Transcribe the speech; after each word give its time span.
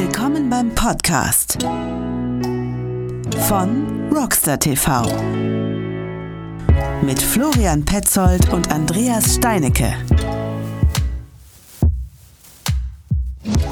Willkommen 0.00 0.48
beim 0.48 0.72
Podcast 0.76 1.58
von 3.48 4.08
Rockstar 4.12 4.56
TV 4.56 5.02
mit 7.02 7.20
Florian 7.20 7.84
Petzold 7.84 8.52
und 8.52 8.70
Andreas 8.70 9.34
Steinecke. 9.34 9.92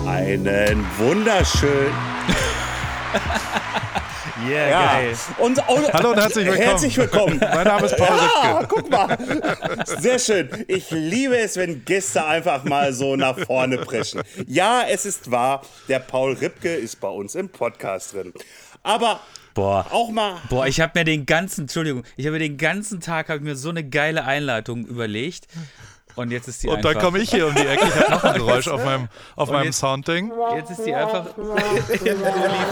Einen 0.05 0.85
wunderschönen. 0.99 1.95
Yeah, 4.45 4.69
ja. 4.69 4.93
geil. 4.93 5.17
Und, 5.39 5.59
und, 5.69 5.93
Hallo 5.95 6.11
und 6.11 6.19
herzlich 6.19 6.47
willkommen. 6.47 6.69
Herzlich 6.69 6.97
willkommen. 6.99 7.39
mein 7.41 7.67
Name 7.67 7.87
ist 7.87 7.97
Paul 7.97 8.17
ja, 8.19 8.65
guck 8.69 8.91
mal. 8.91 9.19
Sehr 9.99 10.19
schön. 10.19 10.65
Ich 10.69 10.91
liebe 10.91 11.39
es, 11.39 11.57
wenn 11.57 11.85
Gäste 11.87 12.23
einfach 12.25 12.65
mal 12.65 12.93
so 12.93 13.17
nach 13.17 13.39
vorne 13.39 13.79
preschen. 13.79 14.23
Ja, 14.47 14.83
es 14.87 15.07
ist 15.07 15.31
wahr, 15.31 15.63
der 15.89 16.01
Paul 16.01 16.35
Ripke 16.35 16.75
ist 16.75 17.01
bei 17.01 17.09
uns 17.09 17.35
im 17.35 17.49
Podcast 17.49 18.13
drin. 18.13 18.35
Aber 18.83 19.21
Boah. 19.55 19.87
Auch 19.91 20.11
mal. 20.11 20.37
Boah, 20.51 20.67
ich 20.67 20.83
habe 20.83 20.99
mir 20.99 21.05
den 21.07 21.25
ganzen, 21.25 21.63
Entschuldigung, 21.63 22.05
ich 22.19 22.27
habe 22.27 22.35
mir 22.35 22.41
den 22.41 22.59
ganzen 22.59 23.01
Tag 23.01 23.31
habe 23.31 23.41
mir 23.41 23.57
so 23.57 23.71
eine 23.71 23.89
geile 23.89 24.27
Einleitung 24.27 24.85
überlegt. 24.85 25.47
Und 26.17 26.31
jetzt 26.31 26.49
ist 26.49 26.63
die 26.63 26.69
Und 26.69 26.77
einfach. 26.79 26.93
dann 26.95 27.03
komme 27.03 27.19
ich 27.19 27.31
hier 27.31 27.47
um 27.47 27.55
die 27.55 27.67
Ecke. 27.67 27.87
Ich 27.87 27.95
habe 27.95 28.11
noch 28.11 28.25
ein 28.25 28.35
Geräusch 28.39 28.69
auf 28.69 28.85
meinem, 28.85 29.09
auf 29.37 29.51
meinem 29.51 29.67
jetzt- 29.67 29.79
Soundding. 29.79 30.33
Jetzt 30.57 30.71
ist 30.71 30.85
die 30.87 30.95
einfach 30.95 31.27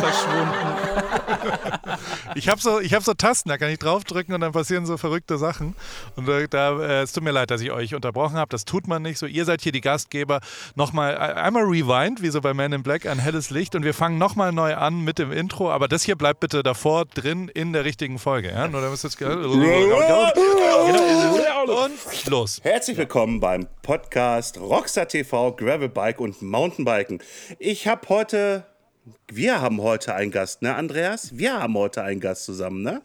verschwunden. 0.01 0.49
Ich 2.37 2.49
habe 2.49 2.61
so, 2.61 2.81
ich 2.81 2.93
hab 2.95 3.05
so 3.05 3.15
Tasten, 3.15 3.49
da 3.49 3.57
kann 3.59 3.69
ich 3.71 3.79
draufdrücken 3.79 4.35
und 4.35 4.41
dann 4.41 4.51
passieren 4.51 4.87
so 4.87 4.97
verrückte 4.97 5.39
Sachen. 5.39 5.77
Und 6.17 6.27
da, 6.27 6.45
da 6.49 6.81
äh, 6.81 7.03
es 7.03 7.13
tut 7.13 7.23
mir 7.23 7.31
leid, 7.31 7.53
dass 7.53 7.61
ich 7.61 7.71
euch 7.71 7.95
unterbrochen 7.95 8.37
habe. 8.37 8.49
Das 8.49 8.65
tut 8.65 8.89
man 8.89 9.03
nicht 9.03 9.19
so. 9.19 9.27
Ihr 9.27 9.45
seid 9.45 9.61
hier 9.61 9.71
die 9.71 9.81
Gastgeber. 9.81 10.41
Nochmal, 10.75 11.13
äh, 11.15 11.17
einmal 11.19 11.63
rewind, 11.63 12.23
wie 12.23 12.31
so 12.31 12.41
bei 12.41 12.53
Man 12.53 12.73
in 12.73 12.83
Black, 12.83 13.07
ein 13.07 13.21
helles 13.21 13.51
Licht. 13.51 13.77
Und 13.77 13.85
wir 13.85 13.95
fangen 13.95 14.19
nochmal 14.19 14.51
neu 14.51 14.75
an 14.75 15.03
mit 15.05 15.21
dem 15.21 15.31
Intro. 15.31 15.71
Aber 15.71 15.87
das 15.87 16.03
hier 16.03 16.17
bleibt 16.17 16.41
bitte 16.41 16.65
davor 16.65 17.05
drin 17.05 17.49
in 17.49 17.73
der 17.73 17.85
richtigen 17.85 18.19
Folge. 18.19 18.51
Ja? 18.51 18.67
Nur 18.67 18.81
damit 18.81 18.95
es 18.97 19.03
jetzt. 19.05 19.23
Und 21.65 22.27
los. 22.29 22.61
Herzlich 22.65 22.97
willkommen 22.97 23.34
beim 23.41 23.67
Podcast 23.83 24.59
Rockstar 24.59 25.09
TV, 25.09 25.53
Gravelbike 25.53 26.21
und 26.21 26.43
Mountainbiken. 26.43 27.21
Ich 27.59 27.87
habe 27.87 28.09
heute, 28.09 28.65
wir 29.29 29.61
haben 29.61 29.81
heute 29.81 30.15
einen 30.15 30.31
Gast, 30.31 30.63
ne, 30.63 30.75
Andreas? 30.75 31.37
Wir 31.37 31.61
haben 31.61 31.77
heute 31.77 32.03
einen 32.03 32.21
Gast 32.21 32.45
zusammen, 32.45 32.83
ne? 32.83 33.03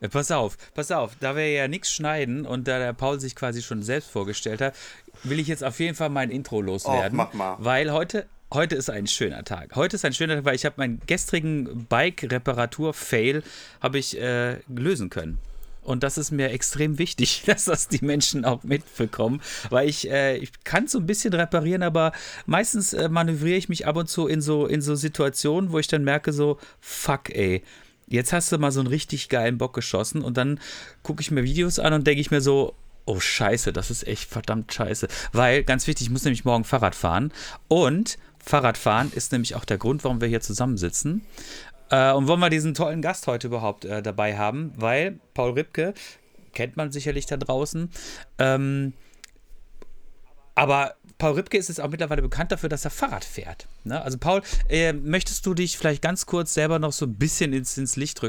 Ja, 0.00 0.08
pass 0.08 0.30
auf, 0.30 0.56
pass 0.74 0.90
auf, 0.90 1.12
da 1.20 1.36
wir 1.36 1.48
ja 1.50 1.68
nichts 1.68 1.92
schneiden 1.92 2.44
und 2.44 2.66
da 2.66 2.78
der 2.78 2.92
Paul 2.92 3.20
sich 3.20 3.36
quasi 3.36 3.62
schon 3.62 3.82
selbst 3.82 4.10
vorgestellt 4.10 4.60
hat, 4.60 4.74
will 5.22 5.38
ich 5.38 5.46
jetzt 5.46 5.62
auf 5.62 5.78
jeden 5.78 5.94
Fall 5.94 6.08
mein 6.08 6.30
Intro 6.30 6.60
loswerden. 6.60 7.16
mach 7.16 7.32
mal. 7.32 7.56
Weil 7.60 7.92
heute, 7.92 8.26
heute 8.52 8.74
ist 8.74 8.90
ein 8.90 9.06
schöner 9.06 9.44
Tag. 9.44 9.76
Heute 9.76 9.96
ist 9.96 10.04
ein 10.04 10.12
schöner 10.12 10.36
Tag, 10.36 10.44
weil 10.44 10.56
ich 10.56 10.64
habe 10.64 10.74
meinen 10.78 11.00
gestrigen 11.06 11.86
Bike-Reparatur-Fail 11.86 13.44
habe 13.80 13.98
ich 13.98 14.18
äh, 14.20 14.56
lösen 14.68 15.08
können. 15.08 15.38
Und 15.82 16.02
das 16.02 16.16
ist 16.16 16.30
mir 16.30 16.50
extrem 16.50 16.98
wichtig, 16.98 17.42
dass 17.46 17.64
das 17.64 17.88
die 17.88 18.04
Menschen 18.04 18.44
auch 18.44 18.62
mitbekommen, 18.62 19.40
weil 19.70 19.88
ich, 19.88 20.10
äh, 20.10 20.36
ich 20.36 20.52
kann 20.64 20.86
so 20.86 20.98
ein 20.98 21.06
bisschen 21.06 21.34
reparieren, 21.34 21.82
aber 21.82 22.12
meistens 22.46 22.92
äh, 22.92 23.08
manövriere 23.08 23.58
ich 23.58 23.68
mich 23.68 23.86
ab 23.86 23.96
und 23.96 24.08
zu 24.08 24.26
in 24.26 24.40
so, 24.40 24.66
in 24.66 24.80
so 24.80 24.94
Situationen, 24.94 25.72
wo 25.72 25.78
ich 25.78 25.88
dann 25.88 26.04
merke 26.04 26.32
so, 26.32 26.58
fuck 26.80 27.30
ey, 27.30 27.62
jetzt 28.06 28.32
hast 28.32 28.52
du 28.52 28.58
mal 28.58 28.72
so 28.72 28.80
einen 28.80 28.88
richtig 28.88 29.28
geilen 29.28 29.58
Bock 29.58 29.74
geschossen 29.74 30.22
und 30.22 30.36
dann 30.36 30.60
gucke 31.02 31.20
ich 31.20 31.30
mir 31.30 31.42
Videos 31.42 31.78
an 31.78 31.92
und 31.92 32.06
denke 32.06 32.20
ich 32.20 32.30
mir 32.30 32.40
so, 32.40 32.74
oh 33.04 33.18
scheiße, 33.18 33.72
das 33.72 33.90
ist 33.90 34.06
echt 34.06 34.30
verdammt 34.30 34.72
scheiße. 34.72 35.08
Weil, 35.32 35.64
ganz 35.64 35.86
wichtig, 35.86 36.06
ich 36.06 36.12
muss 36.12 36.24
nämlich 36.24 36.44
morgen 36.44 36.64
Fahrrad 36.64 36.94
fahren 36.94 37.32
und 37.68 38.18
Fahrradfahren 38.44 39.12
ist 39.12 39.32
nämlich 39.32 39.54
auch 39.54 39.64
der 39.64 39.78
Grund, 39.78 40.04
warum 40.04 40.20
wir 40.20 40.28
hier 40.28 40.40
zusammensitzen. 40.40 41.22
Äh, 41.90 42.12
und 42.12 42.26
wollen 42.28 42.40
wir 42.40 42.50
diesen 42.50 42.74
tollen 42.74 43.02
Gast 43.02 43.26
heute 43.26 43.48
überhaupt 43.48 43.84
äh, 43.84 44.02
dabei 44.02 44.36
haben, 44.36 44.72
weil 44.76 45.18
Paul 45.34 45.52
Ripke, 45.52 45.94
kennt 46.52 46.76
man 46.76 46.92
sicherlich 46.92 47.26
da 47.26 47.36
draußen, 47.36 47.90
ähm, 48.38 48.92
aber 50.54 50.94
Paul 51.22 51.34
Ripke 51.34 51.56
ist 51.56 51.68
jetzt 51.68 51.80
auch 51.80 51.88
mittlerweile 51.88 52.20
bekannt 52.20 52.52
dafür, 52.52 52.68
dass 52.68 52.84
er 52.84 52.90
Fahrrad 52.90 53.24
fährt. 53.24 53.68
Ne? 53.84 54.02
Also 54.02 54.18
Paul, 54.18 54.42
äh, 54.68 54.92
möchtest 54.92 55.46
du 55.46 55.54
dich 55.54 55.78
vielleicht 55.78 56.02
ganz 56.02 56.26
kurz 56.26 56.52
selber 56.52 56.78
noch 56.78 56.92
so 56.92 57.06
ein 57.06 57.14
bisschen 57.14 57.52
ins, 57.52 57.78
ins 57.78 57.96
Licht 57.96 58.22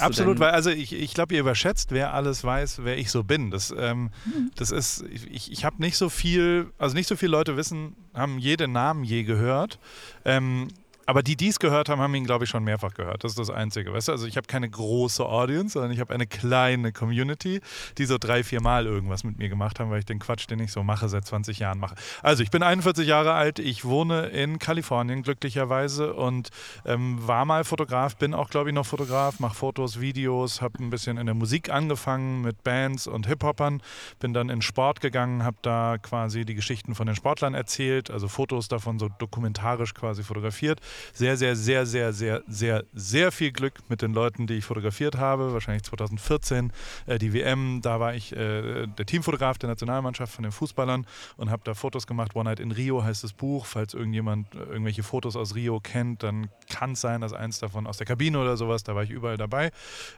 du 0.00 0.06
Absolut, 0.06 0.38
weil 0.38 0.52
also 0.52 0.70
ich, 0.70 0.92
ich 0.92 1.12
glaube, 1.12 1.34
ihr 1.34 1.40
überschätzt, 1.40 1.90
wer 1.90 2.14
alles 2.14 2.44
weiß, 2.44 2.84
wer 2.84 2.96
ich 2.96 3.10
so 3.10 3.24
bin. 3.24 3.50
Das, 3.50 3.74
ähm, 3.76 4.10
das 4.54 4.70
ist, 4.70 5.04
ich, 5.10 5.50
ich 5.50 5.64
habe 5.64 5.82
nicht 5.82 5.96
so 5.96 6.08
viel, 6.08 6.70
also 6.78 6.94
nicht 6.94 7.08
so 7.08 7.16
viele 7.16 7.32
Leute 7.32 7.56
wissen, 7.56 7.96
haben 8.14 8.38
jeden 8.38 8.72
Namen 8.72 9.04
je 9.04 9.24
gehört. 9.24 9.78
Ähm, 10.24 10.68
aber 11.06 11.22
die, 11.22 11.36
die 11.36 11.48
es 11.48 11.58
gehört 11.58 11.88
haben, 11.88 12.00
haben 12.00 12.14
ihn, 12.14 12.24
glaube 12.24 12.44
ich, 12.44 12.50
schon 12.50 12.64
mehrfach 12.64 12.94
gehört. 12.94 13.24
Das 13.24 13.32
ist 13.32 13.38
das 13.38 13.50
Einzige. 13.50 13.92
Weißt 13.92 14.08
du? 14.08 14.12
Also 14.12 14.26
ich 14.26 14.36
habe 14.36 14.46
keine 14.46 14.68
große 14.68 15.24
Audience, 15.24 15.74
sondern 15.74 15.92
ich 15.92 16.00
habe 16.00 16.14
eine 16.14 16.26
kleine 16.26 16.92
Community, 16.92 17.60
die 17.98 18.04
so 18.06 18.18
drei, 18.18 18.42
vier 18.42 18.62
Mal 18.62 18.86
irgendwas 18.86 19.24
mit 19.24 19.38
mir 19.38 19.48
gemacht 19.48 19.80
haben, 19.80 19.90
weil 19.90 19.98
ich 20.00 20.04
den 20.04 20.18
Quatsch, 20.18 20.48
den 20.48 20.60
ich 20.60 20.72
so 20.72 20.82
mache, 20.82 21.08
seit 21.08 21.26
20 21.26 21.58
Jahren 21.58 21.78
mache. 21.78 21.94
Also 22.22 22.42
ich 22.42 22.50
bin 22.50 22.62
41 22.62 23.06
Jahre 23.06 23.34
alt, 23.34 23.58
ich 23.58 23.84
wohne 23.84 24.26
in 24.26 24.58
Kalifornien 24.58 25.22
glücklicherweise 25.22 26.14
und 26.14 26.50
ähm, 26.84 27.18
war 27.26 27.44
mal 27.44 27.64
Fotograf, 27.64 28.16
bin 28.16 28.34
auch, 28.34 28.50
glaube 28.50 28.70
ich, 28.70 28.74
noch 28.74 28.86
Fotograf, 28.86 29.40
mache 29.40 29.54
Fotos, 29.54 30.00
Videos, 30.00 30.62
habe 30.62 30.82
ein 30.82 30.90
bisschen 30.90 31.18
in 31.18 31.26
der 31.26 31.34
Musik 31.34 31.70
angefangen 31.70 32.42
mit 32.42 32.62
Bands 32.64 33.06
und 33.06 33.26
Hip-Hopern, 33.26 33.82
bin 34.18 34.32
dann 34.32 34.48
in 34.48 34.62
Sport 34.62 35.00
gegangen, 35.00 35.44
habe 35.44 35.56
da 35.62 35.98
quasi 35.98 36.44
die 36.44 36.54
Geschichten 36.54 36.94
von 36.94 37.06
den 37.06 37.16
Sportlern 37.16 37.54
erzählt, 37.54 38.10
also 38.10 38.28
Fotos 38.28 38.68
davon 38.68 38.98
so 38.98 39.08
dokumentarisch 39.08 39.94
quasi 39.94 40.22
fotografiert. 40.22 40.80
Sehr, 41.12 41.36
sehr, 41.36 41.56
sehr, 41.56 41.86
sehr, 41.86 42.12
sehr, 42.12 42.42
sehr, 42.46 42.84
sehr 42.92 43.32
viel 43.32 43.52
Glück 43.52 43.74
mit 43.88 44.02
den 44.02 44.12
Leuten, 44.12 44.46
die 44.46 44.54
ich 44.54 44.64
fotografiert 44.64 45.16
habe. 45.16 45.52
Wahrscheinlich 45.52 45.82
2014 45.84 46.72
äh, 47.06 47.18
die 47.18 47.32
WM, 47.32 47.80
da 47.82 48.00
war 48.00 48.14
ich 48.14 48.32
äh, 48.32 48.86
der 48.86 49.06
Teamfotograf 49.06 49.58
der 49.58 49.68
Nationalmannschaft 49.68 50.34
von 50.34 50.42
den 50.42 50.52
Fußballern 50.52 51.06
und 51.36 51.50
habe 51.50 51.62
da 51.64 51.74
Fotos 51.74 52.06
gemacht. 52.06 52.34
One 52.34 52.48
Night 52.48 52.60
in 52.60 52.72
Rio 52.72 53.02
heißt 53.02 53.24
das 53.24 53.32
Buch. 53.32 53.66
Falls 53.66 53.94
irgendjemand 53.94 54.54
äh, 54.54 54.58
irgendwelche 54.58 55.02
Fotos 55.02 55.36
aus 55.36 55.54
Rio 55.54 55.80
kennt, 55.80 56.22
dann 56.22 56.48
kann 56.70 56.92
es 56.92 57.00
sein, 57.00 57.20
dass 57.20 57.32
eins 57.32 57.58
davon 57.58 57.86
aus 57.86 57.98
der 57.98 58.06
Kabine 58.06 58.38
oder 58.38 58.56
sowas, 58.56 58.82
da 58.82 58.94
war 58.94 59.02
ich 59.02 59.10
überall 59.10 59.36
dabei. 59.36 59.70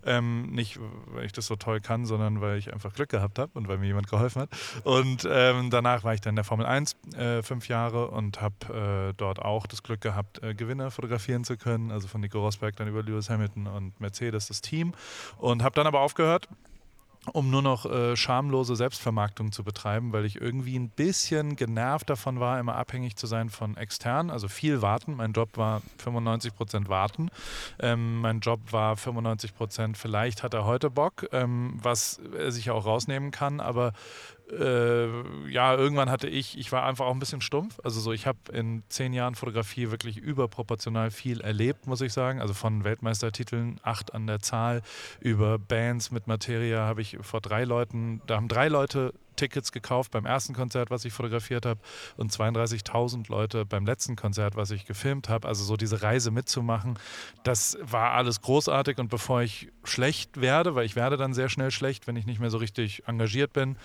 Ähm, 0.05 0.51
nicht, 0.53 0.79
weil 1.07 1.25
ich 1.25 1.33
das 1.33 1.47
so 1.47 1.57
toll 1.57 1.81
kann, 1.81 2.07
sondern 2.07 2.41
weil 2.41 2.59
ich 2.59 2.73
einfach 2.73 2.93
Glück 2.95 3.09
gehabt 3.09 3.39
habe 3.39 3.51
und 3.55 3.69
weil 3.69 3.79
mir 3.79 3.87
jemand 3.87 4.09
geholfen 4.09 4.43
hat. 4.43 4.51
Und 4.85 5.27
ähm, 5.31 5.71
danach 5.71 6.05
war 6.05 6.15
ich 6.15 6.21
dann 6.21 6.33
in 6.33 6.37
der 6.37 6.45
Formel 6.45 6.67
1 6.67 6.97
äh, 7.17 7.43
fünf 7.43 7.69
Jahre 7.69 8.09
und 8.09 8.41
habe 8.41 9.11
äh, 9.11 9.15
dort 9.17 9.41
auch 9.41 9.67
das 9.67 9.83
Glück 9.83 10.01
gehabt, 10.01 10.43
äh, 10.43 10.55
Gewinner 10.67 10.91
fotografieren 10.91 11.45
zu 11.45 11.57
können. 11.57 11.91
Also 11.91 12.09
von 12.09 12.21
Nico 12.21 12.41
Rosberg 12.41 12.77
dann 12.77 12.89
über 12.89 13.03
Lewis 13.03 13.31
Hamilton 13.31 13.67
und 13.69 14.01
Mercedes 14.01 14.49
das 14.49 14.61
Team. 14.61 14.93
Und 15.39 15.63
habe 15.63 15.75
dann 15.75 15.87
aber 15.87 16.01
aufgehört 16.01 16.49
um 17.33 17.51
nur 17.51 17.63
noch 17.63 17.87
äh, 17.87 18.17
schamlose 18.17 18.77
Selbstvermarktung 18.77 19.53
zu 19.53 19.65
betreiben, 19.65 20.13
weil 20.13 20.25
ich 20.25 20.41
irgendwie 20.41 20.79
ein 20.79 20.91
bisschen 20.91 21.57
genervt 21.57 22.09
davon 22.09 22.41
war, 22.41 22.59
immer 22.61 22.77
abhängig 22.77 23.17
zu 23.17 23.27
sein 23.27 23.51
von 23.51 23.77
externen, 23.77 24.31
also 24.31 24.49
viel 24.49 24.83
warten. 24.83 25.17
Mein 25.17 25.33
Job 25.33 25.57
war 25.57 25.83
95 25.99 26.55
Prozent 26.55 26.89
warten. 26.89 27.31
Ähm, 27.81 28.21
mein 28.21 28.41
Job 28.41 28.61
war 28.71 28.97
95 28.97 29.57
Prozent, 29.57 29.99
vielleicht 29.99 30.43
hat 30.43 30.55
er 30.55 30.65
heute 30.65 30.91
Bock, 30.91 31.27
ähm, 31.33 31.79
was 31.83 32.21
er 32.39 32.53
sich 32.53 32.71
auch 32.71 32.87
rausnehmen 32.87 33.31
kann, 33.31 33.61
aber 33.61 33.93
äh, 34.51 35.51
ja, 35.51 35.75
irgendwann 35.75 36.11
hatte 36.11 36.29
ich, 36.29 36.59
ich 36.59 36.71
war 36.71 36.85
einfach 36.85 37.07
auch 37.07 37.13
ein 37.13 37.19
bisschen 37.19 37.41
stumpf. 37.41 37.81
Also 37.83 38.01
so, 38.01 38.13
ich 38.13 38.27
habe 38.27 38.39
in 38.53 38.83
zehn 38.89 39.13
Jahren 39.13 39.35
Fotografie 39.35 39.91
wirklich 39.91 40.19
überproportional 40.19 41.11
viel 41.11 41.41
erlebt, 41.41 41.87
muss 41.87 42.01
ich 42.01 42.13
sagen. 42.13 42.41
Also 42.41 42.55
von 42.55 42.85
Weltmeistertiteln, 42.85 43.81
acht 43.83 44.15
an 44.15 44.27
der 44.27 44.41
Zahl, 44.41 44.83
über 45.21 45.59
Bands 45.59 46.11
mit 46.11 46.27
Materia 46.27 46.81
habe 46.81 47.03
ich 47.03 47.19
vor 47.21 47.41
drei 47.41 47.65
Leuten, 47.65 48.23
da 48.27 48.37
haben 48.37 48.49
drei 48.49 48.69
Leute 48.69 49.13
Tickets 49.37 49.71
gekauft 49.71 50.13
beim 50.13 50.27
ersten 50.27 50.55
Konzert, 50.55 50.91
was 50.91 51.05
ich 51.05 51.13
fotografiert 51.13 51.67
habe, 51.67 51.81
und 52.17 52.33
32.000 52.33 53.31
Leute 53.31 53.65
beim 53.67 53.85
letzten 53.85 54.17
Konzert, 54.17 54.57
was 54.57 54.71
ich 54.71 54.87
gefilmt 54.87 55.29
habe. 55.29 55.47
Also 55.47 55.63
so 55.65 55.77
diese 55.77 56.03
Reise 56.03 56.31
mitzumachen, 56.31 56.99
das 57.45 57.77
war 57.83 58.13
alles 58.13 58.41
großartig. 58.41 58.99
Und 58.99 59.09
bevor 59.09 59.43
ich 59.43 59.69
schlecht 59.85 60.41
werde, 60.41 60.75
weil 60.75 60.87
ich 60.87 60.97
werde 60.97 61.17
dann 61.17 61.35
sehr 61.35 61.49
schnell 61.49 61.71
schlecht, 61.71 62.07
wenn 62.07 62.17
ich 62.17 62.27
nicht 62.27 62.41
mehr 62.41 62.51
so 62.51 62.59
richtig 62.59 63.07
engagiert 63.07 63.53
bin, 63.53 63.77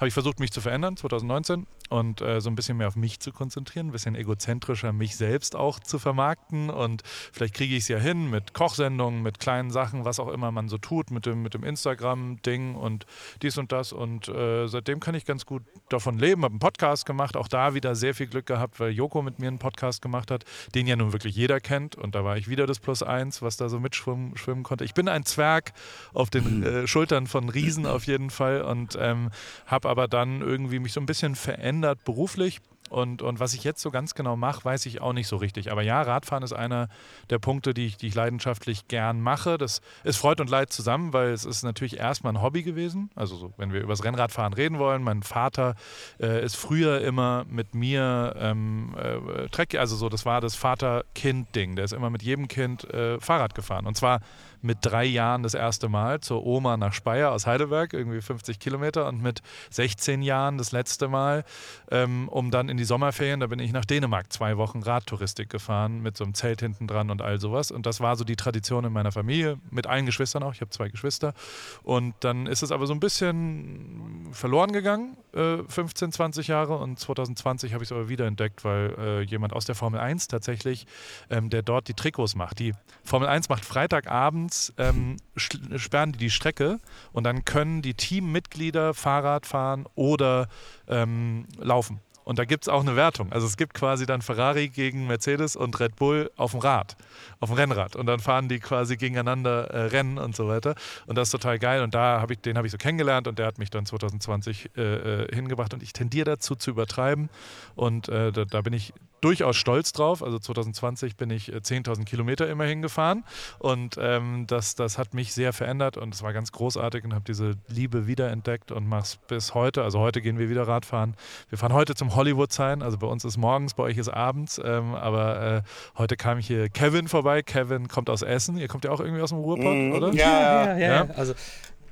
habe 0.00 0.08
ich 0.08 0.14
versucht, 0.14 0.40
mich 0.40 0.50
zu 0.50 0.62
verändern 0.62 0.96
2019 0.96 1.66
und 1.90 2.22
äh, 2.22 2.40
so 2.40 2.48
ein 2.48 2.54
bisschen 2.54 2.78
mehr 2.78 2.88
auf 2.88 2.96
mich 2.96 3.20
zu 3.20 3.32
konzentrieren, 3.32 3.88
ein 3.88 3.92
bisschen 3.92 4.14
egozentrischer 4.14 4.94
mich 4.94 5.14
selbst 5.16 5.54
auch 5.54 5.78
zu 5.78 5.98
vermarkten 5.98 6.70
und 6.70 7.02
vielleicht 7.04 7.52
kriege 7.52 7.76
ich 7.76 7.82
es 7.82 7.88
ja 7.88 7.98
hin 7.98 8.30
mit 8.30 8.54
Kochsendungen, 8.54 9.22
mit 9.22 9.40
kleinen 9.40 9.70
Sachen, 9.70 10.06
was 10.06 10.18
auch 10.18 10.28
immer 10.28 10.52
man 10.52 10.70
so 10.70 10.78
tut, 10.78 11.10
mit 11.10 11.26
dem, 11.26 11.42
mit 11.42 11.52
dem 11.52 11.64
Instagram-Ding 11.64 12.76
und 12.76 13.04
dies 13.42 13.58
und 13.58 13.72
das 13.72 13.92
und 13.92 14.28
äh, 14.28 14.68
seitdem 14.68 15.00
kann 15.00 15.14
ich 15.14 15.26
ganz 15.26 15.44
gut 15.44 15.64
davon 15.90 16.18
leben, 16.18 16.44
habe 16.44 16.52
einen 16.52 16.60
Podcast 16.60 17.04
gemacht, 17.04 17.36
auch 17.36 17.48
da 17.48 17.74
wieder 17.74 17.94
sehr 17.94 18.14
viel 18.14 18.28
Glück 18.28 18.46
gehabt, 18.46 18.80
weil 18.80 18.92
Joko 18.92 19.20
mit 19.20 19.38
mir 19.38 19.48
einen 19.48 19.58
Podcast 19.58 20.00
gemacht 20.00 20.30
hat, 20.30 20.44
den 20.74 20.86
ja 20.86 20.96
nun 20.96 21.12
wirklich 21.12 21.36
jeder 21.36 21.60
kennt 21.60 21.94
und 21.94 22.14
da 22.14 22.24
war 22.24 22.38
ich 22.38 22.48
wieder 22.48 22.66
das 22.66 22.78
Plus 22.78 23.02
Eins, 23.02 23.42
was 23.42 23.58
da 23.58 23.68
so 23.68 23.78
mitschwimmen 23.78 24.34
schwimmen 24.38 24.62
konnte. 24.62 24.86
Ich 24.86 24.94
bin 24.94 25.08
ein 25.08 25.26
Zwerg 25.26 25.74
auf 26.14 26.30
den 26.30 26.62
äh, 26.62 26.86
Schultern 26.86 27.26
von 27.26 27.50
Riesen 27.50 27.84
auf 27.84 28.04
jeden 28.06 28.30
Fall 28.30 28.62
und 28.62 28.96
ähm, 28.98 29.30
habe 29.66 29.89
aber 29.90 30.08
dann 30.08 30.40
irgendwie 30.40 30.78
mich 30.78 30.92
so 30.92 31.00
ein 31.00 31.06
bisschen 31.06 31.34
verändert 31.34 32.04
beruflich 32.04 32.60
Und, 32.90 33.22
und 33.22 33.38
was 33.38 33.54
ich 33.54 33.62
jetzt 33.62 33.80
so 33.80 33.92
ganz 33.92 34.14
genau 34.14 34.36
mache, 34.36 34.64
weiß 34.64 34.84
ich 34.86 35.00
auch 35.00 35.12
nicht 35.12 35.28
so 35.28 35.36
richtig. 35.36 35.70
Aber 35.70 35.82
ja, 35.82 36.02
Radfahren 36.02 36.42
ist 36.42 36.52
einer 36.52 36.88
der 37.30 37.38
Punkte, 37.38 37.72
die 37.72 37.86
ich, 37.86 37.96
die 37.96 38.08
ich 38.08 38.16
leidenschaftlich 38.16 38.88
gern 38.88 39.20
mache. 39.20 39.58
Das 39.58 39.80
ist 40.02 40.16
Freud 40.16 40.42
und 40.42 40.50
Leid 40.50 40.72
zusammen, 40.72 41.12
weil 41.12 41.28
es 41.30 41.44
ist 41.44 41.62
natürlich 41.62 41.98
erstmal 41.98 42.32
ein 42.32 42.42
Hobby 42.42 42.64
gewesen. 42.64 43.10
Also 43.14 43.36
so, 43.36 43.52
wenn 43.58 43.72
wir 43.72 43.80
über 43.80 43.92
das 43.92 44.02
Rennradfahren 44.02 44.52
reden 44.54 44.80
wollen, 44.80 45.04
mein 45.04 45.22
Vater 45.22 45.76
äh, 46.18 46.44
ist 46.44 46.56
früher 46.56 47.00
immer 47.00 47.44
mit 47.48 47.74
mir 47.74 48.34
ähm, 48.36 48.96
äh, 48.98 49.48
Treck, 49.50 49.76
also 49.76 49.94
so, 49.94 50.08
das 50.08 50.26
war 50.26 50.40
das 50.40 50.56
Vater-Kind-Ding. 50.56 51.76
Der 51.76 51.84
ist 51.84 51.92
immer 51.92 52.10
mit 52.10 52.22
jedem 52.24 52.48
Kind 52.48 52.92
äh, 52.92 53.20
Fahrrad 53.20 53.54
gefahren. 53.54 53.86
Und 53.86 53.96
zwar 53.96 54.20
mit 54.62 54.78
drei 54.82 55.04
Jahren 55.04 55.42
das 55.42 55.54
erste 55.54 55.88
Mal 55.88 56.20
zur 56.20 56.44
Oma 56.44 56.76
nach 56.76 56.92
Speyer 56.92 57.32
aus 57.32 57.46
Heidelberg, 57.46 57.92
irgendwie 57.92 58.20
50 58.20 58.58
Kilometer, 58.58 59.06
und 59.08 59.22
mit 59.22 59.42
16 59.70 60.22
Jahren 60.22 60.58
das 60.58 60.72
letzte 60.72 61.08
Mal, 61.08 61.44
ähm, 61.90 62.28
um 62.28 62.50
dann 62.50 62.68
in 62.68 62.76
die 62.76 62.84
Sommerferien, 62.84 63.40
da 63.40 63.46
bin 63.46 63.58
ich 63.58 63.72
nach 63.72 63.84
Dänemark 63.84 64.32
zwei 64.32 64.56
Wochen 64.56 64.82
Radtouristik 64.82 65.48
gefahren 65.48 66.00
mit 66.00 66.16
so 66.16 66.24
einem 66.24 66.34
Zelt 66.34 66.60
hinten 66.60 66.86
dran 66.86 67.10
und 67.10 67.22
all 67.22 67.40
sowas. 67.40 67.70
Und 67.70 67.86
das 67.86 68.00
war 68.00 68.16
so 68.16 68.24
die 68.24 68.36
Tradition 68.36 68.84
in 68.84 68.92
meiner 68.92 69.12
Familie, 69.12 69.58
mit 69.70 69.86
allen 69.86 70.06
Geschwistern 70.06 70.42
auch. 70.42 70.52
Ich 70.52 70.60
habe 70.60 70.70
zwei 70.70 70.88
Geschwister. 70.88 71.34
Und 71.82 72.14
dann 72.20 72.46
ist 72.46 72.62
es 72.62 72.72
aber 72.72 72.86
so 72.86 72.92
ein 72.92 73.00
bisschen 73.00 74.28
verloren 74.32 74.72
gegangen, 74.72 75.16
äh, 75.32 75.58
15, 75.66 76.12
20 76.12 76.48
Jahre. 76.48 76.76
Und 76.78 76.98
2020 76.98 77.72
habe 77.72 77.84
ich 77.84 77.88
es 77.88 77.92
aber 77.92 78.08
wieder 78.08 78.26
entdeckt, 78.26 78.64
weil 78.64 78.94
äh, 78.98 79.20
jemand 79.22 79.52
aus 79.52 79.64
der 79.64 79.74
Formel 79.74 80.00
1 80.00 80.28
tatsächlich, 80.28 80.86
ähm, 81.30 81.50
der 81.50 81.62
dort 81.62 81.88
die 81.88 81.94
Trikots 81.94 82.34
macht. 82.34 82.58
Die 82.58 82.74
Formel 83.04 83.28
1 83.28 83.48
macht 83.48 83.64
Freitagabend 83.64 84.49
abends 84.50 84.72
ähm, 84.78 85.16
sperren 85.36 86.12
die 86.12 86.18
die 86.18 86.30
Strecke 86.30 86.80
und 87.12 87.24
dann 87.24 87.44
können 87.44 87.82
die 87.82 87.94
Teammitglieder 87.94 88.94
Fahrrad 88.94 89.46
fahren 89.46 89.86
oder 89.94 90.48
ähm, 90.88 91.46
laufen. 91.58 92.00
Und 92.24 92.38
da 92.38 92.44
gibt 92.44 92.64
es 92.64 92.68
auch 92.68 92.80
eine 92.80 92.96
Wertung. 92.96 93.32
Also 93.32 93.46
es 93.46 93.56
gibt 93.56 93.74
quasi 93.74 94.06
dann 94.06 94.22
Ferrari 94.22 94.68
gegen 94.68 95.06
Mercedes 95.06 95.56
und 95.56 95.78
Red 95.80 95.96
Bull 95.96 96.30
auf 96.36 96.52
dem 96.52 96.60
Rad, 96.60 96.96
auf 97.40 97.50
dem 97.50 97.56
Rennrad. 97.56 97.96
Und 97.96 98.06
dann 98.06 98.20
fahren 98.20 98.48
die 98.48 98.58
quasi 98.58 98.96
gegeneinander 98.96 99.70
äh, 99.70 99.86
Rennen 99.86 100.18
und 100.18 100.36
so 100.36 100.48
weiter. 100.48 100.74
Und 101.06 101.16
das 101.16 101.28
ist 101.28 101.32
total 101.32 101.58
geil. 101.58 101.82
Und 101.82 101.94
da 101.94 102.20
habe 102.20 102.34
ich, 102.34 102.40
den 102.40 102.56
habe 102.56 102.66
ich 102.66 102.72
so 102.72 102.78
kennengelernt 102.78 103.28
und 103.28 103.38
der 103.38 103.46
hat 103.46 103.58
mich 103.58 103.70
dann 103.70 103.86
2020 103.86 104.70
äh, 104.76 104.82
äh, 104.82 105.34
hingebracht. 105.34 105.74
Und 105.74 105.82
ich 105.82 105.92
tendiere 105.92 106.24
dazu 106.24 106.54
zu 106.54 106.70
übertreiben. 106.70 107.30
Und 107.74 108.08
äh, 108.08 108.32
da, 108.32 108.44
da 108.44 108.60
bin 108.60 108.72
ich 108.72 108.92
durchaus 109.20 109.56
stolz 109.56 109.92
drauf. 109.92 110.22
Also 110.22 110.38
2020 110.38 111.16
bin 111.16 111.30
ich 111.30 111.52
10.000 111.52 112.00
äh, 112.00 112.04
Kilometer 112.04 112.48
immerhin 112.48 112.82
gefahren 112.82 113.24
und 113.58 113.96
ähm, 114.00 114.46
das, 114.46 114.74
das 114.74 114.98
hat 114.98 115.14
mich 115.14 115.32
sehr 115.32 115.52
verändert 115.52 115.96
und 115.96 116.14
es 116.14 116.22
war 116.22 116.32
ganz 116.32 116.52
großartig 116.52 117.04
und 117.04 117.14
habe 117.14 117.24
diese 117.26 117.54
Liebe 117.68 118.06
wiederentdeckt 118.06 118.72
und 118.72 118.88
mache 118.88 119.02
es 119.02 119.16
bis 119.16 119.54
heute. 119.54 119.82
Also 119.82 120.00
heute 120.00 120.20
gehen 120.20 120.38
wir 120.38 120.48
wieder 120.48 120.66
Radfahren. 120.66 121.14
Wir 121.48 121.58
fahren 121.58 121.72
heute 121.72 121.94
zum 121.94 122.09
Hollywood 122.14 122.52
sein. 122.52 122.82
Also 122.82 122.98
bei 122.98 123.06
uns 123.06 123.24
ist 123.24 123.36
morgens, 123.36 123.74
bei 123.74 123.82
euch 123.84 123.98
ist 123.98 124.08
abends. 124.08 124.60
Ähm, 124.62 124.94
aber 124.94 125.42
äh, 125.64 125.98
heute 125.98 126.16
kam 126.16 126.38
hier 126.38 126.68
Kevin 126.68 127.08
vorbei. 127.08 127.42
Kevin 127.42 127.88
kommt 127.88 128.10
aus 128.10 128.22
Essen. 128.22 128.56
Ihr 128.56 128.68
kommt 128.68 128.84
ja 128.84 128.90
auch 128.90 129.00
irgendwie 129.00 129.22
aus 129.22 129.30
dem 129.30 129.38
Ruhrpott, 129.38 129.74
Mhm. 129.74 129.92
oder? 129.92 130.12
Ja, 130.12 130.40
ja, 130.66 130.78
ja. 130.78 131.04
ja. 131.04 131.06
Also 131.16 131.34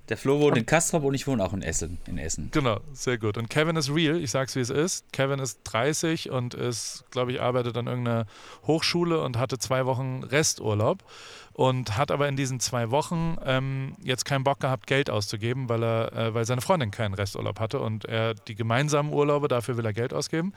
der 0.08 0.16
Flo 0.16 0.40
wohnt 0.40 0.56
in 0.56 0.64
Kastrop 0.64 1.04
und 1.04 1.12
ich 1.12 1.26
wohne 1.26 1.44
auch 1.44 1.52
in 1.52 1.60
Essen. 1.60 1.98
In 2.06 2.16
Essen. 2.16 2.48
Genau, 2.50 2.80
sehr 2.92 3.18
gut. 3.18 3.36
Und 3.36 3.50
Kevin 3.50 3.76
ist 3.76 3.94
real, 3.94 4.16
ich 4.16 4.30
sag's 4.30 4.56
wie 4.56 4.60
es 4.60 4.70
ist. 4.70 5.12
Kevin 5.12 5.38
ist 5.38 5.60
30 5.64 6.30
und 6.30 6.54
ist, 6.54 7.04
glaube 7.10 7.32
ich, 7.32 7.42
arbeitet 7.42 7.76
an 7.76 7.88
irgendeiner 7.88 8.24
Hochschule 8.66 9.20
und 9.20 9.36
hatte 9.38 9.58
zwei 9.58 9.84
Wochen 9.84 10.22
Resturlaub 10.24 11.04
und 11.58 11.96
hat 11.96 12.12
aber 12.12 12.28
in 12.28 12.36
diesen 12.36 12.60
zwei 12.60 12.92
Wochen 12.92 13.36
ähm, 13.44 13.96
jetzt 14.00 14.24
keinen 14.24 14.44
Bock 14.44 14.60
gehabt, 14.60 14.86
Geld 14.86 15.10
auszugeben, 15.10 15.68
weil 15.68 15.82
er, 15.82 16.12
äh, 16.12 16.32
weil 16.32 16.44
seine 16.44 16.60
Freundin 16.60 16.92
keinen 16.92 17.14
Resturlaub 17.14 17.58
hatte 17.58 17.80
und 17.80 18.04
er 18.04 18.34
die 18.34 18.54
gemeinsamen 18.54 19.12
Urlaube, 19.12 19.48
dafür 19.48 19.76
will 19.76 19.84
er 19.84 19.92
Geld 19.92 20.14
ausgeben. 20.14 20.52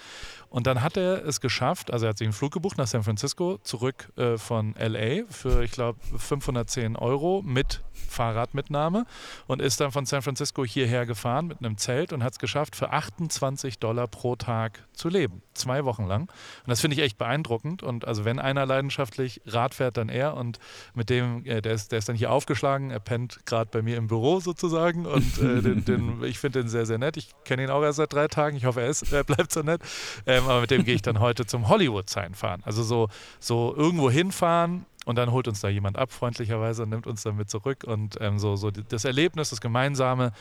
Und 0.50 0.68
dann 0.68 0.84
hat 0.84 0.98
er 0.98 1.26
es 1.26 1.42
geschafft, 1.42 1.92
also 1.92 2.06
er 2.06 2.10
hat 2.10 2.20
sich 2.20 2.28
einen 2.28 2.34
Flug 2.34 2.52
gebucht 2.52 2.78
nach 2.78 2.86
San 2.86 3.02
Francisco, 3.02 3.58
zurück 3.64 4.12
äh, 4.16 4.38
von 4.38 4.76
LA 4.78 5.24
für, 5.28 5.64
ich 5.64 5.72
glaube, 5.72 6.00
510 6.20 6.96
Euro 6.96 7.42
mit 7.44 7.82
Fahrradmitnahme 7.94 9.08
und 9.48 9.60
ist 9.60 9.82
dann 9.82 9.92
von 9.92 10.06
San 10.06 10.22
Francisco 10.22 10.64
hierher 10.64 11.08
gefahren 11.08 11.48
mit 11.48 11.62
einem 11.62 11.80
Zelt 11.80 12.14
und 12.14 12.24
hat 12.24 12.34
es 12.34 12.40
geschafft, 12.40 12.76
für 12.76 12.92
28 12.92 13.80
Dollar 13.80 14.06
pro 14.06 14.36
Tag 14.36 14.86
zu 14.94 15.10
leben. 15.10 15.42
Zwei 15.54 15.84
Wochen 15.86 16.06
lang. 16.06 16.22
Und 16.22 16.68
das 16.68 16.82
finde 16.82 16.96
ich 16.96 17.04
echt 17.04 17.18
beeindruckend. 17.18 17.84
Und 17.84 18.08
also 18.08 18.26
wenn 18.26 18.40
einer 18.40 18.66
leidenschaftlich 18.66 19.42
Rad 19.46 19.74
fährt, 19.74 19.98
dann 19.98 20.10
er. 20.10 20.36
Und 20.36 20.60
mit 20.94 21.10
dem, 21.10 21.46
äh, 21.46 21.62
der, 21.62 21.74
ist, 21.74 21.92
der 21.92 22.00
ist 22.00 22.08
dann 22.08 22.16
hier 22.16 22.32
aufgeschlagen. 22.32 22.92
Er 22.92 23.00
pennt 23.00 23.46
gerade 23.46 23.70
bei 23.72 23.82
mir 23.82 23.98
im 23.98 24.08
Büro 24.08 24.40
sozusagen. 24.40 25.06
Und 25.06 25.38
äh, 25.40 25.62
den, 25.62 25.86
den, 25.86 26.24
ich 26.24 26.40
finde 26.40 26.62
den 26.62 26.70
sehr, 26.70 26.86
sehr 26.86 26.98
nett. 26.98 27.18
Ich 27.18 27.32
kenne 27.44 27.64
ihn 27.64 27.70
auch 27.70 27.84
erst 27.84 27.98
seit 27.98 28.14
drei 28.14 28.28
Tagen. 28.28 28.56
Ich 28.56 28.66
hoffe, 28.66 28.82
er, 28.82 28.88
ist, 28.88 29.12
er 29.12 29.24
bleibt 29.24 29.52
so 29.52 29.62
nett. 29.62 29.82
Ähm, 30.26 30.46
aber 30.46 30.62
mit 30.62 30.72
dem 30.72 30.86
gehe 30.86 30.96
ich 30.96 31.02
dann 31.02 31.20
heute 31.20 31.46
zum 31.46 31.68
Hollywood-Sign 31.68 32.34
fahren. 32.34 32.62
Also 32.64 32.84
so, 32.84 33.10
so 33.40 33.74
irgendwo 33.76 34.10
hinfahren, 34.10 34.86
und 35.06 35.16
dann 35.16 35.32
holt 35.32 35.48
uns 35.48 35.62
da 35.62 35.68
jemand 35.68 35.98
ab, 35.98 36.12
freundlicherweise, 36.12 36.84
und 36.84 36.90
nimmt 36.90 37.08
uns 37.08 37.24
dann 37.24 37.36
mit 37.36 37.50
zurück. 37.50 37.84
Und 37.86 38.18
ähm, 38.22 38.38
so, 38.38 38.56
so 38.56 38.70
das 38.70 39.04
Erlebnis, 39.04 39.50
das 39.50 39.60
Gemeinsame, 39.60 40.32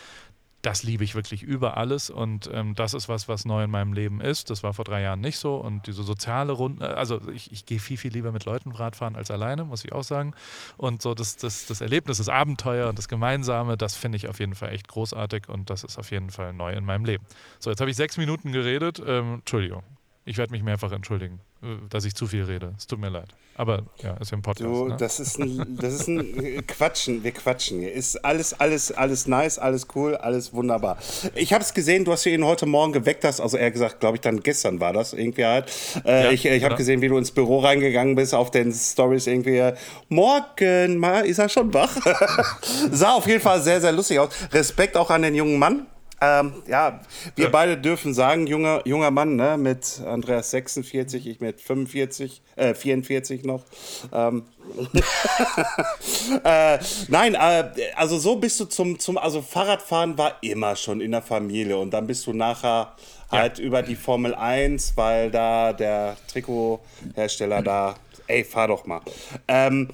das 0.62 0.82
liebe 0.82 1.04
ich 1.04 1.14
wirklich 1.14 1.42
über 1.42 1.76
alles. 1.76 2.10
Und 2.10 2.50
ähm, 2.52 2.74
das 2.74 2.94
ist 2.94 3.08
was, 3.08 3.28
was 3.28 3.44
neu 3.44 3.64
in 3.64 3.70
meinem 3.70 3.92
Leben 3.92 4.20
ist. 4.20 4.50
Das 4.50 4.62
war 4.62 4.74
vor 4.74 4.84
drei 4.84 5.02
Jahren 5.02 5.20
nicht 5.20 5.38
so. 5.38 5.56
Und 5.56 5.86
diese 5.86 6.02
soziale 6.02 6.52
Runde, 6.52 6.96
also 6.96 7.20
ich, 7.30 7.50
ich 7.52 7.66
gehe 7.66 7.78
viel, 7.78 7.96
viel 7.96 8.12
lieber 8.12 8.32
mit 8.32 8.44
Leuten 8.44 8.72
Radfahren 8.72 9.16
als 9.16 9.30
alleine, 9.30 9.64
muss 9.64 9.84
ich 9.84 9.92
auch 9.92 10.04
sagen. 10.04 10.34
Und 10.76 11.02
so 11.02 11.14
das, 11.14 11.36
das, 11.36 11.66
das 11.66 11.80
Erlebnis, 11.80 12.18
das 12.18 12.28
Abenteuer 12.28 12.88
und 12.88 12.98
das 12.98 13.08
Gemeinsame, 13.08 13.76
das 13.76 13.96
finde 13.96 14.16
ich 14.16 14.28
auf 14.28 14.38
jeden 14.38 14.54
Fall 14.54 14.70
echt 14.70 14.88
großartig. 14.88 15.48
Und 15.48 15.70
das 15.70 15.84
ist 15.84 15.98
auf 15.98 16.10
jeden 16.10 16.30
Fall 16.30 16.52
neu 16.52 16.72
in 16.72 16.84
meinem 16.84 17.04
Leben. 17.04 17.24
So, 17.58 17.70
jetzt 17.70 17.80
habe 17.80 17.90
ich 17.90 17.96
sechs 17.96 18.16
Minuten 18.16 18.52
geredet. 18.52 19.02
Ähm, 19.04 19.34
Entschuldigung. 19.34 19.82
Ich 20.24 20.36
werde 20.36 20.52
mich 20.52 20.62
mehrfach 20.62 20.92
entschuldigen, 20.92 21.40
äh, 21.40 21.49
dass 21.90 22.04
ich 22.04 22.14
zu 22.14 22.26
viel 22.26 22.44
rede. 22.44 22.72
Es 22.78 22.86
tut 22.86 22.98
mir 22.98 23.10
leid. 23.10 23.28
Aber 23.54 23.82
ja, 24.02 24.14
ist 24.14 24.30
ja 24.30 24.38
ein 24.38 24.42
Podcast. 24.42 24.64
Du, 24.64 24.88
ne? 24.88 24.96
das 24.98 25.20
ist 25.20 25.38
ein, 25.38 25.76
das 25.78 25.92
ist 25.92 26.08
ein 26.08 26.66
Quatschen. 26.66 27.22
Wir 27.22 27.32
quatschen 27.32 27.80
hier. 27.80 27.92
Ist 27.92 28.24
alles, 28.24 28.58
alles, 28.58 28.90
alles 28.90 29.26
nice, 29.26 29.58
alles 29.58 29.86
cool, 29.94 30.16
alles 30.16 30.54
wunderbar. 30.54 30.96
Ich 31.34 31.52
habe 31.52 31.62
es 31.62 31.74
gesehen, 31.74 32.06
du 32.06 32.12
hast 32.12 32.24
ihn 32.24 32.42
heute 32.42 32.64
Morgen 32.64 32.92
geweckt 32.92 33.22
hast. 33.24 33.38
Also 33.38 33.58
eher 33.58 33.70
gesagt, 33.70 34.00
glaube 34.00 34.16
ich, 34.16 34.22
dann 34.22 34.42
gestern 34.42 34.80
war 34.80 34.94
das 34.94 35.12
irgendwie 35.12 35.44
halt. 35.44 35.70
Äh, 36.06 36.24
Ja, 36.24 36.30
ich 36.30 36.46
ich 36.46 36.64
habe 36.64 36.76
gesehen, 36.76 37.02
wie 37.02 37.08
du 37.08 37.18
ins 37.18 37.32
Büro 37.32 37.58
reingegangen 37.58 38.14
bist, 38.14 38.34
auf 38.34 38.50
den 38.50 38.72
Stories 38.72 39.26
irgendwie. 39.26 39.72
Morgen, 40.08 40.96
mal 40.96 41.26
ist 41.26 41.38
er 41.38 41.50
schon 41.50 41.74
wach. 41.74 41.94
Sah 42.90 43.12
auf 43.12 43.26
jeden 43.26 43.42
Fall 43.42 43.60
sehr, 43.60 43.82
sehr 43.82 43.92
lustig 43.92 44.18
aus. 44.18 44.30
Respekt 44.52 44.96
auch 44.96 45.10
an 45.10 45.20
den 45.20 45.34
jungen 45.34 45.58
Mann. 45.58 45.86
Ähm, 46.22 46.62
ja, 46.66 47.00
wir 47.34 47.46
Ja. 47.46 47.50
beide 47.50 47.78
dürfen 47.78 48.12
sagen, 48.12 48.46
junger, 48.46 48.82
junger 48.86 49.10
Mann, 49.10 49.36
ne, 49.36 49.56
mit 49.56 50.02
Andreas 50.06 50.50
46, 50.50 51.26
ich 51.26 51.40
mit 51.40 51.60
45, 51.62 52.42
äh, 52.56 52.74
44 52.74 53.44
noch. 53.44 53.64
Ähm, 54.12 54.44
äh, 56.44 56.78
nein, 57.08 57.34
äh, 57.34 57.70
also 57.96 58.18
so 58.18 58.36
bist 58.36 58.60
du 58.60 58.66
zum, 58.66 58.98
zum, 58.98 59.18
also 59.18 59.42
Fahrradfahren 59.42 60.18
war 60.18 60.34
immer 60.42 60.76
schon 60.76 61.00
in 61.00 61.12
der 61.12 61.22
Familie 61.22 61.78
und 61.78 61.90
dann 61.92 62.06
bist 62.06 62.26
du 62.26 62.32
nachher 62.32 62.94
halt 63.30 63.58
über 63.58 63.82
die 63.82 63.96
Formel 63.96 64.34
1, 64.34 64.96
weil 64.96 65.30
da 65.30 65.72
der 65.72 66.16
Trikothersteller 66.32 67.62
da, 67.62 67.94
ey, 68.26 68.44
fahr 68.44 68.68
doch 68.68 68.86
mal. 68.86 69.00
Ähm, 69.48 69.88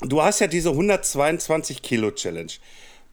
du 0.00 0.22
hast 0.22 0.40
ja 0.40 0.48
diese 0.48 0.70
122 0.70 1.80
Kilo 1.80 2.10
Challenge. 2.10 2.52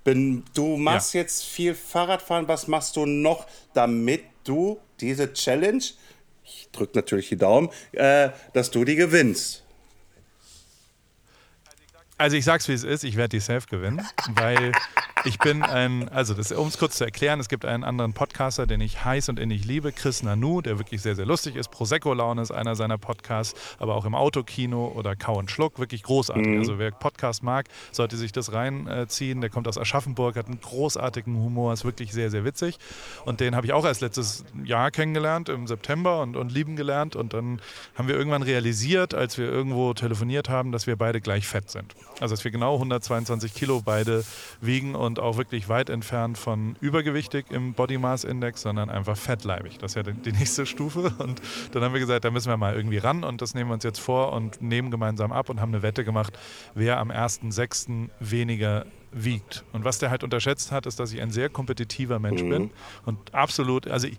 Bin, 0.07 0.45
du 0.53 0.77
machst 0.77 1.13
jetzt 1.15 1.43
viel 1.43 1.75
Fahrradfahren. 1.75 2.47
Was 2.47 2.69
machst 2.69 2.95
du 2.95 3.05
noch, 3.05 3.45
damit 3.73 4.23
du 4.45 4.79
diese 5.01 5.33
Challenge, 5.33 5.83
ich 6.45 6.69
drücke 6.71 6.93
natürlich 6.95 7.27
die 7.27 7.35
Daumen, 7.35 7.67
äh, 7.91 8.29
dass 8.53 8.71
du 8.71 8.85
die 8.85 8.95
gewinnst? 8.95 9.65
Also 12.19 12.36
ich 12.36 12.45
sag's 12.45 12.67
wie 12.67 12.74
es 12.74 12.83
ist, 12.83 13.03
ich 13.03 13.15
werde 13.15 13.29
die 13.29 13.39
safe 13.39 13.67
gewinnen, 13.67 14.01
weil 14.29 14.71
ich 15.24 15.38
bin 15.38 15.62
ein, 15.62 16.09
also 16.09 16.33
das, 16.33 16.51
um 16.51 16.67
es 16.67 16.79
kurz 16.79 16.97
zu 16.97 17.03
erklären, 17.03 17.39
es 17.39 17.47
gibt 17.47 17.63
einen 17.63 17.83
anderen 17.83 18.13
Podcaster, 18.13 18.65
den 18.65 18.81
ich 18.81 19.05
heiß 19.05 19.29
und 19.29 19.39
innig 19.39 19.65
liebe, 19.65 19.91
Chris 19.91 20.24
Nanu, 20.24 20.62
der 20.62 20.79
wirklich 20.79 21.01
sehr, 21.01 21.15
sehr 21.15 21.27
lustig 21.27 21.55
ist. 21.55 21.69
Prosecco-Laune 21.69 22.41
ist 22.41 22.51
einer 22.51 22.75
seiner 22.75 22.97
Podcasts, 22.97 23.59
aber 23.77 23.95
auch 23.95 24.05
im 24.05 24.15
Autokino 24.15 24.88
oder 24.95 25.15
Kau 25.15 25.38
und 25.38 25.51
Schluck, 25.51 25.77
wirklich 25.77 26.01
großartig. 26.01 26.57
Also 26.57 26.79
wer 26.79 26.89
Podcast 26.89 27.43
mag, 27.43 27.67
sollte 27.91 28.17
sich 28.17 28.31
das 28.31 28.51
reinziehen. 28.51 29.41
Der 29.41 29.50
kommt 29.51 29.67
aus 29.67 29.77
Aschaffenburg, 29.77 30.38
hat 30.38 30.47
einen 30.47 30.59
großartigen 30.59 31.36
Humor, 31.36 31.74
ist 31.74 31.86
wirklich 31.86 32.13
sehr, 32.13 32.31
sehr 32.31 32.45
witzig. 32.45 32.79
Und 33.25 33.41
den 33.41 33.55
habe 33.55 33.67
ich 33.67 33.74
auch 33.74 33.86
erst 33.86 34.01
letztes 34.01 34.43
Jahr 34.63 34.89
kennengelernt, 34.89 35.50
im 35.50 35.67
September 35.67 36.21
und, 36.21 36.36
und 36.36 36.51
lieben 36.51 36.75
gelernt. 36.75 37.15
Und 37.15 37.33
dann 37.33 37.62
haben 37.95 38.07
wir 38.07 38.15
irgendwann 38.15 38.41
realisiert, 38.43 39.13
als 39.13 39.38
wir 39.38 39.45
irgendwo 39.45 39.93
telefoniert 39.93 40.50
haben, 40.50 40.71
dass 40.71 40.88
wir 40.88 40.95
beide 40.95 41.21
gleich 41.21 41.47
fett 41.47 41.69
sind. 41.69 41.95
Also 42.19 42.33
dass 42.33 42.43
wir 42.43 42.51
genau 42.51 42.75
122 42.75 43.53
Kilo 43.53 43.81
beide 43.83 44.24
wiegen 44.59 44.95
und 44.95 45.19
auch 45.19 45.38
wirklich 45.38 45.69
weit 45.69 45.89
entfernt 45.89 46.38
von 46.38 46.75
übergewichtig 46.81 47.45
im 47.51 47.74
Body 47.74 47.97
Mass 47.97 48.24
Index, 48.24 48.62
sondern 48.62 48.89
einfach 48.89 49.17
fettleibig. 49.17 49.77
Das 49.77 49.95
ist 49.95 50.05
ja 50.07 50.12
die, 50.12 50.31
nächste 50.31 50.65
Stufe. 50.65 51.13
Und 51.19 51.41
dann 51.71 51.83
haben 51.83 51.93
wir 51.93 52.00
gesagt, 52.00 52.25
da 52.25 52.31
müssen 52.31 52.50
wir 52.50 52.57
mal 52.57 52.75
irgendwie 52.75 52.97
ran 52.97 53.24
und 53.24 53.41
das 53.41 53.53
nehmen 53.53 53.69
wir 53.69 53.75
uns 53.75 53.83
jetzt 53.83 54.00
vor 54.00 54.33
und 54.33 54.62
nehmen 54.62 54.91
gemeinsam 54.91 55.31
ab 55.31 55.50
und 55.50 55.62
haben 55.62 55.74
eine 55.74 55.83
Wette 55.83 56.03
gemacht, 56.03 56.38
wer 56.74 57.00
am 57.00 57.12
1.6. 57.12 58.09
weniger 58.19 58.86
wiegt. 59.12 59.63
Und 59.71 59.86
was 59.86 60.00
der 60.00 60.09
halt 60.09 60.24
unterschätzt 60.24 60.71
hat, 60.71 60.86
ist, 60.86 61.00
dass 61.00 61.13
ich 61.13 61.21
ein 61.21 61.31
sehr 61.31 61.50
kompetitiver 61.50 62.19
Mensch 62.19 62.41
bin 62.41 62.71
und 63.05 63.33
absolut, 63.33 63.88
also 63.88 64.07
ich, 64.07 64.17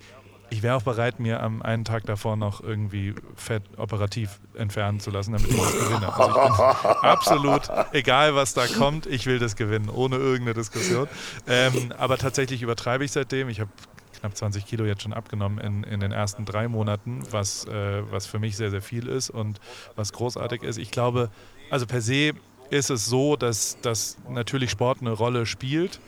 ich 0.51 0.63
wäre 0.63 0.77
auch 0.77 0.83
bereit, 0.83 1.21
mir 1.21 1.43
am 1.43 1.63
einen 1.63 1.85
Tag 1.85 2.05
davor 2.05 2.37
noch 2.37 2.63
irgendwie 2.63 3.15
Fett 3.35 3.63
operativ 3.77 4.41
entfernen 4.55 5.01
zu 5.01 5.11
lassen, 5.11 5.33
damit 5.33 5.51
ich 5.51 5.57
das 5.57 5.73
gewinne. 5.73 6.13
Also 6.13 6.41
ich 6.41 6.83
bin 6.83 6.91
absolut, 7.03 7.71
egal 7.93 8.35
was 8.35 8.55
da 8.55 8.67
kommt, 8.67 9.07
ich 9.07 9.27
will 9.27 9.39
das 9.39 9.57
gewinnen, 9.57 9.89
ohne 9.89 10.17
irgendeine 10.17 10.55
Diskussion. 10.55 11.09
Ähm, 11.47 11.93
aber 11.99 12.19
tatsächlich 12.19 12.63
übertreibe 12.63 13.05
ich 13.05 13.13
seitdem. 13.13 13.49
Ich 13.49 13.61
habe 13.61 13.71
knapp 14.19 14.37
20 14.37 14.67
Kilo 14.67 14.85
jetzt 14.85 15.03
schon 15.03 15.13
abgenommen 15.13 15.59
in, 15.59 15.85
in 15.85 16.01
den 16.01 16.13
ersten 16.13 16.45
drei 16.45 16.69
Monaten, 16.69 17.23
was, 17.31 17.67
äh, 17.67 18.03
was 18.11 18.27
für 18.27 18.39
mich 18.39 18.57
sehr, 18.57 18.71
sehr 18.71 18.83
viel 18.83 19.07
ist 19.07 19.31
und 19.31 19.61
was 19.97 20.13
großartig 20.13 20.63
ist. 20.63 20.79
Ich 20.79 20.91
glaube, 20.91 21.31
also 21.71 21.87
per 21.87 22.01
se 22.01 22.33
ist 22.71 22.91
es 22.91 23.07
so, 23.07 23.37
dass, 23.37 23.79
dass 23.81 24.19
natürlich 24.29 24.71
Sport 24.71 25.01
eine 25.01 25.13
Rolle 25.13 25.47
spielt 25.47 26.01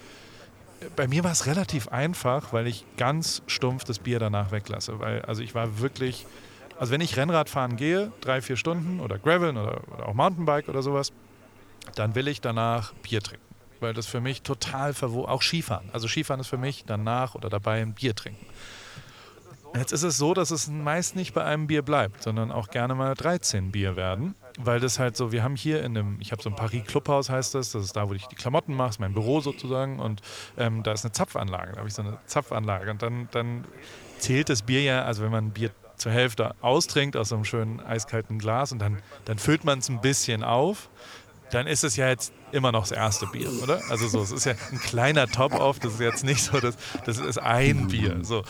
bei 0.96 1.08
mir 1.08 1.24
war 1.24 1.32
es 1.32 1.46
relativ 1.46 1.88
einfach, 1.88 2.52
weil 2.52 2.66
ich 2.66 2.84
ganz 2.96 3.42
stumpf 3.46 3.84
das 3.84 3.98
Bier 3.98 4.18
danach 4.18 4.50
weglasse. 4.52 4.98
Weil, 4.98 5.22
also 5.22 5.42
ich 5.42 5.54
war 5.54 5.78
wirklich, 5.80 6.26
also 6.78 6.92
wenn 6.92 7.00
ich 7.00 7.16
Rennrad 7.16 7.48
fahren 7.48 7.76
gehe, 7.76 8.12
drei, 8.20 8.40
vier 8.42 8.56
Stunden 8.56 9.00
oder 9.00 9.18
Graveln 9.18 9.56
oder, 9.56 9.82
oder 9.92 10.08
auch 10.08 10.14
Mountainbike 10.14 10.68
oder 10.68 10.82
sowas, 10.82 11.12
dann 11.94 12.14
will 12.14 12.28
ich 12.28 12.40
danach 12.40 12.92
Bier 12.94 13.20
trinken. 13.20 13.44
Weil 13.80 13.94
das 13.94 14.06
für 14.06 14.20
mich 14.20 14.42
total 14.42 14.92
verwo 14.92 15.24
auch 15.24 15.42
Skifahren. 15.42 15.88
Also 15.92 16.08
Skifahren 16.08 16.40
ist 16.40 16.48
für 16.48 16.58
mich 16.58 16.84
danach 16.86 17.34
oder 17.34 17.48
dabei 17.48 17.80
ein 17.80 17.94
Bier 17.94 18.14
trinken. 18.14 18.44
Jetzt 19.74 19.92
ist 19.92 20.02
es 20.02 20.16
so, 20.16 20.34
dass 20.34 20.50
es 20.50 20.68
meist 20.68 21.14
nicht 21.14 21.32
bei 21.32 21.44
einem 21.44 21.66
Bier 21.66 21.82
bleibt, 21.82 22.22
sondern 22.22 22.50
auch 22.50 22.68
gerne 22.68 22.94
mal 22.94 23.14
13 23.14 23.70
Bier 23.70 23.96
werden. 23.96 24.34
Weil 24.58 24.80
das 24.80 24.98
halt 24.98 25.16
so, 25.16 25.30
wir 25.32 25.44
haben 25.44 25.56
hier 25.56 25.84
in 25.84 25.96
einem, 25.96 26.16
ich 26.20 26.32
habe 26.32 26.42
so 26.42 26.50
ein 26.50 26.56
Paris 26.56 26.84
Clubhaus 26.86 27.30
heißt 27.30 27.54
das, 27.54 27.70
das 27.70 27.84
ist 27.84 27.96
da, 27.96 28.08
wo 28.08 28.14
ich 28.14 28.26
die 28.26 28.34
Klamotten 28.34 28.74
mache, 28.74 28.90
ist 28.90 29.00
mein 29.00 29.14
Büro 29.14 29.40
sozusagen. 29.40 30.00
Und 30.00 30.22
ähm, 30.58 30.82
da 30.82 30.92
ist 30.92 31.04
eine 31.04 31.12
Zapfanlage, 31.12 31.72
da 31.72 31.78
habe 31.78 31.88
ich 31.88 31.94
so 31.94 32.02
eine 32.02 32.18
Zapfanlage. 32.26 32.90
Und 32.90 33.02
dann, 33.02 33.28
dann 33.30 33.64
zählt 34.18 34.48
das 34.48 34.62
Bier 34.62 34.82
ja, 34.82 35.04
also 35.04 35.22
wenn 35.22 35.30
man 35.30 35.46
ein 35.46 35.52
Bier 35.52 35.70
zur 35.96 36.12
Hälfte 36.12 36.54
austrinkt 36.62 37.16
aus 37.16 37.28
so 37.28 37.36
einem 37.36 37.44
schönen 37.44 37.80
eiskalten 37.80 38.38
Glas 38.38 38.72
und 38.72 38.80
dann, 38.80 39.00
dann 39.26 39.38
füllt 39.38 39.64
man 39.64 39.78
es 39.78 39.88
ein 39.88 40.00
bisschen 40.00 40.42
auf, 40.42 40.88
dann 41.50 41.66
ist 41.66 41.84
es 41.84 41.96
ja 41.96 42.08
jetzt 42.08 42.32
immer 42.52 42.72
noch 42.72 42.82
das 42.82 42.92
erste 42.92 43.26
Bier, 43.26 43.50
oder? 43.62 43.80
Also 43.88 44.08
so, 44.08 44.22
es 44.22 44.30
ist 44.30 44.44
ja 44.44 44.54
ein 44.72 44.80
kleiner 44.80 45.26
Top-Off, 45.26 45.78
das 45.78 45.94
ist 45.94 46.00
jetzt 46.00 46.24
nicht 46.24 46.42
so, 46.42 46.58
dass 46.60 46.76
das 47.06 47.18
ist 47.18 47.38
ein 47.38 47.88
Bier. 47.88 48.18
So. 48.22 48.44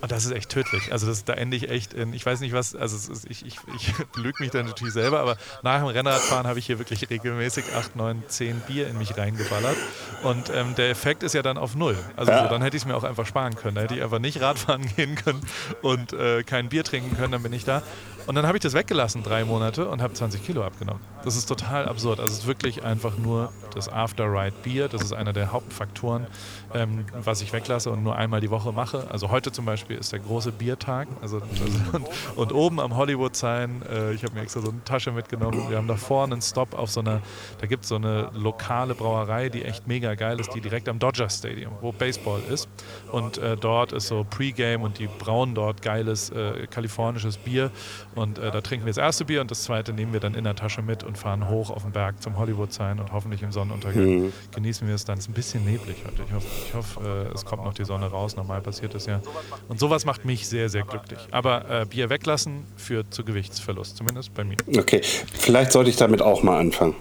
Und 0.00 0.12
das 0.12 0.24
ist 0.24 0.32
echt 0.32 0.50
tödlich. 0.50 0.92
Also 0.92 1.06
das, 1.06 1.24
da 1.24 1.32
ende 1.32 1.56
ich 1.56 1.70
echt 1.70 1.94
in, 1.94 2.12
ich 2.12 2.24
weiß 2.24 2.40
nicht 2.40 2.52
was, 2.52 2.76
also 2.76 3.12
ist, 3.12 3.28
ich, 3.28 3.46
ich, 3.46 3.56
ich 3.74 3.94
belüge 4.14 4.36
mich 4.40 4.50
dann 4.50 4.66
natürlich 4.66 4.94
selber, 4.94 5.20
aber 5.20 5.36
nach 5.62 5.78
dem 5.78 5.88
Rennradfahren 5.88 6.46
habe 6.46 6.58
ich 6.58 6.66
hier 6.66 6.78
wirklich 6.78 7.08
regelmäßig 7.08 7.64
8, 7.74 7.96
9, 7.96 8.22
10 8.28 8.60
Bier 8.60 8.88
in 8.88 8.98
mich 8.98 9.16
reingeballert. 9.16 9.76
Und 10.22 10.50
ähm, 10.54 10.74
der 10.76 10.90
Effekt 10.90 11.22
ist 11.22 11.34
ja 11.34 11.42
dann 11.42 11.58
auf 11.58 11.74
null. 11.74 11.96
Also 12.16 12.30
ja. 12.32 12.42
so, 12.42 12.48
dann 12.48 12.62
hätte 12.62 12.76
ich 12.76 12.82
es 12.82 12.86
mir 12.86 12.96
auch 12.96 13.04
einfach 13.04 13.26
sparen 13.26 13.56
können. 13.56 13.76
Da 13.76 13.82
hätte 13.82 13.94
ich 13.94 14.02
einfach 14.02 14.18
nicht 14.18 14.40
Radfahren 14.40 14.86
gehen 14.96 15.14
können 15.14 15.40
und 15.82 16.12
äh, 16.12 16.42
kein 16.42 16.68
Bier 16.68 16.84
trinken 16.84 17.16
können, 17.16 17.32
dann 17.32 17.42
bin 17.42 17.52
ich 17.52 17.64
da. 17.64 17.82
Und 18.26 18.34
dann 18.34 18.46
habe 18.46 18.58
ich 18.58 18.62
das 18.62 18.74
weggelassen, 18.74 19.22
drei 19.22 19.44
Monate, 19.44 19.88
und 19.88 20.02
habe 20.02 20.12
20 20.12 20.44
Kilo 20.44 20.64
abgenommen. 20.64 21.00
Das 21.24 21.36
ist 21.36 21.46
total 21.46 21.88
absurd. 21.88 22.18
Also 22.18 22.32
es 22.32 22.40
ist 22.40 22.46
wirklich 22.46 22.82
einfach 22.82 23.16
nur 23.16 23.35
nur 23.36 23.52
das 23.76 23.88
After-Ride-Bier. 23.88 24.88
Das 24.88 25.02
ist 25.02 25.12
einer 25.12 25.32
der 25.32 25.52
Hauptfaktoren, 25.52 26.26
ähm, 26.74 27.04
was 27.12 27.42
ich 27.42 27.52
weglasse 27.52 27.90
und 27.90 28.02
nur 28.02 28.16
einmal 28.16 28.40
die 28.40 28.50
Woche 28.50 28.72
mache. 28.72 29.06
Also 29.10 29.30
heute 29.30 29.52
zum 29.52 29.64
Beispiel 29.64 29.96
ist 29.96 30.12
der 30.12 30.20
große 30.20 30.52
Biertag. 30.52 31.08
Also, 31.20 31.36
also 31.36 31.78
und, 31.92 32.06
und, 32.36 32.52
oben 32.52 32.80
am 32.80 32.96
Hollywood-Sign, 32.96 33.82
äh, 33.90 34.12
ich 34.12 34.24
habe 34.24 34.34
mir 34.34 34.40
extra 34.40 34.60
so 34.60 34.70
eine 34.70 34.82
Tasche 34.84 35.12
mitgenommen. 35.12 35.68
Wir 35.68 35.76
haben 35.76 35.88
da 35.88 35.96
vorne 35.96 36.34
einen 36.34 36.42
Stop 36.42 36.74
auf 36.74 36.90
so 36.90 37.00
einer, 37.00 37.20
da 37.60 37.66
gibt 37.66 37.84
es 37.84 37.90
so 37.90 37.96
eine 37.96 38.30
lokale 38.34 38.94
Brauerei, 38.94 39.48
die 39.48 39.64
echt 39.64 39.86
mega 39.86 40.14
geil 40.14 40.40
ist, 40.40 40.54
die 40.54 40.60
direkt 40.60 40.88
am 40.88 40.98
Dodger 40.98 41.28
Stadium, 41.28 41.72
wo 41.80 41.92
Baseball 41.92 42.40
ist. 42.50 42.68
Und 43.12 43.38
äh, 43.38 43.56
dort 43.56 43.92
ist 43.92 44.08
so 44.08 44.24
Pre-Game 44.28 44.82
und 44.82 44.98
die 44.98 45.06
brauen 45.06 45.54
dort 45.54 45.82
geiles 45.82 46.30
äh, 46.30 46.66
kalifornisches 46.68 47.36
Bier. 47.36 47.70
Und 48.14 48.38
äh, 48.38 48.50
da 48.50 48.60
trinken 48.60 48.86
wir 48.86 48.90
das 48.90 48.98
erste 48.98 49.24
Bier 49.24 49.40
und 49.42 49.50
das 49.50 49.64
zweite 49.64 49.92
nehmen 49.92 50.12
wir 50.12 50.20
dann 50.20 50.34
in 50.34 50.44
der 50.44 50.54
Tasche 50.54 50.82
mit 50.82 51.04
und 51.04 51.18
fahren 51.18 51.48
hoch 51.48 51.70
auf 51.70 51.82
den 51.82 51.92
Berg 51.92 52.22
zum 52.22 52.38
Hollywood-Sign 52.38 52.98
und 52.98 53.12
hoffentlich 53.12 53.42
im 53.42 53.52
Sonnenuntergang 53.66 54.26
mhm. 54.26 54.32
genießen 54.54 54.86
wir 54.86 54.94
es 54.94 55.04
dann. 55.04 55.18
Es 55.18 55.24
ist 55.24 55.30
ein 55.30 55.34
bisschen 55.34 55.64
neblig 55.64 55.96
heute. 56.04 56.22
Ich 56.26 56.34
hoffe, 56.34 56.46
ich 56.68 56.74
hoffe 56.74 57.28
äh, 57.30 57.34
es 57.34 57.44
kommt 57.44 57.64
noch 57.64 57.74
die 57.74 57.84
Sonne 57.84 58.06
raus. 58.06 58.36
Normal 58.36 58.60
passiert 58.60 58.94
es 58.94 59.06
ja. 59.06 59.20
Und 59.68 59.78
sowas 59.78 60.04
macht 60.04 60.24
mich 60.24 60.46
sehr, 60.46 60.68
sehr 60.68 60.82
glücklich. 60.82 61.18
Aber 61.30 61.82
äh, 61.82 61.86
Bier 61.86 62.10
weglassen 62.10 62.64
führt 62.76 63.12
zu 63.12 63.24
Gewichtsverlust, 63.24 63.96
zumindest 63.96 64.34
bei 64.34 64.44
mir. 64.44 64.56
Okay, 64.76 65.00
vielleicht 65.02 65.72
sollte 65.72 65.90
ich 65.90 65.96
damit 65.96 66.22
auch 66.22 66.42
mal 66.42 66.58
anfangen. 66.58 66.94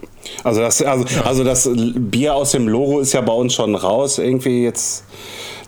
Also 0.44 0.62
das, 0.62 0.82
also, 0.82 1.06
ja. 1.06 1.24
also 1.24 1.44
das 1.44 1.70
Bier 1.96 2.36
aus 2.36 2.52
dem 2.52 2.68
Logo 2.68 3.00
ist 3.00 3.14
ja 3.14 3.22
bei 3.22 3.34
uns 3.34 3.54
schon 3.54 3.76
raus. 3.76 4.18
Irgendwie 4.18 4.64
jetzt 4.64 5.06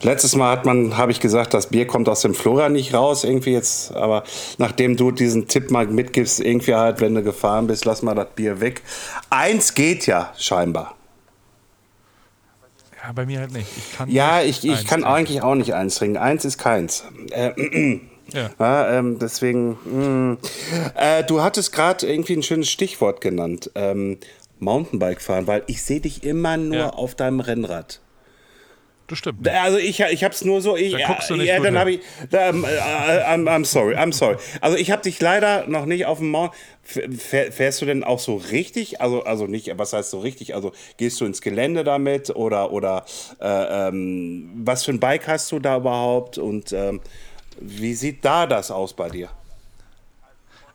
Letztes 0.01 0.35
Mal 0.35 0.51
hat 0.51 0.65
man, 0.65 0.97
habe 0.97 1.11
ich 1.11 1.19
gesagt, 1.19 1.53
das 1.53 1.67
Bier 1.67 1.87
kommt 1.87 2.09
aus 2.09 2.21
dem 2.21 2.33
Flora 2.33 2.69
nicht 2.69 2.93
raus, 2.93 3.23
irgendwie 3.23 3.51
jetzt, 3.51 3.93
aber 3.93 4.23
nachdem 4.57 4.97
du 4.97 5.11
diesen 5.11 5.47
Tipp 5.47 5.71
mal 5.71 5.87
mitgibst, 5.87 6.39
irgendwie 6.39 6.75
halt, 6.75 7.01
wenn 7.01 7.15
du 7.15 7.23
gefahren 7.23 7.67
bist, 7.67 7.85
lass 7.85 8.01
mal 8.01 8.15
das 8.15 8.27
Bier 8.35 8.59
weg. 8.59 8.81
Eins 9.29 9.73
geht 9.73 10.05
ja 10.07 10.33
scheinbar. 10.37 10.95
Ja, 13.03 13.11
bei 13.13 13.25
mir 13.25 13.39
halt 13.39 13.53
nicht. 13.53 13.67
Ich 13.77 13.97
kann 13.97 14.09
ja, 14.09 14.41
ich, 14.41 14.65
ich 14.65 14.85
kann 14.85 15.01
trinken. 15.01 15.05
eigentlich 15.05 15.41
auch 15.41 15.55
nicht 15.55 15.73
eins 15.73 15.95
trinken. 15.95 16.17
Eins 16.17 16.45
ist 16.45 16.57
keins. 16.57 17.03
Äh, 17.31 17.51
ja. 18.33 18.49
ja 18.59 18.97
ähm, 18.97 19.17
deswegen, 19.19 19.77
mh. 19.85 20.37
Äh, 20.95 21.23
du 21.23 21.41
hattest 21.41 21.71
gerade 21.71 22.05
irgendwie 22.05 22.33
ein 22.33 22.43
schönes 22.43 22.69
Stichwort 22.69 23.21
genannt. 23.21 23.71
Ähm, 23.75 24.17
Mountainbike 24.59 25.21
fahren, 25.21 25.47
weil 25.47 25.63
ich 25.67 25.83
sehe 25.83 26.01
dich 26.01 26.23
immer 26.23 26.57
nur 26.57 26.77
ja. 26.77 26.89
auf 26.89 27.15
deinem 27.15 27.39
Rennrad. 27.39 28.01
Das 29.07 29.19
stimmt. 29.19 29.47
Also 29.47 29.77
ich, 29.77 30.01
ich 30.01 30.23
habe 30.23 30.33
es 30.33 30.43
nur 30.43 30.61
so. 30.61 30.75
Ich, 30.75 30.91
da 30.91 31.07
guckst 31.07 31.29
du 31.29 31.37
nicht 31.37 31.47
ja, 31.47 31.59
dann 31.61 31.77
habe 31.79 31.93
ich. 31.93 31.99
Da, 32.29 32.49
ähm, 32.49 32.65
äh, 32.65 32.67
I'm, 32.67 33.47
I'm, 33.47 33.63
sorry, 33.63 33.95
I'm 33.95 34.11
sorry. 34.11 34.35
Also 34.59 34.77
ich 34.77 34.91
habe 34.91 35.01
dich 35.01 35.21
leider 35.21 35.65
noch 35.67 35.85
nicht 35.85 36.05
auf 36.05 36.17
dem 36.17 36.29
Mount. 36.31 36.51
Fährst 36.83 37.81
du 37.81 37.85
denn 37.85 38.03
auch 38.03 38.19
so 38.19 38.35
richtig? 38.35 38.99
Also, 39.01 39.23
also 39.23 39.47
nicht, 39.47 39.71
was 39.77 39.93
heißt 39.93 40.11
so 40.11 40.19
richtig? 40.19 40.55
Also 40.55 40.73
gehst 40.97 41.19
du 41.21 41.25
ins 41.25 41.41
Gelände 41.41 41.85
damit 41.85 42.35
oder, 42.35 42.71
oder 42.71 43.05
äh, 43.41 43.87
ähm, 43.87 44.51
was 44.55 44.83
für 44.83 44.91
ein 44.91 44.99
Bike 44.99 45.27
hast 45.27 45.51
du 45.51 45.59
da 45.59 45.77
überhaupt 45.77 46.37
und 46.37 46.71
ähm, 46.71 47.01
wie 47.59 47.93
sieht 47.93 48.23
da 48.23 48.45
das 48.45 48.71
aus 48.71 48.93
bei 48.93 49.09
dir? 49.09 49.29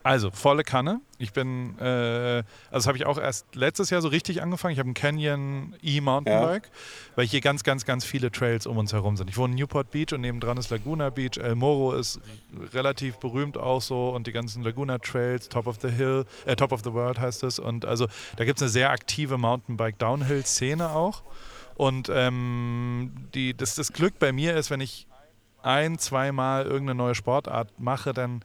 Also, 0.04 0.30
volle 0.30 0.64
Kanne. 0.64 1.00
Ich 1.18 1.32
bin, 1.32 1.78
äh, 1.78 1.84
also 1.84 2.44
das 2.72 2.86
habe 2.88 2.98
ich 2.98 3.06
auch 3.06 3.18
erst 3.18 3.54
letztes 3.54 3.90
Jahr 3.90 4.02
so 4.02 4.08
richtig 4.08 4.42
angefangen. 4.42 4.72
Ich 4.72 4.80
habe 4.80 4.90
ein 4.90 4.94
Canyon 4.94 5.76
E-Mountainbike, 5.80 6.64
ja. 6.64 6.70
weil 7.14 7.26
hier 7.26 7.40
ganz, 7.40 7.62
ganz, 7.62 7.84
ganz 7.84 8.04
viele 8.04 8.32
Trails 8.32 8.66
um 8.66 8.78
uns 8.78 8.92
herum 8.92 9.16
sind. 9.16 9.30
Ich 9.30 9.36
wohne 9.36 9.52
in 9.52 9.58
Newport 9.58 9.92
Beach 9.92 10.12
und 10.12 10.22
nebendran 10.22 10.56
ist 10.56 10.70
Laguna 10.70 11.10
Beach. 11.10 11.38
El 11.38 11.54
Moro 11.54 11.92
ist 11.92 12.20
relativ 12.72 13.18
berühmt 13.18 13.56
auch 13.56 13.80
so 13.80 14.10
und 14.10 14.26
die 14.26 14.32
ganzen 14.32 14.64
Laguna 14.64 14.98
Trails, 14.98 15.48
Top 15.48 15.68
of 15.68 15.78
the 15.80 15.90
Hill, 15.90 16.24
äh, 16.46 16.56
Top 16.56 16.72
of 16.72 16.80
the 16.82 16.92
World 16.92 17.20
heißt 17.20 17.44
es. 17.44 17.60
Und 17.60 17.84
also 17.84 18.08
da 18.36 18.44
gibt 18.44 18.58
es 18.58 18.62
eine 18.62 18.70
sehr 18.70 18.90
aktive 18.90 19.38
Mountainbike-Downhill-Szene 19.38 20.90
auch. 20.90 21.22
Und 21.76 22.10
ähm, 22.12 23.28
die, 23.34 23.56
das, 23.56 23.76
das 23.76 23.92
Glück 23.92 24.18
bei 24.18 24.32
mir 24.32 24.56
ist, 24.56 24.70
wenn 24.70 24.80
ich 24.80 25.06
ein, 25.62 25.98
zweimal 25.98 26.64
irgendeine 26.64 26.96
neue 26.96 27.14
Sportart 27.14 27.78
mache, 27.78 28.12
dann 28.12 28.44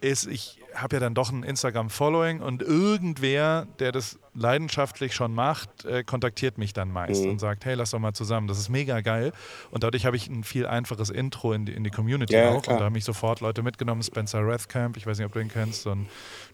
ist, 0.00 0.26
ich 0.26 0.58
habe 0.80 0.96
ja 0.96 1.00
dann 1.00 1.14
doch 1.14 1.30
ein 1.30 1.42
Instagram-Following 1.42 2.40
und 2.40 2.62
irgendwer, 2.62 3.66
der 3.78 3.92
das 3.92 4.18
leidenschaftlich 4.34 5.14
schon 5.14 5.34
macht, 5.34 5.84
äh, 5.84 6.04
kontaktiert 6.04 6.58
mich 6.58 6.72
dann 6.72 6.92
meist 6.92 7.24
mhm. 7.24 7.32
und 7.32 7.38
sagt, 7.40 7.64
hey, 7.64 7.74
lass 7.74 7.90
doch 7.90 7.98
mal 7.98 8.12
zusammen. 8.12 8.46
Das 8.46 8.58
ist 8.58 8.68
mega 8.68 9.00
geil. 9.00 9.32
Und 9.70 9.84
dadurch 9.84 10.06
habe 10.06 10.16
ich 10.16 10.28
ein 10.28 10.44
viel 10.44 10.66
einfaches 10.66 11.10
Intro 11.10 11.52
in 11.52 11.66
die, 11.66 11.72
in 11.72 11.84
die 11.84 11.90
Community 11.90 12.34
ja, 12.34 12.50
auch. 12.50 12.62
Klar. 12.62 12.76
Und 12.76 12.80
da 12.80 12.84
haben 12.86 12.92
mich 12.92 13.04
sofort 13.04 13.40
Leute 13.40 13.62
mitgenommen. 13.62 14.02
Spencer 14.02 14.40
Rathcamp, 14.42 14.96
ich 14.96 15.06
weiß 15.06 15.18
nicht, 15.18 15.26
ob 15.26 15.32
du 15.32 15.40
ihn 15.40 15.48
kennst, 15.48 15.82
so 15.82 15.90
ein 15.90 16.08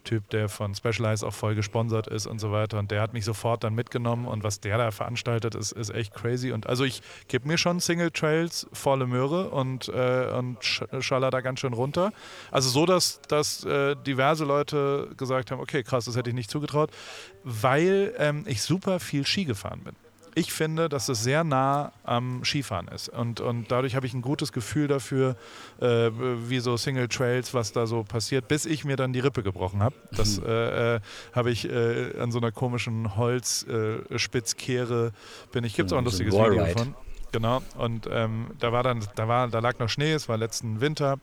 Typ, 0.04 0.28
der 0.30 0.48
von 0.48 0.74
Specialized 0.74 1.24
auch 1.24 1.34
voll 1.34 1.54
gesponsert 1.54 2.06
ist 2.06 2.26
und 2.26 2.38
so 2.38 2.52
weiter. 2.52 2.78
Und 2.78 2.90
der 2.90 3.00
hat 3.00 3.12
mich 3.12 3.24
sofort 3.24 3.64
dann 3.64 3.74
mitgenommen 3.74 4.26
und 4.26 4.44
was 4.44 4.60
der 4.60 4.78
da 4.78 4.90
veranstaltet, 4.90 5.54
ist, 5.54 5.72
ist 5.72 5.90
echt 5.90 6.14
crazy. 6.14 6.52
Und 6.52 6.66
also 6.66 6.84
ich 6.84 7.02
gebe 7.28 7.46
mir 7.48 7.58
schon 7.58 7.80
Single 7.80 8.10
Trails 8.10 8.66
volle 8.72 9.06
Möhre 9.06 9.50
und, 9.50 9.88
äh, 9.88 10.30
und 10.36 10.58
schaller 11.00 11.30
da 11.30 11.40
ganz 11.40 11.60
schön 11.60 11.72
runter. 11.72 12.12
Also 12.50 12.70
so, 12.70 12.86
dass, 12.86 13.20
dass 13.28 13.64
äh, 13.64 13.96
diverse 14.14 14.44
Leute 14.44 15.10
gesagt 15.16 15.50
haben, 15.50 15.60
okay, 15.60 15.82
krass, 15.82 16.04
das 16.04 16.16
hätte 16.16 16.30
ich 16.30 16.36
nicht 16.36 16.50
zugetraut, 16.50 16.90
weil 17.42 18.14
ähm, 18.18 18.44
ich 18.46 18.62
super 18.62 19.00
viel 19.00 19.26
Ski 19.26 19.44
gefahren 19.44 19.80
bin 19.84 19.94
ich 20.34 20.52
finde, 20.52 20.88
dass 20.88 21.08
es 21.08 21.22
sehr 21.22 21.44
nah 21.44 21.92
am 22.02 22.42
Skifahren 22.44 22.88
ist. 22.88 23.08
Und, 23.08 23.40
und 23.40 23.70
dadurch 23.70 23.94
habe 23.94 24.06
ich 24.06 24.14
ein 24.14 24.22
gutes 24.22 24.50
Gefühl 24.52 24.88
dafür, 24.88 25.36
äh, 25.80 26.10
wie 26.48 26.58
so 26.60 26.76
Single 26.76 27.08
Trails, 27.08 27.54
was 27.54 27.72
da 27.72 27.86
so 27.86 28.02
passiert, 28.02 28.48
bis 28.48 28.66
ich 28.66 28.84
mir 28.84 28.96
dann 28.96 29.12
die 29.12 29.20
Rippe 29.20 29.42
gebrochen 29.42 29.82
habe. 29.82 29.94
Das 30.12 30.40
mhm. 30.40 30.46
äh, 30.46 30.96
äh, 30.96 31.00
habe 31.32 31.50
ich 31.50 31.70
äh, 31.70 32.18
an 32.18 32.32
so 32.32 32.38
einer 32.38 32.52
komischen 32.52 33.16
Holzspitzkehre 33.16 35.12
bin 35.52 35.64
ich. 35.64 35.74
Gibt 35.74 35.88
es 35.88 35.92
auch 35.92 35.98
ein 35.98 36.04
lustiges 36.04 36.34
Video 36.34 36.66
von. 36.66 36.94
Genau. 37.32 37.62
Und 37.78 38.08
ähm, 38.10 38.48
da 38.58 38.72
war 38.72 38.82
dann, 38.82 39.04
da 39.16 39.28
war, 39.28 39.48
da 39.48 39.58
lag 39.58 39.78
noch 39.78 39.88
Schnee, 39.88 40.12
es 40.12 40.28
war 40.28 40.36
letzten 40.36 40.80
Winter 40.80 41.18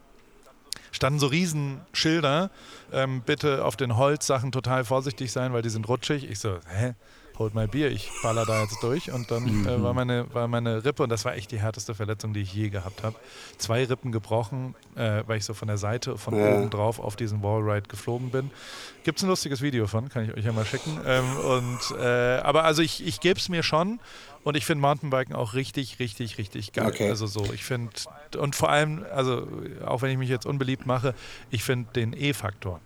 standen 0.92 1.20
so 1.20 1.28
Riesenschilder, 1.28 2.52
ähm, 2.92 3.22
bitte 3.26 3.66
auf 3.66 3.76
den 3.76 3.98
Holzsachen 3.98 4.52
total 4.52 4.86
vorsichtig 4.86 5.32
sein, 5.32 5.54
weil 5.54 5.62
die 5.62 5.70
sind 5.70 5.88
rutschig. 5.88 6.30
Ich 6.30 6.40
so, 6.40 6.58
hä? 6.68 6.94
hold 7.42 7.56
my 7.56 7.66
beer, 7.66 7.90
ich 7.90 8.12
baller 8.22 8.46
da 8.46 8.62
jetzt 8.62 8.84
durch. 8.84 9.12
Und 9.12 9.32
dann 9.32 9.66
äh, 9.66 9.82
war, 9.82 9.94
meine, 9.94 10.32
war 10.34 10.48
meine 10.48 10.86
Rippe, 10.86 11.02
und 11.02 11.10
das 11.10 11.26
war 11.26 11.34
echt 11.34 11.52
die 11.52 11.60
härteste 11.60 11.96
Verletzung, 11.96 12.34
die 12.34 12.42
ich 12.42 12.54
je 12.54 12.70
gehabt 12.70 13.04
habe. 13.04 13.16
Zwei 13.58 13.84
Rippen 13.86 14.12
gebrochen, 14.12 14.76
äh, 14.96 15.24
weil 15.26 15.38
ich 15.38 15.46
so 15.46 15.54
von 15.56 15.68
der 15.68 15.78
Seite, 15.78 16.18
von 16.18 16.38
Ja. 16.38 16.58
oben 16.58 16.70
drauf 16.70 17.00
auf 17.00 17.16
diesen 17.16 17.42
Wallride 17.42 17.88
geflogen 17.88 18.30
bin. 18.30 18.52
Gibt 19.04 19.18
es 19.18 19.24
ein 19.24 19.30
lustiges 19.30 19.62
Video 19.62 19.88
von, 19.88 20.10
kann 20.10 20.26
ich 20.26 20.38
euch 20.38 20.46
ja 20.46 20.52
mal 20.52 20.66
schicken. 20.66 21.00
Ähm, 21.06 21.38
und, 21.38 21.80
äh, 22.00 22.38
aber 22.44 22.64
also 22.64 22.84
ich, 22.84 23.06
ich 23.06 23.20
gebe 23.20 23.40
es 23.40 23.50
mir 23.50 23.64
schon. 23.64 24.00
Und 24.44 24.58
ich 24.58 24.66
finde 24.66 24.82
Mountainbiken 24.82 25.36
auch 25.36 25.54
richtig, 25.54 26.00
richtig, 26.00 26.38
richtig 26.38 26.74
geil. 26.74 26.88
Okay. 26.88 27.10
Also 27.10 27.28
so, 27.28 27.52
ich 27.54 27.64
finde, 27.64 27.92
und 28.38 28.56
vor 28.56 28.70
allem, 28.70 29.06
also 29.14 29.48
auch 29.86 30.02
wenn 30.02 30.12
ich 30.12 30.18
mich 30.18 30.30
jetzt 30.30 30.46
unbeliebt 30.46 30.86
mache, 30.86 31.14
ich 31.52 31.64
finde 31.64 31.92
den 31.94 32.14
E-Faktor 32.14 32.82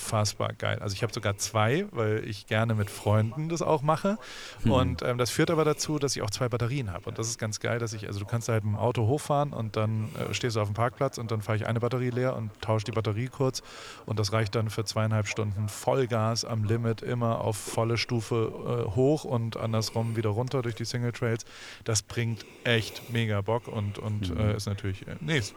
unfassbar 0.00 0.52
geil. 0.54 0.78
Also 0.80 0.94
ich 0.94 1.02
habe 1.02 1.12
sogar 1.12 1.36
zwei, 1.36 1.86
weil 1.92 2.24
ich 2.26 2.46
gerne 2.46 2.74
mit 2.74 2.90
Freunden 2.90 3.48
das 3.48 3.62
auch 3.62 3.82
mache. 3.82 4.18
Und 4.64 5.02
ähm, 5.02 5.18
das 5.18 5.30
führt 5.30 5.50
aber 5.50 5.64
dazu, 5.64 5.98
dass 5.98 6.16
ich 6.16 6.22
auch 6.22 6.30
zwei 6.30 6.48
Batterien 6.48 6.92
habe. 6.92 7.08
Und 7.08 7.18
das 7.18 7.28
ist 7.28 7.38
ganz 7.38 7.60
geil, 7.60 7.78
dass 7.78 7.92
ich, 7.92 8.06
also 8.06 8.20
du 8.20 8.26
kannst 8.26 8.48
halt 8.48 8.64
mit 8.64 8.74
dem 8.74 8.78
Auto 8.78 9.06
hochfahren 9.06 9.52
und 9.52 9.76
dann 9.76 10.08
äh, 10.16 10.34
stehst 10.34 10.56
du 10.56 10.60
auf 10.60 10.68
dem 10.68 10.74
Parkplatz 10.74 11.18
und 11.18 11.30
dann 11.30 11.42
fahre 11.42 11.56
ich 11.56 11.66
eine 11.66 11.80
Batterie 11.80 12.10
leer 12.10 12.36
und 12.36 12.50
tausche 12.60 12.86
die 12.86 12.92
Batterie 12.92 13.28
kurz. 13.28 13.62
Und 14.06 14.18
das 14.18 14.32
reicht 14.32 14.54
dann 14.54 14.70
für 14.70 14.84
zweieinhalb 14.84 15.26
Stunden 15.28 15.68
Vollgas 15.68 16.44
am 16.44 16.64
Limit, 16.64 17.02
immer 17.02 17.40
auf 17.40 17.56
volle 17.56 17.98
Stufe 17.98 18.86
äh, 18.88 18.94
hoch 18.94 19.24
und 19.24 19.56
andersrum 19.56 20.16
wieder 20.16 20.30
runter 20.30 20.62
durch 20.62 20.74
die 20.74 20.84
Single 20.84 21.12
Trails. 21.12 21.44
Das 21.84 22.02
bringt 22.02 22.44
echt 22.64 23.10
mega 23.12 23.40
Bock 23.40 23.68
und, 23.68 23.98
und 23.98 24.36
äh, 24.36 24.56
ist 24.56 24.66
natürlich, 24.66 25.06
äh, 25.06 25.16
nee, 25.20 25.38
ist 25.38 25.54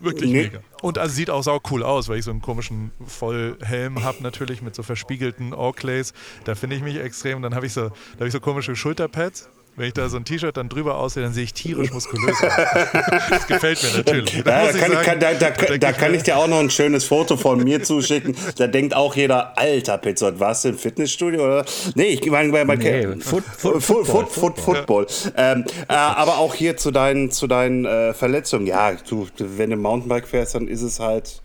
wirklich 0.00 0.30
Nee. 0.30 0.42
mega. 0.44 0.60
Und 0.82 0.98
also 0.98 1.14
sieht 1.14 1.30
auch 1.30 1.42
sau 1.42 1.60
cool 1.70 1.82
aus, 1.82 2.08
weil 2.08 2.18
ich 2.18 2.24
so 2.24 2.30
einen 2.30 2.40
komischen 2.42 2.90
Vollhelm 3.06 3.83
habe 4.02 4.22
natürlich 4.22 4.62
mit 4.62 4.74
so 4.74 4.82
verspiegelten 4.82 5.52
Oaklays. 5.54 6.12
Da 6.44 6.54
finde 6.54 6.76
ich 6.76 6.82
mich 6.82 6.96
extrem. 6.98 7.42
Dann 7.42 7.54
habe 7.54 7.66
ich 7.66 7.72
so, 7.72 7.88
da 7.88 7.90
habe 8.18 8.26
ich 8.26 8.32
so 8.32 8.40
komische 8.40 8.74
Schulterpads. 8.76 9.48
Wenn 9.76 9.88
ich 9.88 9.94
da 9.94 10.08
so 10.08 10.16
ein 10.18 10.24
T-Shirt 10.24 10.56
dann 10.56 10.68
drüber 10.68 10.94
aussehe, 10.98 11.24
dann 11.24 11.32
sehe 11.32 11.42
ich 11.42 11.52
tierisch 11.52 11.90
muskulös 11.92 12.40
aus. 12.44 12.52
Das 13.30 13.46
gefällt 13.48 13.82
mir 13.82 13.90
natürlich. 13.98 14.32
Ja, 14.34 14.42
da 14.42 14.70
ich 14.70 14.76
kann, 14.78 14.92
sagen, 14.92 15.04
kann, 15.04 15.18
da, 15.18 15.34
da, 15.34 15.50
da 15.78 15.90
ich 15.90 15.96
kann 15.96 16.14
ich 16.14 16.22
dir 16.22 16.36
auch 16.36 16.46
noch 16.46 16.60
ein 16.60 16.70
schönes 16.70 17.04
Foto 17.04 17.36
von 17.36 17.58
mir 17.64 17.82
zuschicken. 17.82 18.36
Da 18.56 18.68
denkt 18.68 18.94
auch 18.94 19.16
jeder, 19.16 19.58
alter 19.58 19.98
Pizzot, 19.98 20.38
warst 20.38 20.64
du 20.64 20.68
im 20.68 20.78
Fitnessstudio? 20.78 21.42
Oder? 21.44 21.64
Nee, 21.96 22.04
ich 22.22 22.30
meine, 22.30 22.52
bei, 22.52 22.64
bei 22.64 22.76
Nee, 22.76 23.02
Foot- 23.18 23.42
Foot- 23.42 23.82
Foot- 23.82 23.82
Football, 23.82 24.04
Foot- 24.26 24.30
Foot- 24.30 24.58
Football. 24.60 25.06
Ähm, 25.36 25.64
äh, 25.88 25.92
aber 25.92 26.38
auch 26.38 26.54
hier 26.54 26.76
zu 26.76 26.92
deinen, 26.92 27.32
zu 27.32 27.48
deinen 27.48 27.84
äh, 27.84 28.14
Verletzungen. 28.14 28.66
Ja, 28.68 28.92
du, 28.92 29.26
wenn 29.38 29.70
du 29.70 29.76
Mountainbike 29.76 30.28
fährst, 30.28 30.54
dann 30.54 30.68
ist 30.68 30.82
es 30.82 31.00
halt 31.00 31.42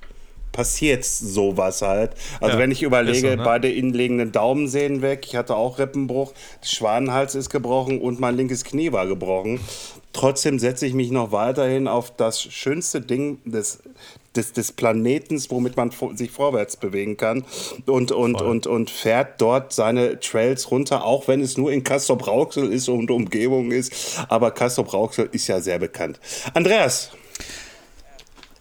passiert 0.51 1.05
sowas 1.05 1.81
halt. 1.81 2.11
Also 2.41 2.55
Ja, 2.55 2.59
wenn 2.59 2.71
ich 2.71 2.83
überlege, 2.83 3.31
so, 3.31 3.35
ne? 3.35 3.43
beide 3.43 3.71
innenliegenden 3.71 4.31
Daumensehnen 4.31 5.01
weg, 5.01 5.25
ich 5.25 5.35
hatte 5.35 5.55
auch 5.55 5.79
Rippenbruch, 5.79 6.33
Schwanenhals 6.63 7.35
ist 7.35 7.49
gebrochen 7.49 8.01
und 8.01 8.19
mein 8.19 8.35
linkes 8.35 8.63
Knie 8.63 8.91
war 8.91 9.07
gebrochen. 9.07 9.59
Trotzdem 10.11 10.57
setze 10.57 10.87
ich 10.87 10.93
mich 10.93 11.11
noch 11.11 11.31
weiterhin 11.31 11.87
auf 11.87 12.15
das 12.15 12.41
schönste 12.41 12.99
Ding 12.99 13.39
des, 13.45 13.79
des, 14.35 14.53
des 14.53 14.71
Planetens, 14.71 15.51
womit 15.51 15.77
man 15.77 15.91
sich 16.15 16.31
vorwärts 16.31 16.77
bewegen 16.77 17.15
kann 17.15 17.43
und, 17.85 18.11
und, 18.11 18.41
und, 18.41 18.65
und 18.65 18.89
fährt 18.89 19.39
dort 19.39 19.71
seine 19.71 20.19
Trails 20.19 20.71
runter, 20.71 21.05
auch 21.05 21.27
wenn 21.27 21.41
es 21.41 21.57
nur 21.57 21.71
in 21.71 21.83
Castrop-Rauxel 21.83 22.71
ist 22.71 22.89
und 22.89 23.11
Umgebung 23.11 23.71
ist. 23.71 24.19
Aber 24.29 24.51
Castrop-Rauxel 24.51 25.29
ist 25.31 25.47
ja 25.47 25.61
sehr 25.61 25.77
bekannt. 25.77 26.19
Andreas, 26.55 27.11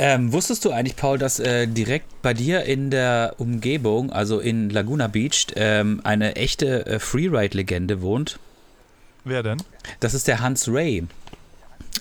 Ähm, 0.00 0.32
wusstest 0.32 0.64
du 0.64 0.70
eigentlich, 0.70 0.94
Paul, 0.94 1.18
dass 1.18 1.40
äh, 1.40 1.66
direkt 1.66 2.22
bei 2.22 2.32
dir 2.32 2.62
in 2.62 2.90
der 2.90 3.34
Umgebung, 3.38 4.12
also 4.12 4.38
in 4.38 4.70
Laguna 4.70 5.08
Beach, 5.08 5.48
ähm, 5.56 6.00
eine 6.04 6.36
echte 6.36 6.86
äh, 6.86 6.98
Freeride-Legende 7.00 8.00
wohnt? 8.00 8.38
Wer 9.24 9.42
denn? 9.42 9.58
Das 9.98 10.14
ist 10.14 10.28
der 10.28 10.40
Hans 10.40 10.68
Ray. 10.68 11.04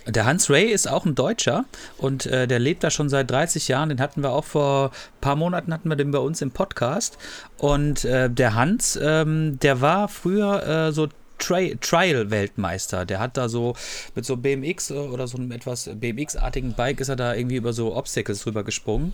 Der 0.05 0.25
Hans 0.25 0.49
Ray 0.49 0.65
ist 0.65 0.87
auch 0.87 1.05
ein 1.05 1.15
Deutscher 1.15 1.65
und 1.97 2.27
äh, 2.27 2.47
der 2.47 2.59
lebt 2.59 2.83
da 2.83 2.91
schon 2.91 3.09
seit 3.09 3.31
30 3.31 3.67
Jahren. 3.67 3.89
Den 3.89 3.99
hatten 3.99 4.21
wir 4.21 4.31
auch 4.31 4.45
vor 4.45 4.91
ein 4.91 5.21
paar 5.21 5.35
Monaten 5.35 5.73
hatten 5.73 5.89
wir 5.89 5.95
den 5.95 6.11
bei 6.11 6.19
uns 6.19 6.41
im 6.41 6.51
Podcast. 6.51 7.17
Und 7.57 8.05
äh, 8.05 8.29
der 8.29 8.53
Hans, 8.53 8.97
ähm, 9.01 9.57
der 9.59 9.81
war 9.81 10.07
früher 10.07 10.87
äh, 10.87 10.91
so 10.91 11.07
Tri 11.37 11.77
Trial-Weltmeister. 11.79 13.05
Der 13.05 13.19
hat 13.19 13.37
da 13.37 13.49
so 13.49 13.75
mit 14.15 14.25
so 14.25 14.37
BMX 14.37 14.91
oder 14.91 15.27
so 15.27 15.37
einem 15.37 15.51
etwas 15.51 15.89
BMX-artigen 15.93 16.73
Bike 16.73 16.99
ist 16.99 17.09
er 17.09 17.15
da 17.15 17.33
irgendwie 17.33 17.57
über 17.57 17.73
so 17.73 17.95
Obstacles 17.95 18.41
drüber 18.43 18.63
gesprungen. 18.63 19.13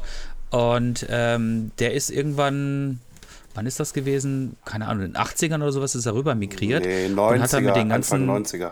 Und 0.49 1.05
ähm, 1.09 1.71
der 1.79 1.93
ist 1.93 2.09
irgendwann. 2.09 2.99
Wann 3.55 3.67
ist 3.67 3.79
das 3.79 3.93
gewesen? 3.93 4.55
Keine 4.65 4.87
Ahnung, 4.87 5.05
in 5.05 5.13
den 5.13 5.21
80ern 5.21 5.57
oder 5.57 5.71
sowas 5.71 5.93
ist 5.93 6.07
er 6.07 6.15
rüber 6.15 6.33
migriert. 6.33 6.85
nee, 6.85 7.05
und 7.05 7.19
hat 7.19 7.53
dann 7.53 7.63
90er, 7.63 7.67
mit 7.67 7.75
den 7.75 7.89
ganzen, 7.89 8.29
Anfang 8.29 8.61
90er. 8.61 8.71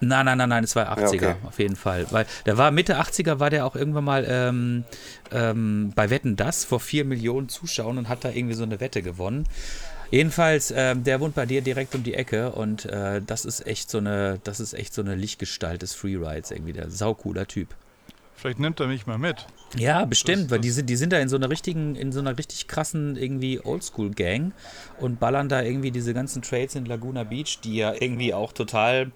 Nein, 0.00 0.26
nein, 0.26 0.38
nein, 0.38 0.48
nein, 0.48 0.64
es 0.64 0.74
war 0.76 0.96
80er, 0.98 1.22
Ja, 1.22 1.30
okay. 1.30 1.34
auf 1.46 1.58
jeden 1.58 1.76
Fall. 1.76 2.06
Weil 2.10 2.26
der 2.46 2.58
war 2.58 2.70
Mitte 2.70 2.98
80er, 3.00 3.38
war 3.38 3.50
der 3.50 3.64
auch 3.64 3.76
irgendwann 3.76 4.04
mal 4.04 4.26
ähm, 4.28 4.84
ähm, 5.30 5.92
bei 5.94 6.10
Wetten 6.10 6.36
Das 6.36 6.64
vor 6.64 6.80
4 6.80 7.04
Millionen 7.04 7.48
Zuschauern 7.48 7.98
und 7.98 8.08
hat 8.08 8.24
da 8.24 8.30
irgendwie 8.30 8.54
so 8.54 8.64
eine 8.64 8.80
Wette 8.80 9.02
gewonnen. 9.02 9.46
Jedenfalls, 10.14 10.72
ähm, 10.76 11.02
der 11.02 11.18
wohnt 11.20 11.34
bei 11.34 11.44
dir 11.44 11.60
direkt 11.60 11.94
um 11.96 12.04
die 12.04 12.14
Ecke 12.14 12.52
und 12.52 12.84
äh, 12.86 13.20
das 13.26 13.44
ist 13.44 13.66
echt 13.66 13.90
so 13.90 13.98
eine, 13.98 14.38
das 14.44 14.60
ist 14.60 14.72
echt 14.72 14.94
so 14.94 15.02
eine 15.02 15.16
Lichtgestalt 15.16 15.82
des 15.82 15.92
Freerides 15.94 16.52
irgendwie, 16.52 16.72
der 16.72 16.88
saucooler 16.88 17.46
Typ. 17.48 17.68
Vielleicht 18.36 18.60
nimmt 18.60 18.78
er 18.78 18.86
mich 18.86 19.06
mal 19.08 19.18
mit. 19.18 19.44
Ja, 19.76 20.04
bestimmt, 20.04 20.44
Das- 20.44 20.50
weil 20.52 20.58
die 20.60 20.70
sind, 20.70 20.88
die 20.88 20.94
sind 20.94 21.12
da 21.12 21.18
in 21.18 21.28
so 21.28 21.34
einer 21.34 21.50
richtigen, 21.50 21.96
in 21.96 22.12
so 22.12 22.20
einer 22.20 22.38
richtig 22.38 22.68
krassen 22.68 23.16
irgendwie 23.16 23.58
Oldschool-Gang 23.64 24.52
und 25.00 25.18
ballern 25.18 25.48
da 25.48 25.62
irgendwie 25.62 25.90
diese 25.90 26.14
ganzen 26.14 26.42
Trails 26.42 26.76
in 26.76 26.84
Laguna 26.86 27.24
Beach, 27.24 27.58
die 27.64 27.74
ja 27.76 27.92
irgendwie 27.98 28.32
auch 28.34 28.52
total 28.52 29.10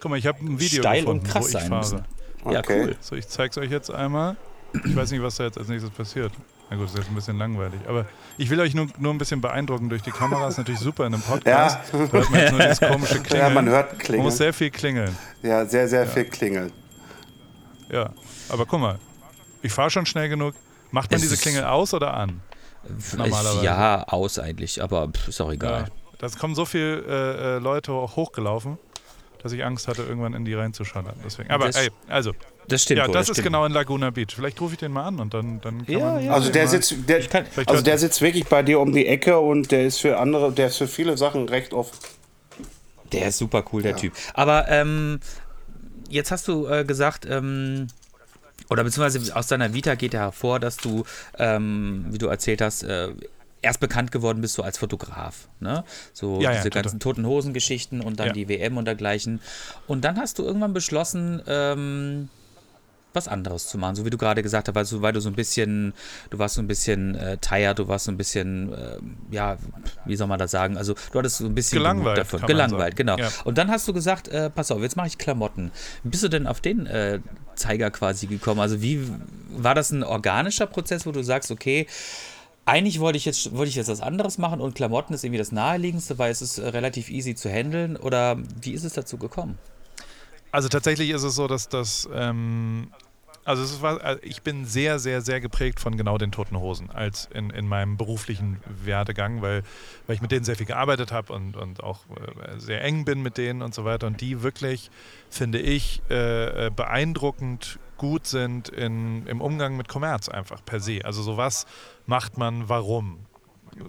Guck 0.00 0.10
mal, 0.10 0.18
ich 0.18 0.26
habe 0.26 0.38
ein 0.44 0.60
Video 0.60 0.82
steil 0.82 1.00
gefunden, 1.02 1.24
und 1.24 1.30
krass 1.30 1.44
wo 1.44 1.46
ich 1.46 1.52
sein 1.52 1.68
fahre. 1.68 1.80
müssen. 1.80 2.04
Ja, 2.52 2.58
Okay. 2.60 2.82
cool. 2.82 2.96
So, 3.00 3.14
ich 3.16 3.26
zeig's 3.28 3.56
euch 3.56 3.70
jetzt 3.70 3.90
einmal. 3.90 4.36
Ich 4.84 4.94
weiß 4.96 5.12
nicht, 5.12 5.22
was 5.22 5.36
da 5.36 5.44
jetzt 5.44 5.56
als 5.56 5.68
nächstes 5.68 5.90
passiert. 5.92 6.32
Na 6.72 6.78
gut, 6.78 6.86
das 6.86 6.92
ist 6.94 6.98
jetzt 7.00 7.08
ein 7.10 7.14
bisschen 7.14 7.36
langweilig. 7.36 7.80
Aber 7.86 8.06
ich 8.38 8.48
will 8.48 8.58
euch 8.58 8.74
nur, 8.74 8.86
nur 8.98 9.12
ein 9.12 9.18
bisschen 9.18 9.42
beeindrucken 9.42 9.90
durch 9.90 10.00
die 10.00 10.10
Kamera. 10.10 10.48
Ist 10.48 10.56
natürlich 10.56 10.80
super 10.80 11.06
in 11.06 11.12
einem 11.12 11.22
Podcast. 11.22 11.78
Da 11.92 11.98
hört 11.98 12.30
man 12.30 12.40
jetzt 12.40 12.50
nur 12.52 12.60
dieses 12.62 12.80
komische 12.80 13.20
Klingeln. 13.20 13.40
Ja, 13.48 13.50
man 13.50 13.68
hört 13.68 13.90
Man 13.92 13.98
Klingeln. 13.98 14.24
muss 14.24 14.38
sehr 14.38 14.54
viel 14.54 14.70
klingeln. 14.70 15.14
Ja, 15.42 15.66
sehr, 15.66 15.86
sehr 15.86 16.06
viel 16.06 16.24
klingeln. 16.24 16.72
Ja. 17.90 18.08
Aber 18.48 18.64
guck 18.64 18.80
mal, 18.80 18.98
ich 19.60 19.70
fahre 19.70 19.90
schon 19.90 20.06
schnell 20.06 20.30
genug. 20.30 20.54
Macht 20.92 21.10
man 21.10 21.16
Es 21.16 21.28
diese 21.28 21.36
Klingel 21.36 21.64
aus 21.64 21.92
oder 21.92 22.14
an? 22.14 22.40
Normalerweise. 23.18 23.64
Ja, 23.64 24.04
aus 24.04 24.38
eigentlich, 24.38 24.82
aber 24.82 25.08
pff, 25.08 25.28
ist 25.28 25.42
auch 25.42 25.52
egal. 25.52 25.82
Ja. 25.82 25.88
Das 26.16 26.38
kommen 26.38 26.54
so 26.54 26.64
viele 26.64 27.00
äh, 27.02 27.56
äh, 27.56 27.58
Leute 27.58 27.92
hochgelaufen, 27.92 28.78
dass 29.42 29.52
ich 29.52 29.64
Angst 29.64 29.88
hatte, 29.88 30.02
irgendwann 30.02 30.34
in 30.34 30.44
die 30.44 30.54
reinzuschallern. 30.54 31.14
Deswegen. 31.24 31.50
Aber 31.50 31.66
Das- 31.66 31.76
ey, 31.76 31.90
also, 32.08 32.32
Das 32.68 32.82
stimmt 32.82 32.98
ja, 32.98 33.06
wohl, 33.08 33.14
das, 33.14 33.28
ist 33.28 33.34
stimmt. 33.36 33.46
genau 33.48 33.64
in 33.64 33.72
Laguna 33.72 34.10
Beach. 34.10 34.34
Vielleicht 34.34 34.60
rufe 34.60 34.74
ich 34.74 34.78
den 34.78 34.92
mal 34.92 35.04
an 35.04 35.18
und 35.18 35.34
dann, 35.34 35.60
dann 35.60 35.84
kann 35.84 35.98
Ja, 35.98 36.12
man. 36.14 36.24
ja. 36.24 36.32
Also 36.32 36.50
der 36.52 36.68
sitzt, 36.68 36.94
der, 37.08 37.20
kann- 37.26 37.46
also 37.66 37.82
der 37.82 37.98
sitzt 37.98 38.20
wirklich 38.22 38.46
bei 38.46 38.62
dir 38.62 38.78
um 38.80 38.92
die 38.92 39.06
Ecke 39.06 39.38
und 39.38 39.70
der 39.72 39.84
ist 39.86 39.98
für 39.98 40.18
andere, 40.18 40.52
der 40.52 40.68
ist 40.68 40.76
für 40.78 40.86
viele 40.88 41.16
Sachen 41.16 41.48
recht 41.48 41.72
offen. 41.74 41.96
Der 43.12 43.28
ist 43.28 43.38
super 43.38 43.64
cool, 43.72 43.82
der 43.82 43.96
Typ. 43.96 44.12
Aber 44.34 44.68
ähm, 44.68 45.20
jetzt 46.08 46.30
hast 46.30 46.48
du 46.48 46.66
äh, 46.66 46.84
gesagt, 46.84 47.26
ähm, 47.28 47.88
oder 48.70 48.84
beziehungsweise 48.84 49.36
aus 49.36 49.48
deiner 49.48 49.74
Vita 49.74 49.96
geht 49.96 50.14
ja 50.14 50.20
hervor, 50.20 50.58
dass 50.60 50.78
du, 50.78 51.04
ähm, 51.38 52.06
wie 52.08 52.16
du 52.18 52.28
erzählt 52.28 52.62
hast, 52.62 52.84
äh, 52.84 53.08
erst 53.62 53.80
bekannt 53.80 54.12
geworden 54.12 54.40
bist 54.40 54.58
du 54.58 54.62
als 54.62 54.78
Fotograf. 54.78 55.48
Ne? 55.60 55.84
So 56.12 56.40
Ja, 56.40 56.50
ja, 56.50 56.56
diese 56.58 56.64
total. 56.70 56.82
ganzen 56.82 57.00
Toten 57.00 57.26
Hosen-Geschichten 57.26 58.00
und 58.00 58.18
dann 58.20 58.28
Ja. 58.28 58.32
die 58.32 58.48
WM 58.48 58.76
und 58.76 58.84
dergleichen. 58.84 59.40
Und 59.86 60.04
dann 60.04 60.18
hast 60.18 60.38
du 60.38 60.42
irgendwann 60.44 60.72
beschlossen, 60.72 61.40
ähm, 61.46 62.28
was 63.14 63.28
anderes 63.28 63.68
zu 63.68 63.76
machen, 63.76 63.94
so 63.94 64.06
wie 64.06 64.10
du 64.10 64.16
gerade 64.16 64.42
gesagt 64.42 64.68
hast, 64.68 64.74
weil 64.74 64.86
du, 64.86 65.02
weil 65.02 65.12
du 65.12 65.20
so 65.20 65.28
ein 65.28 65.34
bisschen, 65.34 65.92
du 66.30 66.38
warst 66.38 66.54
so 66.54 66.62
ein 66.62 66.66
bisschen 66.66 67.14
äh, 67.14 67.36
tired, 67.36 67.78
du 67.78 67.86
warst 67.86 68.06
so 68.06 68.10
ein 68.10 68.16
bisschen, 68.16 68.72
äh, 68.72 68.96
ja, 69.30 69.58
wie 70.06 70.16
soll 70.16 70.26
man 70.28 70.38
das 70.38 70.50
sagen, 70.50 70.78
also 70.78 70.94
du 71.12 71.18
hattest 71.18 71.36
so 71.36 71.44
ein 71.44 71.54
bisschen 71.54 71.76
Gelangweilt, 71.78 72.16
davon. 72.16 72.40
Gelangweilt, 72.46 72.96
genau. 72.96 73.18
Ja. 73.18 73.28
Und 73.44 73.58
dann 73.58 73.70
hast 73.70 73.86
du 73.86 73.92
gesagt, 73.92 74.28
äh, 74.28 74.48
pass 74.48 74.70
auf, 74.70 74.80
jetzt 74.80 74.96
mache 74.96 75.08
ich 75.08 75.18
Klamotten. 75.18 75.72
Wie 76.02 76.08
bist 76.08 76.22
du 76.22 76.28
denn 76.28 76.46
auf 76.46 76.62
den 76.62 76.86
äh, 76.86 77.20
Zeiger 77.54 77.90
quasi 77.90 78.26
gekommen? 78.28 78.60
Also 78.60 78.80
wie 78.80 79.06
war 79.50 79.74
das 79.74 79.90
ein 79.90 80.02
organischer 80.04 80.66
Prozess, 80.66 81.04
wo 81.04 81.12
du 81.12 81.22
sagst, 81.22 81.50
okay, 81.50 81.86
eigentlich 82.64 83.00
wollte 83.00 83.16
ich 83.16 83.24
jetzt 83.24 83.54
wollte 83.54 83.68
ich 83.70 83.74
jetzt 83.74 83.88
was 83.88 84.00
anderes 84.00 84.38
machen 84.38 84.60
und 84.60 84.74
Klamotten 84.74 85.14
ist 85.14 85.24
irgendwie 85.24 85.38
das 85.38 85.52
naheliegendste, 85.52 86.18
weil 86.18 86.30
es 86.30 86.42
ist 86.42 86.58
äh, 86.58 86.68
relativ 86.68 87.10
easy 87.10 87.34
zu 87.34 87.50
handeln 87.50 87.96
oder 87.96 88.38
wie 88.60 88.72
ist 88.72 88.84
es 88.84 88.92
dazu 88.92 89.18
gekommen? 89.18 89.58
Also 90.52 90.68
tatsächlich 90.68 91.10
ist 91.10 91.22
es 91.22 91.34
so, 91.34 91.48
dass 91.48 91.70
das, 91.70 92.06
ähm, 92.14 92.92
also 93.44 93.62
es 93.62 93.80
war, 93.80 94.02
also 94.02 94.20
ich 94.22 94.42
bin 94.42 94.66
sehr, 94.66 94.98
sehr, 94.98 95.22
sehr 95.22 95.40
geprägt 95.40 95.80
von 95.80 95.96
genau 95.96 96.18
den 96.18 96.30
Toten 96.30 96.58
Hosen 96.58 96.90
als 96.90 97.28
in, 97.32 97.48
in 97.48 97.66
meinem 97.66 97.96
beruflichen 97.96 98.58
Werdegang, 98.84 99.40
weil, 99.40 99.62
weil 100.06 100.14
ich 100.14 100.22
mit 100.22 100.30
denen 100.30 100.44
sehr 100.44 100.54
viel 100.54 100.66
gearbeitet 100.66 101.10
habe 101.10 101.32
und, 101.32 101.56
und 101.56 101.82
auch 101.82 102.00
äh, 102.10 102.60
sehr 102.60 102.84
eng 102.84 103.06
bin 103.06 103.22
mit 103.22 103.38
denen 103.38 103.62
und 103.62 103.74
so 103.74 103.86
weiter 103.86 104.06
und 104.06 104.20
die 104.20 104.42
wirklich, 104.42 104.90
finde 105.30 105.58
ich, 105.58 106.02
äh, 106.10 106.66
äh, 106.66 106.70
beeindruckend 106.70 107.78
gut 107.96 108.26
sind 108.26 108.68
in, 108.68 109.26
im 109.26 109.40
Umgang 109.40 109.76
mit 109.76 109.88
Kommerz 109.88 110.28
einfach 110.28 110.62
per 110.64 110.80
se. 110.80 111.04
Also 111.04 111.22
sowas 111.22 111.66
macht 112.06 112.38
man 112.38 112.68
warum? 112.68 113.26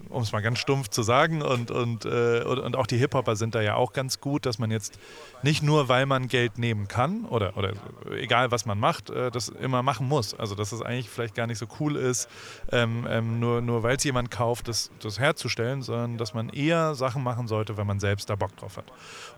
um 0.10 0.22
es 0.22 0.32
mal 0.32 0.42
ganz 0.42 0.60
stumpf 0.60 0.90
zu 0.90 1.04
sagen. 1.04 1.42
Und, 1.42 1.72
und, 1.72 2.06
äh, 2.06 2.44
und, 2.44 2.76
auch 2.76 2.88
die 2.88 2.98
Hip-Hopper 2.98 3.36
sind 3.36 3.56
da 3.56 3.62
ja 3.62 3.76
auch 3.76 3.94
ganz 3.94 4.20
gut, 4.20 4.46
dass 4.46 4.60
man 4.60 4.72
jetzt 4.72 5.00
nicht 5.42 5.64
nur, 5.64 5.90
weil 5.90 6.06
man 6.06 6.28
Geld 6.28 6.58
nehmen 6.58 6.88
kann 6.88 7.26
oder, 7.26 7.58
oder 7.58 7.74
egal 8.12 8.52
was 8.52 8.66
man 8.66 8.80
macht, 8.80 9.10
äh, 9.10 9.32
das 9.32 9.50
immer 9.50 9.84
machen 9.84 10.08
muss. 10.08 10.34
Also 10.34 10.56
dass 10.56 10.72
es 10.72 10.82
eigentlich 10.82 11.10
vielleicht 11.10 11.36
gar 11.36 11.48
nicht 11.48 11.58
so 11.58 11.68
cool 11.80 11.96
ist, 11.96 12.30
ähm, 12.72 13.06
ähm, 13.10 13.40
nur, 13.40 13.62
nur 13.62 13.84
weil 13.84 13.98
es 13.98 14.04
jemand 14.04 14.32
kauft, 14.32 14.68
das, 14.68 14.92
das 15.02 15.20
herzustellen, 15.20 15.82
sondern 15.82 16.18
dass 16.18 16.34
man 16.34 16.50
eher 16.50 16.96
Sachen 16.96 17.24
machen 17.24 17.48
sollte, 17.48 17.78
wenn 17.78 17.88
man 17.88 18.00
selbst 18.00 18.30
da 18.30 18.36
Bock 18.36 18.56
drauf 18.58 18.78
hat. 18.78 18.86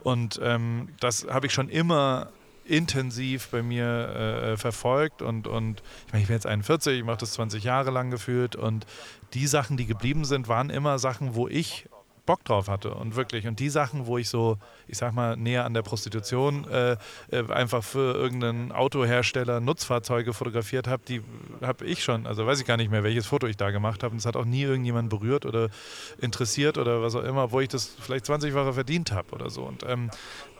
Und 0.03 0.39
ähm, 0.43 0.89
das 0.99 1.27
habe 1.29 1.47
ich 1.47 1.53
schon 1.53 1.69
immer 1.69 2.29
intensiv 2.65 3.49
bei 3.49 3.61
mir 3.61 3.85
äh, 3.85 4.57
verfolgt 4.57 5.21
und, 5.21 5.47
und 5.47 5.83
ich 6.07 6.13
meine, 6.13 6.21
ich 6.23 6.27
bin 6.27 6.35
jetzt 6.35 6.47
41, 6.47 6.99
ich 6.99 7.05
mache 7.05 7.17
das 7.17 7.33
20 7.33 7.63
Jahre 7.63 7.91
lang 7.91 8.11
gefühlt 8.11 8.55
und 8.55 8.85
die 9.33 9.47
Sachen, 9.47 9.77
die 9.77 9.85
geblieben 9.85 10.25
sind, 10.25 10.47
waren 10.47 10.69
immer 10.69 10.99
Sachen, 10.99 11.35
wo 11.35 11.47
ich 11.47 11.87
Bock 12.25 12.43
drauf 12.43 12.67
hatte 12.67 12.93
und 12.93 13.15
wirklich. 13.15 13.47
Und 13.47 13.59
die 13.59 13.69
Sachen, 13.69 14.07
wo 14.07 14.17
ich 14.17 14.29
so, 14.29 14.57
ich 14.87 14.97
sag 14.97 15.13
mal, 15.13 15.37
näher 15.37 15.65
an 15.65 15.73
der 15.73 15.83
Prostitution 15.83 16.67
äh, 16.69 16.97
äh, 17.31 17.51
einfach 17.51 17.83
für 17.83 18.15
irgendeinen 18.15 18.71
Autohersteller 18.71 19.59
Nutzfahrzeuge 19.59 20.33
fotografiert 20.33 20.87
habe, 20.87 21.03
die 21.07 21.21
habe 21.61 21.85
ich 21.85 22.03
schon, 22.03 22.25
also 22.25 22.45
weiß 22.45 22.59
ich 22.59 22.65
gar 22.65 22.77
nicht 22.77 22.91
mehr, 22.91 23.03
welches 23.03 23.27
Foto 23.27 23.47
ich 23.47 23.57
da 23.57 23.71
gemacht 23.71 24.03
habe. 24.03 24.13
Und 24.13 24.19
es 24.19 24.25
hat 24.25 24.35
auch 24.35 24.45
nie 24.45 24.63
irgendjemand 24.63 25.09
berührt 25.09 25.45
oder 25.45 25.69
interessiert 26.19 26.77
oder 26.77 27.01
was 27.01 27.15
auch 27.15 27.23
immer, 27.23 27.51
wo 27.51 27.59
ich 27.59 27.69
das 27.69 27.95
vielleicht 27.99 28.25
20-fache 28.25 28.73
verdient 28.73 29.11
habe 29.11 29.31
oder 29.31 29.49
so. 29.49 29.63
Und 29.63 29.83
ähm, 29.87 30.09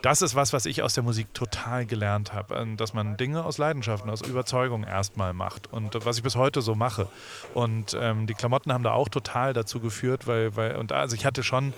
das 0.02 0.22
ist 0.22 0.34
was, 0.34 0.52
was 0.52 0.66
ich 0.66 0.82
aus 0.82 0.94
der 0.94 1.02
Musik 1.02 1.32
total 1.34 1.86
gelernt 1.86 2.32
habe, 2.32 2.54
ähm, 2.56 2.76
dass 2.76 2.94
man 2.94 3.16
Dinge 3.16 3.44
aus 3.44 3.58
Leidenschaften, 3.58 4.10
aus 4.10 4.22
Überzeugung 4.22 4.84
erstmal 4.84 5.32
macht 5.32 5.72
und 5.72 6.04
was 6.04 6.16
ich 6.16 6.22
bis 6.22 6.36
heute 6.36 6.62
so 6.62 6.74
mache. 6.74 7.08
Und 7.54 7.96
ähm, 7.98 8.26
die 8.26 8.34
Klamotten 8.34 8.72
haben 8.72 8.84
da 8.84 8.92
auch 8.92 9.08
total 9.08 9.52
dazu 9.52 9.80
geführt, 9.80 10.26
weil, 10.26 10.56
weil 10.56 10.76
und 10.76 10.92
also 10.92 11.16
ich 11.16 11.24
hatte 11.24 11.42
schon, 11.42 11.72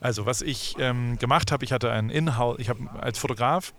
also 0.00 0.26
was 0.26 0.42
ich 0.42 0.76
ähm, 0.78 1.18
gemacht 1.18 1.52
habe, 1.52 1.64
ich 1.64 1.72
hatte 1.72 1.90
einen 1.90 2.10
Inhouse, 2.10 2.58
ich 2.58 2.68
habe 2.68 2.80
als 3.00 3.18
Fotograf 3.18 3.72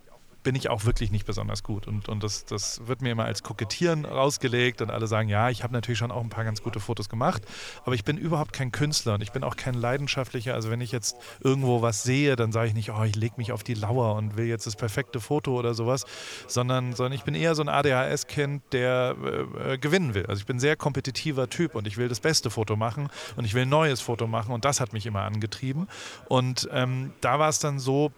bin 0.46 0.56
ich 0.56 0.70
auch 0.70 0.86
wirklich 0.86 1.12
nicht 1.12 1.26
besonders 1.26 1.64
gut. 1.64 1.88
Und, 1.88 2.08
und 2.08 2.24
das, 2.24 2.46
das 2.46 2.88
wird 2.88 3.02
mir 3.02 3.10
immer 3.10 3.26
als 3.26 3.42
Kokettieren 3.42 4.06
rausgelegt 4.06 4.82
und 4.84 4.92
alle 4.92 5.08
sagen, 5.08 5.28
ja, 5.28 5.50
ich 5.50 5.64
habe 5.64 5.74
natürlich 5.74 5.98
schon 5.98 6.12
auch 6.12 6.22
ein 6.22 6.30
paar 6.30 6.44
ganz 6.44 6.62
gute 6.62 6.80
Fotos 6.80 7.10
gemacht, 7.10 7.42
aber 7.84 7.96
ich 7.96 8.06
bin 8.06 8.18
überhaupt 8.18 8.54
kein 8.54 8.72
Künstler 8.72 9.16
und 9.16 9.22
ich 9.22 9.32
bin 9.32 9.44
auch 9.44 9.58
kein 9.58 9.74
leidenschaftlicher. 9.74 10.54
Also 10.54 10.70
wenn 10.70 10.82
ich 10.82 10.92
jetzt 10.92 11.18
irgendwo 11.44 11.82
was 11.82 12.04
sehe, 12.04 12.36
dann 12.36 12.52
sage 12.52 12.68
ich 12.68 12.76
nicht, 12.76 12.92
oh, 12.92 13.04
ich 13.04 13.16
lege 13.16 13.34
mich 13.38 13.52
auf 13.52 13.64
die 13.64 13.74
Lauer 13.74 14.16
und 14.16 14.38
will 14.38 14.46
jetzt 14.46 14.68
das 14.68 14.76
perfekte 14.76 15.20
Foto 15.20 15.58
oder 15.58 15.74
sowas, 15.74 16.06
sondern, 16.48 16.94
sondern 16.94 17.14
ich 17.14 17.24
bin 17.24 17.34
eher 17.34 17.56
so 17.56 17.64
ein 17.64 17.70
ADHS-Kind, 17.70 18.62
der 18.72 19.16
äh, 19.24 19.74
äh, 19.74 19.78
gewinnen 19.80 20.14
will. 20.14 20.28
Also 20.28 20.42
ich 20.42 20.46
bin 20.46 20.58
ein 20.58 20.62
sehr 20.62 20.76
kompetitiver 20.76 21.50
Typ 21.50 21.74
und 21.74 21.88
ich 21.88 21.98
will 21.98 22.08
das 22.08 22.20
beste 22.20 22.52
Foto 22.52 22.76
machen 22.76 23.10
und 23.36 23.46
ich 23.46 23.56
will 23.56 23.64
ein 23.64 23.70
neues 23.70 24.00
Foto 24.00 24.28
machen 24.28 24.54
und 24.54 24.64
das 24.64 24.80
hat 24.80 24.94
mich 24.94 25.08
immer 25.08 25.24
angetrieben. 25.24 25.88
Und 26.30 26.70
ähm, 26.72 27.14
da 27.22 27.40
war 27.40 27.50
es 27.50 27.58
dann 27.58 27.80
so, 27.80 28.12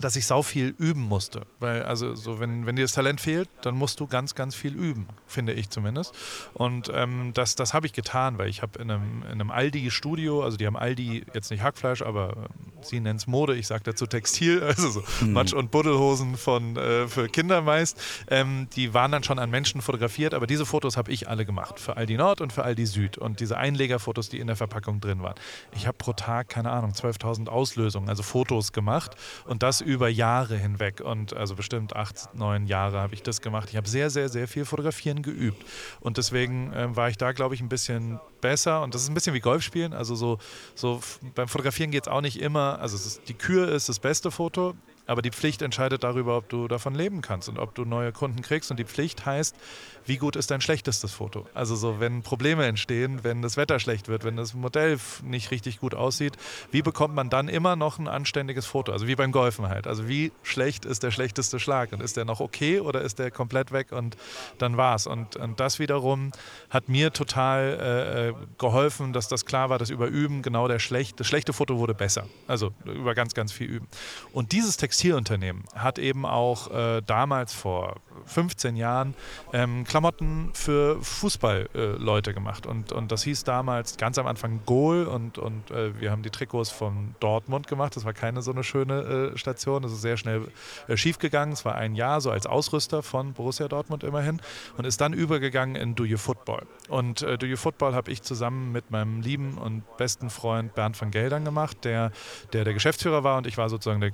dass 0.00 0.16
ich 0.16 0.26
sau 0.26 0.42
viel 0.42 0.74
üben 0.78 1.02
musste. 1.02 1.42
Weil, 1.60 1.82
also, 1.82 2.14
so, 2.14 2.40
wenn, 2.40 2.66
wenn 2.66 2.76
dir 2.76 2.82
das 2.82 2.92
Talent 2.92 3.20
fehlt, 3.20 3.48
dann 3.62 3.74
musst 3.74 4.00
du 4.00 4.06
ganz, 4.06 4.34
ganz 4.34 4.54
viel 4.54 4.74
üben, 4.74 5.08
finde 5.26 5.52
ich 5.52 5.70
zumindest. 5.70 6.14
Und 6.54 6.90
ähm, 6.94 7.32
das, 7.34 7.56
das 7.56 7.74
habe 7.74 7.86
ich 7.86 7.92
getan, 7.92 8.38
weil 8.38 8.48
ich 8.48 8.62
habe 8.62 8.78
in 8.78 8.90
einem, 8.90 9.22
in 9.22 9.32
einem 9.32 9.50
Aldi-Studio, 9.50 10.42
also 10.42 10.56
die 10.56 10.66
haben 10.66 10.76
Aldi 10.76 11.24
jetzt 11.34 11.50
nicht 11.50 11.62
Hackfleisch, 11.62 12.02
aber 12.02 12.30
äh, 12.30 12.84
sie 12.84 13.00
nennen 13.00 13.18
es 13.18 13.26
Mode, 13.26 13.56
ich 13.56 13.66
sage 13.66 13.82
dazu 13.84 14.06
Textil, 14.06 14.62
also 14.66 14.90
so 14.90 15.02
mhm. 15.20 15.32
Matsch- 15.32 15.54
und 15.54 15.70
Buddelhosen 15.70 16.36
von, 16.36 16.76
äh, 16.76 17.08
für 17.08 17.28
Kinder 17.28 17.62
meist. 17.62 18.00
Ähm, 18.28 18.68
die 18.76 18.94
waren 18.94 19.12
dann 19.12 19.24
schon 19.24 19.38
an 19.38 19.50
Menschen 19.50 19.80
fotografiert, 19.82 20.34
aber 20.34 20.46
diese 20.46 20.66
Fotos 20.66 20.96
habe 20.96 21.10
ich 21.10 21.28
alle 21.28 21.44
gemacht. 21.44 21.80
Für 21.80 21.96
Aldi 21.96 22.16
Nord 22.16 22.40
und 22.40 22.52
für 22.52 22.64
Aldi 22.64 22.86
Süd. 22.86 23.18
Und 23.18 23.40
diese 23.40 23.56
Einlegerfotos, 23.56 24.28
die 24.28 24.38
in 24.38 24.46
der 24.46 24.56
Verpackung 24.56 25.00
drin 25.00 25.22
waren. 25.22 25.34
Ich 25.74 25.86
habe 25.86 25.96
pro 25.96 26.12
Tag, 26.12 26.48
keine 26.48 26.70
Ahnung, 26.70 26.92
12.000 26.92 27.48
Auslösungen, 27.48 28.08
also 28.08 28.22
Fotos 28.22 28.72
gemacht. 28.72 29.16
Und 29.46 29.62
das 29.62 29.80
über 29.88 30.10
Jahre 30.10 30.58
hinweg 30.58 31.00
und 31.00 31.34
also 31.34 31.54
bestimmt 31.54 31.96
acht, 31.96 32.34
neun 32.34 32.66
Jahre 32.66 32.98
habe 32.98 33.14
ich 33.14 33.22
das 33.22 33.40
gemacht. 33.40 33.70
Ich 33.70 33.76
habe 33.76 33.88
sehr, 33.88 34.10
sehr, 34.10 34.28
sehr 34.28 34.46
viel 34.46 34.66
Fotografieren 34.66 35.22
geübt 35.22 35.64
und 36.00 36.18
deswegen 36.18 36.74
äh, 36.74 36.94
war 36.94 37.08
ich 37.08 37.16
da, 37.16 37.32
glaube 37.32 37.54
ich, 37.54 37.62
ein 37.62 37.70
bisschen 37.70 38.20
besser 38.42 38.82
und 38.82 38.94
das 38.94 39.00
ist 39.00 39.08
ein 39.08 39.14
bisschen 39.14 39.32
wie 39.32 39.40
Golfspielen. 39.40 39.94
Also 39.94 40.14
so, 40.14 40.38
so 40.74 41.00
beim 41.34 41.48
Fotografieren 41.48 41.90
geht 41.90 42.02
es 42.02 42.08
auch 42.08 42.20
nicht 42.20 42.38
immer, 42.38 42.78
also 42.80 42.96
ist, 42.96 43.22
die 43.28 43.34
Kür 43.34 43.72
ist 43.72 43.88
das 43.88 43.98
beste 43.98 44.30
Foto, 44.30 44.74
aber 45.08 45.22
die 45.22 45.30
Pflicht 45.30 45.62
entscheidet 45.62 46.04
darüber, 46.04 46.36
ob 46.36 46.48
du 46.50 46.68
davon 46.68 46.94
leben 46.94 47.22
kannst 47.22 47.48
und 47.48 47.58
ob 47.58 47.74
du 47.74 47.84
neue 47.84 48.12
Kunden 48.12 48.42
kriegst. 48.42 48.70
Und 48.70 48.78
die 48.78 48.84
Pflicht 48.84 49.24
heißt, 49.24 49.56
wie 50.04 50.18
gut 50.18 50.36
ist 50.36 50.50
dein 50.50 50.60
schlechtestes 50.60 51.12
Foto? 51.12 51.46
Also 51.54 51.76
so, 51.76 51.98
wenn 51.98 52.22
Probleme 52.22 52.66
entstehen, 52.66 53.24
wenn 53.24 53.40
das 53.40 53.56
Wetter 53.56 53.80
schlecht 53.80 54.08
wird, 54.08 54.24
wenn 54.24 54.36
das 54.36 54.52
Modell 54.52 54.98
nicht 55.22 55.50
richtig 55.50 55.80
gut 55.80 55.94
aussieht, 55.94 56.36
wie 56.70 56.82
bekommt 56.82 57.14
man 57.14 57.30
dann 57.30 57.48
immer 57.48 57.74
noch 57.74 57.98
ein 57.98 58.06
anständiges 58.06 58.66
Foto? 58.66 58.92
Also 58.92 59.06
wie 59.06 59.16
beim 59.16 59.32
Golfen 59.32 59.68
halt. 59.68 59.86
Also 59.86 60.08
wie 60.08 60.30
schlecht 60.42 60.84
ist 60.84 61.02
der 61.02 61.10
schlechteste 61.10 61.58
Schlag? 61.58 61.92
Und 61.92 62.02
ist 62.02 62.18
der 62.18 62.26
noch 62.26 62.40
okay 62.40 62.80
oder 62.80 63.00
ist 63.00 63.18
der 63.18 63.30
komplett 63.30 63.72
weg 63.72 63.92
und 63.92 64.16
dann 64.58 64.76
war's? 64.76 65.06
Und, 65.06 65.36
und 65.36 65.58
das 65.58 65.78
wiederum 65.78 66.32
hat 66.68 66.90
mir 66.90 67.14
total 67.14 67.78
äh, 67.80 68.28
äh 68.28 68.34
geholfen, 68.58 69.12
dass 69.14 69.28
das 69.28 69.46
klar 69.46 69.70
war, 69.70 69.78
dass 69.78 69.88
über 69.88 70.06
Üben 70.06 70.42
genau 70.42 70.68
der 70.68 70.78
schlecht, 70.78 71.18
das 71.18 71.26
schlechte 71.26 71.52
Foto 71.52 71.78
wurde 71.78 71.94
besser. 71.94 72.26
Also 72.46 72.72
über 72.84 73.14
ganz, 73.14 73.32
ganz 73.32 73.52
viel 73.52 73.68
Üben. 73.68 73.88
Und 74.32 74.52
dieses 74.52 74.76
Text 74.76 74.97
Textilunternehmen 74.98 75.62
hat 75.76 76.00
eben 76.00 76.26
auch 76.26 76.72
äh, 76.72 77.02
damals 77.06 77.54
vor 77.54 78.00
15 78.26 78.76
Jahren 78.76 79.14
ähm, 79.52 79.84
Klamotten 79.84 80.50
für 80.54 81.00
Fußballleute 81.00 82.30
äh, 82.30 82.34
gemacht. 82.34 82.66
Und, 82.66 82.90
und 82.90 83.12
das 83.12 83.22
hieß 83.22 83.44
damals 83.44 83.96
ganz 83.96 84.18
am 84.18 84.26
Anfang 84.26 84.60
Goal 84.66 85.04
und, 85.06 85.38
und 85.38 85.70
äh, 85.70 85.98
wir 86.00 86.10
haben 86.10 86.22
die 86.22 86.30
Trikots 86.30 86.70
von 86.70 87.14
Dortmund 87.20 87.68
gemacht. 87.68 87.94
Das 87.94 88.04
war 88.04 88.12
keine 88.12 88.42
so 88.42 88.50
eine 88.50 88.64
schöne 88.64 89.32
äh, 89.34 89.38
Station. 89.38 89.82
Das 89.82 89.92
ist 89.92 90.02
sehr 90.02 90.16
schnell 90.16 90.48
äh, 90.88 90.96
schief 90.96 91.18
gegangen. 91.18 91.52
Es 91.52 91.64
war 91.64 91.76
ein 91.76 91.94
Jahr 91.94 92.20
so 92.20 92.32
als 92.32 92.46
Ausrüster 92.46 93.02
von 93.02 93.34
Borussia 93.34 93.68
Dortmund 93.68 94.02
immerhin 94.02 94.40
und 94.76 94.84
ist 94.84 95.00
dann 95.00 95.12
übergegangen 95.12 95.76
in 95.76 95.94
Do 95.94 96.04
You 96.04 96.18
Football. 96.18 96.66
Und 96.88 97.22
äh, 97.22 97.38
Do 97.38 97.46
You 97.46 97.56
Football 97.56 97.94
habe 97.94 98.10
ich 98.10 98.22
zusammen 98.22 98.72
mit 98.72 98.90
meinem 98.90 99.20
lieben 99.20 99.58
und 99.58 99.84
besten 99.96 100.28
Freund 100.28 100.74
Bernd 100.74 101.00
van 101.00 101.12
Geldern 101.12 101.44
gemacht, 101.44 101.84
der, 101.84 102.10
der 102.52 102.64
der 102.64 102.74
Geschäftsführer 102.74 103.22
war 103.22 103.38
und 103.38 103.46
ich 103.46 103.56
war 103.56 103.68
sozusagen 103.68 104.00
der 104.00 104.12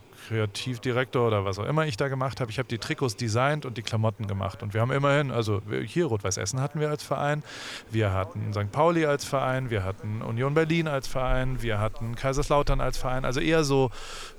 Kreativdirektor 0.74 1.26
oder 1.26 1.44
was 1.44 1.58
auch 1.58 1.64
immer 1.64 1.86
ich 1.86 1.96
da 1.96 2.08
gemacht 2.08 2.40
habe. 2.40 2.50
Ich 2.50 2.58
habe 2.58 2.68
die 2.68 2.78
Trikots 2.78 3.16
designt 3.16 3.64
und 3.66 3.76
die 3.76 3.82
Klamotten 3.82 4.26
gemacht. 4.26 4.62
Und 4.62 4.74
wir 4.74 4.80
haben 4.80 4.90
immerhin, 4.90 5.30
also 5.30 5.62
hier 5.86 6.06
Rot-Weiß 6.06 6.36
Essen 6.36 6.60
hatten 6.60 6.80
wir 6.80 6.90
als 6.90 7.02
Verein, 7.02 7.42
wir 7.90 8.12
hatten 8.12 8.52
St. 8.52 8.70
Pauli 8.72 9.06
als 9.06 9.24
Verein, 9.24 9.70
wir 9.70 9.84
hatten 9.84 10.22
Union 10.22 10.54
Berlin 10.54 10.88
als 10.88 11.06
Verein, 11.06 11.62
wir 11.62 11.78
hatten 11.78 12.16
Kaiserslautern 12.16 12.80
als 12.80 12.98
Verein, 12.98 13.24
also 13.24 13.40
eher 13.40 13.64
so 13.64 13.90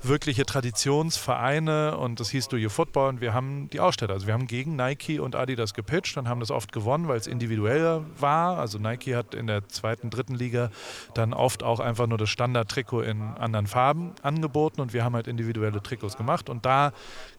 wirkliche 0.02 0.44
Traditionsvereine 0.44 1.96
und 1.96 2.20
das 2.20 2.30
hieß 2.30 2.48
Do 2.48 2.56
You 2.56 2.68
Football 2.68 3.08
und 3.08 3.20
wir 3.20 3.34
haben 3.34 3.70
die 3.70 3.80
Aussteller. 3.80 4.14
Also 4.14 4.26
wir 4.26 4.34
haben 4.34 4.46
gegen 4.46 4.76
Nike 4.76 5.20
und 5.20 5.34
Adidas 5.34 5.74
gepitcht 5.74 6.16
und 6.16 6.28
haben 6.28 6.40
das 6.40 6.50
oft 6.50 6.72
gewonnen, 6.72 7.08
weil 7.08 7.16
es 7.16 7.26
individuell 7.26 8.02
war. 8.18 8.58
Also 8.58 8.78
Nike 8.78 9.14
hat 9.14 9.34
in 9.34 9.46
der 9.46 9.68
zweiten, 9.68 10.10
dritten 10.10 10.34
Liga 10.34 10.70
dann 11.14 11.32
oft 11.32 11.62
auch 11.62 11.80
einfach 11.80 12.06
nur 12.06 12.18
das 12.18 12.30
Standard-Trikot 12.30 13.02
in 13.02 13.22
anderen 13.22 13.66
Farben 13.66 14.12
angeboten 14.22 14.80
und 14.80 14.92
wir 14.92 15.04
haben 15.04 15.14
halt 15.14 15.28
individuelle 15.28 15.82
Trikots 15.82 16.16
gemacht 16.16 16.25
und 16.50 16.66
da 16.66 16.92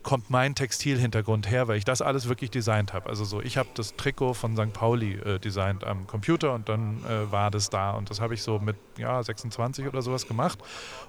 kommt 0.07 0.29
mein 0.29 0.55
Textilhintergrund 0.55 1.51
her, 1.51 1.67
weil 1.67 1.75
ich 1.75 1.83
das 1.83 2.01
alles 2.01 2.29
wirklich 2.29 2.49
designt 2.49 2.93
habe. 2.93 3.09
Also 3.09 3.25
so, 3.25 3.41
ich 3.41 3.57
habe 3.57 3.67
das 3.73 3.97
Trikot 3.97 4.35
von 4.35 4.55
St. 4.55 4.71
Pauli 4.71 5.15
äh, 5.15 5.37
designt 5.37 5.83
am 5.83 6.07
Computer 6.07 6.53
und 6.53 6.69
dann 6.69 6.99
äh, 7.03 7.29
war 7.29 7.51
das 7.51 7.69
da 7.69 7.91
und 7.91 8.09
das 8.09 8.21
habe 8.21 8.33
ich 8.33 8.41
so 8.41 8.57
mit 8.57 8.77
ja, 8.97 9.21
26 9.21 9.85
oder 9.85 10.01
sowas 10.01 10.25
gemacht 10.25 10.59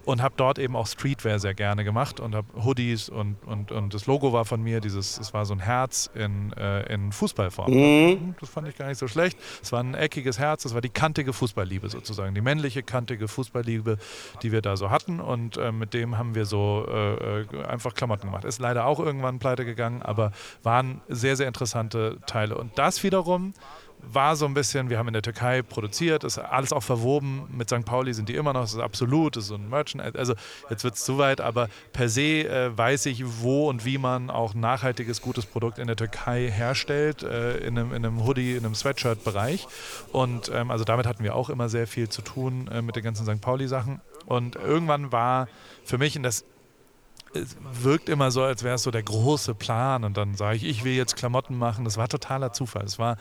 und 0.05 0.21
habe 0.21 0.35
dort 0.37 0.59
eben 0.59 0.75
auch 0.75 0.89
Streetwear 0.89 1.39
sehr 1.39 1.55
gerne 1.55 1.85
gemacht 1.85 2.19
und 2.19 2.35
habe 2.35 2.49
Hoodies 2.65 3.09
und, 3.09 3.37
und, 3.47 3.71
und 3.71 3.95
das 3.95 4.07
Logo 4.07 4.33
war 4.33 4.45
von 4.45 4.61
mir, 4.61 4.81
dieses, 4.81 5.17
es 5.17 5.33
war 5.33 5.47
so 5.47 5.55
ein 5.55 5.61
Herz 5.61 6.11
in, 6.15 6.53
äh, 6.55 6.93
in 6.93 7.13
Fußballform. 7.13 7.71
Mhm. 7.71 8.35
Das 8.41 8.51
fand 8.51 8.67
ich 8.67 8.77
gar 8.77 8.89
nicht 8.89 8.99
so 8.99 9.07
schlecht. 9.07 9.39
Es 9.63 9.71
war 9.71 9.79
ein 9.79 9.95
eckiges 9.95 10.41
Herz, 10.41 10.65
das 10.65 10.75
war 10.75 10.81
die 10.81 10.89
kantige 10.89 11.33
Fußballliebe 11.33 11.89
sozusagen, 11.89 12.35
die 12.35 12.41
männliche 12.41 12.83
kantige 12.83 13.29
Fußballliebe, 13.29 13.97
die 14.43 14.51
wir 14.51 14.61
da 14.61 14.77
so 14.77 14.91
hatten 14.91 15.21
und 15.21 15.57
äh, 15.57 15.71
mit 15.71 15.95
dem 15.95 16.19
haben 16.19 16.35
wir 16.35 16.47
so 16.47 16.85
äh, 16.89 17.43
äh, 17.43 17.65
einfach 17.69 17.95
Klamotten 17.95 18.27
gemacht. 18.27 18.45
Ist 18.45 18.59
leider 18.59 18.88
auch 18.89 19.01
irgendwann 19.01 19.39
pleite 19.39 19.65
gegangen, 19.65 20.03
aber 20.03 20.33
waren 20.63 21.01
sehr, 21.09 21.37
sehr 21.37 21.47
interessante 21.47 22.19
Teile. 22.27 22.57
Und 22.57 22.79
das 22.79 23.03
wiederum 23.03 23.55
war 24.03 24.37
so 24.37 24.47
ein 24.47 24.55
bisschen, 24.55 24.91
wir 24.91 24.99
haben 24.99 25.09
in 25.09 25.13
der 25.13 25.23
Türkei 25.23 25.63
produziert, 25.63 26.25
ist 26.25 26.39
alles 26.39 26.73
auch 26.73 26.83
verwoben. 26.83 27.49
Mit 27.51 27.69
St. 27.69 27.85
Pauli 27.85 28.15
sind 28.15 28.29
die 28.29 28.35
immer 28.35 28.53
noch, 28.53 28.63
das 28.63 28.75
ist 28.75 28.81
absolut, 28.81 29.37
das 29.37 29.45
ist 29.45 29.49
so 29.49 29.57
ein 29.57 29.69
Merchant. 29.69 30.17
Also 30.17 30.35
jetzt 30.71 30.85
wird 30.85 30.95
es 30.95 31.05
zu 31.05 31.19
weit, 31.19 31.41
aber 31.41 31.69
per 31.93 32.09
se 32.09 32.49
äh, 32.49 32.77
weiß 32.77 33.07
ich, 33.07 33.25
wo 33.43 33.69
und 33.69 33.85
wie 33.85 33.99
man 33.99 34.31
auch 34.31 34.55
nachhaltiges, 34.55 35.21
gutes 35.21 35.47
Produkt 35.47 35.79
in 35.79 35.87
der 35.87 35.97
Türkei 35.97 36.51
herstellt, 36.51 37.23
äh, 37.23 37.59
in, 37.59 37.79
einem, 37.79 37.93
in, 37.93 38.05
einem, 38.05 38.25
Hoodie, 38.25 38.53
in 38.53 38.65
einem 38.65 38.75
Sweatshirt-Bereich. 38.75 39.67
Und 40.13 40.51
ähm, 40.55 40.71
also 40.71 40.85
damit 40.85 41.07
hatten 41.07 41.25
wir 41.25 41.35
auch 41.35 41.51
immer 41.51 41.69
sehr 41.69 41.87
viel 41.87 42.09
zu 42.09 42.23
tun 42.23 42.69
äh, 42.69 42.83
mit 42.83 42.97
den 42.97 43.03
ganzen 43.03 43.27
St. 43.27 43.41
Pauli-Sachen. 43.41 44.01
Und 44.27 44.57
irgendwann 44.57 45.13
war 45.13 45.49
für 45.85 45.99
mich, 45.99 46.17
und 46.17 46.23
das 46.23 46.45
es 47.35 47.57
wirkt 47.83 48.09
immer 48.09 48.31
so, 48.31 48.43
als 48.43 48.63
wäre 48.63 48.77
es 48.77 48.83
so 48.83 48.91
der 48.91 49.03
große 49.03 49.55
Plan 49.55 50.05
und 50.05 50.17
dann 50.17 50.35
sage 50.35 50.57
ich, 50.57 50.65
ich 50.65 50.85
will 50.85 50.95
jetzt 50.95 51.17
Klamotten 51.17 51.57
machen. 51.57 51.85
Das 51.85 51.97
war 51.97 52.09
totaler 52.09 52.53
Zufall. 52.53 52.85
Es 52.85 52.99
war 52.99 53.17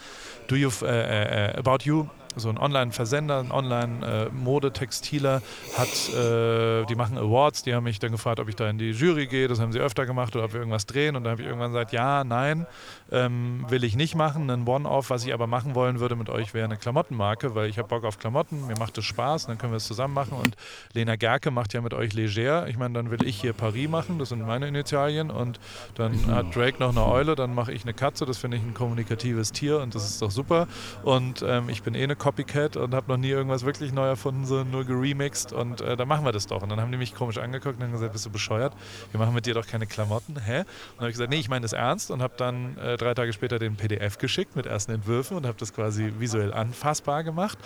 Do 0.47 0.55
You, 0.55 0.69
äh, 0.81 1.51
äh, 1.51 1.57
About 1.57 1.83
You 1.83 2.07
so 2.37 2.49
ein 2.49 2.57
Online-Versender, 2.57 3.39
ein 3.39 3.51
Online-Modetextiler, 3.51 5.41
hat, 5.77 6.13
äh, 6.13 6.85
die 6.85 6.95
machen 6.95 7.17
Awards, 7.17 7.63
die 7.63 7.73
haben 7.73 7.83
mich 7.83 7.99
dann 7.99 8.11
gefragt, 8.11 8.39
ob 8.39 8.49
ich 8.49 8.55
da 8.55 8.69
in 8.69 8.77
die 8.77 8.91
Jury 8.91 9.27
gehe, 9.27 9.47
das 9.47 9.59
haben 9.59 9.71
sie 9.71 9.79
öfter 9.79 10.05
gemacht 10.05 10.35
oder 10.35 10.45
ob 10.45 10.53
wir 10.53 10.59
irgendwas 10.59 10.85
drehen. 10.85 11.15
Und 11.15 11.23
dann 11.23 11.31
habe 11.31 11.41
ich 11.41 11.47
irgendwann 11.47 11.71
gesagt, 11.71 11.91
ja, 11.91 12.23
nein, 12.23 12.65
ähm, 13.11 13.65
will 13.69 13.83
ich 13.83 13.95
nicht 13.95 14.15
machen, 14.15 14.49
ein 14.49 14.67
One-Off, 14.67 15.09
was 15.09 15.25
ich 15.25 15.33
aber 15.33 15.47
machen 15.47 15.75
wollen 15.75 15.99
würde 15.99 16.15
mit 16.15 16.29
euch 16.29 16.53
wäre 16.53 16.65
eine 16.65 16.77
Klamottenmarke, 16.77 17.55
weil 17.55 17.69
ich 17.69 17.77
habe 17.77 17.87
Bock 17.87 18.03
auf 18.03 18.19
Klamotten, 18.19 18.67
mir 18.67 18.77
macht 18.77 18.97
es 18.97 19.05
Spaß, 19.05 19.47
dann 19.47 19.57
können 19.57 19.71
wir 19.71 19.77
es 19.77 19.87
zusammen 19.87 20.13
machen. 20.13 20.37
Und 20.37 20.55
Lena 20.93 21.15
Gerke 21.15 21.51
macht 21.51 21.73
ja 21.73 21.81
mit 21.81 21.93
euch 21.93 22.13
Leger, 22.13 22.67
ich 22.67 22.77
meine, 22.77 22.93
dann 22.93 23.11
will 23.11 23.25
ich 23.25 23.39
hier 23.39 23.53
Paris 23.53 23.89
machen, 23.89 24.19
das 24.19 24.29
sind 24.29 24.45
meine 24.45 24.67
Initialien. 24.67 25.31
Und 25.31 25.59
dann 25.95 26.27
hat 26.27 26.55
Drake 26.55 26.79
noch 26.79 26.89
eine 26.89 27.05
Eule, 27.05 27.35
dann 27.35 27.53
mache 27.53 27.71
ich 27.71 27.83
eine 27.83 27.93
Katze, 27.93 28.25
das 28.25 28.37
finde 28.37 28.57
ich 28.57 28.63
ein 28.63 28.73
kommunikatives 28.73 29.51
Tier. 29.51 29.79
Und 29.79 29.95
das 29.95 30.05
ist 30.05 30.21
doch 30.21 30.31
super. 30.31 30.67
Und 31.03 31.43
ähm, 31.47 31.69
ich 31.69 31.83
bin 31.83 31.95
eh 31.95 32.03
eine 32.03 32.15
Copycat 32.27 32.75
und 32.75 32.93
habe 32.93 33.07
noch 33.07 33.15
nie 33.15 33.29
irgendwas 33.29 33.63
wirklich 33.63 33.93
neu 33.93 34.05
erfunden, 34.05 34.45
so 34.45 34.65
nur 34.65 34.83
geremixed 34.83 35.53
und 35.53 35.79
äh, 35.79 35.95
dann 35.95 36.09
machen 36.09 36.25
wir 36.25 36.33
das 36.33 36.45
doch. 36.45 36.61
Und 36.61 36.67
dann 36.67 36.81
haben 36.81 36.91
die 36.91 36.97
mich 36.97 37.15
komisch 37.15 37.37
angeguckt 37.37 37.77
und 37.77 37.83
haben 37.85 37.93
gesagt, 37.93 38.11
bist 38.11 38.25
du 38.25 38.29
bescheuert? 38.29 38.73
Wir 39.11 39.19
machen 39.21 39.33
mit 39.33 39.45
dir 39.45 39.53
doch 39.53 39.65
keine 39.65 39.87
Klamotten. 39.87 40.37
Hä? 40.37 40.59
Und 40.59 40.65
dann 40.65 40.99
habe 40.99 41.09
ich 41.09 41.13
gesagt, 41.13 41.29
nee, 41.29 41.39
ich 41.39 41.47
meine 41.47 41.61
das 41.61 41.71
ernst 41.71 42.11
und 42.11 42.21
habe 42.21 42.33
dann 42.35 42.77
äh, 42.79 42.97
drei 42.97 43.13
Tage 43.13 43.31
später 43.31 43.59
den 43.59 43.77
PDF 43.77 44.17
geschickt 44.17 44.57
mit 44.57 44.65
ersten 44.65 44.91
Entwürfen 44.91 45.37
und 45.37 45.45
habe 45.45 45.57
das 45.57 45.73
quasi 45.73 46.11
visuell 46.19 46.53
anfassbar 46.53 47.23
gemacht. 47.23 47.57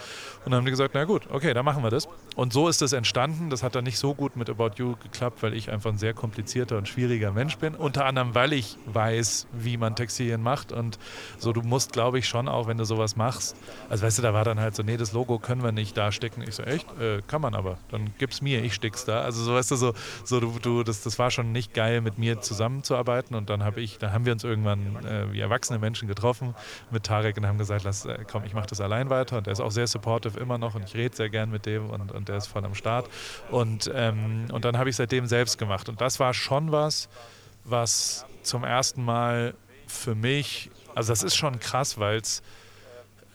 Und 0.46 0.52
dann 0.52 0.60
haben 0.60 0.66
die 0.66 0.72
gesagt, 0.72 0.92
na 0.94 1.06
gut, 1.06 1.24
okay, 1.32 1.56
dann 1.56 1.66
machen 1.66 1.82
wir 1.82 1.90
das. 1.90 2.08
Und 2.36 2.54
so 2.54 2.70
ist 2.70 2.82
das 2.82 2.94
entstanden. 2.94 3.50
Das 3.50 3.62
hat 3.62 3.76
dann 3.76 3.84
nicht 3.84 3.98
so 3.98 4.14
gut 4.14 4.38
mit 4.38 4.50
About 4.50 4.72
You 4.78 4.96
geklappt, 5.04 5.44
weil 5.44 5.54
ich 5.54 5.70
einfach 5.70 5.92
ein 5.92 5.98
sehr 5.98 6.14
komplizierter 6.14 6.78
und 6.78 6.88
schwieriger 6.88 7.32
Mensch 7.32 7.58
bin. 7.58 7.76
Unter 7.76 8.06
anderem, 8.06 8.34
weil 8.34 8.54
ich 8.54 8.78
weiß, 8.86 9.48
wie 9.52 9.76
man 9.76 9.96
Textilien 9.96 10.42
macht. 10.42 10.72
Und 10.72 10.98
so, 11.38 11.52
du 11.52 11.62
musst, 11.62 11.92
glaube 11.92 12.20
ich, 12.20 12.28
schon 12.28 12.48
auch, 12.48 12.68
wenn 12.68 12.78
du 12.78 12.86
sowas 12.86 13.18
machst, 13.18 13.58
also 13.90 14.06
weißt 14.06 14.20
du, 14.20 14.22
da 14.22 14.34
war 14.34 14.46
dann 14.46 14.60
halt 14.60 14.76
so, 14.76 14.84
nee, 14.84 14.96
das 14.96 15.12
Logo 15.12 15.40
können 15.40 15.62
wir 15.62 15.74
nicht 15.74 15.98
da 15.98 16.12
stecken. 16.12 16.42
Ich 16.42 16.56
so, 16.56 16.64
echt? 16.64 16.88
Äh, 17.00 17.22
kann 17.28 17.42
man 17.42 17.54
aber. 17.54 17.78
Dann 17.90 18.14
gib's 18.18 18.42
mir, 18.42 18.64
ich 18.64 18.74
stick's 18.74 19.04
da. 19.04 19.22
Also 19.22 19.44
so, 19.44 19.54
weißt 19.54 19.72
du, 19.72 19.76
so, 19.76 19.94
so 20.24 20.40
du, 20.40 20.58
du, 20.62 20.84
das, 20.84 21.04
das 21.04 21.20
war 21.20 21.32
schon 21.32 21.52
nicht 21.52 21.74
geil, 21.74 22.00
mit 22.00 22.18
mir 22.18 22.40
zusammenzuarbeiten. 22.40 23.36
Und 23.36 23.50
dann 23.50 23.64
habe 23.64 23.82
ich, 23.82 23.98
dann 23.98 24.14
haben 24.14 24.26
wir 24.26 24.32
uns 24.32 24.46
irgendwann 24.46 25.04
äh, 25.06 25.34
wie 25.34 25.42
erwachsene 25.42 25.80
Menschen 25.80 26.08
getroffen 26.08 26.56
mit 26.92 27.04
Tarek 27.04 27.36
und 27.36 27.46
haben 27.46 27.58
gesagt, 27.58 27.84
lass, 27.84 28.06
äh, 28.06 28.20
komm, 28.30 28.46
ich 28.46 28.54
mache 28.54 28.68
das 28.68 28.80
allein 28.80 29.10
weiter. 29.10 29.38
Und 29.38 29.48
er 29.48 29.54
ist 29.54 29.60
auch 29.60 29.72
sehr 29.72 29.88
supportive 29.88 30.40
immer 30.40 30.58
noch 30.58 30.76
und 30.76 30.86
ich 30.86 30.96
rede 30.96 31.14
sehr 31.14 31.30
gern 31.30 31.52
mit 31.52 31.66
dem 31.66 31.90
und, 31.90 32.12
und 32.12 32.21
der 32.26 32.38
ist 32.38 32.48
voll 32.48 32.64
am 32.66 32.76
Start. 32.76 33.10
Und, 33.50 33.92
ähm, 33.94 34.46
und 34.52 34.66
dann 34.66 34.78
habe 34.78 34.90
ich 34.90 34.96
seitdem 34.96 35.28
selbst 35.28 35.58
gemacht. 35.58 35.90
Und 35.90 36.02
das 36.02 36.20
war 36.20 36.34
schon 36.34 36.72
was, 36.72 37.10
was 37.64 38.26
zum 38.44 38.64
ersten 38.64 39.04
Mal 39.04 39.54
für 39.88 40.16
mich, 40.16 40.72
also 40.96 41.12
das 41.12 41.24
ist 41.24 41.36
schon 41.36 41.60
krass, 41.60 41.98
weil 41.98 42.18
es 42.18 42.42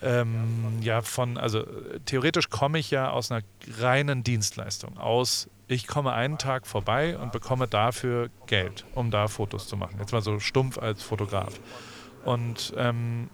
ähm, 0.03 0.79
ja 0.81 1.03
von, 1.03 1.39
also 1.39 1.65
theoretisch 2.05 2.51
komme 2.51 2.79
ich 2.79 2.91
ja 2.91 3.11
aus 3.11 3.31
einer 3.31 3.43
reinen 3.79 4.23
Dienstleistung, 4.23 4.99
aus 4.99 5.49
ich 5.69 5.87
komme 5.87 6.13
einen 6.13 6.39
Tag 6.39 6.67
vorbei 6.67 7.19
und 7.19 7.33
bekomme 7.33 7.67
dafür 7.67 8.31
Geld, 8.47 8.85
um 8.95 9.11
da 9.11 9.27
Fotos 9.27 9.67
zu 9.67 9.77
machen. 9.77 9.97
Jetzt 9.99 10.13
mal 10.13 10.23
so 10.23 10.39
stumpf 10.39 10.79
als 10.79 11.03
Fotograf. 11.03 11.59
Und 12.25 12.73
ähm, 12.77 13.29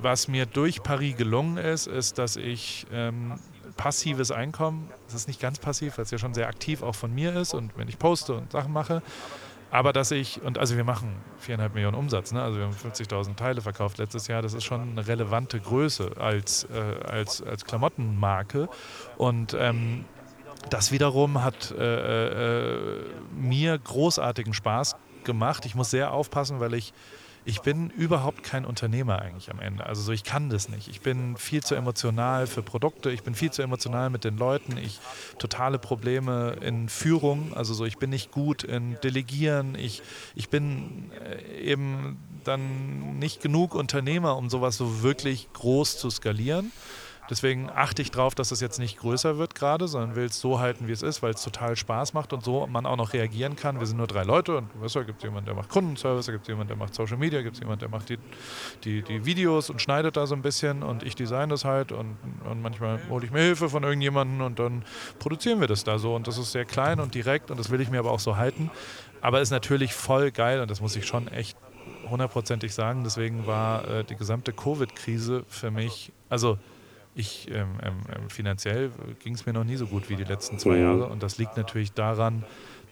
was 0.00 0.28
mir 0.28 0.46
durch 0.46 0.82
Paris 0.82 1.16
gelungen 1.16 1.58
ist, 1.58 1.86
ist, 1.86 2.18
dass 2.18 2.36
ich 2.36 2.86
ähm, 2.92 3.38
passives 3.80 4.30
Einkommen, 4.30 4.90
es 5.08 5.14
ist 5.14 5.26
nicht 5.26 5.40
ganz 5.40 5.58
passiv, 5.58 5.96
weil 5.96 6.04
es 6.04 6.10
ja 6.10 6.18
schon 6.18 6.34
sehr 6.34 6.48
aktiv 6.48 6.82
auch 6.82 6.94
von 6.94 7.14
mir 7.14 7.34
ist 7.34 7.54
und 7.54 7.72
wenn 7.78 7.88
ich 7.88 7.98
poste 7.98 8.34
und 8.34 8.52
Sachen 8.52 8.74
mache, 8.74 9.02
aber 9.70 9.94
dass 9.94 10.10
ich, 10.10 10.42
und 10.42 10.58
also 10.58 10.76
wir 10.76 10.84
machen 10.84 11.16
viereinhalb 11.38 11.72
Millionen 11.72 11.96
Umsatz, 11.96 12.30
ne? 12.32 12.42
also 12.42 12.58
wir 12.58 12.66
haben 12.66 12.74
50.000 12.74 13.36
Teile 13.36 13.62
verkauft 13.62 13.96
letztes 13.96 14.26
Jahr, 14.26 14.42
das 14.42 14.52
ist 14.52 14.64
schon 14.64 14.82
eine 14.82 15.06
relevante 15.06 15.60
Größe 15.60 16.10
als, 16.18 16.64
äh, 16.64 17.04
als, 17.06 17.40
als 17.42 17.64
Klamottenmarke. 17.64 18.68
Und 19.16 19.56
ähm, 19.58 20.04
das 20.68 20.92
wiederum 20.92 21.42
hat 21.42 21.70
äh, 21.70 22.98
äh, 22.98 23.04
mir 23.34 23.78
großartigen 23.78 24.52
Spaß 24.52 24.96
gemacht. 25.24 25.64
Ich 25.64 25.74
muss 25.74 25.90
sehr 25.90 26.12
aufpassen, 26.12 26.60
weil 26.60 26.74
ich 26.74 26.92
ich 27.44 27.62
bin 27.62 27.90
überhaupt 27.90 28.42
kein 28.42 28.64
Unternehmer 28.64 29.20
eigentlich 29.20 29.50
am 29.50 29.60
Ende. 29.60 29.86
Also 29.86 30.02
so, 30.02 30.12
ich 30.12 30.24
kann 30.24 30.50
das 30.50 30.68
nicht. 30.68 30.88
Ich 30.88 31.00
bin 31.00 31.36
viel 31.36 31.62
zu 31.62 31.74
emotional 31.74 32.46
für 32.46 32.62
Produkte, 32.62 33.10
ich 33.10 33.22
bin 33.22 33.34
viel 33.34 33.50
zu 33.50 33.62
emotional 33.62 34.10
mit 34.10 34.24
den 34.24 34.36
Leuten, 34.36 34.76
ich 34.76 35.00
totale 35.38 35.78
Probleme 35.78 36.56
in 36.60 36.88
Führung, 36.88 37.54
also 37.54 37.72
so, 37.74 37.84
ich 37.84 37.98
bin 37.98 38.10
nicht 38.10 38.30
gut 38.30 38.62
in 38.62 38.98
Delegieren, 39.02 39.74
ich, 39.74 40.02
ich 40.34 40.50
bin 40.50 41.10
äh, 41.24 41.62
eben 41.62 42.18
dann 42.44 43.18
nicht 43.18 43.42
genug 43.42 43.74
Unternehmer, 43.74 44.36
um 44.36 44.50
sowas 44.50 44.76
so 44.76 45.02
wirklich 45.02 45.48
groß 45.52 45.98
zu 45.98 46.10
skalieren. 46.10 46.72
Deswegen 47.30 47.70
achte 47.70 48.02
ich 48.02 48.10
darauf, 48.10 48.34
dass 48.34 48.50
es 48.50 48.60
jetzt 48.60 48.80
nicht 48.80 48.98
größer 48.98 49.38
wird 49.38 49.54
gerade, 49.54 49.86
sondern 49.86 50.16
will 50.16 50.24
es 50.24 50.40
so 50.40 50.58
halten, 50.58 50.88
wie 50.88 50.92
es 50.92 51.02
ist, 51.02 51.22
weil 51.22 51.32
es 51.32 51.44
total 51.44 51.76
Spaß 51.76 52.12
macht 52.12 52.32
und 52.32 52.44
so 52.44 52.66
man 52.66 52.86
auch 52.86 52.96
noch 52.96 53.12
reagieren 53.12 53.54
kann. 53.54 53.78
Wir 53.78 53.86
sind 53.86 53.98
nur 53.98 54.08
drei 54.08 54.24
Leute 54.24 54.56
und 54.56 54.68
weißt 54.82 54.96
du, 54.96 55.04
gibt 55.04 55.18
es 55.18 55.24
jemanden, 55.24 55.46
der 55.46 55.54
macht 55.54 55.68
Kundenservice, 55.68 56.26
da 56.26 56.32
gibt 56.32 56.42
es 56.42 56.48
jemanden, 56.48 56.68
der 56.68 56.76
macht 56.76 56.92
Social 56.92 57.16
Media, 57.16 57.40
gibt 57.42 57.54
es 57.54 57.60
jemanden, 57.60 57.80
der 57.80 57.88
macht 57.88 58.08
die, 58.08 58.18
die, 58.82 59.02
die 59.02 59.24
Videos 59.24 59.70
und 59.70 59.80
schneidet 59.80 60.16
da 60.16 60.26
so 60.26 60.34
ein 60.34 60.42
bisschen 60.42 60.82
und 60.82 61.04
ich 61.04 61.14
design 61.14 61.50
das 61.50 61.64
halt 61.64 61.92
und, 61.92 62.16
und 62.50 62.62
manchmal 62.62 63.00
hole 63.08 63.24
ich 63.24 63.30
mir 63.30 63.42
Hilfe 63.42 63.68
von 63.68 63.84
irgendjemandem 63.84 64.40
und 64.40 64.58
dann 64.58 64.84
produzieren 65.20 65.60
wir 65.60 65.68
das 65.68 65.84
da 65.84 65.98
so 65.98 66.16
und 66.16 66.26
das 66.26 66.36
ist 66.36 66.50
sehr 66.50 66.64
klein 66.64 66.98
und 66.98 67.14
direkt 67.14 67.52
und 67.52 67.60
das 67.60 67.70
will 67.70 67.80
ich 67.80 67.90
mir 67.90 68.00
aber 68.00 68.10
auch 68.10 68.20
so 68.20 68.36
halten. 68.36 68.70
Aber 69.20 69.40
ist 69.40 69.50
natürlich 69.50 69.94
voll 69.94 70.32
geil 70.32 70.60
und 70.60 70.70
das 70.70 70.80
muss 70.80 70.96
ich 70.96 71.06
schon 71.06 71.28
echt 71.28 71.56
hundertprozentig 72.08 72.74
sagen. 72.74 73.04
Deswegen 73.04 73.46
war 73.46 73.86
äh, 73.86 74.04
die 74.04 74.16
gesamte 74.16 74.52
Covid-Krise 74.52 75.44
für 75.46 75.70
mich, 75.70 76.12
also 76.28 76.58
ich 77.14 77.48
ähm, 77.50 77.78
ähm, 77.82 78.00
ähm 78.14 78.30
finanziell 78.30 78.90
ging 79.20 79.34
es 79.34 79.46
mir 79.46 79.52
noch 79.52 79.64
nie 79.64 79.76
so 79.76 79.86
gut 79.86 80.08
wie 80.08 80.16
die 80.16 80.24
letzten 80.24 80.58
zwei 80.58 80.76
mhm. 80.76 80.82
Jahre. 80.82 81.06
Und 81.06 81.22
das 81.22 81.38
liegt 81.38 81.56
natürlich 81.56 81.92
daran, 81.92 82.44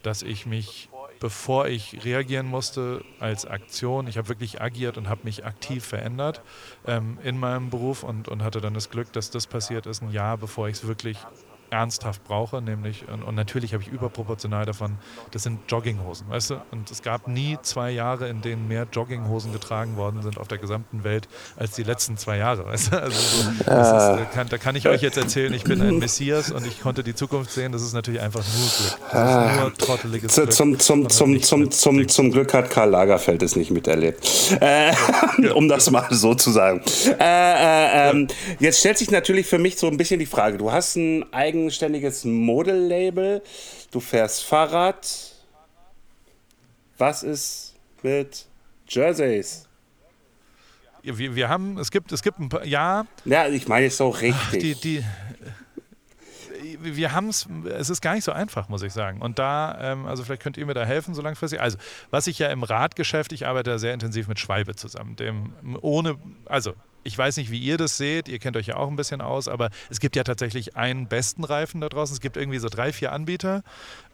dass 0.03 0.23
ich 0.23 0.47
mich, 0.47 0.89
bevor 1.21 1.67
ich 1.67 2.05
reagieren 2.05 2.47
musste, 2.47 3.05
als 3.21 3.47
Aktion, 3.47 4.07
ich 4.07 4.19
habe 4.19 4.29
wirklich 4.29 4.61
agiert 4.61 4.97
und 4.97 5.09
habe 5.09 5.23
mich 5.25 5.45
aktiv 5.45 5.85
verändert 5.85 6.43
ähm, 6.87 7.19
in 7.25 7.39
meinem 7.39 7.71
Beruf 7.71 8.03
und, 8.03 8.29
und 8.29 8.43
hatte 8.43 8.61
dann 8.61 8.75
das 8.75 8.91
Glück, 8.91 9.13
dass 9.13 9.31
das 9.31 9.47
passiert 9.47 9.87
ist, 9.87 10.03
ein 10.03 10.11
Jahr 10.11 10.37
bevor 10.37 10.69
ich 10.69 10.77
es 10.77 10.87
wirklich 10.87 11.19
ernsthaft 11.71 12.25
brauche, 12.25 12.63
nämlich, 12.63 13.07
und, 13.09 13.23
und 13.23 13.35
natürlich 13.35 13.75
habe 13.75 13.83
ich 13.83 13.89
überproportional 13.89 14.65
davon, 14.65 14.97
das 15.31 15.43
sind 15.43 15.61
Jogginghosen, 15.69 16.29
weißt 16.29 16.51
du? 16.51 16.55
Und 16.71 16.91
es 16.91 17.03
gab 17.03 17.29
nie 17.29 17.59
zwei 17.63 17.91
Jahre, 17.91 18.29
in 18.29 18.41
denen 18.41 18.69
mehr 18.69 18.87
Jogginghosen 18.91 19.53
getragen 19.53 19.97
worden 19.97 20.23
sind 20.23 20.39
auf 20.39 20.49
der 20.49 20.59
gesamten 20.59 21.05
Welt 21.05 21.29
als 21.57 21.73
die 21.73 21.83
letzten 21.83 22.17
zwei 22.17 22.39
Jahre, 22.39 22.67
weißt 22.67 22.93
du? 22.93 23.03
Also 23.03 23.19
so, 23.19 23.51
ist, 23.51 23.67
da, 23.67 24.27
kann, 24.33 24.49
da, 24.49 24.59
kann, 24.59 24.77
ich 24.77 24.89
euch 24.89 25.03
jetzt 25.03 25.17
erzählen, 25.17 25.53
ich 25.53 25.65
bin 25.65 25.81
ein 25.81 25.99
Messias 25.99 26.51
und 26.51 26.67
ich 26.67 26.81
konnte 26.81 27.03
die 27.03 27.15
Zukunft 27.15 27.51
sehen, 27.51 27.73
das 27.73 27.83
ist 27.83 27.93
natürlich 27.93 28.21
einfach 28.21 28.45
nur 28.45 28.69
Glück. 28.69 29.13
Das 29.13 29.53
ist 29.53 29.61
nur 29.61 29.75
trotteliges 29.75 30.35
Glück. 30.35 30.53
Zum, 30.53 30.79
zum, 30.79 31.09
zum, 31.09 31.41
zum, 31.41 31.71
zum, 31.71 32.09
zum 32.09 32.31
Glück 32.31 32.55
hat 32.55 32.71
Karl 32.71 32.91
Lagerfeld 32.91 33.43
es 33.43 33.57
nicht 33.57 33.71
miterlebt. 33.71 34.27
Äh, 34.61 34.93
um 35.55 35.69
das 35.69 35.91
mal 35.91 36.07
so 36.11 36.35
zu 36.35 36.51
sagen. 36.51 36.83
Äh, 37.07 37.15
äh, 37.21 38.11
ähm, 38.11 38.29
jetzt 38.59 38.81
stellt 38.81 38.99
sich 38.99 39.11
natürlich 39.11 39.47
für 39.47 39.59
mich 39.59 39.77
so 39.77 39.87
ein 39.89 39.97
bisschen 39.97 40.19
die 40.19 40.27
Frage, 40.27 40.59
du 40.59 40.73
hast 40.73 40.97
ein 40.97 41.25
eigenes 41.33 41.58
eigenständiges 41.59 42.25
Modellabel. 42.25 43.43
Du 43.91 44.01
fährst 44.01 44.45
Fahrrad. 44.45 45.33
Was 46.97 47.23
ist 47.23 47.75
mit 48.03 48.47
Jerseys? 48.89 49.67
Wir, 51.03 51.35
wir 51.35 51.49
haben, 51.49 51.79
es 51.79 51.91
gibt, 51.91 52.13
es 52.13 52.23
gibt 52.23 52.39
ein 52.39 52.49
paar, 52.49 52.65
ja. 52.65 53.07
Ja, 53.25 53.47
ich 53.49 53.69
meine 53.69 53.87
es 53.87 53.97
so 53.97 54.09
richtig. 54.09 54.61
Die, 54.61 54.75
die, 54.75 55.05
wir 56.81 57.13
haben 57.13 57.29
es, 57.29 57.47
es 57.79 57.89
ist 57.89 58.01
gar 58.01 58.15
nicht 58.15 58.25
so 58.25 58.33
einfach, 58.33 58.69
muss 58.69 58.83
ich 58.83 58.93
sagen. 58.93 59.23
Und 59.23 59.39
da, 59.39 59.79
ähm, 59.81 60.07
also 60.07 60.25
vielleicht 60.25 60.43
könnt 60.43 60.57
ihr 60.57 60.67
mir 60.67 60.75
da 60.75 60.85
helfen, 60.85 61.15
so 61.15 61.23
langfristig. 61.23 61.61
Also, 61.61 61.79
was 62.11 62.27
ich 62.27 62.39
ja 62.39 62.49
im 62.49 62.63
Radgeschäft, 62.63 63.33
ich 63.33 63.47
arbeite 63.47 63.79
sehr 63.79 63.95
intensiv 63.95 64.29
mit 64.29 64.39
Schwalbe 64.39 64.75
zusammen, 64.75 65.17
dem 65.17 65.53
ohne, 65.81 66.19
also 66.47 66.75
ich 67.05 67.17
weiß 67.17 67.37
nicht, 67.37 67.51
wie 67.51 67.59
ihr 67.59 67.77
das 67.77 67.97
seht, 67.97 68.29
ihr 68.29 68.39
kennt 68.39 68.57
euch 68.57 68.67
ja 68.67 68.77
auch 68.77 68.89
ein 68.89 68.97
bisschen 68.97 69.21
aus, 69.21 69.49
aber 69.49 69.71
es 69.91 70.01
gibt 70.01 70.17
ja 70.17 70.25
tatsächlich 70.25 70.77
einen 70.77 71.07
besten 71.07 71.45
Reifen 71.45 71.81
da 71.81 71.89
draußen. 71.89 72.15
Es 72.15 72.21
gibt 72.21 72.37
irgendwie 72.37 72.59
so 72.59 72.69
drei, 72.69 72.93
vier 72.93 73.13
Anbieter, 73.13 73.63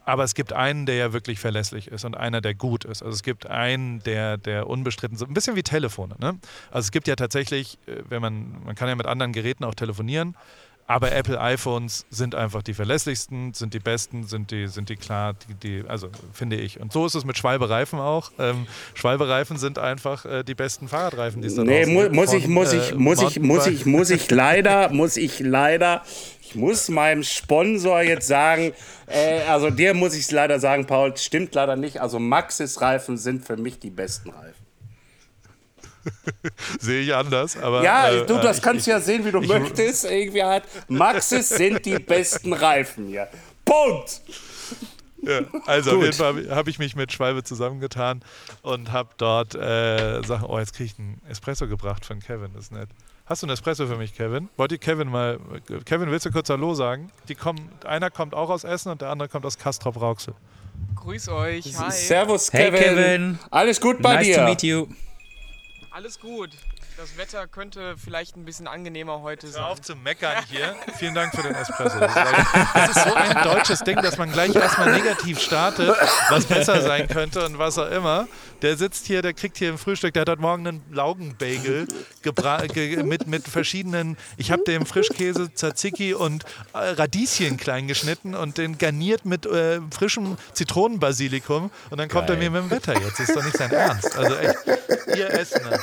aber 0.04 0.24
es 0.24 0.34
gibt 0.34 0.52
einen, 0.52 0.86
der 0.86 0.96
ja 0.96 1.12
wirklich 1.12 1.40
verlässlich 1.40 1.88
ist 1.88 2.04
und 2.04 2.16
einer, 2.16 2.40
der 2.40 2.54
gut 2.54 2.84
ist. 2.84 3.02
Also 3.02 3.14
es 3.14 3.22
gibt 3.22 3.46
einen, 3.46 4.02
der, 4.02 4.36
der 4.36 4.68
unbestritten 4.68 5.16
ist. 5.16 5.22
Ein 5.22 5.34
bisschen 5.34 5.56
wie 5.56 5.62
Telefone. 5.62 6.16
Ne? 6.18 6.38
Also 6.70 6.86
es 6.86 6.90
gibt 6.92 7.08
ja 7.08 7.16
tatsächlich, 7.16 7.78
äh, 7.86 8.02
wenn 8.08 8.20
man, 8.20 8.62
man 8.64 8.74
kann 8.74 8.88
ja 8.88 8.94
mit 8.94 9.06
anderen 9.06 9.32
Geräten 9.32 9.64
auch 9.64 9.74
telefonieren, 9.74 10.36
aber 10.86 11.12
Apple 11.12 11.40
iPhones 11.40 12.04
sind 12.10 12.34
einfach 12.34 12.62
die 12.62 12.74
verlässlichsten, 12.74 13.54
sind 13.54 13.72
die 13.72 13.78
besten, 13.78 14.24
sind 14.24 14.50
die, 14.50 14.66
sind 14.66 14.90
die 14.90 14.96
klar, 14.96 15.34
die, 15.48 15.54
die, 15.54 15.88
also 15.88 16.08
finde 16.32 16.56
ich. 16.56 16.78
Und 16.78 16.92
so 16.92 17.06
ist 17.06 17.14
es 17.14 17.24
mit 17.24 17.38
Schwalbe-Reifen 17.38 17.98
auch. 17.98 18.32
Ähm, 18.38 18.66
Schwalbe-Reifen 18.94 19.56
sind 19.56 19.78
einfach 19.78 20.26
äh, 20.26 20.42
die 20.44 20.54
besten 20.54 20.88
Fahrradreifen, 20.88 21.40
die 21.40 21.48
es 21.48 21.54
da 21.54 21.64
Nee, 21.64 21.86
mu 21.86 22.10
muss, 22.10 22.34
ich, 22.34 22.48
muss, 22.48 22.72
ich, 22.72 22.92
äh, 22.92 22.94
muss, 22.96 23.22
ich, 23.22 23.40
muss 23.40 23.66
ich, 23.66 23.86
muss 23.86 24.10
ich 24.10 24.30
leider, 24.30 24.90
muss 24.90 25.16
ich 25.16 25.40
leider, 25.40 26.02
ich 26.42 26.54
muss 26.54 26.88
meinem 26.88 27.22
Sponsor 27.22 28.02
jetzt 28.02 28.26
sagen, 28.26 28.72
äh, 29.06 29.40
also 29.48 29.70
dir 29.70 29.94
muss 29.94 30.14
ich 30.14 30.22
es 30.22 30.30
leider 30.30 30.60
sagen, 30.60 30.86
Paul, 30.86 31.16
stimmt 31.16 31.54
leider 31.54 31.76
nicht. 31.76 32.02
Also 32.02 32.18
Maxis 32.18 32.82
Reifen 32.82 33.16
sind 33.16 33.46
für 33.46 33.56
mich 33.56 33.78
die 33.78 33.90
besten 33.90 34.30
Reifen. 34.30 34.63
Sehe 36.80 37.02
ich 37.02 37.14
anders, 37.14 37.56
aber. 37.56 37.82
Ja, 37.82 38.10
äh, 38.10 38.26
du, 38.26 38.38
das 38.38 38.58
ich- 38.58 38.62
kannst 38.62 38.86
du 38.86 38.90
ich- 38.90 38.94
ja 38.94 39.00
sehen, 39.00 39.24
wie 39.24 39.30
du 39.32 39.40
möchtest. 39.40 40.04
Irgendwie 40.04 40.42
halt, 40.42 40.64
Maxis 40.88 41.48
sind 41.48 41.84
die 41.86 41.98
besten 41.98 42.52
Reifen 42.52 43.06
hier. 43.08 43.28
Punkt! 43.64 44.20
Ja, 45.22 45.40
also 45.66 45.92
auf 45.96 46.02
jeden 46.02 46.12
Fall 46.12 46.50
habe 46.50 46.68
ich 46.68 46.78
mich 46.78 46.96
mit 46.96 47.10
Schwalbe 47.10 47.42
zusammengetan 47.42 48.20
und 48.60 48.92
habe 48.92 49.08
dort 49.16 49.54
äh, 49.54 50.20
Sachen. 50.22 50.44
Oh, 50.46 50.58
jetzt 50.58 50.74
kriege 50.74 50.90
ich 50.92 50.98
einen 50.98 51.20
Espresso 51.30 51.66
gebracht 51.66 52.04
von 52.04 52.20
Kevin, 52.20 52.50
das 52.54 52.64
ist 52.64 52.72
nett. 52.72 52.90
Hast 53.24 53.40
du 53.42 53.46
einen 53.46 53.54
Espresso 53.54 53.86
für 53.86 53.96
mich, 53.96 54.12
Kevin? 54.14 54.50
Wollt 54.58 54.72
ihr 54.72 54.76
Kevin 54.78 55.08
mal. 55.08 55.38
Kevin, 55.86 56.10
willst 56.10 56.26
du 56.26 56.30
kurz 56.30 56.50
Hallo 56.50 56.74
sagen? 56.74 57.10
Die 57.28 57.34
kommen, 57.34 57.70
einer 57.86 58.10
kommt 58.10 58.34
auch 58.34 58.50
aus 58.50 58.64
Essen 58.64 58.92
und 58.92 59.00
der 59.00 59.08
andere 59.08 59.30
kommt 59.30 59.46
aus 59.46 59.56
Castrop 59.56 59.98
Rauxel. 59.98 60.34
Grüß 60.96 61.30
euch. 61.30 61.74
Hi. 61.78 61.90
Servus, 61.90 62.52
Hey, 62.52 62.70
Kevin. 62.70 62.82
Kevin. 62.82 63.38
Alles 63.50 63.80
gut 63.80 64.02
bei 64.02 64.16
nice 64.16 64.26
dir? 64.26 64.36
to 64.36 64.44
meet 64.44 64.62
you. 64.62 64.86
Alles 65.94 66.18
gut. 66.18 66.50
Das 66.96 67.16
Wetter 67.16 67.48
könnte 67.48 67.96
vielleicht 67.96 68.37
ein 68.37 68.44
bisschen 68.44 68.68
angenehmer 68.68 69.20
heute 69.20 69.48
Hör 69.48 69.52
sein. 69.52 69.62
auf 69.64 69.80
zu 69.83 69.96
meckern 69.96 70.37
hier. 70.48 70.76
Vielen 70.96 71.14
Dank 71.14 71.35
für 71.35 71.42
den 71.42 71.52
Espresso. 71.54 71.98
Das 71.98 72.11
ist, 72.14 72.16
eigentlich- 72.16 72.72
das 72.72 72.96
ist 72.96 73.04
so 73.04 73.14
ein 73.14 73.42
deutsches 73.42 73.80
Ding, 73.80 74.00
dass 74.00 74.16
man 74.16 74.30
gleich 74.30 74.54
erstmal 74.54 74.92
negativ 74.92 75.40
startet, 75.40 75.92
was 76.30 76.44
besser 76.46 76.80
sein 76.83 77.09
könnte 77.09 77.44
und 77.46 77.59
was 77.59 77.78
auch 77.78 77.90
immer. 77.90 78.28
Der 78.62 78.76
sitzt 78.76 79.07
hier, 79.07 79.22
der 79.22 79.33
kriegt 79.35 79.59
hier 79.59 79.70
im 79.70 79.78
Frühstück, 79.78 80.14
der 80.14 80.20
hat 80.22 80.28
heute 80.28 80.40
Morgen 80.40 80.66
einen 80.68 80.83
Laugenbagel 80.92 81.88
ge 82.22 83.02
mit, 83.02 83.26
mit 83.26 83.48
verschiedenen, 83.48 84.16
ich 84.37 84.52
habe 84.52 84.62
dem 84.62 84.87
Frischkäse, 84.87 85.52
Tzatziki 85.52 86.14
und 86.14 86.44
äh, 86.74 86.78
Radieschen 86.78 87.57
klein 87.57 87.88
geschnitten 87.88 88.35
und 88.37 88.57
den 88.57 88.78
garniert 88.78 89.24
mit 89.24 89.46
äh, 89.46 89.80
frischem 89.90 90.37
Zitronenbasilikum 90.52 91.70
und 91.90 91.98
dann 91.98 92.09
kommt 92.09 92.28
Geil. 92.28 92.37
er 92.37 92.40
mir 92.40 92.50
mit 92.50 92.62
dem 92.62 92.70
Wetter 92.70 92.94
jetzt. 93.00 93.18
Das 93.18 93.28
ist 93.28 93.37
doch 93.37 93.44
nicht 93.44 93.57
sein 93.59 93.72
Ernst. 93.72 94.16
Also 94.16 94.37
echt, 94.37 94.57
ihr 95.16 95.30
Essener. 95.30 95.78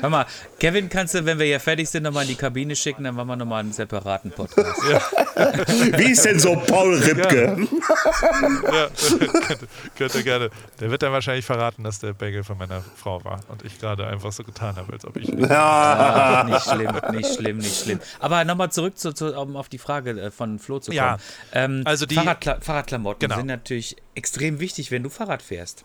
Hör 0.00 0.10
mal, 0.10 0.26
Kevin, 0.58 0.88
kannst 0.88 1.14
du, 1.14 1.24
wenn 1.24 1.38
wir 1.38 1.46
hier 1.46 1.60
fertig 1.60 1.88
sind, 1.88 2.02
nochmal 2.02 2.24
in 2.24 2.28
die 2.30 2.34
Kabine 2.34 2.76
schicken, 2.76 3.04
dann 3.04 3.14
machen 3.14 3.28
wir 3.28 3.36
nochmal 3.36 3.60
einen 3.60 3.72
separaten 3.72 4.30
Podcast. 4.30 4.80
Wie 4.82 6.10
ist 6.12 6.24
denn 6.24 6.38
so 6.38 6.54
Paul 6.56 6.96
Ripke? 6.96 7.66
Ja, 8.72 8.88
könnte, 9.48 9.68
könnte 9.96 10.22
gerne. 10.24 10.50
Der 10.80 10.90
wird 10.90 11.02
dann 11.02 11.12
wahrscheinlich 11.12 11.44
verraten, 11.44 11.84
dass 11.84 11.98
der 11.98 12.12
Bagel 12.12 12.44
von 12.44 12.58
meiner 12.58 12.82
Frau 12.96 13.24
war 13.24 13.40
und 13.48 13.64
ich 13.64 13.78
gerade 13.78 14.06
einfach 14.06 14.32
so 14.32 14.42
getan 14.44 14.76
habe, 14.76 14.92
als 14.92 15.04
ob 15.06 15.16
ich. 15.16 15.30
Ach, 15.50 16.44
nicht 16.44 16.62
schlimm, 16.64 16.92
nicht 17.12 17.34
schlimm, 17.34 17.58
nicht 17.58 17.82
schlimm. 17.84 18.00
Aber 18.18 18.44
nochmal 18.44 18.70
zurück 18.70 18.98
zu, 18.98 19.12
zu, 19.12 19.34
um 19.38 19.56
auf 19.56 19.68
die 19.68 19.78
Frage 19.78 20.10
äh, 20.20 20.30
von 20.30 20.58
Flo 20.58 20.78
zu 20.78 20.90
kommen. 20.90 20.96
Ja, 20.96 21.18
ähm, 21.52 21.82
also 21.84 22.06
die- 22.06 22.14
Fahrradkla 22.16 22.58
Fahrradklamotten 22.60 23.20
Genau. 23.20 23.36
sind 23.36 23.46
natürlich 23.46 23.96
extrem 24.14 24.60
wichtig, 24.60 24.90
wenn 24.90 25.02
du 25.02 25.08
Fahrrad 25.10 25.42
fährst. 25.42 25.82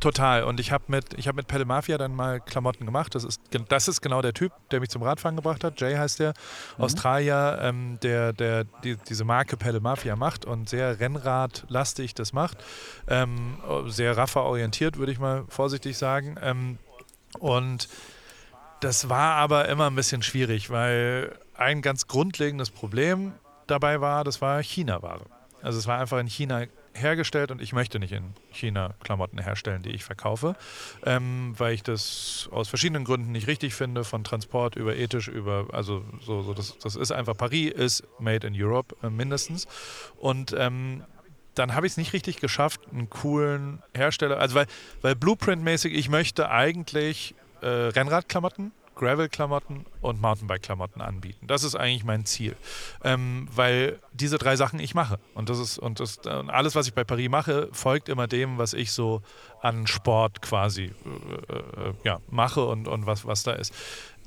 Total. 0.00 0.44
Und 0.44 0.60
ich 0.60 0.70
habe 0.70 0.84
mit, 0.86 1.14
ich 1.14 1.26
hab 1.26 1.34
mit 1.34 1.48
Pelle 1.48 1.64
Mafia 1.64 1.98
dann 1.98 2.14
mal 2.14 2.40
Klamotten 2.40 2.86
gemacht. 2.86 3.16
Das 3.16 3.24
ist, 3.24 3.40
das 3.68 3.88
ist 3.88 4.00
genau 4.00 4.22
der 4.22 4.32
Typ, 4.32 4.52
der 4.70 4.78
mich 4.78 4.90
zum 4.90 5.02
Radfahren 5.02 5.34
gebracht 5.34 5.64
hat. 5.64 5.80
Jay 5.80 5.96
heißt 5.96 6.20
der. 6.20 6.34
Australier, 6.78 7.58
ähm, 7.60 7.98
der, 8.02 8.32
der 8.32 8.64
die, 8.84 8.96
diese 9.08 9.24
Marke 9.24 9.56
Pelle 9.56 9.80
Mafia 9.80 10.14
macht 10.14 10.44
und 10.44 10.68
sehr 10.68 11.00
Rennradlastig 11.00 12.14
das 12.14 12.32
macht. 12.32 12.58
Ähm, 13.08 13.58
sehr 13.86 14.16
rafferorientiert, 14.16 14.98
würde 14.98 15.10
ich 15.10 15.18
mal 15.18 15.44
vorsichtig 15.48 15.98
sagen. 15.98 16.36
Ähm, 16.40 16.78
und 17.40 17.88
das 18.80 19.08
war 19.08 19.34
aber 19.34 19.68
immer 19.68 19.88
ein 19.88 19.96
bisschen 19.96 20.22
schwierig, 20.22 20.70
weil 20.70 21.36
ein 21.56 21.82
ganz 21.82 22.06
grundlegendes 22.06 22.70
Problem 22.70 23.32
dabei 23.66 24.00
war, 24.00 24.22
das 24.22 24.40
war 24.40 24.62
China-Ware. 24.62 25.24
Also 25.60 25.78
es 25.80 25.88
war 25.88 25.98
einfach 25.98 26.18
in 26.18 26.28
China 26.28 26.62
hergestellt 26.98 27.50
und 27.50 27.62
ich 27.62 27.72
möchte 27.72 27.98
nicht 27.98 28.12
in 28.12 28.34
China 28.50 28.94
Klamotten 29.02 29.38
herstellen, 29.38 29.82
die 29.82 29.90
ich 29.90 30.04
verkaufe, 30.04 30.56
ähm, 31.04 31.54
weil 31.56 31.74
ich 31.74 31.82
das 31.82 32.48
aus 32.52 32.68
verschiedenen 32.68 33.04
Gründen 33.04 33.32
nicht 33.32 33.46
richtig 33.46 33.74
finde, 33.74 34.04
von 34.04 34.24
Transport 34.24 34.76
über 34.76 34.96
ethisch, 34.96 35.28
über, 35.28 35.66
also 35.72 36.04
so, 36.20 36.42
so 36.42 36.54
das, 36.54 36.76
das 36.78 36.96
ist 36.96 37.12
einfach, 37.12 37.36
Paris 37.36 37.72
ist 37.72 38.04
made 38.18 38.46
in 38.46 38.54
Europe 38.56 38.96
äh, 39.02 39.10
mindestens. 39.10 39.66
Und 40.18 40.54
ähm, 40.56 41.04
dann 41.54 41.74
habe 41.74 41.86
ich 41.86 41.92
es 41.94 41.96
nicht 41.96 42.12
richtig 42.12 42.36
geschafft, 42.36 42.80
einen 42.92 43.10
coolen 43.10 43.82
Hersteller, 43.94 44.38
also 44.38 44.54
weil, 44.54 44.66
weil 45.02 45.14
Blueprint-mäßig, 45.14 45.92
ich 45.92 46.08
möchte 46.08 46.50
eigentlich 46.50 47.34
äh, 47.60 47.66
Rennradklamotten, 47.66 48.72
Gravel-Klamotten 48.98 49.86
und 50.00 50.20
Mountainbike-Klamotten 50.20 51.00
anbieten. 51.00 51.46
Das 51.46 51.64
ist 51.64 51.74
eigentlich 51.74 52.04
mein 52.04 52.26
Ziel, 52.26 52.56
ähm, 53.02 53.48
weil 53.54 53.98
diese 54.12 54.38
drei 54.38 54.56
Sachen 54.56 54.80
ich 54.80 54.94
mache 54.94 55.18
und 55.34 55.48
das 55.48 55.58
ist 55.58 55.78
und 55.78 56.00
das 56.00 56.18
alles, 56.26 56.74
was 56.74 56.86
ich 56.86 56.94
bei 56.94 57.04
Paris 57.04 57.28
mache, 57.30 57.68
folgt 57.72 58.08
immer 58.08 58.26
dem, 58.26 58.58
was 58.58 58.74
ich 58.74 58.92
so 58.92 59.22
an 59.62 59.86
Sport 59.86 60.42
quasi 60.42 60.84
äh, 60.84 61.54
äh, 61.54 61.94
ja, 62.04 62.20
mache 62.28 62.64
und, 62.64 62.88
und 62.88 63.06
was, 63.06 63.24
was 63.26 63.42
da 63.42 63.52
ist. 63.52 63.72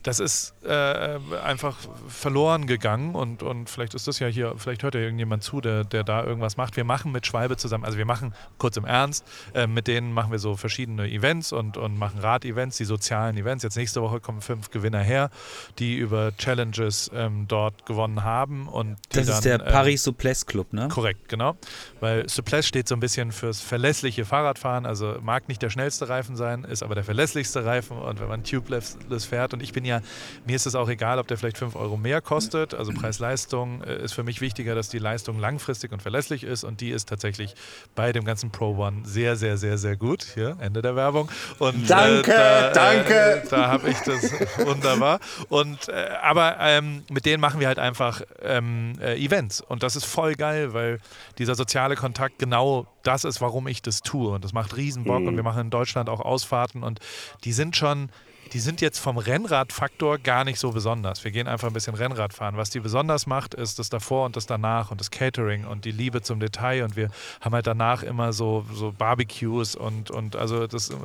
Das 0.04 0.20
ist 0.20 0.54
äh, 0.64 1.20
einfach 1.44 1.78
verloren 2.08 2.66
gegangen 2.66 3.16
und, 3.16 3.44
und 3.44 3.70
vielleicht 3.70 3.94
ist 3.94 4.08
das 4.08 4.20
ja 4.20 4.28
hier, 4.28 4.56
vielleicht 4.58 4.84
hört 4.84 4.96
ja 4.96 5.02
irgendjemand 5.02 5.44
zu, 5.44 5.62
der, 5.62 5.84
der 5.84 6.04
da 6.04 6.24
irgendwas 6.24 6.58
macht. 6.58 6.76
Wir 6.76 6.84
machen 6.84 7.12
mit 7.12 7.28
Schwalbe 7.28 7.58
zusammen, 7.58 7.86
also 7.86 7.98
wir 7.98 8.06
machen 8.06 8.34
kurz 8.58 8.78
im 8.78 8.86
Ernst, 8.86 9.26
äh, 9.54 9.68
mit 9.68 9.88
denen 9.88 10.14
machen 10.14 10.32
wir 10.32 10.40
so 10.40 10.56
verschiedene 10.56 11.10
Events 11.10 11.52
und, 11.52 11.78
und 11.78 11.98
machen 11.98 12.20
Rad-Events, 12.20 12.78
die 12.78 12.86
sozialen 12.86 13.38
Events. 13.38 13.64
Jetzt 13.64 13.78
nächste 13.78 14.02
Woche 14.02 14.20
kommen 14.20 14.42
fünf 14.42 14.72
Gewinner 14.72 15.02
her, 15.02 15.30
die 15.80 15.96
über 15.98 16.36
Challenges 16.38 17.12
ähm, 17.14 17.46
dort 17.48 17.86
gewonnen 17.86 18.24
haben. 18.24 18.68
Und 18.68 18.98
Das 19.10 19.28
dann, 19.28 19.36
ist 19.36 19.46
der 19.46 19.60
ähm, 19.60 19.72
Paris 19.72 20.04
Souplesse 20.04 20.46
Club, 20.46 20.74
ne? 20.74 20.88
Korrekt, 20.88 21.30
genau. 21.30 21.56
Weil 22.00 22.28
Suples 22.28 22.68
steht 22.68 22.88
so 22.88 22.96
ein 22.96 23.00
bisschen 23.00 23.32
fürs 23.32 23.62
verlässliche 23.62 24.26
Fahrradfahren. 24.26 24.86
Also 24.86 25.18
mag 25.22 25.48
nicht 25.48 25.62
der 25.62 25.70
schnellste 25.70 26.10
Reifen 26.10 26.36
sein, 26.36 26.64
ist 26.64 26.84
aber 26.84 26.96
der 26.96 27.04
verlässlichste 27.04 27.66
Reifen. 27.66 27.98
Und 27.98 28.20
wenn 28.20 28.28
man 28.28 28.44
tubeless 28.44 28.98
fährt, 29.26 29.54
und 29.54 29.62
ich 29.62 29.74
bin 29.74 29.86
ja, 29.86 29.91
mir 30.46 30.56
ist 30.56 30.66
es 30.66 30.76
auch 30.76 30.88
egal, 30.88 31.20
ob 31.20 31.28
der 31.28 31.38
vielleicht 31.38 31.58
5 31.58 31.76
Euro 31.76 31.98
mehr 31.98 32.22
kostet. 32.22 32.74
Also 32.74 32.94
Preis-Leistung 32.94 33.84
äh, 33.84 34.04
ist 34.04 34.14
für 34.14 34.24
mich 34.24 34.40
wichtiger, 34.40 34.76
dass 34.76 34.88
die 34.88 35.00
Leistung 35.00 35.40
langfristig 35.40 35.92
und 35.92 36.02
verlässlich 36.02 36.44
ist. 36.44 36.64
Und 36.64 36.80
die 36.80 36.92
ist 36.92 37.10
tatsächlich 37.10 37.56
bei 37.96 38.14
dem 38.14 38.24
ganzen 38.24 38.52
Pro 38.52 38.78
One 38.78 39.02
sehr, 39.04 39.36
sehr, 39.36 39.58
sehr, 39.58 39.78
sehr 39.78 39.98
gut. 39.98 40.26
Hier, 40.34 40.56
Ende 40.60 40.82
der 40.82 40.96
Werbung. 40.96 41.30
Und, 41.60 41.90
Danke, 41.90 42.32
da, 42.32 42.72
danke. 42.72 43.42
Äh, 43.44 43.48
da 43.50 43.68
habe 43.68 43.90
ich 43.90 44.00
das 44.00 44.32
wunderbar. 44.66 45.20
Und 45.50 45.90
äh, 45.90 46.12
aber 46.22 46.58
ähm, 46.60 47.04
mit 47.10 47.26
denen 47.26 47.42
machen 47.42 47.60
wir 47.60 47.68
halt 47.68 47.80
einfach 47.80 48.22
ähm, 48.42 48.94
äh, 49.02 49.16
Events 49.24 49.62
und 49.62 49.84
das 49.84 49.96
ist 49.96 50.06
voll 50.06 50.36
geil, 50.36 50.74
weil 50.74 51.00
dieser 51.38 51.56
soziale 51.56 51.96
Kontakt 51.96 52.40
genau 52.40 52.88
das 53.04 53.24
ist, 53.24 53.42
warum 53.42 53.68
ich 53.68 53.82
das 53.82 54.02
tue 54.02 54.32
und 54.32 54.44
das 54.44 54.54
macht 54.54 54.78
riesen 54.78 55.04
Bock 55.04 55.26
und 55.26 55.36
wir 55.36 55.44
machen 55.44 55.62
in 55.62 55.70
Deutschland 55.70 56.10
auch 56.10 56.20
Ausfahrten 56.20 56.84
und 56.84 57.00
die 57.44 57.54
sind 57.54 57.76
schon 57.76 58.10
die 58.54 58.60
sind 58.60 58.82
jetzt 58.82 59.00
vom 59.00 59.18
Rennradfaktor 59.18 60.18
gar 60.18 60.44
nicht 60.44 60.60
so 60.60 60.72
besonders. 60.72 61.24
Wir 61.24 61.32
gehen 61.32 61.48
einfach 61.48 61.68
ein 61.68 61.74
bisschen 61.74 61.96
Rennrad 61.96 62.34
fahren. 62.34 62.58
Was 62.58 62.70
die 62.70 62.82
besonders 62.82 63.26
macht, 63.26 63.54
ist 63.54 63.80
das 63.80 63.90
davor 63.90 64.26
und 64.26 64.36
das 64.36 64.46
danach 64.46 64.92
und 64.92 65.00
das 65.00 65.10
Catering 65.10 65.66
und 65.66 65.86
die 65.86 65.92
Liebe 65.92 66.22
zum 66.22 66.40
Detail. 66.42 66.84
Und 66.84 66.98
wir 66.98 67.10
haben 67.40 67.54
halt 67.54 67.66
danach 67.66 68.04
immer 68.04 68.34
so, 68.34 68.66
so 68.74 68.92
Barbecues 68.92 69.76
und, 69.76 70.12
und 70.12 70.36
also 70.36 70.68
das, 70.68 70.90
äh, 70.90 70.96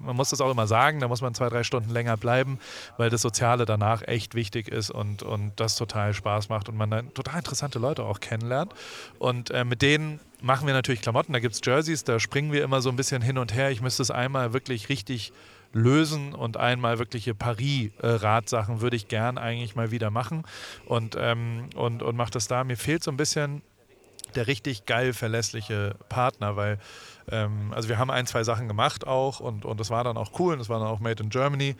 man 0.00 0.14
muss 0.14 0.30
das 0.30 0.40
auch 0.40 0.50
immer 0.50 0.68
sagen, 0.68 1.00
da 1.00 1.08
muss 1.08 1.22
man 1.22 1.34
zwei, 1.34 1.48
drei 1.48 1.64
Stunden 1.64 1.90
länger 1.90 2.16
bleiben, 2.16 2.60
weil 2.98 3.10
das 3.10 3.22
Soziale 3.22 3.64
danach 3.64 4.02
echt 4.06 4.36
wichtig 4.36 4.68
ist 4.68 4.90
und, 4.90 5.24
und 5.24 5.52
das 5.56 5.74
total 5.74 6.14
Spaß 6.14 6.50
macht 6.50 6.68
und 6.68 6.76
man 6.76 6.90
dann 6.90 7.12
total 7.14 7.38
interessante 7.38 7.80
Leute 7.80 8.04
auch 8.04 8.20
kennenlernt. 8.20 8.72
Und 9.18 9.50
äh, 9.50 9.64
mit 9.64 9.82
denen 9.82 10.20
machen 10.40 10.66
wir 10.66 10.74
natürlich 10.74 11.00
Klamotten. 11.00 11.32
Da 11.32 11.40
gibt 11.40 11.54
es 11.54 11.60
Jerseys, 11.64 12.04
da 12.04 12.20
springen 12.20 12.52
wir 12.52 12.62
immer 12.62 12.80
so 12.80 12.90
ein 12.90 12.96
bisschen 12.96 13.22
hin 13.22 13.38
und 13.38 13.54
her. 13.54 13.70
Ich 13.70 13.80
müsste 13.80 14.02
es 14.02 14.10
einmal 14.10 14.52
wirklich 14.52 14.88
richtig 14.88 15.32
lösen 15.72 16.34
und 16.34 16.56
einmal 16.56 16.98
wirkliche 16.98 17.34
Paris-Radsachen 17.34 18.80
würde 18.80 18.96
ich 18.96 19.08
gern 19.08 19.38
eigentlich 19.38 19.74
mal 19.74 19.90
wieder 19.90 20.10
machen 20.10 20.44
und, 20.86 21.16
ähm, 21.18 21.70
und, 21.74 22.02
und 22.02 22.16
mache 22.16 22.30
das 22.30 22.48
da. 22.48 22.64
Mir 22.64 22.76
fehlt 22.76 23.02
so 23.02 23.10
ein 23.10 23.16
bisschen 23.16 23.62
der 24.34 24.46
richtig 24.46 24.86
geil 24.86 25.12
verlässliche 25.12 25.94
Partner, 26.08 26.56
weil 26.56 26.78
ähm, 27.30 27.72
also 27.74 27.88
wir 27.88 27.98
haben 27.98 28.10
ein, 28.10 28.26
zwei 28.26 28.44
Sachen 28.44 28.68
gemacht 28.68 29.06
auch 29.06 29.40
und, 29.40 29.64
und 29.64 29.78
das 29.80 29.90
war 29.90 30.04
dann 30.04 30.16
auch 30.16 30.38
cool 30.38 30.54
und 30.54 30.58
das 30.58 30.68
war 30.68 30.78
dann 30.78 30.88
auch 30.88 31.00
Made 31.00 31.22
in 31.22 31.30
Germany. 31.30 31.76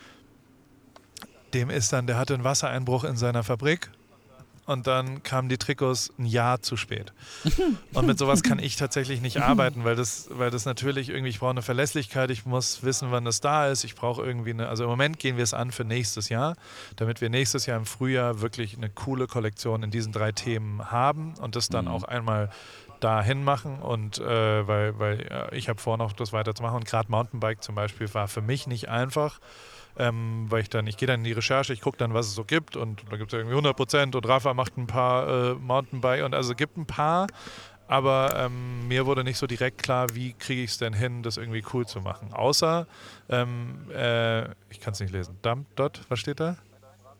Dem 1.55 1.71
ist 1.71 1.93
dann, 1.93 2.07
der 2.07 2.17
hatte 2.19 2.35
einen 2.35 2.45
Wassereinbruch 2.45 3.05
in 3.05 3.17
seiner 3.17 3.43
Fabrik 3.43 3.91
und 4.67 4.87
dann 4.87 5.23
kamen 5.23 5.49
die 5.49 5.59
Trikots 5.59 6.13
ein 6.19 6.27
Jahr 6.27 6.63
zu 6.63 6.77
spät. 6.77 7.13
Und 7.95 8.07
mit 8.07 8.19
sowas 8.19 8.43
kann 8.43 8.59
ich 8.59 8.77
tatsächlich 8.77 9.21
nicht 9.21 9.41
arbeiten, 9.43 9.85
weil 9.85 9.97
das, 9.97 10.29
weil 10.31 10.51
das 10.51 10.65
natürlich 10.65 11.09
irgendwie, 11.09 11.31
ich 11.31 11.41
brauche 11.41 11.51
eine 11.51 11.63
Verlässlichkeit, 11.63 12.31
ich 12.31 12.47
muss 12.47 12.83
wissen, 12.83 13.11
wann 13.11 13.25
das 13.25 13.41
da 13.41 13.69
ist, 13.69 13.85
ich 13.85 13.95
brauche 13.95 14.23
irgendwie 14.23 14.51
eine, 14.51 14.69
also 14.69 14.85
im 14.85 14.91
Moment 14.91 15.19
gehen 15.19 15.37
wir 15.37 15.45
es 15.45 15.53
an 15.53 15.73
für 15.73 15.85
nächstes 15.85 16.29
Jahr, 16.29 16.55
damit 16.97 17.21
wir 17.21 17.29
nächstes 17.29 17.67
Jahr 17.67 17.77
im 17.77 17.87
Frühjahr 17.87 18.41
wirklich 18.41 18.77
eine 18.77 18.89
coole 18.89 19.27
Kollektion 19.27 19.83
in 19.83 19.91
diesen 19.91 20.13
drei 20.13 20.33
Themen 20.33 20.91
haben 20.91 21.35
und 21.41 21.57
das 21.57 21.69
dann 21.69 21.89
auch 21.89 22.05
einmal 22.05 22.51
dahin 23.01 23.43
machen 23.43 23.81
und 23.81 24.19
äh, 24.19 24.67
weil, 24.69 24.99
weil 24.99 25.27
ja, 25.29 25.53
ich 25.53 25.69
habe 25.69 25.81
vor, 25.81 25.97
noch 25.99 26.13
das 26.13 26.33
weiterzumachen. 26.33 26.77
Und 26.77 26.85
gerade 26.85 27.11
Mountainbike 27.11 27.63
zum 27.63 27.75
Beispiel 27.75 28.13
war 28.15 28.29
für 28.29 28.43
mich 28.43 28.67
nicht 28.67 28.89
einfach, 28.89 29.41
ähm, 29.99 30.47
weil 30.49 30.63
ich 30.63 30.71
dann, 30.71 30.87
ich 30.87 30.97
gehe 30.97 31.07
dann 31.07 31.21
in 31.21 31.25
die 31.25 31.33
Recherche, 31.33 31.73
ich 31.73 31.81
gucke 31.81 31.99
dann, 31.99 32.15
was 32.15 32.27
es 32.27 32.35
so 32.35 32.45
gibt 32.45 32.77
und 32.77 33.03
da 33.11 33.17
gibt 33.17 33.33
es 33.33 33.37
irgendwie 33.39 33.55
100 33.55 33.77
Prozent 33.77 34.15
und 34.17 34.27
Rafa 34.27 34.55
macht 34.55 34.77
ein 34.79 34.87
paar 34.87 35.29
äh, 35.29 35.55
Mountainbike 35.55 36.25
und 36.25 36.35
also 36.35 36.55
gibt 36.55 36.77
ein 36.77 36.87
paar, 36.87 37.27
aber 37.89 38.35
ähm, 38.39 38.89
mir 38.89 39.05
wurde 39.07 39.23
nicht 39.25 39.37
so 39.39 39.47
direkt 39.47 39.83
klar, 39.83 40.15
wie 40.15 40.33
kriege 40.33 40.63
ich 40.63 40.71
es 40.71 40.79
denn 40.79 40.95
hin, 40.95 41.23
das 41.23 41.37
irgendwie 41.37 41.63
cool 41.75 41.87
zu 41.87 42.01
machen. 42.01 42.33
Außer, 42.33 42.87
ähm, 43.29 43.91
äh, 43.95 44.45
ich 44.71 44.81
kann 44.81 44.93
es 44.95 45.01
nicht 45.01 45.13
lesen, 45.13 45.37
Dump 45.43 45.67
Dot, 45.77 46.01
was 46.09 46.19
steht 46.19 46.41
da? 46.41 46.57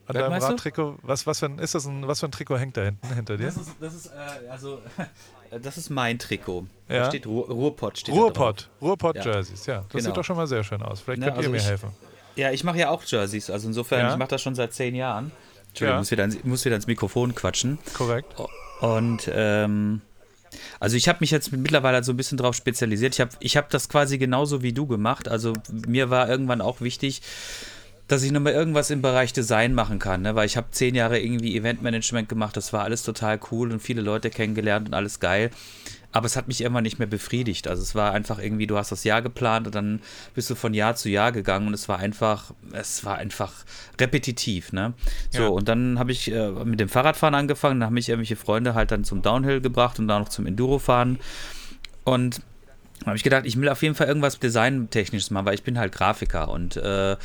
An 0.07 0.15
deinem? 0.17 0.33
Radtrikot? 0.43 0.97
Was, 1.03 1.27
was, 1.27 1.39
für 1.39 1.47
ein, 1.47 1.59
ist 1.59 1.75
das 1.77 1.87
ein, 1.87 2.09
was 2.09 2.21
für 2.21 2.27
ein 2.27 2.33
Trikot 2.33 2.59
hängt 2.59 2.77
da 2.77 2.83
hinten 2.83 3.07
hinter 3.15 3.37
dir? 3.37 3.47
Das 3.47 3.57
ist, 3.57 3.71
das 3.81 3.95
ist 3.95 4.07
äh, 4.07 4.49
also, 4.51 4.81
das 5.63 5.77
ist 5.77 5.91
mein 5.91 6.19
Trikot. 6.19 6.67
Ja. 6.89 7.01
Da 7.01 7.07
steht 7.07 7.27
Ruhr, 7.27 7.47
Ruhrpott. 7.49 7.99
Steht 7.99 8.15
Ruhrpott. 8.15 8.69
Ruhrpott-Jerseys, 8.81 9.67
ja. 9.67 9.83
Das 9.83 9.89
Genau. 9.91 10.05
sieht 10.05 10.17
doch 10.17 10.25
schon 10.25 10.37
mal 10.37 10.47
sehr 10.49 10.65
schön 10.65 10.83
aus. 10.83 11.01
Vielleicht 11.01 11.21
Ne, 11.21 11.27
könnt 11.27 11.37
ihr 11.37 11.41
also 11.41 11.51
mir 11.51 11.57
ich- 11.59 11.67
helfen. 11.67 11.91
Ja, 12.37 12.51
ich 12.51 12.65
mache 12.65 12.79
ja 12.79 12.91
auch 12.91 13.03
Jerseys. 13.05 13.51
Also 13.51 13.69
insofern, 13.69 14.01
Ja? 14.01 14.13
ich 14.13 14.19
mache 14.19 14.29
das 14.31 14.43
schon 14.43 14.55
seit 14.55 14.73
zehn 14.73 14.95
Jahren. 14.95 15.33
Entschuldigung, 15.69 15.95
Ja. 15.97 15.99
muss, 16.01 16.11
wieder, 16.11 16.23
ans- 16.23 16.45
muss 16.45 16.65
wieder 16.65 16.77
ins 16.77 16.87
Mikrofon 16.87 17.35
quatschen. 17.35 17.79
Korrekt. 17.95 18.35
Und 18.81 19.31
ähm, 19.33 20.01
also 20.81 20.97
ich 20.97 21.09
habe 21.09 21.19
mich 21.21 21.31
jetzt 21.31 21.53
mittlerweile 21.53 22.03
so 22.05 22.13
ein 22.13 22.17
bisschen 22.17 22.37
drauf 22.39 22.55
spezialisiert. 22.55 23.15
Ich 23.15 23.21
habe 23.21 23.31
ich 23.41 23.57
hab 23.57 23.71
das 23.71 23.89
quasi 23.89 24.19
genauso 24.19 24.63
wie 24.63 24.73
du 24.73 24.87
gemacht. 24.87 25.29
Also 25.29 25.53
mir 25.87 26.11
war 26.11 26.29
irgendwann 26.29 26.61
auch 26.61 26.81
wichtig, 26.81 27.23
dass 28.09 28.23
ich 28.23 28.33
nochmal 28.33 28.53
irgendwas 28.53 28.91
im 28.91 29.01
Bereich 29.01 29.33
Design 29.33 29.73
machen 29.73 29.99
kann, 29.99 30.23
ne? 30.23 30.35
weil 30.35 30.45
ich 30.45 30.57
habe 30.59 30.67
zehn 30.73 30.95
Jahre 30.95 31.19
irgendwie 31.21 31.57
Eventmanagement 31.57 32.29
gemacht, 32.29 32.57
das 32.57 32.73
war 32.75 32.83
alles 32.83 33.05
total 33.05 33.41
cool 33.51 33.73
und 33.73 33.81
viele 33.81 34.03
Leute 34.03 34.29
kennengelernt 34.29 34.89
und 34.89 34.95
alles 34.95 35.21
geil. 35.21 35.51
Aber 36.13 36.27
es 36.27 36.37
hat 36.37 36.47
mich 36.47 36.61
irgendwann 36.61 36.83
nicht 36.83 36.99
mehr 36.99 37.09
befriedigt. 37.09 37.67
Also 37.67 37.83
es 37.83 37.95
war 37.95 38.13
einfach 38.13 38.39
irgendwie, 38.39 38.67
du 38.67 38.77
hast 38.77 38.93
das 38.93 39.03
Jahr 39.05 39.23
geplant 39.23 39.67
und 39.67 39.75
dann 39.75 40.01
bist 40.35 40.51
du 40.51 40.55
von 40.55 40.75
Jahr 40.75 40.95
zu 40.95 41.09
Jahr 41.09 41.33
gegangen 41.33 41.67
und 41.69 41.75
es 41.75 41.89
war 41.89 41.99
einfach, 41.99 42.53
es 42.73 43.05
war 43.05 43.17
einfach 43.17 43.53
repetitiv, 43.99 44.73
ne? 44.73 44.93
So, 45.31 45.43
Ja. 45.43 45.49
und 45.49 45.69
dann 45.69 45.99
habe 45.99 46.13
ich 46.13 46.31
äh, 46.31 46.51
mit 46.65 46.81
dem 46.81 46.91
Fahrradfahren 46.91 47.35
angefangen, 47.35 47.81
dann 47.81 47.87
haben 47.87 47.95
mich 47.95 48.09
irgendwelche 48.11 48.37
Freunde 48.37 48.75
halt 48.75 48.91
dann 48.91 49.05
zum 49.05 49.23
Downhill 49.23 49.61
gebracht 49.63 49.99
und 49.99 50.07
dann 50.09 50.21
noch 50.23 50.29
zum 50.29 50.45
Endurofahren. 50.47 51.19
Und 52.05 52.41
dann 53.01 53.07
habe 53.07 53.17
ich 53.17 53.25
gedacht, 53.25 53.47
ich 53.47 53.59
will 53.59 53.69
auf 53.69 53.83
jeden 53.83 53.95
Fall 53.95 54.07
irgendwas 54.07 54.39
Designtechnisches 54.39 55.31
machen, 55.31 55.47
weil 55.47 55.55
ich 55.55 55.63
bin 55.65 55.79
halt 55.79 55.93
Grafiker 55.93 56.49
und 56.51 56.77
äh, 56.77 57.17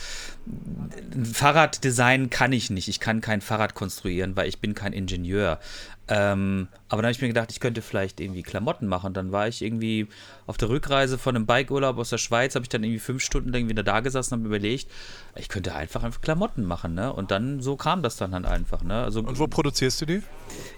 Fahrraddesign 1.33 2.29
kann 2.29 2.53
ich 2.53 2.69
nicht. 2.69 2.87
Ich 2.87 2.99
kann 2.99 3.21
kein 3.21 3.41
Fahrrad 3.41 3.75
konstruieren, 3.75 4.35
weil 4.35 4.47
ich 4.47 4.59
bin 4.59 4.73
kein 4.73 4.93
Ingenieur. 4.93 5.59
Ähm, 6.09 6.69
aber 6.89 7.01
dann 7.01 7.07
habe 7.07 7.11
ich 7.11 7.21
mir 7.21 7.27
gedacht, 7.27 7.51
ich 7.51 7.59
könnte 7.59 7.81
vielleicht 7.81 8.19
irgendwie 8.19 8.43
Klamotten 8.43 8.87
machen. 8.87 9.13
Dann 9.13 9.31
war 9.31 9.47
ich 9.47 9.61
irgendwie 9.61 10.07
auf 10.45 10.57
der 10.57 10.69
Rückreise 10.69 11.17
von 11.17 11.35
einem 11.35 11.45
Bikeurlaub 11.45 11.97
aus 11.97 12.09
der 12.09 12.17
Schweiz, 12.17 12.55
habe 12.55 12.63
ich 12.63 12.69
dann 12.69 12.83
irgendwie 12.83 12.99
fünf 12.99 13.21
Stunden 13.21 13.53
irgendwie 13.53 13.75
da 13.75 13.99
gesessen 13.99 14.35
und 14.35 14.39
habe 14.41 14.47
überlegt, 14.55 14.89
ich 15.35 15.49
könnte 15.49 15.75
einfach 15.75 16.03
einfach 16.03 16.21
Klamotten 16.21 16.63
machen, 16.63 16.93
ne? 16.95 17.11
Und 17.11 17.31
dann 17.31 17.61
so 17.61 17.75
kam 17.75 18.03
das 18.03 18.15
dann 18.15 18.33
halt 18.33 18.45
einfach, 18.45 18.83
ne? 18.83 19.03
Also 19.03 19.19
Und 19.19 19.37
wo 19.37 19.47
produzierst 19.47 20.01
du 20.01 20.05
die? 20.05 20.23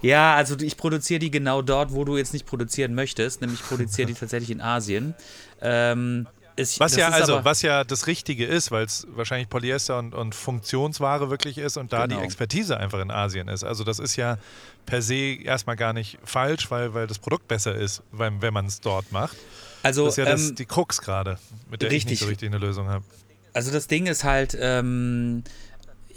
ja, 0.02 0.34
also 0.34 0.56
ich 0.58 0.76
produziere 0.76 1.20
die 1.20 1.30
genau 1.30 1.62
dort, 1.62 1.92
wo 1.92 2.04
du 2.04 2.16
jetzt 2.16 2.32
nicht 2.32 2.46
produzieren 2.46 2.94
möchtest, 2.94 3.40
nämlich 3.40 3.60
ich 3.60 3.66
produziere 3.66 4.06
die 4.08 4.14
tatsächlich 4.14 4.50
in 4.50 4.60
Asien. 4.60 5.14
Ähm, 5.62 6.26
es- 6.56 6.78
Was 6.80 6.96
ja 6.96 7.08
also, 7.08 7.44
was 7.44 7.62
ja 7.62 7.84
das 7.84 8.06
Richtige 8.06 8.44
ist, 8.46 8.70
weil 8.70 8.84
es 8.84 9.06
wahrscheinlich 9.14 9.48
Polyester 9.48 9.98
und, 9.98 10.14
und 10.14 10.34
Funktionsware 10.34 11.30
wirklich 11.30 11.58
ist 11.58 11.76
und 11.76 11.92
da 11.92 12.06
Genau. 12.06 12.18
die 12.20 12.24
Expertise 12.24 12.76
einfach 12.76 13.00
in 13.00 13.10
Asien 13.10 13.48
ist. 13.48 13.64
Also 13.64 13.84
das 13.84 13.98
ist 13.98 14.16
ja 14.16 14.38
per 14.86 15.02
se 15.02 15.14
erstmal 15.42 15.76
gar 15.76 15.92
nicht 15.92 16.18
falsch, 16.24 16.70
weil, 16.70 16.94
weil 16.94 17.06
das 17.06 17.18
Produkt 17.18 17.48
besser 17.48 17.74
ist, 17.74 18.02
wenn, 18.12 18.42
wenn 18.42 18.52
man 18.54 18.66
es 18.66 18.80
dort 18.80 19.10
macht. 19.12 19.36
also, 19.82 20.04
Das 20.04 20.14
ist 20.14 20.18
ja 20.18 20.24
das, 20.30 20.48
ähm, 20.50 20.54
die 20.56 20.66
Krux 20.66 21.00
gerade, 21.00 21.38
mit 21.70 21.82
der 21.82 21.88
ich 21.88 21.94
richtig. 21.96 22.10
nicht 22.12 22.20
so 22.20 22.26
richtig 22.26 22.48
eine 22.48 22.58
Lösung 22.58 22.88
habe. 22.88 23.04
also 23.52 23.70
das 23.70 23.86
Ding 23.86 24.06
ist 24.06 24.24
halt, 24.24 24.56
ähm, 24.60 25.42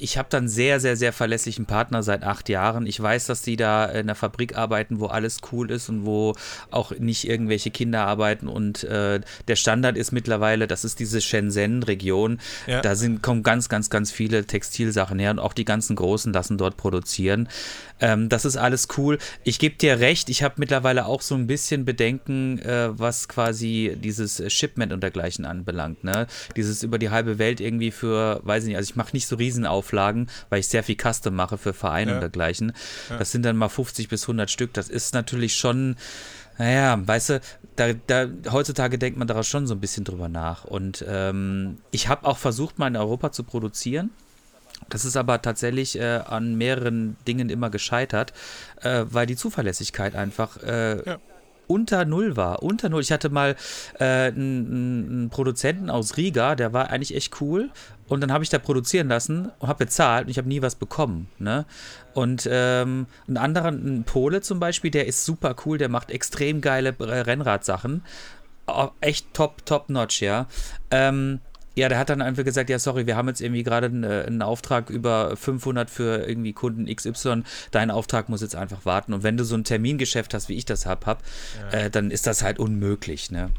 ich 0.03 0.17
habe 0.17 0.27
dann 0.29 0.49
sehr, 0.49 0.81
sehr, 0.81 0.97
sehr 0.97 1.13
verlässlichen 1.13 1.65
Partner 1.65 2.03
seit 2.03 2.23
acht 2.23 2.49
Jahren. 2.49 2.85
Ich 2.87 3.01
weiß, 3.01 3.25
dass 3.27 3.41
die 3.41 3.55
da 3.55 3.85
in 3.85 4.01
einer 4.01 4.15
Fabrik 4.15 4.57
arbeiten, 4.57 4.99
wo 4.99 5.05
alles 5.05 5.37
cool 5.53 5.71
ist 5.71 5.87
und 5.87 6.05
wo 6.05 6.35
auch 6.71 6.91
nicht 6.91 7.25
irgendwelche 7.25 7.71
Kinder 7.71 8.05
arbeiten. 8.05 8.49
Und 8.49 8.83
äh, 8.83 9.21
der 9.47 9.55
Standard 9.55 9.95
ist 9.95 10.11
mittlerweile, 10.11 10.67
das 10.67 10.83
ist 10.83 10.99
diese 10.99 11.21
Shenzhen-Region. 11.21 12.41
Ja. 12.67 12.81
Da 12.81 12.95
sind, 12.95 13.23
kommen 13.23 13.43
ganz, 13.43 13.69
ganz, 13.69 13.89
ganz 13.89 14.11
viele 14.11 14.43
Textilsachen 14.45 15.19
her 15.19 15.31
und 15.31 15.39
auch 15.39 15.53
die 15.53 15.63
ganzen 15.63 15.95
Großen 15.95 16.33
lassen 16.33 16.57
dort 16.57 16.75
produzieren. 16.75 17.47
Ähm, 18.01 18.27
das 18.27 18.43
ist 18.43 18.57
alles 18.57 18.89
cool. 18.97 19.17
Ich 19.45 19.57
gebe 19.57 19.75
dir 19.75 19.99
recht, 19.99 20.29
ich 20.29 20.43
habe 20.43 20.55
mittlerweile 20.57 21.05
auch 21.05 21.21
so 21.21 21.35
ein 21.35 21.47
bisschen 21.47 21.85
Bedenken, 21.85 22.59
äh, 22.59 22.89
was 22.99 23.29
quasi 23.29 23.95
dieses 23.97 24.43
Shipment 24.51 24.91
und 24.91 25.01
dergleichen 25.01 25.45
anbelangt. 25.45 26.03
Ne? 26.03 26.27
Dieses 26.57 26.83
über 26.83 26.99
die 26.99 27.09
halbe 27.09 27.39
Welt 27.39 27.61
irgendwie 27.61 27.91
für, 27.91 28.41
weiß 28.43 28.63
ich 28.63 28.69
nicht, 28.69 28.77
also 28.77 28.89
ich 28.89 28.97
mache 28.97 29.13
nicht 29.13 29.27
so 29.27 29.37
Riesenauflagen, 29.37 29.92
weil 30.49 30.59
ich 30.59 30.67
sehr 30.67 30.83
viel 30.83 30.97
Custom 30.97 31.35
mache 31.35 31.57
für 31.57 31.73
Vereine 31.73 32.11
Ja. 32.11 32.15
und 32.17 32.21
dergleichen. 32.21 32.73
Das 33.09 33.31
sind 33.31 33.43
dann 33.43 33.55
mal 33.57 33.69
50 33.69 34.09
bis 34.09 34.23
100 34.23 34.49
Stück. 34.51 34.73
Das 34.73 34.89
ist 34.89 35.13
natürlich 35.13 35.55
schon, 35.55 35.95
naja, 36.57 36.99
weißt 37.05 37.29
du, 37.29 37.41
da, 37.75 37.93
da, 37.93 38.27
heutzutage 38.51 38.97
denkt 38.97 39.17
man 39.17 39.27
daraus 39.27 39.47
schon 39.47 39.65
so 39.67 39.73
ein 39.73 39.79
bisschen 39.79 40.03
drüber 40.03 40.29
nach. 40.29 40.65
Und 40.65 41.03
ähm, 41.07 41.77
ich 41.91 42.07
habe 42.07 42.25
auch 42.27 42.37
versucht, 42.37 42.77
mal 42.79 42.87
in 42.87 42.97
Europa 42.97 43.31
zu 43.31 43.43
produzieren. 43.43 44.09
Das 44.89 45.05
ist 45.05 45.15
aber 45.15 45.41
tatsächlich 45.41 45.97
äh, 45.97 46.19
an 46.25 46.55
mehreren 46.55 47.15
Dingen 47.27 47.49
immer 47.49 47.69
gescheitert, 47.69 48.33
äh, 48.81 49.05
weil 49.09 49.25
die 49.25 49.37
Zuverlässigkeit 49.37 50.13
einfach 50.15 50.57
äh, 50.61 50.97
Ja. 51.09 51.19
Unter 51.67 52.05
Null 52.05 52.35
war. 52.35 52.63
Unter 52.63 52.89
Null. 52.89 53.01
Ich 53.01 53.11
hatte 53.11 53.29
mal 53.29 53.55
äh, 53.99 54.03
einen, 54.03 55.09
einen 55.09 55.29
Produzenten 55.29 55.89
aus 55.89 56.17
Riga, 56.17 56.55
der 56.55 56.73
war 56.73 56.89
eigentlich 56.89 57.15
echt 57.15 57.41
cool. 57.41 57.69
Und 58.07 58.21
dann 58.21 58.31
habe 58.31 58.43
ich 58.43 58.49
da 58.49 58.59
produzieren 58.59 59.07
lassen 59.07 59.51
und 59.59 59.67
habe 59.67 59.85
bezahlt 59.85 60.25
und 60.25 60.31
ich 60.31 60.37
habe 60.37 60.47
nie 60.47 60.61
was 60.61 60.75
bekommen. 60.75 61.29
Ne? 61.39 61.65
Und 62.13 62.47
ähm, 62.51 63.07
ein 63.27 63.37
anderer, 63.37 63.69
ein 63.69 64.03
Pole 64.03 64.41
zum 64.41 64.59
Beispiel, 64.59 64.91
der 64.91 65.07
ist 65.07 65.25
super 65.25 65.55
cool, 65.65 65.77
der 65.77 65.89
macht 65.89 66.11
extrem 66.11 66.61
geile 66.61 66.95
äh, 66.99 67.03
Rennradsachen. 67.03 68.03
Echt 69.01 69.33
top, 69.33 69.65
top 69.65 69.89
notch, 69.89 70.21
ja. 70.21 70.47
Ähm, 70.91 71.39
ja, 71.75 71.89
der 71.89 71.97
hat 71.97 72.09
dann 72.09 72.21
einfach 72.21 72.43
gesagt, 72.43 72.69
ja, 72.69 72.79
sorry, 72.79 73.07
wir 73.07 73.15
haben 73.15 73.27
jetzt 73.27 73.41
irgendwie 73.41 73.63
gerade 73.63 73.87
einen, 73.87 74.03
äh, 74.03 74.23
einen 74.27 74.41
Auftrag 74.41 74.89
über 74.89 75.35
500 75.35 75.89
für 75.89 76.27
irgendwie 76.27 76.53
Kunden 76.53 76.93
XY. 76.93 77.43
Dein 77.71 77.91
Auftrag 77.91 78.29
muss 78.29 78.41
jetzt 78.41 78.55
einfach 78.55 78.85
warten. 78.85 79.13
Und 79.13 79.23
wenn 79.23 79.37
du 79.37 79.43
so 79.43 79.55
ein 79.55 79.63
Termingeschäft 79.63 80.33
hast, 80.33 80.49
wie 80.49 80.55
ich 80.55 80.65
das 80.65 80.85
hab, 80.85 81.05
hab 81.05 81.23
äh, 81.71 81.89
dann 81.89 82.11
ist 82.11 82.27
das 82.27 82.43
halt 82.43 82.59
unmöglich, 82.59 83.31
ne? 83.31 83.49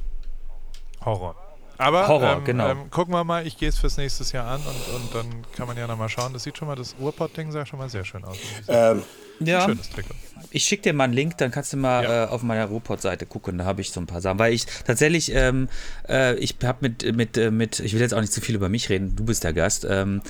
Horror. 1.05 1.43
Aber 1.79 2.07
Horror, 2.09 2.37
ähm, 2.39 2.45
genau. 2.45 2.70
ähm, 2.70 2.91
gucken 2.91 3.12
wir 3.14 3.25
mal, 3.25 3.47
ich 3.47 3.57
gehe 3.57 3.68
es 3.68 3.79
fürs 3.79 3.97
nächste 3.97 4.25
Jahr 4.37 4.47
an 4.47 4.61
und, 4.61 4.95
und 4.95 5.14
dann 5.14 5.27
kann 5.57 5.66
man 5.66 5.77
ja 5.77 5.87
nochmal 5.87 6.09
schauen. 6.09 6.33
Das 6.33 6.45
sieht 6.45 6.57
schon 6.57 6.68
mal, 6.68 6.77
das 6.77 6.95
Ruhrpott-Ding 7.01 7.51
sah 7.53 7.66
schon 7.66 7.79
mal 7.79 7.89
sehr 7.89 8.05
schön 8.05 8.25
aus. 8.25 8.37
Ähm, 8.68 9.03
Ja. 9.41 9.62
Schönes 9.62 9.91
Trikot. 9.91 10.14
Ich 10.51 10.62
schicke 10.64 10.83
dir 10.83 10.93
mal 10.93 11.05
einen 11.05 11.12
Link, 11.14 11.37
dann 11.39 11.51
kannst 11.51 11.72
du 11.72 11.77
mal 11.77 12.05
Ja. 12.05 12.25
äh, 12.25 12.29
auf 12.29 12.43
meiner 12.45 12.66
Ruhrpott-Seite 12.66 13.27
gucken, 13.27 13.59
da 13.59 13.64
habe 13.64 13.81
ich 13.81 13.91
so 13.91 13.99
ein 14.01 14.07
paar 14.07 14.20
Sachen. 14.20 14.39
Weil 14.39 14.53
ich 14.53 14.66
tatsächlich, 14.87 15.33
ähm, 15.35 15.68
äh, 16.09 16.37
ich 16.37 16.57
habe 16.62 16.79
mit, 16.83 17.16
mit, 17.16 17.37
äh, 17.37 17.51
mit, 17.51 17.81
ich 17.81 17.95
will 17.95 18.01
jetzt 18.01 18.14
auch 18.14 18.20
nicht 18.20 18.33
zu 18.33 18.41
viel 18.41 18.55
über 18.55 18.68
mich 18.68 18.89
reden, 18.91 19.16
du 19.16 19.25
bist 19.25 19.43
der 19.43 19.53
Gast, 19.53 19.85
ähm, 19.91 20.22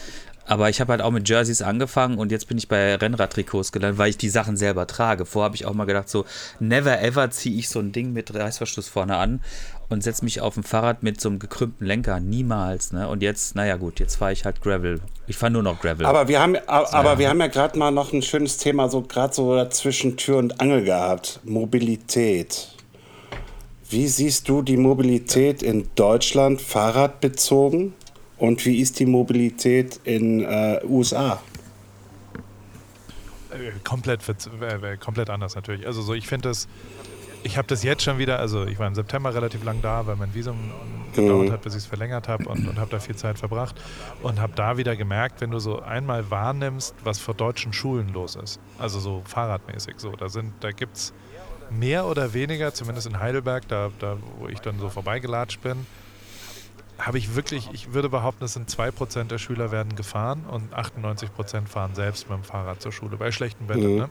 aber 0.46 0.68
ich 0.68 0.80
habe 0.80 0.92
halt 0.92 1.02
auch 1.02 1.10
mit 1.10 1.28
Jerseys 1.28 1.62
angefangen 1.62 2.18
und 2.18 2.30
jetzt 2.30 2.48
bin 2.48 2.58
ich 2.58 2.68
bei 2.68 2.94
Rennradtrikots 2.96 3.72
gelandet, 3.72 3.98
weil 3.98 4.10
ich 4.10 4.18
die 4.18 4.28
Sachen 4.28 4.56
selber 4.56 4.86
trage. 4.86 5.24
Vorher 5.24 5.46
habe 5.46 5.56
ich 5.56 5.66
auch 5.66 5.74
mal 5.74 5.84
gedacht, 5.84 6.08
so 6.08 6.24
never 6.60 7.00
ever 7.00 7.30
ziehe 7.30 7.58
ich 7.58 7.68
so 7.68 7.80
ein 7.80 7.92
Ding 7.92 8.12
mit 8.12 8.34
Reißverschluss 8.34 8.88
vorne 8.88 9.16
an 9.16 9.40
und 9.88 10.02
setze 10.02 10.24
mich 10.24 10.40
auf 10.40 10.56
ein 10.56 10.62
Fahrrad 10.62 11.02
mit 11.02 11.20
so 11.20 11.28
einem 11.28 11.38
gekrümmten 11.38 11.86
Lenker. 11.86 12.20
Niemals, 12.20 12.92
ne? 12.92 13.08
Und 13.08 13.22
jetzt, 13.22 13.54
naja 13.54 13.76
gut, 13.76 14.00
jetzt 14.00 14.16
fahre 14.16 14.32
ich 14.32 14.44
halt 14.44 14.60
Gravel. 14.60 15.00
Ich 15.26 15.36
fahre 15.36 15.52
nur 15.52 15.62
noch 15.62 15.80
Gravel. 15.80 16.06
aber 16.06 16.28
wir 16.28 16.40
haben, 16.40 16.56
aber 16.66 17.18
wir 17.18 17.28
haben 17.28 17.40
ja 17.40 17.46
gerade 17.46 17.78
mal 17.78 17.90
noch 17.90 18.12
ein 18.12 18.22
schönes 18.22 18.58
Thema, 18.58 18.88
so 18.88 19.02
gerade 19.02 19.34
so 19.34 19.64
zwischen 19.68 20.16
Tür 20.16 20.38
und 20.38 20.60
Angel 20.60 20.84
gehabt. 20.84 21.40
Mobilität. 21.44 22.68
Wie 23.88 24.08
siehst 24.08 24.48
du 24.48 24.62
die 24.62 24.76
Mobilität 24.76 25.62
in 25.62 25.88
Deutschland 25.94 26.60
fahrradbezogen 26.60 27.94
und 28.38 28.64
wie 28.64 28.80
ist 28.80 28.98
die 28.98 29.06
Mobilität 29.06 30.00
in 30.04 30.40
äh, 30.40 30.80
USA? 30.84 31.40
Äh, 33.50 33.78
komplett, 33.84 34.20
äh, 34.28 34.92
äh, 34.92 34.96
komplett 34.96 35.30
anders 35.30 35.54
natürlich. 35.54 35.86
Also 35.86 36.02
so, 36.02 36.14
ich 36.14 36.26
finde 36.26 36.48
das, 36.48 36.66
ich 37.44 37.56
habe 37.56 37.68
das 37.68 37.82
jetzt 37.82 38.02
schon 38.02 38.18
wieder, 38.18 38.38
also 38.38 38.64
ich 38.66 38.78
war 38.78 38.88
im 38.88 38.94
September 38.94 39.34
relativ 39.34 39.62
lang 39.64 39.80
da, 39.82 40.06
weil 40.06 40.16
mein 40.16 40.34
Visum 40.34 40.56
gedauert 41.14 41.52
hat, 41.52 41.62
bis 41.62 41.74
ich 41.74 41.82
es 41.82 41.86
verlängert 41.86 42.26
habe 42.26 42.48
und, 42.48 42.66
und 42.66 42.78
habe 42.78 42.90
da 42.90 42.98
viel 42.98 43.14
Zeit 43.14 43.38
verbracht 43.38 43.80
und 44.22 44.40
habe 44.40 44.52
da 44.56 44.76
wieder 44.76 44.96
gemerkt, 44.96 45.40
wenn 45.40 45.52
du 45.52 45.60
so 45.60 45.80
einmal 45.80 46.28
wahrnimmst, 46.30 46.94
was 47.04 47.20
vor 47.20 47.34
deutschen 47.34 47.72
Schulen 47.72 48.12
los 48.12 48.34
ist, 48.34 48.58
also 48.78 48.98
so 48.98 49.22
fahrradmäßig 49.24 49.94
so, 49.98 50.10
da 50.12 50.28
sind, 50.28 50.52
da 50.60 50.72
gibt 50.72 50.96
es 50.96 51.14
mehr 51.70 52.06
oder 52.06 52.34
weniger, 52.34 52.74
zumindest 52.74 53.06
in 53.06 53.20
Heidelberg, 53.20 53.68
da, 53.68 53.90
da 54.00 54.16
wo 54.38 54.48
ich 54.48 54.58
dann 54.58 54.80
so 54.80 54.88
vorbeigelatscht 54.88 55.62
bin, 55.62 55.86
habe 56.98 57.18
ich 57.18 57.34
wirklich, 57.34 57.68
ich 57.72 57.92
würde 57.92 58.08
behaupten, 58.08 58.44
es 58.44 58.54
sind 58.54 58.70
2% 58.70 59.24
der 59.24 59.38
Schüler 59.38 59.70
werden 59.72 59.96
gefahren 59.96 60.44
und 60.50 60.74
98% 60.74 61.66
fahren 61.66 61.94
selbst 61.94 62.28
mit 62.28 62.38
dem 62.38 62.44
Fahrrad 62.44 62.80
zur 62.80 62.92
Schule, 62.92 63.16
bei 63.16 63.32
schlechtem 63.32 63.68
Wetter. 63.68 63.80
Mhm. 63.80 63.96
Ne? 63.96 64.10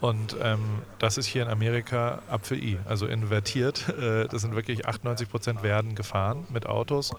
Und 0.00 0.36
ähm, 0.40 0.60
das 0.98 1.18
ist 1.18 1.26
hier 1.26 1.42
in 1.42 1.48
Amerika 1.48 2.22
Apfel-I, 2.28 2.78
also 2.84 3.06
invertiert. 3.06 3.84
Äh, 3.98 4.28
das 4.28 4.42
sind 4.42 4.54
wirklich 4.54 4.86
98 4.86 5.28
Prozent 5.28 5.62
werden 5.64 5.96
gefahren 5.96 6.46
mit 6.50 6.66
Autos. 6.66 7.12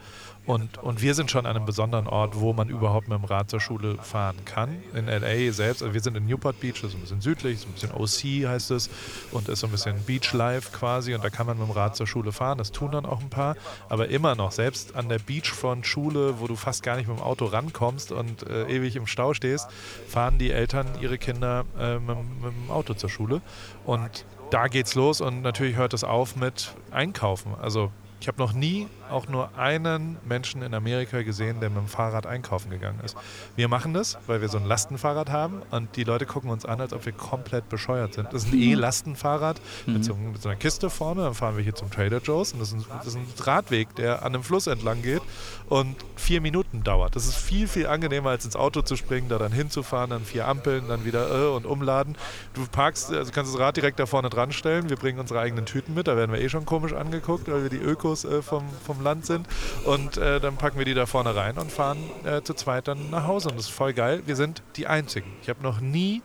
Und, 0.45 0.77
und 0.77 1.01
wir 1.01 1.13
sind 1.13 1.29
schon 1.29 1.45
an 1.45 1.55
einem 1.55 1.65
besonderen 1.65 2.07
Ort, 2.07 2.39
wo 2.39 2.53
man 2.53 2.69
überhaupt 2.69 3.07
mit 3.07 3.17
dem 3.17 3.25
Rad 3.25 3.49
zur 3.49 3.59
Schule 3.59 3.97
fahren 4.01 4.37
kann. 4.45 4.81
In 4.95 5.07
LA 5.07 5.51
selbst, 5.51 5.83
also 5.83 5.93
wir 5.93 6.01
sind 6.01 6.15
in 6.15 6.25
Newport 6.25 6.59
Beach, 6.59 6.81
das 6.81 6.91
ist 6.91 6.95
ein 6.95 7.01
bisschen 7.01 7.21
südlich, 7.21 7.59
so 7.59 7.67
ein 7.67 7.73
bisschen 7.73 7.91
OC 7.91 8.49
heißt 8.49 8.71
es 8.71 8.89
und 9.31 9.49
ist 9.49 9.59
so 9.59 9.67
ein 9.67 9.71
bisschen 9.71 10.01
Beach 10.05 10.33
Life 10.33 10.71
quasi 10.71 11.13
und 11.13 11.23
da 11.23 11.29
kann 11.29 11.45
man 11.45 11.59
mit 11.59 11.67
dem 11.67 11.71
Rad 11.71 11.95
zur 11.95 12.07
Schule 12.07 12.31
fahren. 12.31 12.57
Das 12.57 12.71
tun 12.71 12.91
dann 12.91 13.05
auch 13.05 13.19
ein 13.19 13.29
paar. 13.29 13.57
Aber 13.89 14.07
immer 14.07 14.35
noch, 14.35 14.51
selbst 14.51 14.95
an 14.95 15.09
der 15.09 15.19
Beachfront 15.19 15.85
Schule, 15.85 16.39
wo 16.39 16.47
du 16.47 16.55
fast 16.55 16.81
gar 16.81 16.95
nicht 16.95 17.07
mit 17.07 17.17
dem 17.17 17.23
Auto 17.23 17.45
rankommst 17.45 18.11
und 18.11 18.47
äh, 18.47 18.67
ewig 18.69 18.95
im 18.95 19.05
Stau 19.05 19.33
stehst, 19.33 19.67
fahren 20.07 20.37
die 20.39 20.51
Eltern 20.51 20.87
ihre 21.01 21.17
Kinder 21.17 21.65
äh, 21.77 21.99
mit, 21.99 22.17
mit 22.41 22.68
dem 22.69 22.75
Auto 22.75 22.93
zur 22.93 23.09
Schule. 23.09 23.41
Und 23.85 24.25
da 24.51 24.67
geht's 24.67 24.95
los 24.95 25.21
und 25.21 25.41
natürlich 25.41 25.75
hört 25.75 25.93
es 25.93 26.03
auf 26.03 26.35
mit 26.35 26.73
Einkaufen. 26.91 27.53
Also 27.59 27.91
ich 28.21 28.27
habe 28.27 28.39
noch 28.39 28.53
nie 28.53 28.87
auch 29.09 29.27
nur 29.27 29.57
einen 29.57 30.17
Menschen 30.25 30.61
in 30.61 30.73
Amerika 30.73 31.21
gesehen, 31.21 31.59
der 31.59 31.69
mit 31.69 31.79
dem 31.79 31.87
Fahrrad 31.87 32.25
einkaufen 32.25 32.69
gegangen 32.69 32.99
ist. 33.03 33.17
Wir 33.55 33.67
machen 33.67 33.93
das, 33.93 34.17
weil 34.27 34.41
wir 34.41 34.49
so 34.49 34.57
ein 34.57 34.65
Lastenfahrrad 34.65 35.29
haben 35.29 35.61
und 35.71 35.95
die 35.95 36.03
Leute 36.03 36.25
gucken 36.25 36.49
uns 36.49 36.65
an, 36.65 36.81
als 36.81 36.93
ob 36.93 37.05
wir 37.05 37.13
komplett 37.13 37.69
bescheuert 37.69 38.13
sind. 38.13 38.31
Das 38.33 38.45
ist 38.45 38.53
ein 38.53 38.59
E-Lastenfahrrad 38.59 39.61
mhm. 39.85 39.93
mit, 39.93 40.05
so, 40.05 40.15
mit, 40.15 40.41
so, 40.41 40.49
einer 40.49 40.57
Kiste 40.57 40.89
vorne. 40.89 41.23
Dann 41.23 41.33
fahren 41.33 41.57
wir 41.57 41.63
hier 41.63 41.75
zum 41.75 41.91
Trader 41.91 42.19
Joe's 42.19 42.53
und 42.53 42.59
das 42.59 42.69
ist, 42.69 42.75
ein, 42.75 42.85
das 42.97 43.07
ist 43.07 43.15
ein 43.15 43.27
Radweg, 43.39 43.95
der 43.95 44.23
an 44.23 44.33
einem 44.33 44.43
Fluss 44.43 44.67
entlang 44.67 45.01
geht 45.01 45.21
und 45.67 45.95
vier 46.15 46.41
Minuten 46.41 46.83
dauert. 46.83 47.15
Das 47.15 47.27
ist 47.27 47.35
viel, 47.35 47.67
viel 47.67 47.87
angenehmer, 47.87 48.31
als 48.31 48.45
ins 48.45 48.55
Auto 48.55 48.81
zu 48.81 48.95
springen, 48.95 49.29
da 49.29 49.37
dann 49.37 49.51
hinzufahren, 49.51 50.09
dann 50.09 50.25
vier 50.25 50.47
Ampeln, 50.47 50.87
dann 50.87 51.05
wieder 51.05 51.29
äh, 51.29 51.49
und 51.49 51.65
umladen. 51.65 52.17
Du 52.53 52.65
parkst, 52.65 53.13
also 53.13 53.31
kannst 53.31 53.53
das 53.53 53.59
Rad 53.59 53.77
direkt 53.77 53.99
da 53.99 54.05
vorne 54.05 54.29
dran 54.29 54.51
stellen. 54.51 54.89
Wir 54.89 54.97
bringen 54.97 55.19
unsere 55.19 55.39
eigenen 55.39 55.65
Tüten 55.65 55.93
mit, 55.93 56.07
da 56.07 56.17
werden 56.17 56.31
wir 56.31 56.41
eh 56.41 56.49
schon 56.49 56.65
komisch 56.65 56.93
angeguckt, 56.93 57.49
weil 57.51 57.63
wir 57.63 57.69
die 57.69 57.77
Ökos 57.77 58.25
äh, 58.25 58.41
vom, 58.41 58.63
vom 58.85 58.98
Land 59.01 59.25
sind. 59.25 59.47
Und 59.85 60.17
äh, 60.17 60.39
dann 60.39 60.57
packen 60.57 60.77
wir 60.77 60.85
die 60.85 60.93
da 60.93 61.05
vorne 61.05 61.35
rein 61.35 61.57
und 61.57 61.71
fahren 61.71 61.97
äh, 62.25 62.41
zu 62.41 62.53
zweit 62.53 62.87
dann 62.87 63.09
nach 63.09 63.27
Hause. 63.27 63.49
Und 63.49 63.57
das 63.57 63.65
ist 63.65 63.71
voll 63.71 63.93
geil. 63.93 64.23
Wir 64.25 64.35
sind 64.35 64.63
die 64.75 64.87
Einzigen. 64.87 65.31
Ich 65.41 65.49
habe 65.49 65.61
noch 65.63 65.79
nie 65.79 66.21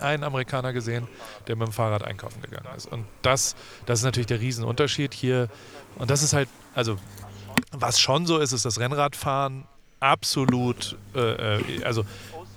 einen 0.00 0.24
Amerikaner 0.24 0.72
gesehen, 0.72 1.06
der 1.46 1.56
mit 1.56 1.68
dem 1.68 1.72
Fahrrad 1.72 2.02
einkaufen 2.02 2.42
gegangen 2.42 2.68
ist. 2.76 2.90
Und 2.90 3.06
das, 3.22 3.54
das 3.86 4.00
ist 4.00 4.04
natürlich 4.04 4.26
der 4.26 4.40
Riesenunterschied 4.40 5.14
hier. 5.14 5.48
Und 5.96 6.10
das 6.10 6.22
ist 6.22 6.32
halt, 6.32 6.48
also 6.74 6.96
was 7.70 8.00
schon 8.00 8.26
so 8.26 8.38
ist, 8.38 8.52
ist 8.52 8.64
das 8.64 8.80
Rennradfahren 8.80 9.64
absolut, 10.00 10.96
äh, 11.14 11.56
äh 11.58 11.84
also 11.84 12.04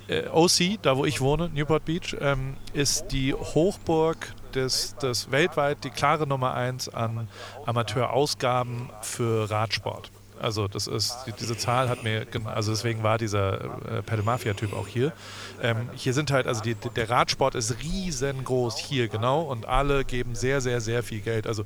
äh, 0.08 0.28
OC, 0.28 0.82
da 0.82 0.98
wo 0.98 1.06
ich 1.06 1.22
wohne, 1.22 1.50
Newport 1.50 1.86
Beach, 1.86 2.16
ähm, 2.20 2.58
ist 2.74 3.08
die 3.12 3.34
Hochburg 3.34 4.34
des, 4.56 4.96
des 4.98 5.32
weltweit 5.32 5.84
die 5.84 5.90
klare 5.90 6.28
Nummer 6.28 6.54
eins 6.54 6.90
an 6.90 7.28
Amateurausgaben 7.66 8.90
für 9.02 9.50
Radsport. 9.50 10.12
Also 10.40 10.68
das 10.68 10.88
ist 10.88 11.16
diese 11.40 11.58
Zahl 11.58 11.88
hat 11.88 12.04
mir 12.04 12.28
also 12.46 12.72
deswegen 12.72 13.04
war 13.04 13.18
dieser 13.18 13.64
äh, 13.64 14.02
Pedal 14.02 14.24
Mafia 14.24 14.54
Typ 14.54 14.74
auch 14.74 14.88
hier. 14.88 15.14
Ähm, 15.62 15.90
hier 15.96 16.14
sind 16.14 16.30
halt 16.32 16.46
also 16.46 16.62
die, 16.62 16.76
der 16.76 17.10
Radsport 17.10 17.56
ist 17.56 17.78
riesengroß 17.82 18.78
hier 18.78 19.08
genau 19.08 19.42
und 19.44 19.66
alle 19.66 20.04
geben 20.04 20.36
sehr 20.36 20.60
sehr 20.60 20.82
sehr 20.82 21.04
viel 21.04 21.22
Geld. 21.22 21.48
Also 21.48 21.66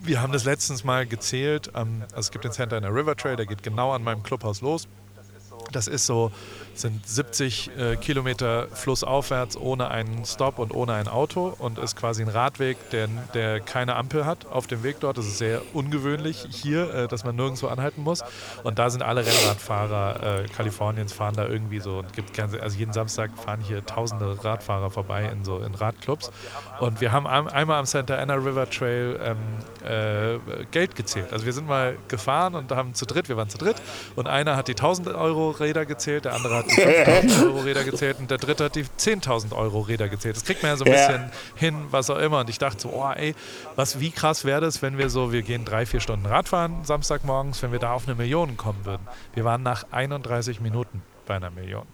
wir 0.00 0.20
haben 0.20 0.32
das 0.32 0.44
letztens 0.44 0.84
mal 0.84 1.06
gezählt. 1.06 1.70
Ähm, 1.74 2.02
also 2.10 2.20
es 2.20 2.30
gibt 2.30 2.44
den 2.44 2.52
Center 2.52 2.76
in 2.76 2.82
der 2.82 2.94
River 2.94 3.16
Trail, 3.16 3.36
der 3.36 3.46
geht 3.46 3.62
genau 3.62 3.92
an 3.92 4.02
meinem 4.02 4.22
Clubhaus 4.22 4.60
los. 4.60 4.88
Das 5.70 5.86
ist 5.86 6.06
so 6.06 6.32
sind 6.74 7.06
70 7.06 7.70
äh, 7.76 7.96
Kilometer 7.96 8.68
flussaufwärts 8.68 9.56
ohne 9.56 9.90
einen 9.90 10.24
Stop 10.24 10.58
und 10.58 10.74
ohne 10.74 10.94
ein 10.94 11.08
Auto 11.08 11.54
und 11.58 11.78
ist 11.78 11.96
quasi 11.96 12.22
ein 12.22 12.28
Radweg, 12.28 12.76
der, 12.90 13.08
der 13.34 13.60
keine 13.60 13.96
Ampel 13.96 14.26
hat 14.26 14.46
auf 14.46 14.66
dem 14.66 14.82
Weg 14.82 15.00
dort. 15.00 15.18
Das 15.18 15.26
ist 15.26 15.38
sehr 15.38 15.62
ungewöhnlich 15.72 16.46
hier, 16.50 16.92
äh, 16.94 17.08
dass 17.08 17.24
man 17.24 17.36
nirgendwo 17.36 17.68
anhalten 17.68 18.02
muss. 18.02 18.22
Und 18.62 18.78
da 18.78 18.90
sind 18.90 19.02
alle 19.02 19.24
Rennradfahrer 19.24 20.42
äh, 20.44 20.48
Kaliforniens 20.48 21.12
fahren 21.12 21.34
da 21.36 21.46
irgendwie 21.46 21.80
so 21.80 21.98
und 21.98 22.12
gibt 22.12 22.34
ganze, 22.34 22.62
also 22.62 22.76
jeden 22.76 22.92
Samstag 22.92 23.30
fahren 23.36 23.60
hier 23.60 23.84
tausende 23.84 24.42
Radfahrer 24.44 24.90
vorbei 24.90 25.28
in 25.32 25.44
so 25.44 25.58
in 25.58 25.74
Radclubs. 25.74 26.30
Und 26.80 27.00
wir 27.00 27.12
haben 27.12 27.26
am, 27.26 27.48
einmal 27.48 27.78
am 27.78 27.86
Santa 27.86 28.16
Ana 28.16 28.34
River 28.34 28.68
Trail 28.68 29.18
ähm, 29.22 29.38
äh, 29.88 30.64
Geld 30.70 30.96
gezählt. 30.96 31.32
Also 31.32 31.46
wir 31.46 31.52
sind 31.52 31.66
mal 31.66 31.96
gefahren 32.08 32.54
und 32.54 32.70
haben 32.72 32.94
zu 32.94 33.06
dritt, 33.06 33.28
wir 33.28 33.36
waren 33.36 33.48
zu 33.48 33.58
dritt 33.58 33.76
und 34.16 34.26
einer 34.26 34.56
hat 34.56 34.68
die 34.68 34.72
1000 34.72 35.08
Euro 35.08 35.50
Räder 35.50 35.86
gezählt, 35.86 36.24
der 36.24 36.34
andere 36.34 36.56
hat 36.56 36.61
hat 36.62 36.70
die 37.24 37.28
5.000 37.28 37.42
Euro 37.46 37.60
Räder 37.60 37.84
gezählt 37.84 38.16
und 38.18 38.30
der 38.30 38.38
dritte 38.38 38.64
hat 38.64 38.74
die 38.74 38.84
10.000 38.84 39.54
Euro 39.54 39.80
Räder 39.80 40.08
gezählt. 40.08 40.36
Das 40.36 40.44
kriegt 40.44 40.62
man 40.62 40.72
ja 40.72 40.76
so 40.76 40.84
ein 40.84 40.92
ja. 40.92 41.06
bisschen 41.06 41.30
hin, 41.56 41.76
was 41.90 42.10
auch 42.10 42.18
immer. 42.18 42.40
Und 42.40 42.50
ich 42.50 42.58
dachte 42.58 42.80
so, 42.80 42.90
oh 42.90 43.10
ey, 43.10 43.34
was, 43.76 44.00
wie 44.00 44.10
krass 44.10 44.44
wäre 44.44 44.60
das, 44.60 44.82
wenn 44.82 44.98
wir 44.98 45.10
so, 45.10 45.32
wir 45.32 45.42
gehen 45.42 45.64
drei, 45.64 45.86
vier 45.86 46.00
Stunden 46.00 46.26
Radfahren 46.26 46.84
Samstagmorgens, 46.84 47.62
wenn 47.62 47.72
wir 47.72 47.78
da 47.78 47.92
auf 47.92 48.06
eine 48.06 48.14
Million 48.14 48.56
kommen 48.56 48.84
würden. 48.84 49.06
Wir 49.34 49.44
waren 49.44 49.62
nach 49.62 49.84
31 49.90 50.60
Minuten 50.60 51.02
bei 51.26 51.36
einer 51.36 51.50
Million. 51.50 51.86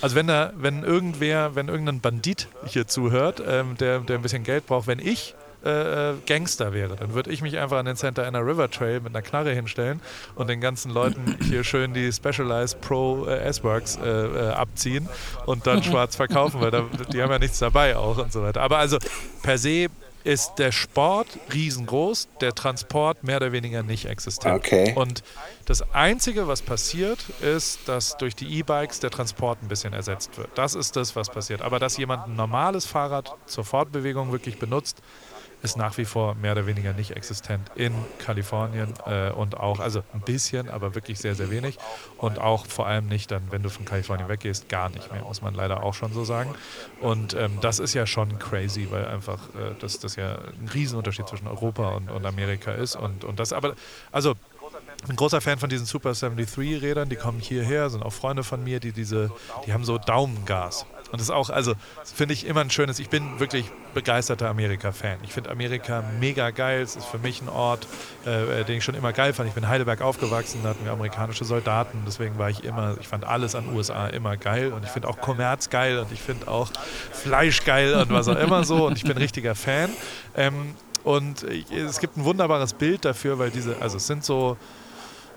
Also 0.00 0.16
wenn 0.16 0.26
da, 0.26 0.52
wenn 0.56 0.82
irgendwer, 0.82 1.54
wenn 1.54 1.68
irgendein 1.68 2.00
Bandit 2.00 2.48
hier 2.66 2.86
zuhört, 2.86 3.42
ähm, 3.46 3.76
der, 3.78 4.00
der 4.00 4.16
ein 4.16 4.22
bisschen 4.22 4.44
Geld 4.44 4.66
braucht, 4.66 4.86
wenn 4.86 4.98
ich 4.98 5.34
äh, 5.64 6.10
äh, 6.10 6.14
Gangster 6.26 6.72
wäre, 6.72 6.96
dann 6.96 7.14
würde 7.14 7.30
ich 7.30 7.42
mich 7.42 7.58
einfach 7.58 7.78
an 7.78 7.86
den 7.86 7.96
Santa 7.96 8.22
Ana 8.22 8.40
River 8.40 8.70
Trail 8.70 9.00
mit 9.00 9.14
einer 9.14 9.22
Knarre 9.22 9.52
hinstellen 9.52 10.00
und 10.34 10.48
den 10.48 10.60
ganzen 10.60 10.90
Leuten 10.90 11.36
hier 11.42 11.64
schön 11.64 11.94
die 11.94 12.12
Specialized 12.12 12.80
Pro 12.80 13.26
äh, 13.26 13.38
S-Works 13.38 13.98
äh, 14.02 14.08
äh 14.08 14.50
abziehen 14.50 15.08
und 15.46 15.66
dann 15.66 15.82
schwarz 15.84 16.16
verkaufen, 16.16 16.60
weil 16.60 16.70
da, 16.70 16.84
die 17.12 17.22
haben 17.22 17.30
ja 17.30 17.38
nichts 17.38 17.58
dabei 17.58 17.96
auch 17.96 18.18
und 18.18 18.32
so 18.32 18.42
weiter. 18.42 18.62
Aber 18.62 18.78
also 18.78 18.98
per 19.42 19.58
se 19.58 19.88
ist 20.26 20.56
der 20.56 20.72
Sport 20.72 21.28
riesengroß, 21.54 22.28
der 22.40 22.52
Transport 22.52 23.22
mehr 23.22 23.36
oder 23.36 23.52
weniger 23.52 23.84
nicht 23.84 24.06
existent. 24.06 24.56
Okay. 24.56 24.92
Und 24.96 25.22
das 25.66 25.82
Einzige, 25.94 26.48
was 26.48 26.62
passiert, 26.62 27.20
ist, 27.40 27.88
dass 27.88 28.16
durch 28.16 28.34
die 28.34 28.58
E-Bikes 28.58 28.98
der 28.98 29.10
Transport 29.10 29.62
ein 29.62 29.68
bisschen 29.68 29.92
ersetzt 29.92 30.36
wird. 30.36 30.48
Das 30.56 30.74
ist 30.74 30.96
das, 30.96 31.14
was 31.14 31.30
passiert. 31.30 31.62
Aber 31.62 31.78
dass 31.78 31.96
jemand 31.96 32.26
ein 32.26 32.34
normales 32.34 32.86
Fahrrad 32.86 33.36
zur 33.46 33.64
Fortbewegung 33.64 34.32
wirklich 34.32 34.58
benutzt, 34.58 35.00
ist 35.62 35.76
nach 35.76 35.96
wie 35.98 36.04
vor 36.04 36.34
mehr 36.34 36.52
oder 36.52 36.66
weniger 36.66 36.92
nicht 36.92 37.12
existent 37.12 37.70
in 37.74 37.92
Kalifornien 38.18 38.92
äh, 39.06 39.30
und 39.30 39.56
auch, 39.56 39.80
also 39.80 40.02
ein 40.12 40.20
bisschen, 40.20 40.68
aber 40.68 40.94
wirklich 40.94 41.18
sehr, 41.18 41.34
sehr 41.34 41.50
wenig 41.50 41.78
und 42.18 42.38
auch 42.38 42.66
vor 42.66 42.86
allem 42.86 43.06
nicht 43.06 43.30
dann, 43.30 43.42
wenn 43.50 43.62
du 43.62 43.70
von 43.70 43.84
Kalifornien 43.84 44.28
weggehst, 44.28 44.68
gar 44.68 44.88
nicht 44.90 45.12
mehr, 45.12 45.22
muss 45.22 45.42
man 45.42 45.54
leider 45.54 45.82
auch 45.82 45.94
schon 45.94 46.12
so 46.12 46.24
sagen. 46.24 46.54
Und 47.00 47.34
ähm, 47.34 47.58
das 47.60 47.78
ist 47.78 47.94
ja 47.94 48.06
schon 48.06 48.38
crazy, 48.38 48.88
weil 48.90 49.06
einfach 49.06 49.48
äh, 49.50 49.74
das, 49.80 49.98
das 49.98 50.16
ja 50.16 50.34
ein 50.34 50.68
Riesenunterschied 50.72 51.28
zwischen 51.28 51.48
Europa 51.48 51.90
und, 51.90 52.10
und 52.10 52.24
Amerika 52.26 52.72
ist 52.72 52.96
und, 52.96 53.24
und 53.24 53.40
das 53.40 53.52
aber, 53.52 53.74
also 54.12 54.34
ein 55.08 55.16
großer 55.16 55.40
Fan 55.40 55.58
von 55.58 55.68
diesen 55.68 55.86
Super 55.86 56.14
73 56.14 56.82
Rädern, 56.82 57.08
die 57.08 57.16
kommen 57.16 57.38
hierher, 57.38 57.90
sind 57.90 58.02
auch 58.02 58.12
Freunde 58.12 58.42
von 58.42 58.62
mir, 58.64 58.80
die 58.80 58.92
diese, 58.92 59.30
die 59.66 59.72
haben 59.72 59.84
so 59.84 59.98
Daumengas. 59.98 60.86
Und 61.12 61.20
das 61.20 61.28
ist 61.28 61.30
auch, 61.30 61.50
also 61.50 61.74
finde 62.04 62.34
ich 62.34 62.46
immer 62.46 62.60
ein 62.60 62.70
schönes, 62.70 62.98
ich 62.98 63.08
bin 63.08 63.38
wirklich 63.38 63.70
begeisterter 63.94 64.48
Amerika-Fan. 64.48 65.18
Ich 65.22 65.32
finde 65.32 65.50
Amerika 65.50 66.02
mega 66.20 66.50
geil. 66.50 66.82
Es 66.82 66.96
ist 66.96 67.06
für 67.06 67.18
mich 67.18 67.40
ein 67.42 67.48
Ort, 67.48 67.86
äh, 68.24 68.64
den 68.64 68.78
ich 68.78 68.84
schon 68.84 68.94
immer 68.94 69.12
geil 69.12 69.32
fand. 69.32 69.48
Ich 69.48 69.54
bin 69.54 69.64
in 69.64 69.68
Heidelberg 69.68 70.02
aufgewachsen, 70.02 70.60
da 70.62 70.70
hatten 70.70 70.84
wir 70.84 70.92
amerikanische 70.92 71.44
Soldaten. 71.44 72.02
Deswegen 72.06 72.38
war 72.38 72.50
ich 72.50 72.64
immer, 72.64 72.96
ich 73.00 73.08
fand 73.08 73.24
alles 73.24 73.54
an 73.54 73.74
USA 73.74 74.08
immer 74.08 74.36
geil. 74.36 74.72
Und 74.72 74.84
ich 74.84 74.90
finde 74.90 75.08
auch 75.08 75.20
Kommerz 75.20 75.70
geil 75.70 75.98
und 75.98 76.10
ich 76.12 76.20
finde 76.20 76.48
auch 76.48 76.70
Fleisch 77.12 77.64
geil 77.64 77.94
und 77.94 78.10
was 78.10 78.28
auch 78.28 78.38
immer 78.38 78.64
so. 78.64 78.86
Und 78.86 78.96
ich 78.96 79.04
bin 79.04 79.16
richtiger 79.16 79.54
Fan. 79.54 79.90
Ähm, 80.36 80.74
und 81.04 81.44
ich, 81.44 81.70
es 81.70 82.00
gibt 82.00 82.16
ein 82.16 82.24
wunderbares 82.24 82.74
Bild 82.74 83.04
dafür, 83.04 83.38
weil 83.38 83.50
diese, 83.50 83.76
also 83.80 83.96
es 83.98 84.08
sind 84.08 84.24
so, 84.24 84.56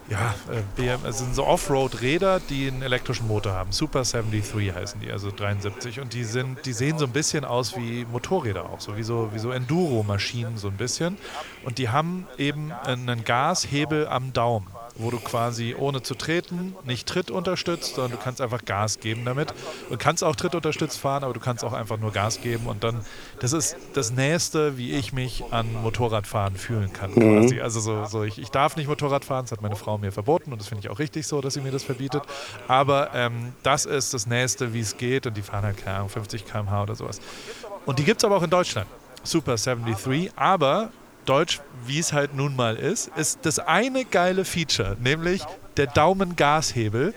ja, 0.10 0.34
äh, 0.52 0.62
BM, 0.76 1.06
es 1.06 1.20
sind 1.20 1.36
so 1.36 1.46
Offroad-Räder, 1.46 2.40
die 2.50 2.68
einen 2.68 2.82
elektrischen 2.82 3.28
Motor 3.28 3.54
haben. 3.54 3.72
Super 3.72 4.04
73 4.04 4.74
heißen 4.74 5.00
die, 5.02 5.12
also 5.12 5.32
73. 5.32 6.00
Und 6.00 6.14
die 6.14 6.24
sind, 6.24 6.66
die 6.66 6.74
sehen 6.74 6.98
so 6.98 7.06
ein 7.06 7.12
bisschen 7.12 7.46
aus 7.46 7.78
wie 7.78 8.06
Motorräder 8.12 8.66
auch, 8.66 8.80
so 8.80 8.98
wie 8.98 9.04
so, 9.04 9.30
wie 9.34 9.40
so 9.40 9.52
Enduro-Maschinen 9.52 10.58
so 10.58 10.68
ein 10.68 10.78
bisschen. 10.78 11.18
Und 11.64 11.78
die 11.78 11.90
haben 11.90 12.28
eben 12.38 12.72
einen 12.72 13.24
Gashebel 13.24 14.08
am 14.08 14.34
Daumen 14.34 14.68
wo 15.00 15.10
du 15.10 15.20
quasi 15.20 15.76
ohne 15.78 16.02
zu 16.02 16.14
treten 16.14 16.76
nicht 16.86 17.08
Tritt 17.08 17.32
unterstützt, 17.32 17.96
sondern 17.96 18.18
du 18.18 18.24
kannst 18.24 18.42
einfach 18.42 18.64
Gas 18.66 19.00
geben 19.00 19.26
damit. 19.26 19.54
Du 19.90 19.98
kannst 19.98 20.24
auch 20.24 20.36
Tritt 20.36 20.54
unterstützt 20.54 21.00
fahren, 21.00 21.24
aber 21.24 21.34
du 21.34 21.40
kannst 21.40 21.64
auch 21.64 21.74
einfach 21.74 21.98
nur 21.98 22.12
Gas 22.12 22.42
geben 22.42 22.68
und 22.68 22.84
dann, 22.84 23.04
das 23.40 23.54
ist 23.54 23.76
das 23.94 24.12
Nächste, 24.12 24.78
wie 24.78 24.92
ich 24.92 25.14
mich 25.14 25.44
an 25.52 25.74
Motorradfahren 25.82 26.56
fühlen 26.56 26.94
kann 26.94 27.12
mhm. 27.16 27.60
Also 27.62 27.80
so, 27.80 28.06
so 28.06 28.24
ich, 28.24 28.38
ich 28.38 28.50
darf 28.50 28.76
nicht 28.76 28.88
Motorrad 28.88 29.26
fahren, 29.26 29.46
das 29.46 29.52
hat 29.52 29.62
meine 29.62 29.76
Frau 29.76 29.98
mir 29.98 30.12
verboten 30.12 30.52
und 30.52 30.60
das 30.60 30.68
finde 30.68 30.86
ich 30.86 30.90
auch 30.90 31.00
richtig 31.00 31.26
so, 31.26 31.42
dass 31.42 31.54
sie 31.54 31.62
mir 31.62 31.72
das 31.72 31.84
verbietet. 31.84 32.24
Aber 32.68 33.12
ähm, 33.14 33.54
das 33.64 33.86
ist 33.86 34.14
das 34.14 34.28
Nächste, 34.28 34.74
wie 34.74 34.82
es 34.82 34.98
geht 34.98 35.26
und 35.26 35.36
die 35.36 35.42
fahren 35.42 35.64
halt, 35.64 35.78
keine 35.78 35.98
Ahnung, 35.98 36.10
50 36.10 36.46
km/h 36.46 36.84
oder 36.84 36.96
sowas. 36.96 37.22
Und 37.86 38.00
die 38.00 38.04
gibt 38.04 38.22
es 38.22 38.26
aber 38.26 38.36
auch 38.38 38.44
in 38.44 38.50
Deutschland. 38.50 38.88
Super 39.24 39.56
73, 39.56 40.32
aber 40.36 40.92
Deutsch, 41.30 41.62
wie 41.86 42.00
es 42.00 42.12
halt 42.12 42.34
nun 42.34 42.56
mal 42.56 42.76
ist, 42.76 43.12
ist 43.16 43.40
das 43.44 43.60
eine 43.60 44.04
geile 44.04 44.46
Feature, 44.46 44.98
nämlich 45.00 45.44
der 45.78 45.86
Daumengashebel, 45.86 47.14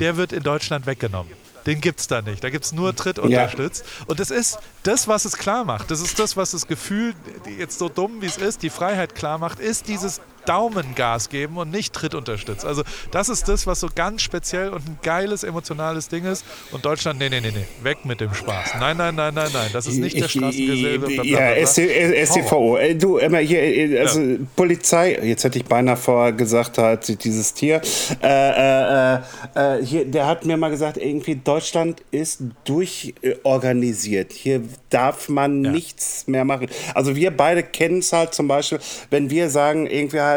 der 0.00 0.16
wird 0.18 0.32
in 0.32 0.42
Deutschland 0.42 0.86
weggenommen. 0.86 1.32
den 1.66 1.80
gibt 1.80 2.00
es 2.00 2.06
da 2.06 2.20
nicht. 2.20 2.44
Da 2.44 2.50
gibt 2.50 2.66
es 2.66 2.72
nur 2.72 2.94
Tritt 2.94 3.18
unterstützt. 3.18 3.86
Und 4.06 4.20
das 4.20 4.30
ist 4.30 4.58
das, 4.82 5.08
was 5.08 5.24
es 5.24 5.38
klar 5.38 5.64
macht. 5.64 5.90
Das 5.90 6.02
ist 6.02 6.18
das, 6.18 6.36
was 6.36 6.50
das 6.50 6.66
Gefühl, 6.66 7.14
jetzt 7.58 7.78
so 7.78 7.88
dumm 7.88 8.20
wie 8.20 8.26
es 8.26 8.36
ist, 8.36 8.62
die 8.62 8.68
Freiheit 8.68 9.14
klar 9.14 9.38
macht, 9.38 9.60
ist 9.60 9.88
dieses 9.88 10.20
Daumengas 10.46 11.28
geben 11.28 11.56
und 11.56 11.70
nicht 11.70 11.92
Tritt 11.92 12.14
unterstützt. 12.14 12.64
Also 12.64 12.82
das 13.10 13.28
ist 13.28 13.48
das, 13.48 13.66
was 13.66 13.80
so 13.80 13.88
ganz 13.94 14.22
speziell 14.22 14.70
und 14.70 14.86
ein 14.86 14.98
geiles 15.02 15.44
emotionales 15.44 16.08
Ding 16.08 16.24
ist. 16.24 16.44
Und 16.72 16.84
Deutschland, 16.84 17.18
nee, 17.18 17.28
nee, 17.28 17.40
nee, 17.40 17.52
nee, 17.54 17.64
weg 17.82 18.04
mit 18.04 18.20
dem 18.20 18.34
Spaß. 18.34 18.74
Nein, 18.80 18.96
nein, 18.96 19.14
nein, 19.14 19.34
nein, 19.34 19.50
nein, 19.52 19.70
das 19.72 19.86
ist 19.86 19.98
nicht 19.98 20.20
der 20.20 20.28
Straßengeselle. 20.28 21.24
Ja, 21.24 21.66
STVO. 21.66 22.76
Äh, 22.76 22.94
du, 22.94 23.18
immer 23.18 23.38
hier, 23.38 23.62
äh, 23.62 23.98
also 24.00 24.20
ja. 24.20 24.36
Polizei, 24.56 25.18
jetzt 25.22 25.44
hätte 25.44 25.58
ich 25.58 25.64
beinahe 25.64 25.96
vorher 25.96 26.32
gesagt, 26.32 26.78
halt 26.78 27.24
dieses 27.24 27.54
Tier, 27.54 27.80
äh, 28.22 29.14
äh, 29.14 29.20
äh, 29.54 29.84
hier, 29.84 30.04
der 30.04 30.26
hat 30.26 30.44
mir 30.44 30.56
mal 30.56 30.70
gesagt, 30.70 30.96
irgendwie 30.96 31.36
Deutschland 31.36 32.02
ist 32.10 32.42
durchorganisiert. 32.64 34.32
Hier 34.32 34.62
darf 34.90 35.28
man 35.28 35.64
ja. 35.64 35.70
nichts 35.70 36.26
mehr 36.26 36.44
machen. 36.44 36.68
Also 36.94 37.16
wir 37.16 37.30
beide 37.30 37.62
kennen 37.62 37.98
es 37.98 38.12
halt 38.12 38.34
zum 38.34 38.48
Beispiel, 38.48 38.78
wenn 39.10 39.30
wir 39.30 39.50
sagen, 39.50 39.86
irgendwie 39.86 40.20
halt, 40.20 40.33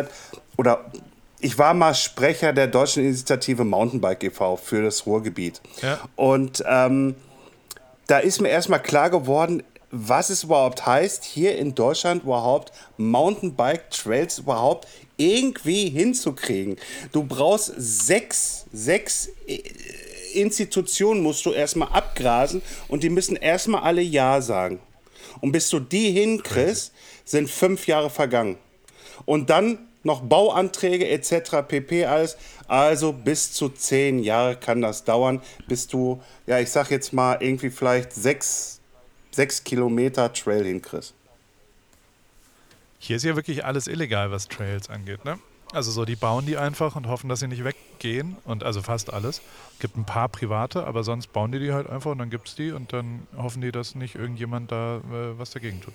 oder 0.58 0.86
ich 1.40 1.58
war 1.58 1.74
mal 1.74 1.94
Sprecher 1.94 2.54
der 2.54 2.68
deutschen 2.68 3.04
Initiative 3.04 3.64
Mountainbike 3.64 4.24
e.V. 4.24 4.58
für 4.58 4.82
das 4.82 5.06
Ruhrgebiet. 5.06 5.62
Ja. 5.82 6.00
Und 6.16 6.64
ähm, 6.68 7.16
da 8.08 8.20
ist 8.20 8.42
mir 8.42 8.50
erstmal 8.50 8.82
klar 8.82 9.10
geworden, 9.10 9.64
was 9.92 10.30
es 10.30 10.44
überhaupt 10.44 10.86
heißt, 10.86 11.24
hier 11.24 11.58
in 11.58 11.76
Deutschland 11.76 12.24
überhaupt 12.24 12.72
Mountainbike-Trails 12.98 14.40
überhaupt 14.40 14.88
irgendwie 15.18 15.90
hinzukriegen. 15.90 16.78
Du 17.12 17.24
brauchst 17.24 17.74
sechs, 17.78 18.66
sechs 18.74 19.30
äh, 19.48 19.62
Institutionen 20.34 21.22
musst 21.22 21.46
du 21.46 21.52
erstmal 21.52 21.90
abgrasen 21.90 22.62
und 22.88 23.04
die 23.04 23.10
müssen 23.10 23.36
erstmal 23.36 23.84
alle 23.84 24.02
Ja 24.02 24.42
sagen. 24.42 24.80
Und 25.40 25.52
bis 25.52 25.70
du 25.70 25.80
die 25.80 26.12
hinkriegst, 26.12 26.92
sind 27.26 27.50
fünf 27.50 27.88
Jahre 27.88 28.10
vergangen. 28.10 28.58
Und 29.26 29.50
dann 29.50 29.87
noch 30.04 30.22
Bauanträge 30.22 31.08
etc. 31.08 31.68
pp. 31.68 32.06
alles. 32.06 32.38
Also 32.68 33.14
bis 33.14 33.54
zu 33.54 33.70
zehn 33.70 34.20
Jahre 34.20 34.56
kann 34.56 34.82
das 34.82 35.04
dauern, 35.04 35.42
bis 35.68 35.88
du, 35.88 36.22
ja, 36.46 36.60
ich 36.60 36.70
sag 36.70 36.92
jetzt 36.92 37.14
mal, 37.14 37.38
irgendwie 37.40 37.70
vielleicht 37.70 38.14
sechs, 38.14 38.80
sechs 39.32 39.64
Kilometer 39.64 40.32
Trail 40.34 40.66
hinkriegst. 40.66 41.14
Hier 43.00 43.16
ist 43.18 43.24
ja 43.24 43.36
wirklich 43.36 43.64
alles 43.64 43.88
illegal, 43.88 44.32
was 44.32 44.48
Trails 44.48 44.90
angeht, 44.90 45.24
ne? 45.24 45.40
Also 45.74 45.92
so, 45.92 46.06
die 46.06 46.16
bauen 46.16 46.46
die 46.46 46.58
einfach 46.58 46.96
und 46.96 47.08
hoffen, 47.08 47.28
dass 47.28 47.42
sie 47.42 47.48
nicht 47.48 47.64
weggehen. 47.64 48.38
Und 48.46 48.64
also 48.64 48.82
fast 48.82 49.12
alles. 49.12 49.42
Es 49.74 49.80
gibt 49.80 49.98
ein 49.98 50.06
paar 50.06 50.30
private, 50.30 50.86
aber 50.86 51.04
sonst 51.04 51.34
bauen 51.34 51.52
die 51.52 51.60
die 51.60 51.74
halt 51.74 51.90
einfach 51.90 52.12
und 52.12 52.20
dann 52.20 52.30
gibt 52.30 52.48
es 52.48 52.56
die 52.56 52.72
und 52.72 52.94
dann 52.94 53.28
hoffen 53.36 53.62
die, 53.62 53.72
dass 53.72 53.94
nicht 53.96 54.16
irgendjemand 54.16 54.72
da 54.72 54.98
äh, 54.98 55.38
was 55.38 55.52
dagegen 55.52 55.82
tut. 55.82 55.94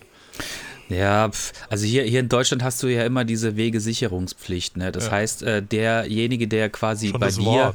Ja, 0.92 1.30
also 1.68 1.86
hier, 1.86 2.04
hier 2.04 2.20
in 2.20 2.28
Deutschland 2.28 2.62
hast 2.62 2.82
du 2.82 2.88
ja 2.88 3.04
immer 3.04 3.24
diese 3.24 3.56
Wegesicherungspflicht. 3.56 4.76
Ne? 4.76 4.92
Das 4.92 5.06
ja. 5.06 5.12
heißt, 5.12 5.42
äh, 5.42 5.62
derjenige, 5.62 6.48
der 6.48 6.70
quasi 6.70 7.08
Schon 7.08 7.20
bei 7.20 7.30
dir. 7.30 7.74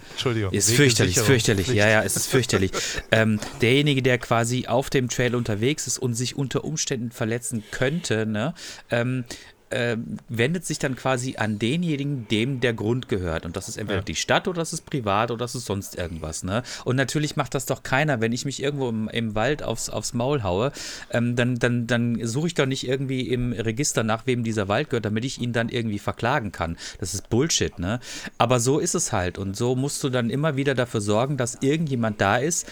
Ist 0.52 0.72
fürchterlich, 0.72 1.20
fürchterlich. 1.20 1.68
Ja, 1.68 1.88
ja, 1.88 2.04
es 2.04 2.16
ist 2.16 2.28
fürchterlich. 2.28 2.72
ähm, 3.12 3.40
derjenige, 3.62 4.02
der 4.02 4.18
quasi 4.18 4.68
auf 4.68 4.90
dem 4.90 5.10
Trail 5.10 5.36
unterwegs 5.36 5.88
ist 5.88 5.98
und 5.98 6.14
sich 6.14 6.36
unter 6.36 6.64
Umständen 6.64 7.12
verletzen 7.12 7.64
könnte, 7.72 8.26
ne? 8.26 8.54
Ähm, 8.92 9.26
äh, 9.70 9.98
wendet 10.30 10.66
sich 10.66 10.80
dann 10.80 10.96
quasi 10.96 11.36
an 11.38 11.60
denjenigen, 11.60 12.28
dem 12.28 12.60
der 12.60 12.74
Grund 12.74 13.10
gehört. 13.10 13.46
Und 13.46 13.56
das 13.56 13.68
ist 13.68 13.78
entweder 13.78 14.00
ja. 14.00 14.04
die 14.04 14.16
Stadt 14.16 14.48
oder 14.48 14.60
das 14.60 14.74
ist 14.74 14.86
privat 14.86 15.32
oder 15.32 15.40
das 15.40 15.56
ist 15.56 15.66
sonst 15.66 15.96
irgendwas. 15.98 16.44
Ne? 16.44 16.64
Und 16.86 16.96
natürlich 16.96 17.36
macht 17.36 17.56
das 17.56 17.66
doch 17.66 17.84
keiner, 17.84 18.22
wenn 18.22 18.32
ich 18.32 18.46
mich 18.46 18.62
irgendwo 18.62 18.90
im, 18.90 19.08
im 19.10 19.36
Wald 19.36 19.64
aufs, 19.64 19.90
aufs 19.90 20.14
Maul 20.14 20.44
haue, 20.44 20.72
ähm, 21.12 21.36
dann, 21.36 21.60
dann, 21.60 21.88
dann 21.88 22.26
suche 22.26 22.48
ich 22.48 22.54
doch 22.54 22.66
nicht 22.66 22.88
irgendwie 22.88 23.22
im 23.22 23.52
Register 23.52 24.04
nach, 24.04 24.26
wem 24.26 24.44
dieser 24.44 24.68
Wald 24.68 24.90
gehört, 24.90 25.06
damit 25.06 25.26
ich 25.26 25.40
ihn 25.40 25.54
dann 25.54 25.70
irgendwie 25.70 26.00
verklagen 26.00 26.52
kann. 26.52 26.78
Das 27.00 27.14
ist 27.14 27.30
Bullshit, 27.30 27.78
ne? 27.80 28.00
Aber 28.38 28.60
so 28.60 28.80
ist 28.80 28.96
es 28.96 29.12
halt. 29.12 29.38
Und 29.38 29.56
so 29.56 29.76
musst 29.76 30.04
du 30.04 30.10
dann 30.10 30.30
immer 30.30 30.56
wieder 30.56 30.76
dafür 30.76 31.02
sorgen, 31.02 31.38
dass 31.38 31.58
irgendjemand 31.62 32.22
da 32.22 32.38
ist, 32.38 32.68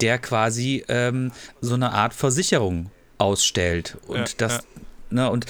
der 0.00 0.18
quasi 0.18 0.84
ähm, 0.88 1.32
so 1.60 1.74
eine 1.74 1.92
Art 1.92 2.14
Versicherung 2.14 2.90
ausstellt. 3.18 3.96
Und 4.06 4.18
ja, 4.18 4.34
das, 4.38 4.56
ja. 4.56 4.82
Ne? 5.14 5.30
Und 5.30 5.46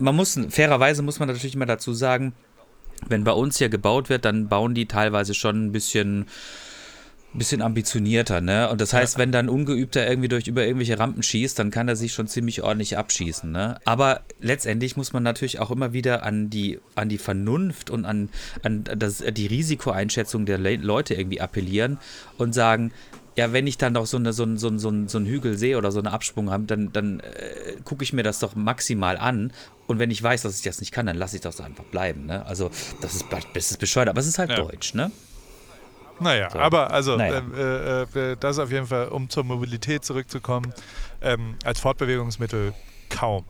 man 0.00 0.14
muss, 0.14 0.38
fairerweise 0.50 1.02
muss 1.02 1.18
man 1.18 1.28
natürlich 1.28 1.54
immer 1.54 1.66
dazu 1.66 1.92
sagen, 1.92 2.34
wenn 3.08 3.24
bei 3.24 3.32
uns 3.32 3.58
hier 3.58 3.68
gebaut 3.68 4.08
wird, 4.08 4.24
dann 4.24 4.48
bauen 4.48 4.74
die 4.74 4.86
teilweise 4.86 5.34
schon 5.34 5.66
ein 5.66 5.72
bisschen 5.72 6.26
bisschen 7.38 7.62
ambitionierter, 7.62 8.40
ne? 8.40 8.68
Und 8.70 8.80
das 8.80 8.92
heißt, 8.92 9.14
ja. 9.14 9.18
wenn 9.20 9.32
dann 9.32 9.48
Ungeübter 9.48 10.08
irgendwie 10.08 10.28
durch 10.28 10.46
über 10.46 10.64
irgendwelche 10.64 10.98
Rampen 10.98 11.22
schießt, 11.22 11.58
dann 11.58 11.70
kann 11.70 11.88
er 11.88 11.96
sich 11.96 12.12
schon 12.12 12.28
ziemlich 12.28 12.62
ordentlich 12.62 12.96
abschießen, 12.96 13.50
ne? 13.50 13.78
Aber 13.84 14.22
letztendlich 14.40 14.96
muss 14.96 15.12
man 15.12 15.22
natürlich 15.22 15.58
auch 15.58 15.70
immer 15.70 15.92
wieder 15.92 16.22
an 16.22 16.50
die, 16.50 16.80
an 16.94 17.08
die 17.08 17.18
Vernunft 17.18 17.90
und 17.90 18.04
an, 18.04 18.30
an 18.62 18.84
das, 18.84 19.18
die 19.18 19.46
Risikoeinschätzung 19.46 20.46
der 20.46 20.58
Le 20.58 20.76
Leute 20.76 21.14
irgendwie 21.14 21.40
appellieren 21.40 21.98
und 22.38 22.54
sagen, 22.54 22.92
ja, 23.36 23.52
wenn 23.52 23.66
ich 23.66 23.76
dann 23.76 23.92
noch 23.92 24.06
so, 24.06 24.16
eine, 24.16 24.32
so, 24.32 24.44
ein, 24.44 24.56
so, 24.56 24.68
ein, 24.68 24.78
so, 24.78 24.88
ein, 24.88 25.08
so 25.08 25.18
einen 25.18 25.26
Hügel 25.26 25.58
sehe 25.58 25.76
oder 25.76 25.92
so 25.92 25.98
eine 25.98 26.10
Absprung 26.10 26.50
habe, 26.50 26.64
dann, 26.64 26.92
dann 26.92 27.20
äh, 27.20 27.76
gucke 27.84 28.02
ich 28.02 28.14
mir 28.14 28.22
das 28.22 28.38
doch 28.38 28.54
maximal 28.54 29.18
an. 29.18 29.52
Und 29.86 29.98
wenn 29.98 30.10
ich 30.10 30.22
weiß, 30.22 30.42
dass 30.42 30.56
ich 30.56 30.62
das 30.62 30.80
nicht 30.80 30.90
kann, 30.90 31.06
dann 31.06 31.16
lasse 31.16 31.36
ich 31.36 31.42
das 31.42 31.60
einfach 31.60 31.84
bleiben. 31.84 32.26
Ne? 32.26 32.44
Also, 32.46 32.70
das 33.02 33.14
ist, 33.14 33.26
das 33.52 33.70
ist 33.70 33.78
bescheuert, 33.78 34.08
aber 34.08 34.20
es 34.20 34.26
ist 34.26 34.38
halt 34.38 34.50
ja. 34.50 34.56
Deutsch, 34.56 34.94
ne? 34.94 35.10
Naja, 36.18 36.48
so. 36.50 36.58
aber 36.58 36.90
also, 36.90 37.16
naja. 37.16 37.42
Äh, 37.54 38.02
äh, 38.18 38.32
äh, 38.32 38.36
das 38.40 38.58
auf 38.58 38.72
jeden 38.72 38.86
Fall, 38.86 39.08
um 39.08 39.28
zur 39.28 39.44
Mobilität 39.44 40.02
zurückzukommen, 40.02 40.72
ähm, 41.20 41.56
als 41.62 41.78
Fortbewegungsmittel 41.80 42.72
kaum 43.10 43.44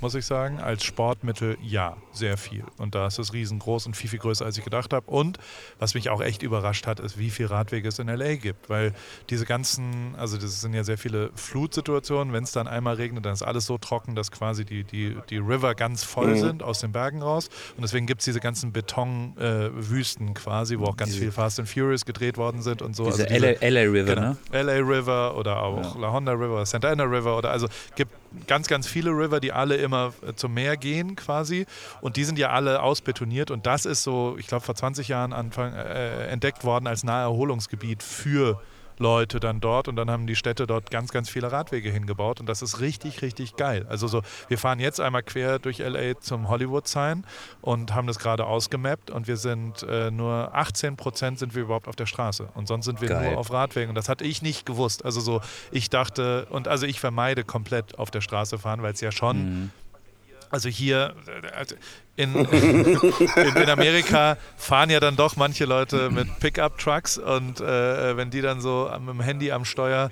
muss 0.00 0.14
ich 0.14 0.24
sagen. 0.24 0.60
Als 0.60 0.84
Sportmittel 0.84 1.56
ja, 1.62 1.96
sehr 2.12 2.36
viel. 2.36 2.64
Und 2.78 2.94
da 2.94 3.06
ist 3.06 3.18
es 3.18 3.32
riesengroß 3.32 3.86
und 3.86 3.96
viel, 3.96 4.10
viel 4.10 4.18
größer, 4.18 4.44
als 4.44 4.58
ich 4.58 4.64
gedacht 4.64 4.92
habe. 4.92 5.10
Und 5.10 5.38
was 5.78 5.94
mich 5.94 6.10
auch 6.10 6.20
echt 6.20 6.42
überrascht 6.42 6.86
hat, 6.86 7.00
ist, 7.00 7.18
wie 7.18 7.30
viel 7.30 7.46
Radwege 7.46 7.88
es 7.88 7.98
in 7.98 8.08
LA 8.08 8.36
gibt. 8.36 8.68
Weil 8.70 8.92
diese 9.30 9.44
ganzen, 9.44 10.14
also 10.16 10.36
das 10.36 10.60
sind 10.60 10.74
ja 10.74 10.84
sehr 10.84 10.98
viele 10.98 11.30
Flutsituationen. 11.34 12.32
Wenn 12.32 12.44
es 12.44 12.52
dann 12.52 12.66
einmal 12.66 12.94
regnet, 12.94 13.26
dann 13.26 13.32
ist 13.32 13.42
alles 13.42 13.66
so 13.66 13.78
trocken, 13.78 14.14
dass 14.14 14.30
quasi 14.30 14.64
die, 14.64 14.84
die, 14.84 15.16
die 15.28 15.38
River 15.38 15.74
ganz 15.74 16.04
voll 16.04 16.34
mhm. 16.34 16.38
sind 16.38 16.62
aus 16.62 16.80
den 16.80 16.92
Bergen 16.92 17.22
raus. 17.22 17.48
Und 17.76 17.82
deswegen 17.82 18.06
gibt 18.06 18.20
es 18.20 18.24
diese 18.24 18.40
ganzen 18.40 18.72
Betonwüsten 18.72 20.28
äh, 20.28 20.34
quasi, 20.34 20.78
wo 20.78 20.84
auch 20.84 20.96
ganz 20.96 21.10
diese, 21.10 21.24
viel 21.24 21.32
Fast 21.32 21.58
and 21.58 21.68
Furious 21.68 22.04
gedreht 22.04 22.36
worden 22.36 22.62
sind 22.62 22.82
und 22.82 22.96
so. 22.96 23.06
Diese, 23.06 23.28
also 23.28 23.34
diese 23.34 23.68
LA, 23.68 23.68
LA, 23.68 23.90
River, 23.90 24.14
genau, 24.14 24.36
ne? 24.52 24.62
LA 24.62 24.72
River 24.72 25.36
oder 25.36 25.62
auch 25.62 25.94
ja. 25.94 26.00
La 26.00 26.12
Honda 26.12 26.32
River, 26.32 26.64
Santa 26.66 26.88
Ana 26.90 27.04
River 27.04 27.36
oder 27.36 27.50
also 27.50 27.68
gibt 27.94 28.12
ganz, 28.46 28.68
ganz 28.68 28.86
viele 28.86 29.10
River, 29.10 29.40
die 29.40 29.52
alle 29.52 29.76
immer 29.76 30.12
äh, 30.26 30.34
zum 30.34 30.54
Meer 30.54 30.76
gehen 30.76 31.16
quasi. 31.16 31.66
Und 32.00 32.16
die 32.16 32.24
sind 32.24 32.38
ja 32.38 32.50
alle 32.50 32.82
ausbetoniert. 32.82 33.50
Und 33.50 33.66
das 33.66 33.84
ist 33.84 34.02
so, 34.02 34.36
ich 34.38 34.46
glaube, 34.46 34.64
vor 34.64 34.74
20 34.74 35.08
Jahren 35.08 35.32
Anfang, 35.32 35.72
äh, 35.72 36.26
entdeckt 36.28 36.64
worden 36.64 36.86
als 36.86 37.04
Naherholungsgebiet 37.04 38.02
für 38.02 38.60
Leute 38.98 39.40
dann 39.40 39.60
dort 39.60 39.88
und 39.88 39.96
dann 39.96 40.10
haben 40.10 40.26
die 40.26 40.36
Städte 40.36 40.66
dort 40.66 40.90
ganz, 40.90 41.10
ganz 41.10 41.28
viele 41.28 41.50
Radwege 41.50 41.90
hingebaut 41.90 42.40
und 42.40 42.46
das 42.46 42.62
ist 42.62 42.80
richtig, 42.80 43.22
richtig 43.22 43.56
geil. 43.56 43.86
Also 43.88 44.06
so, 44.06 44.22
wir 44.48 44.58
fahren 44.58 44.80
jetzt 44.80 45.00
einmal 45.00 45.22
quer 45.22 45.58
durch 45.58 45.78
LA 45.78 46.20
zum 46.20 46.48
Hollywood 46.48 46.86
Sign 46.88 47.24
und 47.60 47.94
haben 47.94 48.06
das 48.06 48.18
gerade 48.18 48.46
ausgemappt 48.46 49.10
und 49.10 49.26
wir 49.28 49.36
sind 49.36 49.82
äh, 49.82 50.10
nur 50.10 50.54
18 50.54 50.96
Prozent 50.96 51.38
sind 51.38 51.54
wir 51.54 51.62
überhaupt 51.62 51.88
auf 51.88 51.96
der 51.96 52.06
Straße 52.06 52.48
und 52.54 52.68
sonst 52.68 52.86
sind 52.86 53.00
wir 53.00 53.08
geil. 53.08 53.30
nur 53.30 53.38
auf 53.38 53.50
Radwegen 53.52 53.90
und 53.90 53.94
das 53.94 54.08
hatte 54.08 54.24
ich 54.24 54.42
nicht 54.42 54.66
gewusst. 54.66 55.04
Also 55.04 55.20
so, 55.20 55.40
ich 55.70 55.90
dachte 55.90 56.46
und 56.50 56.68
also 56.68 56.86
ich 56.86 57.00
vermeide 57.00 57.44
komplett 57.44 57.98
auf 57.98 58.10
der 58.10 58.20
Straße 58.20 58.58
fahren, 58.58 58.82
weil 58.82 58.92
es 58.92 59.00
ja 59.00 59.12
schon 59.12 59.38
mhm 59.38 59.70
also 60.50 60.68
hier 60.68 61.14
also 61.54 61.74
in, 62.18 62.34
in, 62.52 63.56
in, 63.56 63.70
Amerika 63.70 64.36
fahren 64.56 64.90
ja 64.90 64.98
dann 64.98 65.14
doch 65.14 65.36
manche 65.36 65.64
Leute 65.64 66.10
mit 66.10 66.40
Pickup-Trucks 66.40 67.16
und 67.18 67.60
äh, 67.60 68.16
wenn 68.16 68.30
die 68.30 68.40
dann 68.40 68.60
so 68.60 68.90
mit 68.98 69.08
dem 69.08 69.20
Handy 69.20 69.52
am 69.52 69.64
Steuer 69.64 70.10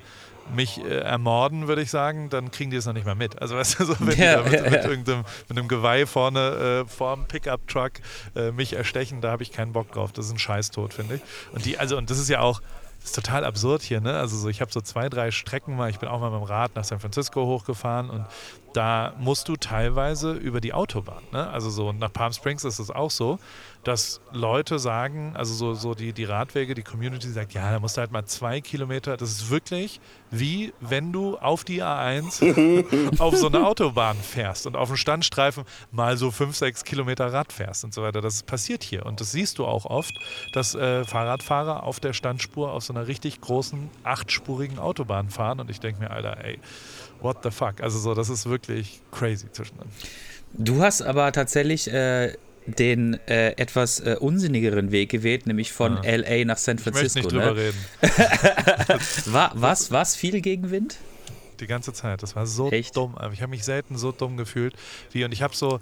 mich 0.55 0.81
äh, 0.83 0.99
ermorden, 0.99 1.67
würde 1.67 1.81
ich 1.81 1.91
sagen, 1.91 2.29
dann 2.29 2.51
kriegen 2.51 2.71
die 2.71 2.77
es 2.77 2.85
noch 2.85 2.93
nicht 2.93 3.05
mal 3.05 3.15
mit. 3.15 3.41
Also 3.41 3.57
weißt 3.57 3.79
du, 3.79 3.85
so, 3.85 3.95
wenn 3.99 4.17
ja, 4.17 4.41
die 4.41 4.43
da 4.43 4.49
mit, 4.49 4.53
ja, 4.53 4.69
mit, 4.69 4.85
irgendeinem 4.85 5.25
mit 5.49 5.57
einem 5.57 5.67
Geweih 5.67 6.05
vorne 6.05 6.85
äh, 6.85 6.89
vorm 6.89 7.25
Pickup-Truck 7.27 7.93
äh, 8.35 8.51
mich 8.51 8.71
erstechen, 8.71 9.19
da 9.19 9.31
habe 9.31 9.43
ich 9.43 9.51
keinen 9.51 9.73
Bock 9.73 9.91
drauf. 9.91 10.13
Das 10.13 10.27
ist 10.27 10.31
ein 10.31 10.39
Scheißtod, 10.39 10.93
finde 10.93 11.15
ich. 11.15 11.21
Und 11.51 11.65
die, 11.65 11.77
also, 11.77 11.97
und 11.97 12.09
das 12.09 12.19
ist 12.19 12.29
ja 12.29 12.39
auch, 12.39 12.61
ist 13.07 13.15
total 13.15 13.45
absurd 13.45 13.81
hier, 13.81 14.01
ne? 14.01 14.17
Also 14.17 14.37
so, 14.37 14.49
ich 14.49 14.61
habe 14.61 14.71
so 14.71 14.81
zwei, 14.81 15.09
drei 15.09 15.31
Strecken 15.31 15.75
mal, 15.75 15.89
ich 15.89 15.99
bin 15.99 16.09
auch 16.09 16.19
mal 16.19 16.29
mit 16.29 16.39
dem 16.41 16.43
Rad 16.43 16.75
nach 16.75 16.83
San 16.83 16.99
Francisco 16.99 17.45
hochgefahren 17.45 18.09
und 18.09 18.25
da 18.73 19.13
musst 19.17 19.47
du 19.49 19.55
teilweise 19.55 20.33
über 20.33 20.61
die 20.61 20.73
Autobahn. 20.73 21.23
Ne? 21.31 21.49
Also 21.49 21.69
so 21.69 21.93
nach 21.93 22.11
Palm 22.11 22.33
Springs 22.33 22.63
ist 22.63 22.79
es 22.79 22.91
auch 22.91 23.09
so, 23.09 23.39
dass 23.87 24.19
Leute 24.33 24.79
sagen, 24.79 25.33
also 25.35 25.53
so, 25.53 25.73
so 25.73 25.93
die, 25.93 26.11
die 26.11 26.25
Radwege, 26.25 26.75
die 26.75 26.83
Community 26.83 27.29
sagt, 27.29 27.53
ja, 27.53 27.71
da 27.71 27.79
musst 27.79 27.95
du 27.95 28.01
halt 28.01 28.11
mal 28.11 28.25
zwei 28.25 28.59
Kilometer. 28.59 29.15
Das 29.15 29.29
ist 29.29 29.49
wirklich 29.49 30.01
wie 30.29 30.73
wenn 30.81 31.13
du 31.13 31.37
auf 31.37 31.63
die 31.63 31.81
A1 31.81 33.19
auf 33.19 33.37
so 33.37 33.47
eine 33.47 33.65
Autobahn 33.65 34.17
fährst 34.17 34.67
und 34.67 34.75
auf 34.75 34.89
dem 34.89 34.97
Standstreifen 34.97 35.63
mal 35.91 36.17
so 36.17 36.31
fünf, 36.31 36.55
sechs 36.55 36.83
Kilometer 36.83 37.31
Rad 37.31 37.53
fährst 37.53 37.83
und 37.83 37.93
so 37.93 38.03
weiter. 38.03 38.21
Das 38.21 38.43
passiert 38.43 38.83
hier. 38.83 39.05
Und 39.05 39.21
das 39.21 39.31
siehst 39.31 39.57
du 39.57 39.65
auch 39.65 39.85
oft, 39.85 40.13
dass 40.53 40.75
äh, 40.75 41.05
Fahrradfahrer 41.05 41.83
auf 41.83 41.99
der 41.99 42.13
Standspur 42.13 42.73
auf 42.73 42.83
so 42.83 42.93
einer 42.93 43.07
richtig 43.07 43.39
großen, 43.41 43.89
achtspurigen 44.03 44.79
Autobahn 44.79 45.29
fahren. 45.29 45.59
Und 45.59 45.69
ich 45.69 45.79
denke 45.79 46.01
mir, 46.01 46.11
Alter, 46.11 46.43
ey, 46.43 46.59
what 47.21 47.37
the 47.43 47.51
fuck? 47.51 47.81
Also 47.81 47.99
so, 47.99 48.13
das 48.13 48.29
ist 48.29 48.49
wirklich 48.49 49.01
crazy 49.11 49.49
zwischendrin. 49.51 49.89
Du 50.53 50.81
hast 50.81 51.01
aber 51.01 51.31
tatsächlich 51.31 51.91
äh, 51.91 52.33
den 52.67 53.19
äh, 53.27 53.51
etwas 53.51 53.99
äh, 53.99 54.17
unsinnigeren 54.19 54.91
Weg 54.91 55.09
gewählt, 55.09 55.47
nämlich 55.47 55.71
von 55.71 56.03
ja. 56.03 56.15
LA 56.15 56.45
nach 56.45 56.57
San 56.57 56.77
Francisco. 56.77 57.19
Ich 57.19 57.33
möchte 57.33 57.37
nicht 57.37 57.47
drüber 57.47 57.53
ne? 57.53 57.61
reden. 57.61 59.03
War, 59.33 59.51
was, 59.55 59.91
was 59.91 60.15
viel 60.15 60.41
Gegenwind? 60.41 60.97
Die 61.59 61.67
ganze 61.67 61.93
Zeit. 61.93 62.21
Das 62.21 62.35
war 62.35 62.45
so 62.45 62.69
Echt? 62.69 62.95
dumm. 62.95 63.15
Ich 63.33 63.41
habe 63.41 63.49
mich 63.49 63.63
selten 63.63 63.97
so 63.97 64.11
dumm 64.11 64.37
gefühlt 64.37 64.75
wie 65.11 65.23
und 65.23 65.31
ich 65.31 65.41
habe 65.41 65.55
so 65.55 65.79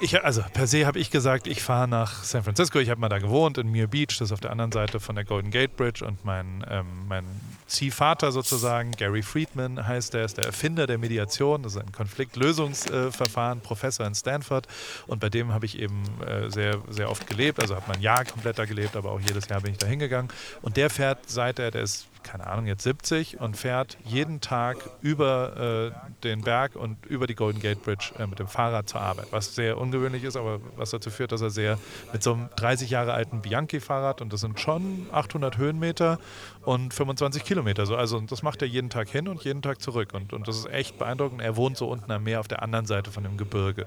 ich, 0.00 0.22
also 0.22 0.42
per 0.52 0.66
se 0.66 0.86
habe 0.86 0.98
ich 0.98 1.10
gesagt, 1.10 1.46
ich 1.46 1.62
fahre 1.62 1.88
nach 1.88 2.22
San 2.22 2.44
Francisco. 2.44 2.78
Ich 2.78 2.90
habe 2.90 3.00
mal 3.00 3.08
da 3.08 3.18
gewohnt 3.18 3.58
in 3.58 3.68
Muir 3.68 3.88
Beach, 3.88 4.18
das 4.18 4.28
ist 4.28 4.32
auf 4.32 4.40
der 4.40 4.52
anderen 4.52 4.72
Seite 4.72 5.00
von 5.00 5.16
der 5.16 5.24
Golden 5.24 5.50
Gate 5.50 5.76
Bridge. 5.76 6.04
Und 6.04 6.24
mein, 6.24 6.64
ähm, 6.70 6.86
mein 7.08 7.24
Ziehvater 7.68 8.32
sozusagen, 8.32 8.92
Gary 8.92 9.22
Friedman 9.22 9.86
heißt 9.86 10.14
der, 10.14 10.24
ist 10.24 10.38
der 10.38 10.46
Erfinder 10.46 10.86
der 10.86 10.98
Mediation. 10.98 11.62
Das 11.62 11.74
ist 11.74 11.80
ein 11.80 11.92
Konfliktlösungsverfahren, 11.92 13.60
Professor 13.60 14.06
in 14.06 14.14
Stanford. 14.14 14.66
Und 15.06 15.20
bei 15.20 15.28
dem 15.28 15.52
habe 15.52 15.66
ich 15.66 15.78
eben 15.78 16.02
äh, 16.26 16.50
sehr, 16.50 16.78
sehr 16.88 17.10
oft 17.10 17.26
gelebt. 17.26 17.60
Also 17.60 17.76
habe 17.76 17.84
mein 17.88 18.00
Jahr 18.00 18.24
komplett 18.24 18.58
da 18.58 18.64
gelebt, 18.64 18.96
aber 18.96 19.12
auch 19.12 19.20
jedes 19.20 19.48
Jahr 19.48 19.60
bin 19.60 19.72
ich 19.72 19.78
da 19.78 19.86
hingegangen. 19.86 20.30
Und 20.62 20.76
der 20.76 20.90
fährt 20.90 21.28
seit 21.28 21.58
er, 21.58 21.70
der 21.70 21.82
ist 21.82 22.07
keine 22.22 22.46
Ahnung, 22.46 22.66
jetzt 22.66 22.82
70 22.82 23.40
und 23.40 23.56
fährt 23.56 23.98
jeden 24.04 24.40
Tag 24.40 24.76
über 25.00 25.92
äh, 25.92 26.10
den 26.24 26.42
Berg 26.42 26.76
und 26.76 27.04
über 27.06 27.26
die 27.26 27.34
Golden 27.34 27.60
Gate 27.60 27.82
Bridge 27.82 28.12
äh, 28.18 28.26
mit 28.26 28.38
dem 28.38 28.48
Fahrrad 28.48 28.88
zur 28.88 29.00
Arbeit, 29.00 29.28
was 29.30 29.54
sehr 29.54 29.78
ungewöhnlich 29.78 30.24
ist, 30.24 30.36
aber 30.36 30.60
was 30.76 30.90
dazu 30.90 31.10
führt, 31.10 31.32
dass 31.32 31.40
er 31.40 31.50
sehr 31.50 31.78
mit 32.12 32.22
so 32.22 32.32
einem 32.34 32.48
30 32.56 32.90
Jahre 32.90 33.12
alten 33.12 33.40
Bianchi-Fahrrad 33.40 34.20
und 34.20 34.32
das 34.32 34.40
sind 34.40 34.60
schon 34.60 35.06
800 35.12 35.58
Höhenmeter 35.58 36.18
und 36.62 36.92
25 36.92 37.44
Kilometer, 37.44 37.86
so, 37.86 37.96
also 37.96 38.20
das 38.20 38.42
macht 38.42 38.62
er 38.62 38.68
jeden 38.68 38.90
Tag 38.90 39.08
hin 39.08 39.28
und 39.28 39.42
jeden 39.44 39.62
Tag 39.62 39.80
zurück 39.80 40.14
und, 40.14 40.32
und 40.32 40.48
das 40.48 40.56
ist 40.56 40.66
echt 40.70 40.98
beeindruckend. 40.98 41.40
Er 41.40 41.56
wohnt 41.56 41.76
so 41.76 41.88
unten 41.88 42.10
am 42.10 42.24
Meer 42.24 42.40
auf 42.40 42.48
der 42.48 42.62
anderen 42.62 42.86
Seite 42.86 43.10
von 43.10 43.22
dem 43.22 43.36
Gebirge 43.36 43.86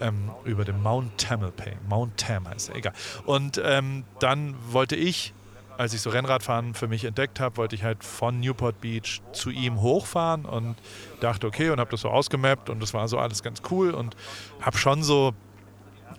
ähm, 0.00 0.30
über 0.44 0.64
dem 0.64 0.82
Mount 0.82 1.18
Tamalpay, 1.18 1.76
Mount 1.88 2.16
Tam 2.18 2.48
heißt 2.48 2.70
er, 2.70 2.76
egal. 2.76 2.92
Und 3.26 3.60
ähm, 3.64 4.04
dann 4.18 4.54
wollte 4.70 4.96
ich 4.96 5.34
als 5.78 5.94
ich 5.94 6.00
so 6.00 6.10
Rennradfahren 6.10 6.74
für 6.74 6.88
mich 6.88 7.04
entdeckt 7.04 7.40
habe, 7.40 7.56
wollte 7.56 7.74
ich 7.74 7.82
halt 7.82 8.04
von 8.04 8.40
Newport 8.40 8.80
Beach 8.80 9.20
zu 9.32 9.50
ihm 9.50 9.80
hochfahren 9.80 10.44
und 10.44 10.76
dachte, 11.20 11.46
okay, 11.46 11.70
und 11.70 11.80
habe 11.80 11.90
das 11.90 12.02
so 12.02 12.08
ausgemappt 12.08 12.70
und 12.70 12.80
das 12.80 12.94
war 12.94 13.08
so 13.08 13.18
alles 13.18 13.42
ganz 13.42 13.62
cool 13.70 13.92
und 13.92 14.16
habe 14.60 14.76
schon 14.76 15.02
so, 15.02 15.34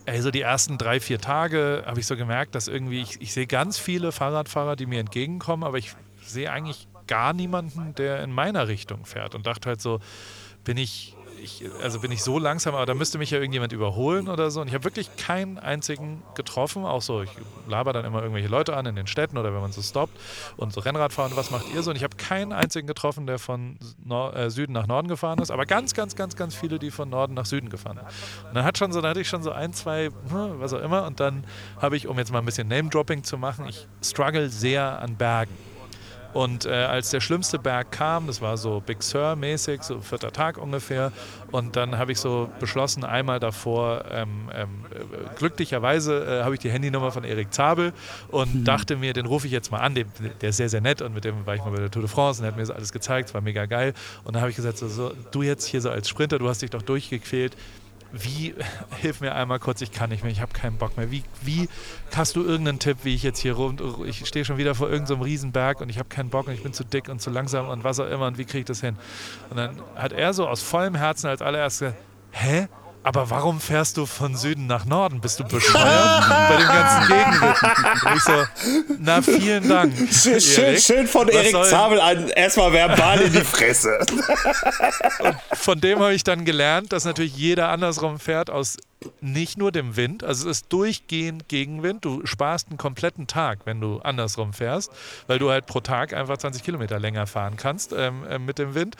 ey, 0.05 0.21
so 0.21 0.31
die 0.31 0.41
ersten 0.41 0.77
drei, 0.77 0.99
vier 0.99 1.19
Tage 1.19 1.83
habe 1.85 1.99
ich 1.99 2.07
so 2.07 2.15
gemerkt, 2.17 2.55
dass 2.55 2.67
irgendwie, 2.67 3.01
ich, 3.01 3.21
ich 3.21 3.33
sehe 3.33 3.47
ganz 3.47 3.77
viele 3.77 4.11
Fahrradfahrer, 4.11 4.75
die 4.75 4.85
mir 4.85 4.99
entgegenkommen, 4.99 5.63
aber 5.63 5.77
ich 5.77 5.93
sehe 6.21 6.51
eigentlich 6.51 6.87
gar 7.07 7.33
niemanden, 7.33 7.95
der 7.95 8.23
in 8.23 8.31
meiner 8.31 8.67
Richtung 8.67 9.05
fährt 9.05 9.35
und 9.35 9.45
dachte 9.45 9.69
halt 9.69 9.81
so, 9.81 9.99
bin 10.63 10.77
ich 10.77 11.12
ich, 11.43 11.63
also 11.81 11.99
bin 11.99 12.11
ich 12.11 12.23
so 12.23 12.39
langsam, 12.39 12.73
aber 12.73 12.85
da 12.85 12.93
müsste 12.93 13.17
mich 13.17 13.29
ja 13.31 13.37
irgendjemand 13.37 13.73
überholen 13.73 14.29
oder 14.29 14.49
so. 14.49 14.61
Und 14.61 14.67
ich 14.67 14.73
habe 14.73 14.83
wirklich 14.85 15.15
keinen 15.17 15.59
einzigen 15.59 16.23
getroffen. 16.35 16.85
Auch 16.85 17.01
so, 17.01 17.21
ich 17.21 17.29
laber 17.67 17.93
dann 17.93 18.05
immer 18.05 18.21
irgendwelche 18.21 18.47
Leute 18.47 18.75
an 18.75 18.85
in 18.85 18.95
den 18.95 19.07
Städten 19.07 19.37
oder 19.37 19.53
wenn 19.53 19.61
man 19.61 19.71
so 19.71 19.81
stoppt 19.81 20.17
und 20.57 20.73
so 20.73 20.81
Rennrad 20.81 21.13
fahren, 21.13 21.33
was 21.35 21.51
macht 21.51 21.65
ihr 21.73 21.83
so? 21.83 21.91
Und 21.91 21.97
ich 21.97 22.03
habe 22.03 22.15
keinen 22.15 22.53
einzigen 22.53 22.87
getroffen, 22.87 23.27
der 23.27 23.39
von 23.39 23.77
Nord 24.03 24.35
äh, 24.35 24.49
Süden 24.49 24.73
nach 24.73 24.87
Norden 24.87 25.07
gefahren 25.07 25.39
ist, 25.39 25.51
aber 25.51 25.65
ganz, 25.65 25.93
ganz, 25.93 26.15
ganz, 26.15 26.35
ganz 26.35 26.55
viele, 26.55 26.79
die 26.79 26.91
von 26.91 27.09
Norden 27.09 27.33
nach 27.33 27.45
Süden 27.45 27.69
gefahren 27.69 27.97
sind. 27.97 28.47
Und 28.47 28.55
dann 28.55 28.63
hat 28.63 28.77
schon 28.77 28.91
so, 28.91 29.01
da 29.01 29.09
hatte 29.09 29.21
ich 29.21 29.27
schon 29.27 29.43
so 29.43 29.51
ein, 29.51 29.73
zwei, 29.73 30.05
hm, 30.05 30.59
was 30.59 30.73
auch 30.73 30.81
immer. 30.81 31.05
Und 31.05 31.19
dann 31.19 31.43
habe 31.81 31.97
ich, 31.97 32.07
um 32.07 32.17
jetzt 32.17 32.31
mal 32.31 32.39
ein 32.39 32.45
bisschen 32.45 32.67
Name-Dropping 32.67 33.23
zu 33.23 33.37
machen, 33.37 33.67
ich 33.67 33.87
struggle 34.01 34.49
sehr 34.49 35.01
an 35.01 35.15
Bergen. 35.17 35.72
Und 36.33 36.65
äh, 36.65 36.71
als 36.71 37.11
der 37.11 37.21
schlimmste 37.21 37.59
Berg 37.59 37.91
kam, 37.91 38.27
das 38.27 38.41
war 38.41 38.57
so 38.57 38.81
Big 38.85 39.03
Sur-mäßig, 39.03 39.83
so 39.83 39.99
vierter 39.99 40.31
Tag 40.31 40.57
ungefähr, 40.57 41.11
und 41.51 41.75
dann 41.75 41.99
habe 41.99 42.11
ich 42.11 42.19
so 42.19 42.49
beschlossen, 42.59 43.03
einmal 43.03 43.39
davor, 43.39 44.05
ähm, 44.11 44.49
ähm, 44.53 44.69
äh, 44.91 45.35
glücklicherweise 45.37 46.39
äh, 46.39 46.43
habe 46.43 46.55
ich 46.55 46.59
die 46.59 46.71
Handynummer 46.71 47.11
von 47.11 47.23
Erik 47.23 47.53
Zabel 47.53 47.93
und 48.29 48.55
mhm. 48.55 48.63
dachte 48.63 48.95
mir, 48.95 49.13
den 49.13 49.27
rufe 49.27 49.45
ich 49.45 49.53
jetzt 49.53 49.71
mal 49.71 49.79
an, 49.79 49.93
den, 49.93 50.07
der 50.41 50.49
ist 50.49 50.57
sehr, 50.57 50.69
sehr 50.69 50.81
nett 50.81 51.03
und 51.03 51.13
mit 51.13 51.25
dem 51.25 51.45
war 51.45 51.53
ich 51.53 51.61
mal 51.63 51.69
bei 51.69 51.77
der 51.77 51.91
Tour 51.91 52.01
de 52.01 52.09
France 52.09 52.41
und 52.41 52.45
er 52.45 52.47
hat 52.47 52.55
mir 52.55 52.63
das 52.63 52.71
alles 52.71 52.91
gezeigt, 52.91 53.29
es 53.29 53.35
war 53.35 53.41
mega 53.41 53.67
geil. 53.67 53.93
Und 54.23 54.33
dann 54.33 54.41
habe 54.41 54.49
ich 54.49 54.55
gesagt, 54.55 54.79
so, 54.79 54.87
so, 54.87 55.11
du 55.31 55.43
jetzt 55.43 55.65
hier 55.65 55.81
so 55.81 55.91
als 55.91 56.09
Sprinter, 56.09 56.39
du 56.39 56.49
hast 56.49 56.63
dich 56.63 56.71
doch 56.71 56.81
durchgequält, 56.81 57.55
wie, 58.13 58.53
hilf 59.01 59.21
mir 59.21 59.33
einmal 59.35 59.59
kurz, 59.59 59.81
ich 59.81 59.91
kann 59.91 60.11
nicht 60.11 60.23
mehr, 60.23 60.31
ich 60.31 60.41
habe 60.41 60.53
keinen 60.53 60.77
Bock 60.77 60.97
mehr. 60.97 61.11
Wie, 61.11 61.23
wie 61.41 61.67
hast 62.15 62.35
du 62.35 62.43
irgendeinen 62.43 62.79
Tipp, 62.79 62.99
wie 63.03 63.15
ich 63.15 63.23
jetzt 63.23 63.39
hier 63.39 63.53
rum, 63.53 63.77
ich 64.05 64.25
stehe 64.27 64.45
schon 64.45 64.57
wieder 64.57 64.75
vor 64.75 64.89
irgendeinem 64.89 65.17
so 65.17 65.23
Riesenberg 65.23 65.81
und 65.81 65.89
ich 65.89 65.97
habe 65.97 66.09
keinen 66.09 66.29
Bock 66.29 66.47
und 66.47 66.53
ich 66.53 66.63
bin 66.63 66.73
zu 66.73 66.83
dick 66.83 67.09
und 67.09 67.21
zu 67.21 67.31
langsam 67.31 67.67
und 67.69 67.83
was 67.83 67.99
auch 67.99 68.09
immer 68.09 68.27
und 68.27 68.37
wie 68.37 68.45
kriege 68.45 68.59
ich 68.59 68.65
das 68.65 68.81
hin? 68.81 68.97
Und 69.49 69.57
dann 69.57 69.81
hat 69.95 70.13
er 70.13 70.33
so 70.33 70.47
aus 70.47 70.61
vollem 70.61 70.95
Herzen 70.95 71.27
als 71.27 71.41
allererstes 71.41 71.93
gesagt, 71.93 71.97
hä? 72.31 72.67
Aber 73.03 73.29
warum 73.29 73.59
fährst 73.59 73.97
du 73.97 74.05
von 74.05 74.35
Süden 74.35 74.65
nach 74.65 74.85
Norden? 74.85 75.19
Bist 75.19 75.39
du 75.39 75.43
bescheuert 75.43 76.29
bei 76.49 76.57
dem 76.57 76.67
ganzen 76.67 77.07
Gegenwind? 77.07 78.05
Und 78.05 78.15
ich 78.15 78.23
so, 78.23 78.97
na 78.99 79.21
vielen 79.21 79.67
Dank. 79.67 79.93
Schön, 80.11 80.39
schön, 80.39 80.79
schön 80.79 81.07
von 81.07 81.27
Was 81.27 81.35
Erik 81.35 81.65
Zabel 81.65 81.99
an, 81.99 82.29
erstmal 82.29 82.71
verbal 82.71 83.21
in 83.21 83.33
die 83.33 83.41
Fresse. 83.41 83.99
Und 85.19 85.35
von 85.53 85.81
dem 85.81 85.99
habe 85.99 86.13
ich 86.13 86.23
dann 86.23 86.45
gelernt, 86.45 86.93
dass 86.93 87.03
natürlich 87.03 87.35
jeder 87.35 87.69
andersrum 87.69 88.19
fährt 88.19 88.49
aus 88.49 88.77
nicht 89.19 89.57
nur 89.57 89.73
dem 89.73 89.97
Wind, 89.97 90.23
also 90.23 90.49
es 90.49 90.59
ist 90.59 90.71
durchgehend 90.71 91.49
Gegenwind. 91.49 92.05
Du 92.05 92.25
sparst 92.25 92.69
einen 92.69 92.77
kompletten 92.77 93.27
Tag, 93.27 93.59
wenn 93.65 93.81
du 93.81 93.99
andersrum 93.99 94.53
fährst, 94.53 94.91
weil 95.27 95.39
du 95.39 95.49
halt 95.49 95.65
pro 95.65 95.81
Tag 95.81 96.13
einfach 96.13 96.37
20 96.37 96.63
Kilometer 96.63 96.99
länger 96.99 97.27
fahren 97.27 97.57
kannst 97.57 97.91
ähm, 97.91 98.23
äh, 98.29 98.39
mit 98.39 98.59
dem 98.59 98.75
Wind. 98.75 98.95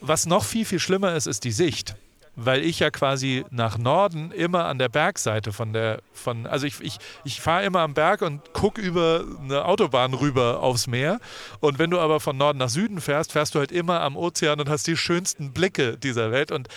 Was 0.00 0.24
noch 0.24 0.44
viel, 0.44 0.64
viel 0.64 0.78
schlimmer 0.78 1.14
ist, 1.14 1.26
ist 1.26 1.44
die 1.44 1.52
Sicht 1.52 1.94
weil 2.36 2.64
ich 2.64 2.80
ja 2.80 2.90
quasi 2.90 3.44
nach 3.50 3.78
Norden 3.78 4.30
immer 4.32 4.64
an 4.64 4.78
der 4.78 4.88
Bergseite 4.88 5.52
von 5.52 5.72
der, 5.72 6.00
von, 6.12 6.46
also 6.46 6.66
ich, 6.66 6.80
ich, 6.80 6.98
ich 7.24 7.40
fahre 7.40 7.64
immer 7.64 7.80
am 7.80 7.94
Berg 7.94 8.22
und 8.22 8.52
gucke 8.52 8.80
über 8.80 9.24
eine 9.40 9.64
Autobahn 9.64 10.14
rüber 10.14 10.60
aufs 10.60 10.86
Meer. 10.86 11.20
Und 11.60 11.78
wenn 11.78 11.90
du 11.90 12.00
aber 12.00 12.20
von 12.20 12.36
Norden 12.36 12.58
nach 12.58 12.68
Süden 12.68 13.00
fährst, 13.00 13.32
fährst 13.32 13.54
du 13.54 13.60
halt 13.60 13.72
immer 13.72 14.00
am 14.00 14.16
Ozean 14.16 14.60
und 14.60 14.68
hast 14.68 14.86
die 14.86 14.96
schönsten 14.96 15.52
Blicke 15.52 15.96
dieser 15.96 16.32
Welt. 16.32 16.50
Und 16.50 16.68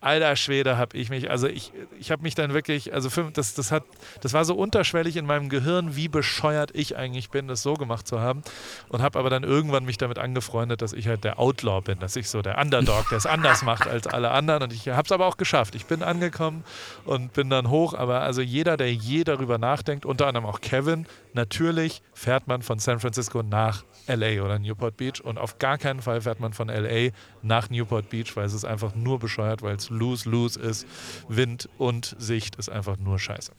alter 0.00 0.36
Schwede, 0.36 0.76
habe 0.76 0.96
ich 0.96 1.10
mich, 1.10 1.30
also 1.30 1.46
ich, 1.46 1.72
ich 1.98 2.10
habe 2.10 2.22
mich 2.22 2.34
dann 2.34 2.52
wirklich, 2.52 2.92
also 2.92 3.08
das, 3.30 3.54
das, 3.54 3.72
hat, 3.72 3.82
das 4.20 4.32
war 4.34 4.44
so 4.44 4.54
unterschwellig 4.54 5.16
in 5.16 5.26
meinem 5.26 5.48
Gehirn, 5.48 5.96
wie 5.96 6.08
bescheuert 6.08 6.70
ich 6.74 6.96
eigentlich 6.96 7.30
bin, 7.30 7.48
das 7.48 7.62
so 7.62 7.74
gemacht 7.74 8.06
zu 8.06 8.20
haben. 8.20 8.42
Und 8.88 9.02
habe 9.02 9.18
aber 9.18 9.30
dann 9.30 9.42
irgendwann 9.42 9.84
mich 9.84 9.96
damit 9.96 10.18
angefreundet, 10.18 10.82
dass 10.82 10.92
ich 10.92 11.08
halt 11.08 11.24
der 11.24 11.38
Outlaw 11.38 11.80
bin, 11.80 11.98
dass 11.98 12.14
ich 12.16 12.28
so 12.28 12.42
der 12.42 12.58
Underdog, 12.58 13.08
der 13.08 13.18
es 13.18 13.26
anders 13.26 13.62
macht 13.64 13.88
als 13.88 14.06
alle 14.06 14.30
anderen. 14.30 14.64
Und 14.64 14.72
ich 14.72 14.88
habe 14.88 15.06
es 15.06 15.12
aber 15.12 15.26
auch 15.26 15.38
geschafft. 15.38 15.74
Ich 15.74 15.86
bin 15.86 16.02
angekommen 16.02 16.64
und 17.04 17.32
bin 17.32 17.48
dann 17.48 17.70
hoch. 17.70 17.94
Aber 17.94 18.20
also 18.20 18.42
jeder, 18.42 18.76
der 18.76 18.92
je 18.92 19.24
darüber 19.24 19.58
nachdenkt, 19.58 20.04
unter 20.04 20.26
anderem 20.26 20.46
auch 20.46 20.60
Kevin, 20.60 21.06
natürlich 21.32 22.02
fährt 22.12 22.46
man 22.46 22.62
von 22.62 22.78
San 22.78 23.00
Francisco 23.00 23.42
nach 23.42 23.84
LA 24.08 24.42
oder 24.42 24.58
Newport 24.58 24.96
Beach 24.96 25.20
und 25.22 25.38
auf 25.38 25.58
gar 25.58 25.78
keinen 25.78 26.00
Fall 26.00 26.20
fährt 26.20 26.38
man 26.38 26.52
von 26.52 26.68
LA 26.68 27.10
nach 27.42 27.70
Newport 27.70 28.08
Beach, 28.10 28.36
weil 28.36 28.46
es 28.46 28.52
ist 28.52 28.64
einfach 28.64 28.94
nur 28.94 29.18
bescheuert, 29.18 29.62
weil 29.62 29.76
es 29.76 29.85
lose-lose 29.90 30.58
ist. 30.60 30.86
Wind 31.28 31.68
und 31.78 32.16
Sicht 32.18 32.56
ist 32.56 32.68
einfach 32.68 32.96
nur 32.98 33.18
scheiße. 33.18 33.52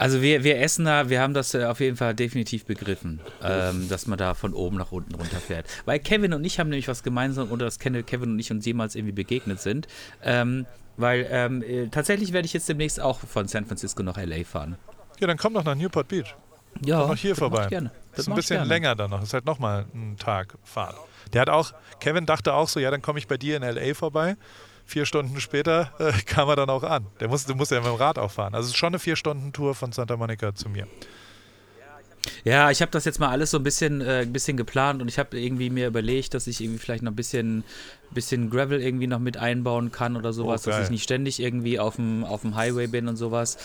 Also 0.00 0.22
wir, 0.22 0.44
wir 0.44 0.58
Essener, 0.58 1.10
wir 1.10 1.20
haben 1.20 1.34
das 1.34 1.52
äh, 1.52 1.64
auf 1.64 1.78
jeden 1.80 1.98
Fall 1.98 2.14
definitiv 2.14 2.64
begriffen, 2.64 3.20
ähm, 3.44 3.86
dass 3.90 4.06
man 4.06 4.18
da 4.18 4.32
von 4.32 4.54
oben 4.54 4.78
nach 4.78 4.92
unten 4.92 5.14
runterfährt. 5.14 5.66
Weil 5.84 5.98
Kevin 5.98 6.32
und 6.32 6.42
ich 6.42 6.58
haben 6.58 6.70
nämlich 6.70 6.88
was 6.88 7.02
gemeinsam, 7.02 7.50
oder 7.50 7.66
dass 7.66 7.78
Kevin 7.78 8.30
und 8.30 8.38
ich 8.38 8.50
uns 8.50 8.64
jemals 8.64 8.94
irgendwie 8.94 9.12
begegnet 9.12 9.60
sind. 9.60 9.88
Ähm, 10.22 10.64
weil 10.96 11.26
ähm, 11.30 11.62
äh, 11.62 11.88
tatsächlich 11.88 12.32
werde 12.32 12.46
ich 12.46 12.54
jetzt 12.54 12.66
demnächst 12.68 12.98
auch 12.98 13.20
von 13.20 13.46
San 13.46 13.66
Francisco 13.66 14.02
nach 14.02 14.16
LA 14.16 14.44
fahren. 14.44 14.76
Ja, 15.18 15.26
dann 15.26 15.36
komm 15.36 15.52
doch 15.52 15.64
nach 15.64 15.74
Newport 15.74 16.08
Beach. 16.08 16.34
Ja, 16.82 17.06
noch 17.06 17.16
hier 17.16 17.36
vorbei. 17.36 17.66
Gerne. 17.66 17.90
Das 18.12 18.20
ist 18.20 18.28
ein 18.28 18.34
bisschen 18.34 18.66
länger 18.66 18.94
dann 18.94 19.10
noch. 19.10 19.18
Das 19.18 19.28
ist 19.28 19.34
halt 19.34 19.44
nochmal 19.44 19.84
ein 19.94 20.16
Tag 20.18 20.56
Fahrt. 20.64 20.96
Der 21.32 21.42
hat 21.42 21.50
auch, 21.50 21.72
Kevin 22.00 22.26
dachte 22.26 22.54
auch 22.54 22.68
so, 22.68 22.80
ja, 22.80 22.90
dann 22.90 23.02
komme 23.02 23.18
ich 23.18 23.28
bei 23.28 23.36
dir 23.36 23.56
in 23.56 23.62
LA 23.62 23.94
vorbei. 23.94 24.36
Vier 24.90 25.06
Stunden 25.06 25.40
später 25.40 25.92
äh, 26.00 26.12
kam 26.26 26.48
er 26.48 26.56
dann 26.56 26.68
auch 26.68 26.82
an. 26.82 27.06
Der 27.20 27.28
muss, 27.28 27.46
du 27.46 27.54
musst 27.54 27.70
ja 27.70 27.78
mit 27.78 27.86
dem 27.86 27.94
Rad 27.94 28.18
auch 28.18 28.32
fahren. 28.32 28.56
Also 28.56 28.66
es 28.66 28.72
ist 28.72 28.76
schon 28.76 28.88
eine 28.88 28.98
Vier-Stunden-Tour 28.98 29.76
von 29.76 29.92
Santa 29.92 30.16
Monica 30.16 30.52
zu 30.52 30.68
mir. 30.68 30.88
Ja, 32.42 32.72
ich 32.72 32.82
habe 32.82 32.90
das 32.90 33.04
jetzt 33.04 33.20
mal 33.20 33.28
alles 33.28 33.52
so 33.52 33.58
ein 33.58 33.62
bisschen, 33.62 34.00
äh, 34.00 34.22
ein 34.22 34.32
bisschen 34.32 34.56
geplant 34.56 35.00
und 35.00 35.06
ich 35.06 35.20
habe 35.20 35.38
irgendwie 35.38 35.70
mir 35.70 35.86
überlegt, 35.86 36.34
dass 36.34 36.48
ich 36.48 36.60
irgendwie 36.60 36.80
vielleicht 36.80 37.04
noch 37.04 37.12
ein 37.12 37.16
bisschen 37.16 37.62
bisschen 38.12 38.50
Gravel 38.50 38.82
irgendwie 38.82 39.06
noch 39.06 39.18
mit 39.18 39.36
einbauen 39.36 39.92
kann 39.92 40.16
oder 40.16 40.32
sowas, 40.32 40.66
Oh, 40.66 40.70
dass 40.70 40.84
ich 40.84 40.90
nicht 40.90 41.04
ständig 41.04 41.40
irgendwie 41.40 41.78
auf 41.78 41.96
dem, 41.96 42.24
auf 42.24 42.42
dem 42.42 42.56
Highway 42.56 42.86
bin 42.88 43.08
und 43.08 43.16
sowas. 43.16 43.56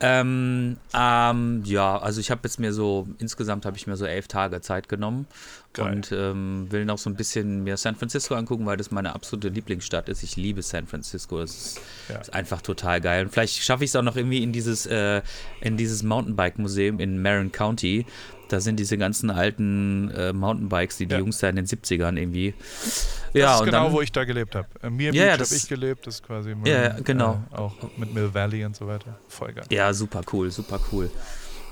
Ähm, 0.00 0.76
ähm, 0.94 1.62
ja, 1.64 1.98
also 1.98 2.20
ich 2.20 2.30
habe 2.30 2.42
jetzt 2.44 2.60
mir 2.60 2.72
so, 2.72 3.08
insgesamt 3.18 3.66
habe 3.66 3.76
ich 3.76 3.86
mir 3.86 3.96
so 3.96 4.04
elf 4.04 4.28
Tage 4.28 4.60
Zeit 4.60 4.88
genommen 4.88 5.26
Geil. 5.74 5.94
und 5.94 6.10
ähm, 6.12 6.66
will 6.70 6.84
noch 6.84 6.98
so 6.98 7.08
ein 7.10 7.14
bisschen 7.16 7.62
mir 7.62 7.76
San 7.76 7.94
Francisco 7.94 8.34
angucken, 8.34 8.66
weil 8.66 8.76
das 8.76 8.90
meine 8.90 9.14
absolute 9.14 9.48
Lieblingsstadt 9.48 10.08
ist. 10.08 10.22
Ich 10.22 10.36
liebe 10.36 10.62
San 10.62 10.86
Francisco, 10.86 11.38
das 11.40 11.50
ist, 11.56 11.80
Ja. 12.08 12.16
ist 12.18 12.32
einfach 12.34 12.62
total 12.62 13.00
geil. 13.00 13.24
Und 13.26 13.30
vielleicht 13.32 13.62
schaffe 13.62 13.84
ich 13.84 13.90
es 13.90 13.96
auch 13.96 14.02
noch 14.02 14.16
irgendwie 14.16 14.42
in 14.42 14.52
dieses, 14.52 14.86
äh, 14.86 15.22
in 15.60 15.76
dieses 15.76 16.02
Mountainbike-Museum 16.02 17.00
in 17.00 17.20
Marin 17.22 17.52
County. 17.52 18.06
Da 18.48 18.60
sind 18.60 18.80
diese 18.80 18.96
ganzen 18.96 19.30
alten 19.30 20.10
äh, 20.10 20.32
Mountainbikes, 20.32 20.96
die 20.96 21.06
die 21.06 21.12
Ja. 21.12 21.18
Jungs 21.20 21.38
da 21.38 21.50
in 21.50 21.56
den 21.56 21.66
70ern 21.66 22.16
irgendwie. 22.16 22.54
Das 22.58 23.18
ja, 23.34 23.58
ist 23.58 23.64
genau, 23.66 23.84
dann, 23.84 23.92
wo 23.92 24.00
ich 24.00 24.10
da 24.10 24.24
gelebt 24.24 24.54
habe. 24.54 24.66
Mir 24.90 25.12
Ja, 25.12 25.26
ja, 25.26 25.32
habe 25.34 25.44
ich 25.44 25.68
gelebt, 25.68 26.06
das 26.06 26.14
ist 26.16 26.22
quasi 26.22 26.54
Ja, 26.64 26.82
ja, 26.82 26.96
genau. 27.00 27.42
Äh, 27.52 27.56
auch 27.56 27.74
mit 27.98 28.14
Mill 28.14 28.32
Valley 28.32 28.64
und 28.64 28.74
so 28.74 28.86
weiter. 28.86 29.18
Voll 29.28 29.52
geil. 29.52 29.66
Ja, 29.68 29.92
super 29.92 30.22
cool, 30.32 30.50
super 30.50 30.80
cool. 30.90 31.10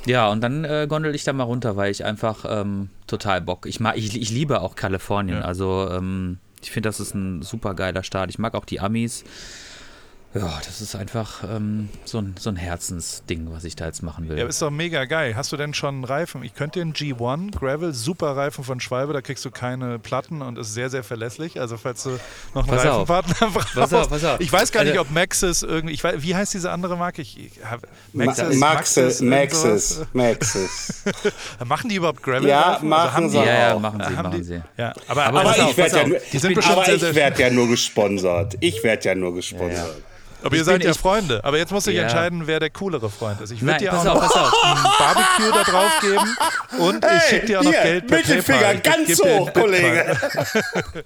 Ja, 0.07 0.29
und 0.29 0.41
dann 0.41 0.65
äh, 0.65 0.87
gondel 0.89 1.15
ich 1.15 1.25
da 1.25 1.33
mal 1.33 1.45
runter, 1.45 1.77
weil 1.77 1.91
ich 1.91 2.05
einfach 2.05 2.45
ähm, 2.49 2.91
total 3.07 3.41
Bock. 3.41 3.67
Ich, 3.67 3.81
mag, 3.81 3.97
ich, 3.97 4.21
ich 4.21 4.31
liebe 4.31 4.61
auch 4.61 4.77
Kalifornien. 4.77 5.39
Ja. 5.39 5.45
Also 5.45 5.89
ähm, 5.91 6.39
ich 6.63 6.71
finde, 6.71 6.89
das 6.89 7.01
ist 7.01 7.15
ein 7.15 7.43
super 7.43 7.75
geiler 7.75 8.03
Staat. 8.03 8.31
Ich 8.31 8.39
mag 8.39 8.55
auch 8.55 8.65
die 8.65 8.81
Amis. 8.81 9.25
Ja, 10.39 10.61
das 10.67 10.81
ist 10.81 10.95
einfach 10.95 11.45
ähm, 11.45 11.89
so, 12.05 12.19
ein, 12.19 12.35
so 12.39 12.51
ein 12.51 12.57
Herzensding, 12.57 13.49
was 13.51 13.65
ich 13.65 13.75
da 13.75 13.87
jetzt 13.87 14.03
machen 14.03 14.29
will. 14.29 14.37
Ja, 14.39 14.47
ist 14.47 14.61
doch 14.61 14.71
mega 14.71 15.05
geil. 15.07 15.35
Hast 15.35 15.51
du 15.53 15.57
denn 15.57 15.73
schon 15.73 15.95
einen 15.95 16.05
Reifen? 16.05 16.43
Ich 16.43 16.55
könnte 16.55 16.79
den 16.81 16.93
G1 16.93 17.53
Gravel, 17.59 17.95
super 17.95 18.37
Reifen 18.37 18.63
von 18.63 18.79
Schwalbe, 18.81 19.13
da 19.15 19.23
kriegst 19.23 19.45
du 19.45 19.51
keine 19.51 19.99
Platten 19.99 20.43
und 20.43 20.59
ist 20.59 20.75
sehr, 20.75 20.91
sehr 20.91 21.05
verlässlich. 21.05 21.59
Also 21.61 21.77
falls 21.79 22.03
du 22.03 22.19
noch 22.55 22.69
einen 22.69 22.77
Pass 22.77 22.87
auf. 22.87 23.09
Reifenpartner 23.09 23.51
brauchst. 23.51 23.75
Pass 23.75 23.93
auf, 23.95 24.09
pass 24.11 24.25
auf. 24.25 24.41
Ich 24.41 24.53
weiß 24.53 24.73
gar 24.73 24.83
nicht, 24.85 24.91
Also- 24.93 25.03
ob 25.03 25.11
Maxis 25.11 25.63
irgendwie, 25.63 25.95
ich 25.95 26.05
weiß, 26.05 26.17
wie 26.19 26.35
heißt 26.35 26.53
diese 26.53 26.71
andere 26.71 26.97
Marke? 26.97 27.23
Ich, 27.23 27.39
ich 27.39 27.53
hab, 27.65 27.83
Ma- 28.13 28.25
Maxis, 28.27 28.57
Maxis? 28.59 29.21
Maxis, 29.23 30.01
Maxis. 30.13 31.05
Machen 31.65 31.89
die 31.89 31.95
überhaupt 31.97 32.23
Gravel? 32.23 32.49
Ja, 32.49 32.73
Reifen? 32.73 32.89
machen 32.89 33.13
haben 33.15 33.29
sie 33.31 33.39
die, 33.39 33.45
ja, 33.47 33.55
ja, 33.69 33.75
auch. 33.75 33.81
machen 33.81 34.01
sie, 34.01 34.17
haben 34.17 34.23
machen 34.25 34.39
die, 34.39 34.45
sie. 34.45 34.63
Ja, 34.77 34.93
aber, 35.09 35.25
Aber 35.27 35.41
Aber 35.41 35.51
auf, 35.51 35.71
ich 35.71 35.77
werde 35.79 35.97
ja, 35.97 36.03
auf. 36.03 36.09
nur- 36.09 36.19
aber 36.67 36.93
ich 36.93 37.39
ja 37.39 37.51
nur 37.51 37.69
gesponsert. 37.69 38.55
Ich 38.61 38.83
werde 38.85 39.05
ja 39.09 39.15
nur 39.15 39.35
gesponsert. 39.35 39.97
Aber 40.43 40.57
ihr 40.57 40.65
seid 40.65 40.85
ja 40.85 40.93
Freunde. 40.95 41.41
Aber 41.45 41.59
jetzt 41.59 41.73
musst 41.73 41.87
du 41.87 41.91
dich 41.91 41.99
Ja. 41.99 42.05
entscheiden, 42.05 42.47
wer 42.47 42.61
der 42.61 42.71
coolere 42.71 43.11
Freund 43.11 43.41
ist. 43.41 43.51
Ich 43.51 43.63
würde 43.63 43.79
dir 43.79 43.93
auch 43.99 44.05
noch 44.05 44.23
auf. 44.23 44.65
ein 44.65 44.83
Barbecue 44.99 45.53
da 45.53 45.63
drauf 45.65 45.93
geben 46.01 46.37
und 46.79 47.05
ich 47.05 47.23
schicke 47.25 47.47
dir 47.47 47.61
auch 47.61 47.65
noch 47.65 47.71
hier, 47.73 47.83
Geld 47.83 48.07
per 48.07 48.17
Mittelfinger 48.19 48.59
PayPal. 48.59 49.01
Ich 49.03 49.07
ganz 49.19 49.23
hoch, 49.25 49.53
Kollege. 49.53 50.17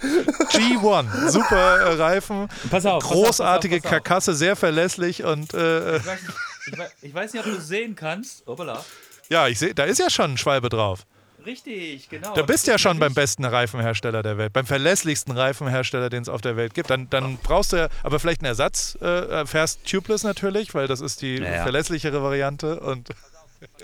G1, 0.51 1.28
super 1.31 1.81
äh, 1.81 1.93
Reifen, 1.95 2.49
Pass 2.70 2.87
auf, 2.87 3.03
großartige 3.03 3.76
pass 3.76 3.85
auf, 3.85 3.91
pass 3.91 3.99
auf. 3.99 4.05
Karkasse, 4.05 4.35
sehr 4.35 4.57
verlässlich 4.57 5.24
und 5.24 5.55
äh, 5.55 5.97
Ich 5.97 6.07
weiß, 6.07 6.20
nicht, 6.22 6.33
ich, 6.72 6.78
weiß, 6.78 6.91
ich 7.03 7.14
weiß 7.14 7.33
nicht, 7.33 7.45
ob 7.47 7.51
du 7.53 7.59
es 7.59 7.68
sehen 7.68 7.95
kannst. 7.95 8.47
Hoppala. 8.47 8.85
ja, 9.28 9.49
ich 9.49 9.59
sehe, 9.59 9.74
da 9.74 9.85
ist 9.85 9.99
ja 9.99 10.11
schon 10.11 10.33
ein 10.33 10.39
Schwalbe 10.39 10.68
drauf. 10.68 11.01
Richtig, 11.45 12.09
genau. 12.09 12.34
Da 12.34 12.43
bist 12.43 12.66
du 12.66 12.70
ja 12.70 12.78
schon 12.78 12.99
beim 12.99 13.14
besten 13.14 13.45
Reifenhersteller 13.45 14.22
der 14.22 14.38
Welt, 14.38 14.53
beim 14.53 14.66
verlässlichsten 14.66 15.36
Reifenhersteller, 15.36 16.11
den 16.11 16.22
es 16.22 16.28
auf 16.28 16.41
der 16.41 16.57
Welt 16.57 16.74
gibt. 16.74 16.91
Dann, 16.91 17.09
dann 17.11 17.38
brauchst 17.43 17.72
du 17.72 17.76
ja, 17.76 17.88
aber 18.03 18.20
vielleicht 18.20 18.41
einen 18.43 18.49
Ersatz, 18.49 18.97
äh, 19.01 19.47
fährst 19.47 19.84
tubeless 19.84 20.22
natürlich, 20.22 20.74
weil 20.74 20.86
das 20.86 21.01
ist 21.01 21.22
die 21.22 21.36
Ja, 21.36 21.51
ja. 21.57 21.62
verlässlichere 21.62 22.22
Variante 22.22 22.80
und 22.80 23.11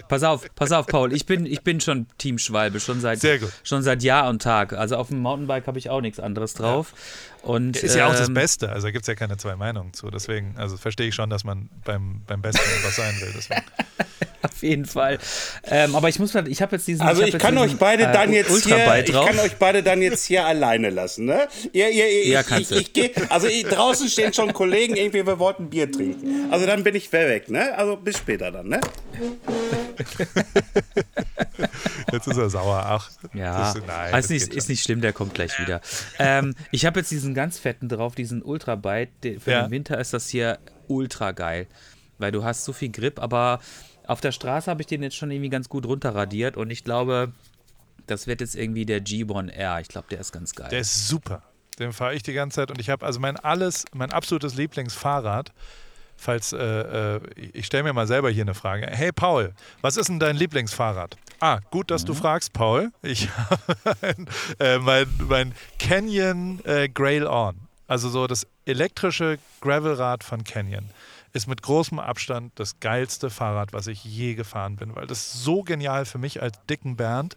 Pass 0.08 0.22
auf, 0.22 0.46
pass 0.54 0.72
auf, 0.72 0.86
Paul. 0.86 1.12
Ich 1.12 1.26
bin, 1.26 1.44
ich 1.44 1.60
bin 1.60 1.80
schon 1.80 2.06
Team 2.16 2.38
Schwalbe, 2.38 2.80
schon 2.80 3.00
seit, 3.00 3.20
Sehr 3.20 3.38
gut. 3.38 3.52
schon 3.62 3.82
seit 3.82 4.02
Jahr 4.02 4.28
und 4.28 4.40
Tag. 4.40 4.72
Also 4.72 4.96
auf 4.96 5.08
dem 5.08 5.20
Mountainbike 5.20 5.66
habe 5.66 5.78
ich 5.78 5.90
auch 5.90 6.00
nichts 6.00 6.18
anderes 6.18 6.54
drauf. 6.54 6.94
Und, 7.42 7.76
ist 7.76 7.94
ja 7.94 8.06
auch 8.06 8.12
das 8.12 8.28
ähm, 8.28 8.34
Beste. 8.34 8.70
Also 8.70 8.86
gibt 8.88 9.02
es 9.02 9.06
ja 9.06 9.14
keine 9.14 9.36
zwei 9.36 9.54
Meinungen 9.54 9.92
zu. 9.92 10.10
Deswegen, 10.10 10.54
also 10.56 10.78
verstehe 10.78 11.08
ich 11.08 11.14
schon, 11.14 11.28
dass 11.28 11.44
man 11.44 11.68
beim, 11.84 12.22
beim 12.26 12.40
Besten 12.40 12.62
was 12.84 12.96
sein 12.96 13.14
will. 13.20 13.34
Auf 14.42 14.62
jeden 14.62 14.84
Fall. 14.84 15.18
Ähm, 15.64 15.94
aber 15.94 16.08
ich 16.08 16.18
muss 16.18 16.32
mal, 16.34 16.46
ich 16.48 16.62
habe 16.62 16.76
jetzt 16.76 16.86
diesen. 16.86 17.02
Also 17.06 17.22
ich 17.22 17.32
jetzt 17.32 17.40
kann 17.42 17.54
diesen, 17.56 17.70
euch 17.70 17.76
beide 17.78 18.04
äh, 18.04 18.12
dann 18.12 18.32
jetzt 18.32 18.64
hier, 18.64 18.76
ich 19.04 19.12
kann 19.12 19.38
euch 19.40 19.56
beide 19.56 19.82
dann 19.82 20.02
jetzt 20.02 20.24
hier 20.26 20.44
alleine 20.46 20.90
lassen, 20.90 21.24
ne? 21.24 21.48
Ihr, 21.72 21.88
ihr, 21.90 22.08
ihr, 22.08 22.26
Ja, 22.28 22.40
ich, 22.40 22.46
kannst 22.46 22.70
ich, 22.72 22.92
du. 22.92 23.00
ich 23.00 23.14
geh, 23.14 23.22
also 23.28 23.46
ich, 23.48 23.64
draußen 23.64 24.08
stehen 24.08 24.32
schon 24.32 24.52
Kollegen, 24.52 24.94
irgendwie 24.96 25.26
wir 25.26 25.38
wollten 25.38 25.68
Bier 25.70 25.90
trinken. 25.90 26.52
Also 26.52 26.66
dann 26.66 26.84
bin 26.84 26.94
ich 26.94 27.10
weg, 27.12 27.48
ne? 27.50 27.76
Also 27.76 27.96
bis 27.96 28.18
später 28.18 28.50
dann, 28.52 28.68
ne? 28.68 28.80
Jetzt 32.12 32.26
ist 32.28 32.36
er 32.36 32.50
sauer. 32.50 32.82
Ach, 32.86 33.10
Ja, 33.34 33.72
das, 33.72 33.74
nein, 33.86 34.14
also 34.14 34.16
das 34.16 34.24
ist, 34.24 34.30
nicht, 34.48 34.54
ist 34.54 34.68
nicht 34.68 34.82
schlimm, 34.82 35.00
der 35.00 35.12
kommt 35.12 35.34
gleich 35.34 35.58
wieder. 35.60 35.80
Ähm, 36.18 36.54
ich 36.70 36.84
habe 36.86 37.00
jetzt 37.00 37.10
diesen 37.10 37.34
ganz 37.34 37.58
fetten 37.58 37.88
drauf, 37.88 38.14
diesen 38.14 38.42
Ultrabite. 38.42 39.10
Der- 39.22 39.40
Für 39.40 39.50
Ja. 39.50 39.62
den 39.62 39.70
Winter 39.70 39.98
ist 39.98 40.12
das 40.12 40.28
hier 40.28 40.58
ultra 40.88 41.32
geil, 41.32 41.66
weil 42.18 42.32
du 42.32 42.44
hast 42.44 42.64
so 42.64 42.72
viel 42.72 42.90
Grip, 42.90 43.20
aber 43.20 43.60
auf 44.06 44.20
der 44.20 44.32
Straße 44.32 44.70
habe 44.70 44.82
ich 44.82 44.86
den 44.86 45.02
jetzt 45.02 45.16
schon 45.16 45.30
irgendwie 45.30 45.50
ganz 45.50 45.68
gut 45.68 45.86
runterradiert 45.86 46.56
und 46.56 46.70
ich 46.70 46.84
glaube, 46.84 47.32
das 48.06 48.26
wird 48.26 48.40
jetzt 48.40 48.54
irgendwie 48.54 48.86
der 48.86 49.04
G1R. 49.04 49.80
Ich 49.80 49.88
glaube, 49.88 50.06
der 50.10 50.20
ist 50.20 50.32
ganz 50.32 50.54
geil. 50.54 50.68
Der 50.70 50.80
ist 50.80 51.08
super. 51.08 51.42
Den 51.78 51.92
fahre 51.92 52.14
ich 52.14 52.22
die 52.22 52.32
ganze 52.32 52.56
Zeit 52.56 52.70
und 52.70 52.80
ich 52.80 52.88
habe 52.88 53.04
also 53.04 53.20
mein 53.20 53.36
alles, 53.36 53.84
mein 53.92 54.10
absolutes 54.10 54.54
Lieblingsfahrrad. 54.54 55.52
Falls, 56.18 56.54
äh, 56.54 56.56
äh, 57.16 57.20
ich 57.52 57.66
stelle 57.66 57.82
mir 57.82 57.92
mal 57.92 58.06
selber 58.06 58.30
hier 58.30 58.44
eine 58.44 58.54
Frage. 58.54 58.86
Hey 58.86 59.12
Paul, 59.12 59.52
was 59.82 59.98
ist 59.98 60.08
denn 60.08 60.18
dein 60.18 60.36
Lieblingsfahrrad? 60.36 61.18
Ah, 61.40 61.60
gut, 61.70 61.90
dass 61.90 62.06
du 62.06 62.14
fragst, 62.14 62.54
Paul. 62.54 62.90
Ich 63.02 63.28
habe 63.84 63.96
ein, 64.00 64.26
äh, 64.58 64.78
mein, 64.78 65.06
mein 65.28 65.54
Canyon 65.78 66.64
äh, 66.64 66.88
Grail 66.88 67.26
On. 67.26 67.56
Also 67.86 68.08
so 68.08 68.26
das 68.26 68.46
elektrische 68.64 69.38
Gravelrad 69.60 70.24
von 70.24 70.42
Canyon 70.42 70.88
ist 71.36 71.46
mit 71.46 71.62
großem 71.62 71.98
Abstand 71.98 72.52
das 72.56 72.80
geilste 72.80 73.30
Fahrrad, 73.30 73.72
was 73.72 73.86
ich 73.86 74.02
je 74.04 74.34
gefahren 74.34 74.76
bin, 74.76 74.96
weil 74.96 75.06
das 75.06 75.32
so 75.44 75.62
genial 75.62 76.06
für 76.06 76.18
mich 76.18 76.42
als 76.42 76.58
dicken 76.68 76.96
Bernd 76.96 77.36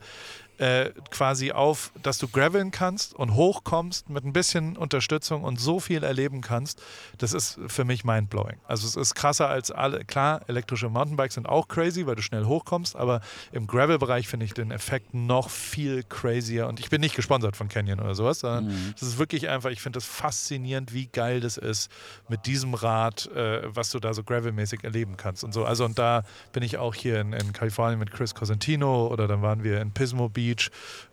äh, 0.59 0.91
quasi 1.09 1.51
auf, 1.51 1.91
dass 2.03 2.17
du 2.17 2.27
graveln 2.27 2.71
kannst 2.71 3.13
und 3.13 3.33
hochkommst 3.33 4.09
mit 4.09 4.25
ein 4.25 4.33
bisschen 4.33 4.75
Unterstützung 4.75 5.43
und 5.43 5.59
so 5.59 5.79
viel 5.79 6.03
erleben 6.03 6.41
kannst, 6.41 6.81
das 7.17 7.31
ist 7.31 7.59
für 7.67 7.85
mich 7.85 8.03
mindblowing. 8.03 8.57
Also 8.67 8.85
es 8.85 8.97
ist 8.97 9.15
krasser 9.15 9.47
als 9.47 9.71
alle, 9.71 10.03
klar, 10.03 10.41
elektrische 10.47 10.89
Mountainbikes 10.89 11.35
sind 11.35 11.47
auch 11.47 11.69
crazy, 11.69 12.05
weil 12.05 12.15
du 12.15 12.21
schnell 12.21 12.43
hochkommst, 12.43 12.97
aber 12.97 13.21
im 13.53 13.67
Gravel-Bereich 13.67 14.27
finde 14.27 14.45
ich 14.45 14.53
den 14.53 14.71
Effekt 14.71 15.13
noch 15.13 15.49
viel 15.49 16.03
crazier 16.03 16.67
und 16.67 16.81
ich 16.81 16.89
bin 16.89 16.99
nicht 16.99 17.15
gesponsert 17.15 17.55
von 17.55 17.69
Canyon 17.69 18.01
oder 18.01 18.13
sowas, 18.13 18.39
sondern 18.39 18.93
es 18.95 19.01
ist 19.01 19.17
wirklich 19.17 19.47
einfach, 19.47 19.69
ich 19.69 19.81
finde 19.81 19.95
das 19.97 20.05
faszinierend, 20.05 20.93
wie 20.93 21.07
geil 21.07 21.39
das 21.39 21.55
ist 21.55 21.89
mit 22.27 22.45
diesem 22.45 22.73
Rad, 22.73 23.27
äh, 23.33 23.61
was 23.73 23.91
du 23.91 23.99
da 23.99 24.13
so 24.13 24.23
gravelmäßig 24.23 24.83
erleben 24.83 25.15
kannst 25.15 25.45
und 25.45 25.53
so. 25.53 25.63
Also 25.63 25.85
und 25.85 25.97
da 25.97 26.23
bin 26.51 26.63
ich 26.63 26.77
auch 26.77 26.95
hier 26.95 27.21
in, 27.21 27.31
in 27.31 27.53
Kalifornien 27.53 27.97
mit 27.97 28.11
Chris 28.11 28.35
Cosentino 28.35 29.07
oder 29.07 29.27
dann 29.29 29.41
waren 29.41 29.63
wir 29.63 29.79
in 29.79 29.93
Pismo 29.93 30.27
Beach 30.27 30.48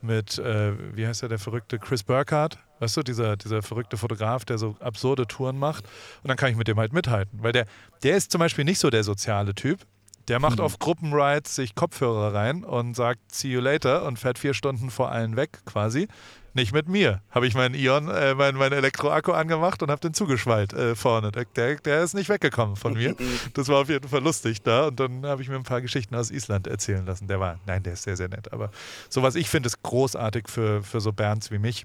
mit, 0.01 0.39
äh, 0.39 0.73
wie 0.95 1.07
heißt 1.07 1.23
der, 1.23 1.29
der 1.29 1.39
verrückte 1.39 1.79
Chris 1.79 2.03
Burkhardt, 2.03 2.59
weißt 2.81 2.97
du, 2.97 3.03
dieser, 3.03 3.37
dieser 3.37 3.63
verrückte 3.63 3.97
Fotograf, 3.97 4.45
der 4.45 4.59
so 4.59 4.77
absurde 4.81 5.27
Touren 5.27 5.59
macht. 5.59 5.85
Und 6.23 6.29
dann 6.29 6.37
kann 6.37 6.51
ich 6.51 6.57
mit 6.57 6.69
dem 6.69 6.79
halt 6.79 6.93
mithalten, 6.93 7.43
weil 7.43 7.53
der, 7.53 7.67
der 8.03 8.17
ist 8.17 8.31
zum 8.31 8.39
Beispiel 8.39 8.65
nicht 8.65 8.79
so 8.79 8.91
der 8.91 9.05
soziale 9.05 9.55
Typ, 9.55 9.81
der 10.29 10.41
macht 10.41 10.59
auf 10.59 10.79
Gruppenrides 10.81 11.55
sich 11.55 11.77
Kopfhörer 11.77 12.35
rein 12.35 12.65
und 12.65 12.95
sagt 12.97 13.33
See 13.33 13.49
you 13.49 13.61
later 13.61 14.05
und 14.05 14.19
fährt 14.19 14.39
vier 14.39 14.55
Stunden 14.55 14.91
vor 14.91 15.13
allen 15.13 15.37
weg 15.37 15.61
quasi. 15.67 16.09
Nicht 16.57 16.73
mit 16.73 16.89
mir. 16.89 17.21
Habe 17.31 17.47
ich 17.47 17.55
meinen 17.55 17.75
Ion, 17.75 18.09
äh, 18.09 18.35
meinen 18.35 18.57
mein 18.57 18.73
Elektroakku 18.73 19.33
angemacht 19.33 19.83
und 19.83 19.91
habe 19.91 20.01
den 20.01 20.15
zugeschwallt 20.15 20.73
äh, 20.73 20.95
vorne. 20.95 21.31
Der, 21.31 21.45
der, 21.45 21.77
der 21.77 22.03
ist 22.03 22.15
nicht 22.15 22.31
weggekommen 22.31 22.77
von 22.77 22.95
mir. 22.95 23.15
Das 23.53 23.69
war 23.69 23.83
auf 23.83 23.91
jeden 23.91 24.09
Fall 24.09 24.23
lustig 24.23 24.63
da. 24.63 24.87
Und 24.87 24.99
dann 24.99 25.27
habe 25.27 25.43
ich 25.43 25.51
mir 25.51 25.57
ein 25.57 25.65
paar 25.65 25.83
Geschichten 25.83 26.15
aus 26.15 26.31
Island 26.31 26.67
erzählen 26.67 27.05
lassen. 27.05 27.29
Der 27.29 27.41
war, 27.41 27.59
nein, 27.67 27.83
der 27.83 27.93
ist 27.93 28.05
sehr, 28.05 28.17
sehr 28.17 28.29
nett. 28.29 28.55
Aber 28.55 28.71
sowas, 29.11 29.35
ich 29.35 29.51
finde 29.51 29.67
es 29.67 29.83
großartig 29.83 30.49
für, 30.49 30.83
für 30.83 31.01
so 31.03 31.13
Bands 31.13 31.51
wie 31.51 31.59
mich. 31.59 31.85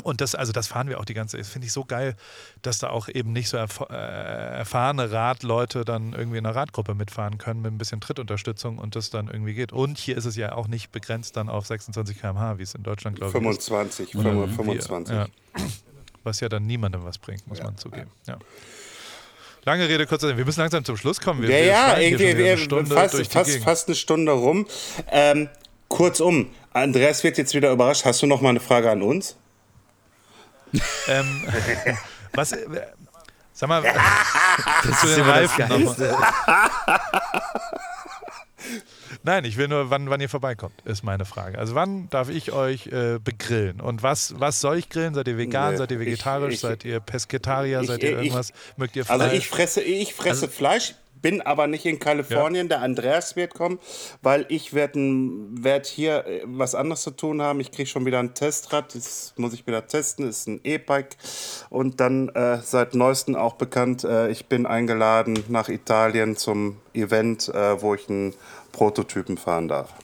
Und 0.00 0.20
das, 0.20 0.34
also 0.34 0.52
das 0.52 0.66
fahren 0.66 0.88
wir 0.88 1.00
auch 1.00 1.04
die 1.04 1.14
ganze 1.14 1.32
Zeit. 1.36 1.40
Das 1.40 1.52
finde 1.52 1.66
ich 1.66 1.72
so 1.72 1.84
geil, 1.84 2.14
dass 2.62 2.78
da 2.78 2.90
auch 2.90 3.08
eben 3.08 3.32
nicht 3.32 3.48
so 3.48 3.56
erf 3.56 3.80
äh, 3.88 3.94
erfahrene 3.94 5.10
Radleute 5.10 5.84
dann 5.84 6.12
irgendwie 6.12 6.38
in 6.38 6.46
einer 6.46 6.54
Radgruppe 6.54 6.94
mitfahren 6.94 7.38
können 7.38 7.62
mit 7.62 7.72
ein 7.72 7.78
bisschen 7.78 8.00
Trittunterstützung 8.00 8.78
und 8.78 8.96
das 8.96 9.10
dann 9.10 9.28
irgendwie 9.28 9.54
geht. 9.54 9.72
Und 9.72 9.98
hier 9.98 10.16
ist 10.16 10.24
es 10.24 10.36
ja 10.36 10.52
auch 10.52 10.68
nicht 10.68 10.92
begrenzt 10.92 11.36
dann 11.36 11.48
auf 11.48 11.66
26 11.66 12.20
km/h, 12.20 12.58
wie 12.58 12.62
es 12.62 12.74
in 12.74 12.82
Deutschland, 12.82 13.16
glaube 13.16 13.30
ich, 13.30 13.58
ist. 13.58 13.68
25, 13.68 14.16
Oder 14.16 14.48
25. 14.48 15.14
Ja. 15.14 15.26
Was 16.24 16.40
ja 16.40 16.48
dann 16.48 16.66
niemandem 16.66 17.04
was 17.04 17.18
bringt, 17.18 17.46
muss 17.46 17.62
man 17.62 17.76
zugeben. 17.76 18.10
Ja. 18.26 18.38
Lange 19.64 19.88
Rede, 19.88 20.06
kurzer 20.06 20.28
Sinn. 20.28 20.36
Wir 20.36 20.44
müssen 20.44 20.60
langsam 20.60 20.84
zum 20.84 20.96
Schluss 20.96 21.20
kommen. 21.20 21.42
Wir, 21.42 21.50
Ja, 21.50 21.92
ja, 21.92 21.98
irgendwie 21.98 22.28
eine 22.28 22.56
Stunde 22.56 22.94
fast, 22.94 23.14
durch 23.14 23.28
die 23.28 23.34
fast, 23.34 23.58
fast 23.58 23.88
eine 23.88 23.96
Stunde 23.96 24.32
rum. 24.32 24.66
Ähm, 25.10 25.48
kurzum, 25.88 26.50
Andreas 26.72 27.22
wird 27.24 27.38
jetzt 27.38 27.54
wieder 27.54 27.70
überrascht. 27.72 28.04
Hast 28.04 28.22
du 28.22 28.26
noch 28.26 28.40
mal 28.40 28.50
eine 28.50 28.60
Frage 28.60 28.90
an 28.90 29.02
uns? 29.02 29.36
Ähm, 31.08 31.44
was, 32.34 32.52
äh, 32.52 32.66
sag 33.52 33.68
mal, 33.68 33.82
das 34.84 35.04
ist 35.04 35.18
immer 35.18 35.40
das 35.40 35.58
Reifen. 35.58 35.68
Geilste. 35.68 36.16
Nein, 39.22 39.44
ich 39.44 39.56
will 39.56 39.68
nur, 39.68 39.90
wann, 39.90 40.08
wann 40.10 40.20
ihr 40.20 40.28
vorbeikommt, 40.28 40.80
ist 40.84 41.02
meine 41.02 41.24
Frage. 41.24 41.58
Also 41.58 41.74
wann 41.74 42.08
darf 42.10 42.28
ich 42.28 42.52
euch 42.52 42.86
äh, 42.88 43.18
begrillen? 43.18 43.80
Und 43.80 44.02
was, 44.02 44.38
was 44.38 44.60
soll 44.60 44.78
ich 44.78 44.88
grillen? 44.88 45.14
Seid 45.14 45.28
ihr 45.28 45.36
vegan? 45.38 45.72
Nee, 45.72 45.78
seid 45.78 45.90
ihr 45.90 46.00
ich- 46.00 46.06
vegetarisch? 46.06 46.54
ich- 46.54 46.60
seid 46.60 46.84
ihr 46.84 47.00
Pesketarier? 47.00 47.84
Seid 47.84 48.02
ihr 48.02 48.10
ich- 48.10 48.16
irgendwas? 48.26 48.52
Mögt 48.76 48.96
ihr 48.96 49.04
Fleisch? 49.04 49.20
Also 49.20 49.34
ich 49.36 49.48
fresse, 49.48 49.80
ich 49.82 50.14
fresse 50.14 50.48
Fleisch, 50.48 50.94
bin 51.20 51.40
aber 51.40 51.66
nicht 51.66 51.86
in 51.86 51.98
Kalifornien. 51.98 52.68
Der 52.68 52.82
Andreas 52.82 53.36
wird 53.36 53.54
kommen, 53.54 53.78
weil 54.22 54.46
ich 54.48 54.74
werde 54.74 54.98
werd 54.98 55.86
hier 55.86 56.26
äh, 56.26 56.42
was 56.44 56.74
anderes 56.74 57.02
zu 57.02 57.10
tun 57.10 57.42
haben. 57.42 57.60
Ich 57.60 57.70
kriege 57.70 57.88
schon 57.88 58.06
wieder 58.06 58.18
ein 58.18 58.34
Testrad, 58.34 58.94
das 58.94 59.34
muss 59.36 59.52
ich 59.52 59.66
wieder 59.66 59.86
testen, 59.86 60.26
das 60.26 60.40
ist 60.40 60.48
ein 60.48 60.60
E-Bike. 60.64 61.16
Und 61.70 62.00
dann 62.00 62.28
äh, 62.30 62.60
seit 62.62 62.94
neuestem 62.94 63.36
auch 63.36 63.54
bekannt, 63.54 64.04
äh, 64.04 64.28
ich 64.28 64.46
bin 64.46 64.66
eingeladen 64.66 65.42
nach 65.48 65.68
Italien 65.68 66.36
zum 66.36 66.76
Event, 66.94 67.48
äh, 67.48 67.80
wo 67.80 67.94
ich 67.94 68.08
einen 68.08 68.34
Prototypen 68.72 69.38
fahren 69.38 69.68
darf. 69.68 69.94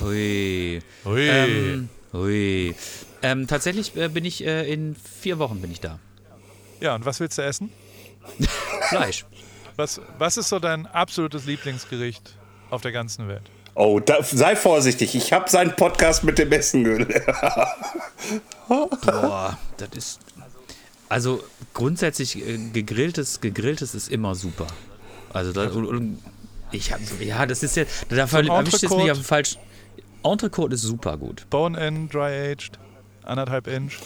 Hui. 0.00 0.80
Ui. 1.06 1.28
Ähm, 1.28 1.88
hui. 2.12 2.74
Ähm, 3.22 3.46
tatsächlich 3.46 3.96
äh, 3.96 4.08
bin 4.08 4.24
ich 4.24 4.44
äh, 4.44 4.70
in 4.70 4.96
vier 4.96 5.38
Wochen 5.38 5.60
bin 5.60 5.70
ich 5.70 5.80
da. 5.80 5.98
ja, 6.80 6.94
und 6.94 7.06
was 7.06 7.20
willst 7.20 7.38
du 7.38 7.42
essen? 7.42 7.70
Fleisch. 8.88 9.24
Was, 9.76 10.00
was 10.18 10.36
ist 10.36 10.48
so 10.48 10.58
dein 10.58 10.86
absolutes 10.86 11.46
Lieblingsgericht 11.46 12.36
auf 12.70 12.82
der 12.82 12.92
ganzen 12.92 13.28
Welt? 13.28 13.42
Oh, 13.74 13.98
da, 13.98 14.22
sei 14.22 14.54
vorsichtig, 14.54 15.16
ich 15.16 15.32
habe 15.32 15.50
seinen 15.50 15.74
Podcast 15.74 16.22
mit 16.22 16.38
dem 16.38 16.52
Essen 16.52 16.84
gehört. 16.84 17.12
Boah, 18.68 19.58
das 19.78 19.88
ist. 19.96 20.20
Also 21.08 21.42
grundsätzlich 21.74 22.36
äh, 22.36 22.56
gegrilltes, 22.72 23.40
gegrilltes 23.40 23.94
ist 23.94 24.08
immer 24.10 24.34
super. 24.36 24.68
Also 25.32 25.52
da, 25.52 25.68
und, 25.68 25.86
und 25.86 26.22
ich 26.70 26.92
hab, 26.92 27.00
ja, 27.20 27.44
das 27.46 27.62
ist 27.62 27.76
ja, 27.76 27.84
da 28.08 28.16
erwischt 28.16 28.84
es 28.84 28.90
mich 28.90 29.10
auf 29.10 29.18
dem 29.18 29.24
falschen. 29.24 29.58
Entrecote 30.22 30.74
ist 30.74 30.82
super 30.82 31.16
gut. 31.16 31.44
Bone-in, 31.50 32.08
dry-aged, 32.08 32.78
anderthalb 33.24 33.66
Inch. 33.66 33.98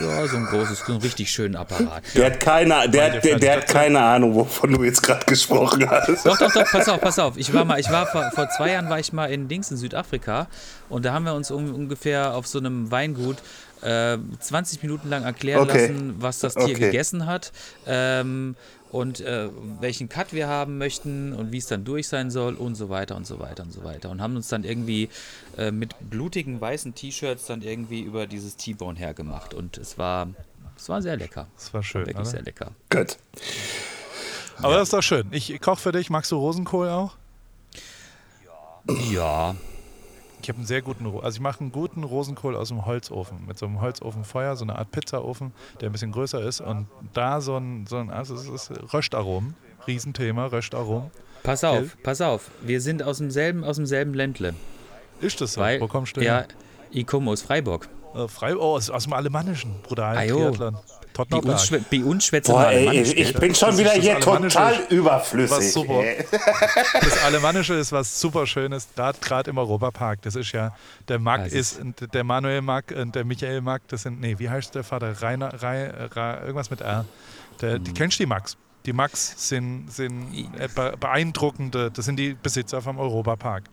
Ja, 0.00 0.26
so 0.26 0.38
ein 0.38 0.46
großes, 0.46 0.84
so 0.86 0.92
einen 0.92 1.02
richtig 1.02 1.30
schönen 1.30 1.54
Apparat. 1.54 2.02
Der 2.14 2.26
hat 2.26 2.40
keine, 2.40 2.88
der, 2.88 3.08
Meine 3.10 3.20
der, 3.20 3.38
der 3.38 3.56
hat 3.56 3.68
keine 3.68 4.00
Ahnung, 4.00 4.34
wovon 4.34 4.72
du 4.72 4.82
jetzt 4.84 5.02
gerade 5.02 5.24
gesprochen 5.26 5.88
hast. 5.90 6.24
Doch, 6.24 6.38
doch, 6.38 6.50
doch, 6.50 6.64
pass 6.72 6.88
auf, 6.88 7.00
pass 7.00 7.18
auf. 7.18 7.36
Ich 7.36 7.52
war 7.52 7.66
mal, 7.66 7.78
ich 7.78 7.90
war 7.90 8.06
vor, 8.06 8.30
vor 8.34 8.48
zwei 8.48 8.70
Jahren 8.72 8.88
war 8.88 8.98
ich 8.98 9.12
mal 9.12 9.26
in 9.30 9.48
Dings 9.48 9.70
in 9.70 9.76
Südafrika 9.76 10.46
und 10.88 11.04
da 11.04 11.12
haben 11.12 11.26
wir 11.26 11.34
uns 11.34 11.50
um, 11.50 11.74
ungefähr 11.74 12.34
auf 12.34 12.46
so 12.46 12.58
einem 12.58 12.90
Weingut 12.90 13.36
äh, 13.82 14.16
20 14.40 14.82
Minuten 14.82 15.10
lang 15.10 15.24
erklären 15.24 15.60
Okay. 15.68 15.88
lassen, 15.88 16.14
was 16.18 16.38
das 16.38 16.54
Tier 16.54 16.62
Okay. 16.64 16.74
gegessen 16.86 17.26
hat. 17.26 17.52
Ähm, 17.86 18.56
und 18.92 19.20
äh, 19.20 19.48
welchen 19.80 20.08
Cut 20.10 20.34
wir 20.34 20.48
haben 20.48 20.76
möchten 20.76 21.32
und 21.32 21.50
wie 21.50 21.58
es 21.58 21.66
dann 21.66 21.84
durch 21.84 22.08
sein 22.08 22.30
soll 22.30 22.54
und 22.54 22.74
so 22.74 22.90
weiter 22.90 23.16
und 23.16 23.26
so 23.26 23.40
weiter 23.40 23.62
und 23.62 23.72
so 23.72 23.82
weiter. 23.82 24.10
Und 24.10 24.20
haben 24.20 24.36
uns 24.36 24.48
dann 24.48 24.64
irgendwie 24.64 25.08
äh, 25.56 25.70
mit 25.70 25.94
blutigen 26.10 26.60
weißen 26.60 26.94
T-Shirts 26.94 27.46
dann 27.46 27.62
irgendwie 27.62 28.02
über 28.02 28.26
dieses 28.26 28.56
T-Bone 28.56 28.98
hergemacht. 28.98 29.54
Und 29.54 29.78
es 29.78 29.96
war, 29.96 30.28
es 30.76 30.90
war 30.90 31.00
sehr 31.00 31.16
lecker. 31.16 31.48
Das 31.56 31.72
war 31.72 31.82
schön, 31.82 32.02
Wirklich 32.02 32.16
oder? 32.16 32.26
sehr 32.26 32.42
lecker. 32.42 32.72
Gut. 32.90 33.16
Aber 34.58 34.74
das 34.74 34.84
ist 34.84 34.92
doch 34.92 35.02
schön. 35.02 35.26
Ich 35.30 35.58
koche 35.62 35.80
für 35.80 35.92
dich. 35.92 36.10
Magst 36.10 36.30
du 36.30 36.36
Rosenkohl 36.36 36.90
auch? 36.90 37.16
Ja, 39.10 39.56
Ich 40.42 40.48
habe 40.48 40.58
einen 40.58 40.66
sehr 40.66 40.82
guten, 40.82 41.06
also 41.06 41.36
ich 41.36 41.40
mache 41.40 41.60
einen 41.60 41.70
guten 41.70 42.02
Rosenkohl 42.02 42.56
aus 42.56 42.68
dem 42.68 42.84
Holzofen, 42.84 43.46
mit 43.46 43.58
so 43.58 43.66
einem 43.66 43.80
Holzofenfeuer, 43.80 44.56
so 44.56 44.64
eine 44.64 44.76
Art 44.76 44.90
Pizzaofen, 44.90 45.52
der 45.80 45.88
ein 45.88 45.92
bisschen 45.92 46.10
größer 46.10 46.42
ist 46.42 46.60
und 46.60 46.88
da 47.14 47.40
so 47.40 47.56
ein, 47.56 47.86
so 47.86 47.98
ein 47.98 48.10
also 48.10 48.34
es 48.34 48.48
ist 48.48 48.72
Röstaromen, 48.92 49.54
Riesenthema, 49.86 50.46
Röstaromen. 50.46 51.10
pass 51.44 51.62
auf, 51.62 51.96
pass 52.02 52.20
auf. 52.20 52.50
Wir 52.60 52.80
sind 52.80 53.04
aus 53.04 53.18
demselben, 53.18 53.62
aus 53.62 53.76
demselben 53.76 54.14
Ländle. 54.14 54.54
Ist 55.20 55.40
das 55.40 55.52
so? 55.52 55.60
Weil, 55.60 55.80
Wo 55.80 55.86
kommst 55.86 56.16
du 56.16 56.20
ja, 56.24 56.44
ich 56.90 57.06
komme 57.06 57.30
aus 57.30 57.42
Freiburg. 57.42 57.88
Äh, 58.14 58.26
Frei, 58.26 58.56
oh, 58.56 58.74
aus, 58.74 58.90
aus 58.90 59.04
dem 59.04 59.12
Alemannischen, 59.12 59.76
brutal. 59.84 60.26
Triathlon. 60.26 60.76
Bei 61.14 61.24
Tottenberg. 61.24 61.44
uns, 61.58 61.70
schwä- 61.70 61.82
bei 61.90 62.04
uns 62.04 62.24
schwätzen 62.26 62.52
Boah, 62.52 62.62
wir 62.62 62.68
ey, 62.68 62.88
Alemannisch, 62.88 63.12
ich, 63.16 63.34
bin 63.34 63.54
schon 63.54 63.68
Das 63.70 63.78
wieder 63.78 63.92
hier 63.92 64.20
total 64.20 64.78
Was 64.80 64.90
überflüssig. 64.90 65.72
super. 65.72 66.02
ey. 66.02 66.24
Das 67.00 67.22
Alemannische 67.24 67.74
ist 67.74 67.92
was 67.92 68.20
super 68.20 68.46
Schönes, 68.46 68.88
gerade 69.20 69.50
im 69.50 69.58
Europapark. 69.58 70.22
Das 70.22 70.34
ist 70.36 70.52
ja, 70.52 70.74
der 71.08 71.18
Mack 71.18 71.46
es 71.46 71.52
ist, 71.52 71.80
der 72.14 72.24
Manuel 72.24 72.62
Mack 72.62 72.92
und 72.96 73.14
der 73.14 73.24
Michael 73.24 73.60
Mack, 73.60 73.82
das 73.88 74.02
sind, 74.02 74.20
nee, 74.20 74.36
wie 74.38 74.48
heißt 74.48 74.74
der 74.74 74.84
Vater? 74.84 75.20
Rainer, 75.22 75.62
Rei, 75.62 75.90
Ra, 75.90 76.40
irgendwas 76.40 76.70
mit 76.70 76.80
R. 76.80 77.04
Der, 77.60 77.78
Mhm. 77.78 77.84
Die 77.84 77.92
kennst 77.92 78.18
du 78.18 78.22
die 78.22 78.26
Max? 78.28 78.56
Die 78.86 78.92
Max 78.92 79.34
sind, 79.48 79.92
sind 79.92 80.32
be- 80.74 80.94
beeindruckende, 80.98 81.90
das 81.92 82.04
sind 82.06 82.16
die 82.16 82.34
Besitzer 82.34 82.82
vom 82.82 82.98
Europapark. 82.98 83.64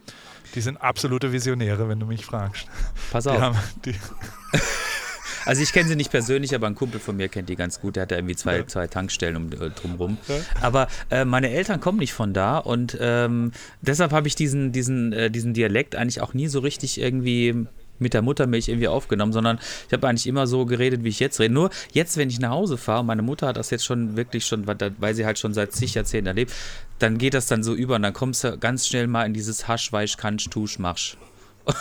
Die 0.55 0.61
sind 0.61 0.77
absolute 0.77 1.31
Visionäre, 1.31 1.87
wenn 1.89 1.99
du 1.99 2.05
mich 2.05 2.25
fragst. 2.25 2.65
Pass 3.11 3.23
Die 3.23 3.29
auf. 3.31 3.39
haben, 3.41 3.57
die, 3.85 3.93
Also 5.45 5.61
ich 5.61 5.71
kenne 5.71 5.89
sie 5.89 5.95
nicht 5.95 6.11
persönlich, 6.11 6.53
aber 6.55 6.67
ein 6.67 6.75
Kumpel 6.75 6.99
von 6.99 7.17
mir 7.17 7.29
kennt 7.29 7.49
die 7.49 7.55
ganz 7.55 7.79
gut. 7.81 7.95
Der 7.95 8.03
hat 8.03 8.11
da 8.11 8.15
irgendwie 8.15 8.35
zwei, 8.35 8.63
zwei 8.63 8.87
Tankstellen 8.87 9.35
um, 9.35 9.51
äh, 9.51 9.69
drumrum. 9.69 10.17
Aber 10.61 10.87
äh, 11.09 11.25
meine 11.25 11.49
Eltern 11.49 11.79
kommen 11.79 11.99
nicht 11.99 12.13
von 12.13 12.33
da 12.33 12.57
und 12.57 12.97
ähm, 12.99 13.51
deshalb 13.81 14.11
habe 14.11 14.27
ich 14.27 14.35
diesen, 14.35 14.71
diesen, 14.71 15.13
äh, 15.13 15.31
diesen 15.31 15.53
Dialekt 15.53 15.95
eigentlich 15.95 16.21
auch 16.21 16.33
nie 16.33 16.47
so 16.47 16.59
richtig 16.59 16.99
irgendwie 16.99 17.67
mit 17.99 18.13
der 18.13 18.21
Muttermilch 18.21 18.69
irgendwie 18.69 18.87
aufgenommen, 18.87 19.33
sondern 19.33 19.59
ich 19.87 19.93
habe 19.93 20.07
eigentlich 20.07 20.27
immer 20.27 20.47
so 20.47 20.65
geredet, 20.65 21.03
wie 21.03 21.09
ich 21.09 21.19
jetzt 21.19 21.39
rede. 21.39 21.53
Nur 21.53 21.69
jetzt, 21.91 22.17
wenn 22.17 22.29
ich 22.29 22.39
nach 22.39 22.51
Hause 22.51 22.77
fahre, 22.77 23.01
und 23.01 23.07
meine 23.07 23.21
Mutter 23.21 23.47
hat 23.47 23.57
das 23.57 23.69
jetzt 23.69 23.85
schon 23.85 24.15
wirklich 24.15 24.45
schon, 24.45 24.67
weil 24.67 24.77
weil 24.99 25.13
sie 25.13 25.25
halt 25.25 25.37
schon 25.37 25.53
seit 25.53 25.73
zig 25.73 25.93
Jahrzehnten 25.93 26.27
erlebt, 26.27 26.53
dann 26.99 27.17
geht 27.17 27.33
das 27.33 27.47
dann 27.47 27.63
so 27.63 27.73
über 27.73 27.95
und 27.95 28.03
dann 28.03 28.13
kommst 28.13 28.43
du 28.43 28.57
ganz 28.57 28.87
schnell 28.87 29.07
mal 29.07 29.25
in 29.25 29.33
dieses 29.33 29.67
Hasch, 29.67 29.91
Weich, 29.91 30.17
Kansch, 30.17 30.49
Tusch, 30.49 30.79
Marsch. 30.79 31.17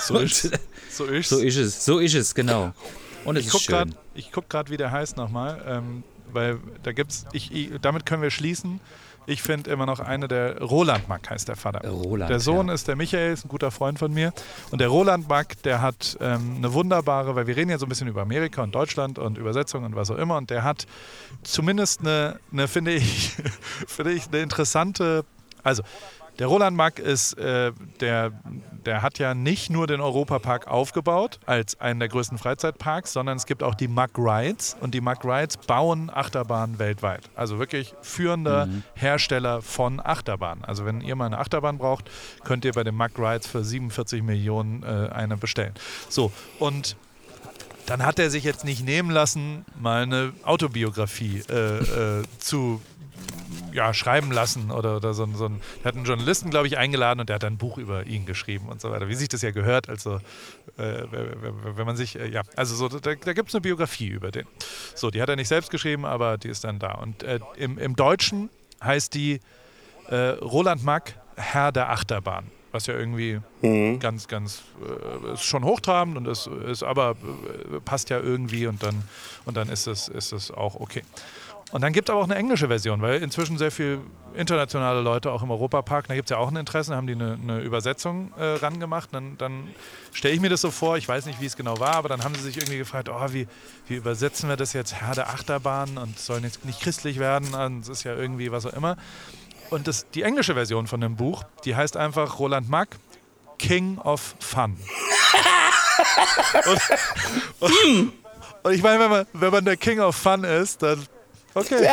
so 0.01 0.19
ist 0.19 0.51
so 0.91 1.05
ist 1.05 1.29
So 1.31 1.39
ist 1.39 1.57
es, 1.57 1.85
so 1.85 1.99
ist 1.99 2.15
es, 2.15 2.35
genau. 2.35 2.73
Und 3.25 3.37
es 3.37 3.43
Ich 3.43 3.47
ist 3.49 3.53
guck 3.53 3.61
schön. 3.63 3.75
grad, 3.75 3.89
ich 4.15 4.33
gucke 4.33 4.49
gerade, 4.49 4.71
wie 4.71 4.77
der 4.77 4.91
heißt 4.91 5.17
nochmal, 5.17 5.63
ähm, 5.67 6.03
weil 6.33 6.59
da 6.83 6.93
gibt's, 6.93 7.27
ich, 7.33 7.53
ich, 7.53 7.71
damit 7.81 8.07
können 8.07 8.23
wir 8.23 8.31
schließen. 8.31 8.81
Ich 9.27 9.43
finde 9.43 9.71
immer 9.71 9.85
noch 9.85 10.01
eine 10.01 10.27
der, 10.27 10.59
Roland 10.63 11.07
Mack 11.07 11.29
heißt 11.29 11.49
der 11.49 11.57
Vater. 11.57 11.87
Roland, 11.87 12.31
der 12.31 12.41
Sohn 12.41 12.69
ja. 12.69 12.75
ist 12.75 12.89
der 12.89 12.97
Michael, 12.97 13.35
ist 13.35 13.45
ein 13.45 13.49
guter 13.49 13.71
Freund 13.71 13.99
von 13.99 14.13
mir. 14.13 14.33
Und 14.71 14.81
der 14.81 14.89
Roland 14.89 15.29
Mack, 15.29 15.63
der 15.65 15.83
hat 15.83 16.17
ähm, 16.21 16.55
eine 16.57 16.73
wunderbare, 16.73 17.37
weil 17.37 17.47
wir 17.47 17.55
reden 17.55 17.71
ja 17.71 17.77
so 17.77 17.85
ein 17.85 17.91
bisschen 17.91 18.09
über 18.09 18.23
Amerika 18.23 18.63
und 18.63 18.75
Deutschland 18.75 19.19
und 19.19 19.37
Übersetzung 19.37 19.85
und 19.85 19.95
was 19.95 20.11
auch 20.11 20.17
immer. 20.17 20.39
Und 20.39 20.49
der 20.49 20.65
hat 20.65 20.87
zumindest 21.43 22.01
eine, 22.01 22.41
eine 22.53 22.69
finde 22.69 22.93
ich, 22.93 23.37
finde 23.87 24.13
ich, 24.13 24.29
eine 24.29 24.41
interessante, 24.41 25.27
also 25.63 25.83
der 26.39 26.47
Roland 26.47 26.77
Mack 26.77 26.99
ist, 26.99 27.35
äh, 27.35 27.73
der, 28.01 28.33
der 28.87 29.03
hat 29.03 29.19
ja 29.19 29.35
nicht 29.35 29.71
nur 29.71 29.87
den 29.87 30.01
Europapark 30.01 30.69
aufgebaut 30.69 31.41
als 31.47 31.81
einen 31.81 32.01
der 32.01 32.09
größten 32.09 32.39
Freizeitparks, 32.39 33.13
sondern 33.13 33.37
es 33.37 33.47
gibt 33.47 33.63
auch 33.63 33.75
die 33.75 33.89
Mack 33.89 34.13
Rides 34.17 34.77
und 34.81 34.95
die 34.95 35.01
Mack 35.01 35.25
Rides 35.25 35.57
bauen 35.57 36.11
Achterbahnen 36.13 36.79
weltweit. 36.79 37.23
Also 37.35 37.59
wirklich 37.59 37.95
führender 38.03 38.69
Hersteller 38.95 39.63
von 39.63 40.01
Achterbahnen. 40.05 40.65
Also 40.65 40.85
wenn 40.85 41.01
ihr 41.01 41.17
mal 41.17 41.27
eine 41.27 41.39
Achterbahn 41.39 41.79
braucht, 41.79 42.11
könnt 42.45 42.65
ihr 42.65 42.73
bei 42.73 42.85
den 42.85 42.95
Mack 42.95 43.19
Rides 43.19 43.47
für 43.47 43.65
47 43.65 44.23
Millionen 44.23 44.83
äh, 44.85 45.09
eine 45.11 45.37
bestellen. 45.37 45.75
So, 46.09 46.31
und 46.59 46.97
dann 47.89 48.05
hat 48.05 48.19
er 48.19 48.31
sich 48.31 48.45
jetzt 48.45 48.65
nicht 48.65 48.85
nehmen 48.85 49.11
lassen, 49.11 49.65
mal 49.79 50.03
eine 50.03 50.33
Autobiografie 50.43 51.43
äh, 51.49 51.79
äh, 52.21 52.23
zu 52.39 52.83
ja, 53.73 53.95
schreiben 53.95 54.31
lassen 54.31 54.71
oder, 54.71 54.97
oder 54.97 55.15
so, 55.15 55.27
so 55.35 55.47
ein, 55.47 55.61
er 55.83 55.89
hat 55.89 55.97
einen 55.97 56.05
Journalisten, 56.05 56.51
glaube 56.51 56.67
ich, 56.67 56.77
eingeladen 56.77 57.21
und 57.21 57.29
der 57.29 57.37
hat 57.37 57.45
ein 57.45 57.57
Buch 57.57 57.79
über 57.79 58.07
ihn 58.07 58.27
geschrieben 58.27 58.69
und 58.69 58.81
so 58.81 58.91
weiter. 58.91 59.09
Wie 59.09 59.15
sich 59.15 59.29
das 59.29 59.41
ja 59.43 59.53
gehört, 59.53 59.89
also 59.89 60.17
äh, 60.77 61.03
wenn 61.11 61.77
wenn 61.77 61.87
man 61.87 61.97
sich, 61.97 62.19
äh, 62.19 62.29
ja, 62.29 62.43
also 62.57 62.75
so, 62.75 62.89
da, 62.89 63.15
da 63.15 63.33
gibt 63.33 63.49
es 63.49 63.55
eine 63.55 63.63
Biografie 63.63 64.09
über 64.09 64.31
den. 64.31 64.47
So, 64.95 65.11
die 65.11 65.23
hat 65.23 65.29
er 65.29 65.37
nicht 65.37 65.49
selbst 65.49 65.71
geschrieben, 65.71 66.05
aber 66.05 66.37
die 66.37 66.49
ist 66.49 66.65
dann 66.65 66.79
da. 66.79 66.93
Und 66.93 67.23
äh, 67.23 67.41
im, 67.57 67.79
im 67.79 67.97
Deutschen 67.97 68.51
heißt 68.83 69.15
die 69.15 69.41
äh, 70.09 70.17
Roland 70.17 70.85
Mack, 70.85 71.15
Herr 71.37 71.73
der 71.73 71.91
Achterbahn. 71.91 72.51
Was 72.71 72.87
ja 72.87 72.95
irgendwie 72.95 73.41
ganz, 73.99 74.29
ganz, 74.29 74.63
äh, 74.83 75.33
ist 75.33 75.45
schon 75.45 75.65
hochtrabend 75.65 76.19
und 76.19 76.29
ist, 76.29 76.47
ist 76.47 76.83
aber 76.83 77.13
äh, 77.13 77.81
passt 77.81 78.11
ja 78.11 78.21
irgendwie 78.21 78.67
und 78.67 78.83
dann, 78.83 79.03
und 79.47 79.57
dann 79.57 79.71
ist 79.71 79.87
es, 79.87 80.09
ist 80.09 80.33
es 80.33 80.51
auch 80.51 80.75
okay. 80.75 81.03
Und 81.71 81.83
dann 81.83 81.93
gibt 81.93 82.09
es 82.09 82.13
aber 82.13 82.23
auch 82.23 82.25
eine 82.25 82.37
englische 82.37 82.69
Version, 82.69 83.03
weil 83.03 83.23
inzwischen 83.23 83.59
sehr 83.59 83.71
viele 83.71 84.01
internationale 84.35 85.03
Leute 85.03 85.31
auch 85.31 85.43
im 85.43 85.51
Europapark, 85.51 86.09
da 86.09 86.15
gibt 86.15 86.31
es 86.31 86.31
ja 86.31 86.39
auch 86.39 86.49
ein 86.49 86.57
Interesse, 86.57 86.93
da 86.93 86.97
haben 86.97 87.07
die 87.07 87.13
eine, 87.13 87.39
eine 87.43 87.61
Übersetzung 87.61 88.33
äh, 88.39 88.45
rangemacht. 88.45 89.13
Dann, 89.13 89.37
dann 89.37 89.69
stelle 90.13 90.35
ich 90.35 90.41
mir 90.41 90.49
das 90.49 90.63
so 90.63 90.71
vor, 90.71 90.97
ich 90.97 91.07
weiß 91.07 91.27
nicht, 91.27 91.43
wie 91.43 91.47
es 91.47 91.57
genau 91.57 91.79
war, 91.79 91.95
aber 91.97 92.09
dann 92.09 92.25
haben 92.25 92.35
sie 92.35 92.41
sich 92.41 92.57
irgendwie 92.57 92.79
gefragt, 92.79 93.11
oh, 93.11 93.33
wie, 93.33 93.47
wie 93.87 93.97
übersetzen 93.97 94.49
wir 94.49 94.57
das 94.57 94.73
jetzt, 94.73 94.95
Herr 94.95 95.15
der 95.15 95.29
Achterbahn 95.29 95.99
und 95.99 96.19
soll 96.19 96.41
jetzt 96.43 96.65
nicht 96.65 96.81
christlich 96.81 97.19
werden, 97.19 97.53
und 97.55 97.81
es 97.81 97.89
ist 97.89 98.05
ja 98.05 98.15
irgendwie 98.15 98.51
was 98.51 98.65
auch 98.65 98.73
immer. 98.73 98.97
Und 99.71 99.87
das, 99.87 100.07
die 100.15 100.23
englische 100.23 100.55
Version 100.55 100.87
von 100.87 101.01
dem 101.01 101.17
Buch, 101.17 101.45
die 101.65 101.77
heißt 101.77 101.97
einfach 101.97 102.39
Roland 102.39 102.69
Mack, 102.69 102.89
King 103.59 103.99
of 103.99 104.35
Fun. 104.41 104.77
und, 106.65 106.81
und, 107.61 108.13
und 108.63 108.73
ich 108.73 108.83
meine, 108.83 109.01
wenn 109.01 109.11
man, 109.11 109.27
wenn 109.33 109.51
man 109.51 109.65
der 109.65 109.77
King 109.77 110.01
of 110.01 110.17
Fun 110.17 110.45
ist, 110.45 110.83
dann 110.83 111.05
okay, 111.55 111.87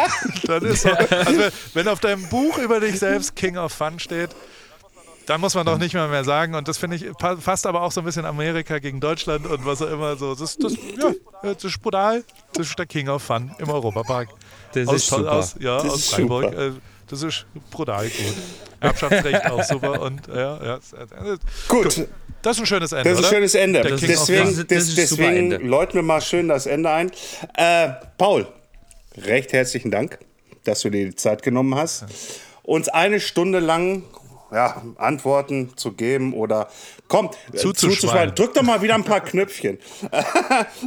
dann 0.46 0.64
ist 0.64 0.84
so. 0.84 0.90
Also 0.92 1.38
wenn, 1.40 1.52
wenn 1.74 1.88
auf 1.88 2.00
deinem 2.00 2.28
Buch 2.30 2.58
über 2.60 2.80
dich 2.80 3.00
selbst 3.00 3.36
King 3.36 3.58
of 3.58 3.74
Fun 3.74 4.00
steht, 4.00 4.30
Dann 5.26 5.42
muss 5.42 5.56
man 5.56 5.66
doch 5.66 5.80
nicht 5.80 5.94
mehr 5.96 6.08
mehr 6.08 6.24
sagen. 6.24 6.54
Und 6.56 6.68
das 6.68 6.78
finde 6.78 6.98
ich 6.98 7.12
pa- 7.18 7.38
fast 7.38 7.66
aber 7.66 7.82
auch 7.82 7.92
so 7.92 8.00
ein 8.02 8.06
bisschen 8.06 8.26
Amerika 8.26 8.78
gegen 8.80 9.00
Deutschland 9.00 9.48
und 9.48 9.66
was 9.66 9.82
auch 9.82 9.90
immer 9.90 10.16
so. 10.16 10.36
Das, 10.36 10.56
das, 10.58 10.74
ja, 10.74 11.14
das 11.42 11.64
ist 11.64 11.82
brutal. 11.82 12.24
Das 12.54 12.68
ist 12.68 12.78
der 12.78 12.86
King 12.86 13.10
of 13.10 13.24
Fun 13.24 13.54
im 13.58 13.70
Europapark. 13.70 14.30
Das 14.74 14.88
aus, 14.88 14.96
ist 14.96 15.08
super. 15.08 15.32
Aus, 15.32 15.56
ja, 15.60 15.78
Das 15.82 15.86
aus 15.94 15.96
ist 16.00 16.14
Freiburg. 16.14 16.44
super. 16.52 16.72
Äh, 17.06 17.10
Das 17.10 17.24
ist 17.24 17.46
brutal 17.72 18.06
gut. 18.08 18.34
Erbschaftsrecht 18.80 19.46
auch 19.50 19.64
super. 19.64 20.02
Und 20.02 20.28
ja, 20.28 20.64
ja. 20.64 20.76
äh, 20.76 21.38
Gut, 21.68 22.08
Das 22.42 22.58
ist 22.58 22.64
ein 22.64 22.66
schönes 22.66 22.92
Ende. 22.92 23.10
das 23.10 23.20
ist 23.20 23.26
ein 23.26 23.32
schönes 23.34 23.56
Ende. 23.56 23.82
Deswegen. 23.84 24.44
Das 24.46 24.58
ist- 24.58 24.72
das 24.72 24.84
ist 24.90 24.98
deswegen 24.98 25.52
Ende. 25.54 25.58
läuten 25.58 25.94
wir 25.96 26.02
mal 26.04 26.22
schön 26.22 26.48
das 26.48 26.66
Ende 26.66 26.90
ein. 26.90 27.12
Äh, 27.56 27.90
Paul, 28.18 28.48
recht 29.18 29.54
herzlichen 29.54 29.92
Dank, 29.92 30.20
dass 30.66 30.82
du 30.82 30.90
dir 30.90 31.06
die 31.06 31.16
Zeit 31.16 31.42
genommen 31.42 31.76
hast, 31.76 32.06
uns 32.64 32.90
eine 32.90 33.20
Stunde 33.20 33.60
lang 33.60 34.04
ja, 34.52 34.82
Antworten 34.98 35.76
zu 35.76 35.94
geben 35.94 36.34
oder 36.34 36.70
komm, 37.08 37.32
äh, 37.52 37.58
Zuzuschweigen. 37.58 38.36
Drück 38.36 38.54
doch 38.54 38.62
mal 38.62 38.82
wieder 38.82 38.94
ein 38.96 39.04
paar 39.04 39.22
Knöpfchen. 39.22 39.80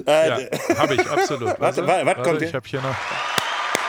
Ja, 0.07 0.39
habe 0.77 0.95
ich, 0.95 1.01
absolut. 1.11 1.55
Warte, 1.61 1.87
wa- 1.87 2.01
was 2.05 2.23
kommt 2.25 2.41
Ich 2.43 2.51
hier? 2.51 2.57
habe 2.57 2.69
hier 2.69 2.81
noch 2.83 2.95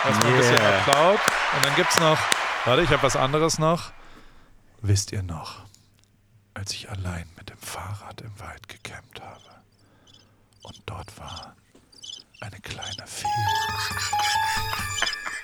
erstmal 0.05 0.31
ein 0.31 0.37
bisschen 0.37 0.55
Yeah. 0.55 0.79
Applaus. 0.79 1.19
Und 1.55 1.65
dann 1.65 1.75
gibt 1.75 1.91
es 1.91 1.99
noch, 1.99 2.17
warte, 2.65 2.81
ich 2.83 2.89
habe 2.89 3.03
was 3.03 3.15
anderes 3.15 3.59
noch. 3.59 3.91
Wisst 4.81 5.11
ihr 5.11 5.23
noch, 5.23 5.65
als 6.53 6.71
ich 6.73 6.89
allein 6.89 7.29
mit 7.37 7.49
dem 7.49 7.57
Fahrrad 7.57 8.21
im 8.21 8.39
Wald 8.39 8.67
gecampt 8.69 9.21
habe 9.21 9.61
und 10.63 10.81
dort 10.85 11.17
war 11.19 11.55
eine 12.41 12.59
kleine 12.61 13.05
Fee. 13.05 13.27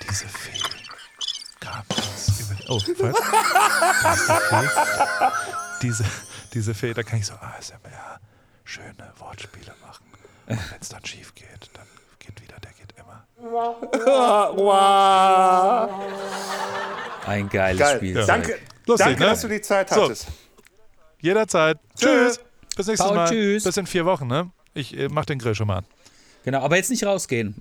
Diese 0.08 0.28
Fee 0.28 0.62
kam 1.60 1.82
uns 1.90 2.40
über... 2.40 2.56
Oh, 2.68 2.80
falsch. 2.80 3.18
Da 4.02 4.12
ist 4.12 4.28
die 4.28 4.32
Fee. 4.32 5.30
Diese, 5.82 6.04
diese 6.54 6.74
Fee, 6.74 6.94
da 6.94 7.02
kann 7.02 7.18
ich 7.18 7.26
so 7.26 7.34
ASMR 7.34 8.20
schöne 8.64 9.12
Wortspiele 9.18 9.74
machen. 9.82 10.06
Und 10.46 10.70
wenn 10.70 10.80
es 10.80 10.88
dann 10.88 11.04
schief 11.04 11.34
geht, 11.34 11.70
dann 11.74 11.86
geht 12.18 12.40
wieder, 12.40 12.58
der 12.60 12.72
geht 12.72 12.92
immer. 12.98 13.25
Ein 17.26 17.48
geiles 17.48 17.80
Geil. 17.80 17.96
Spiel. 17.96 18.24
Danke, 18.26 18.58
Lustig, 18.86 19.06
danke 19.06 19.20
ne? 19.22 19.26
dass 19.30 19.40
du 19.42 19.48
die 19.48 19.60
Zeit 19.60 19.90
So. 19.90 20.04
hattest. 20.04 20.26
Jederzeit. 21.20 21.78
Tschüss. 21.98 22.40
Bis 22.76 22.86
nächstes 22.86 23.06
Paul, 23.06 23.16
Mal. 23.16 23.28
tschüss. 23.28 23.64
Bis 23.64 23.76
in 23.76 23.86
vier 23.86 24.04
Wochen, 24.06 24.26
ne? 24.26 24.50
Ich 24.74 24.96
äh, 24.96 25.08
mach 25.08 25.24
den 25.24 25.38
Grill 25.38 25.54
schon 25.54 25.66
mal 25.66 25.78
an. 25.78 25.86
Genau, 26.44 26.60
aber 26.60 26.76
jetzt 26.76 26.90
nicht 26.90 27.04
rausgehen. 27.04 27.60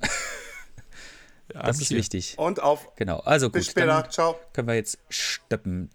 Ja, 1.53 1.63
Das 1.63 1.79
ist 1.79 1.87
hier. 1.89 1.97
wichtig. 1.97 2.35
Und 2.37 2.61
auf 2.61 2.95
Genau, 2.95 3.19
also 3.19 3.49
bis 3.49 3.65
gut. 3.65 3.71
später. 3.71 3.87
Dann 3.87 4.11
Ciao. 4.11 4.39
können 4.53 4.67
wir 4.67 4.75
jetzt 4.75 4.97
stoppen. 5.09 5.89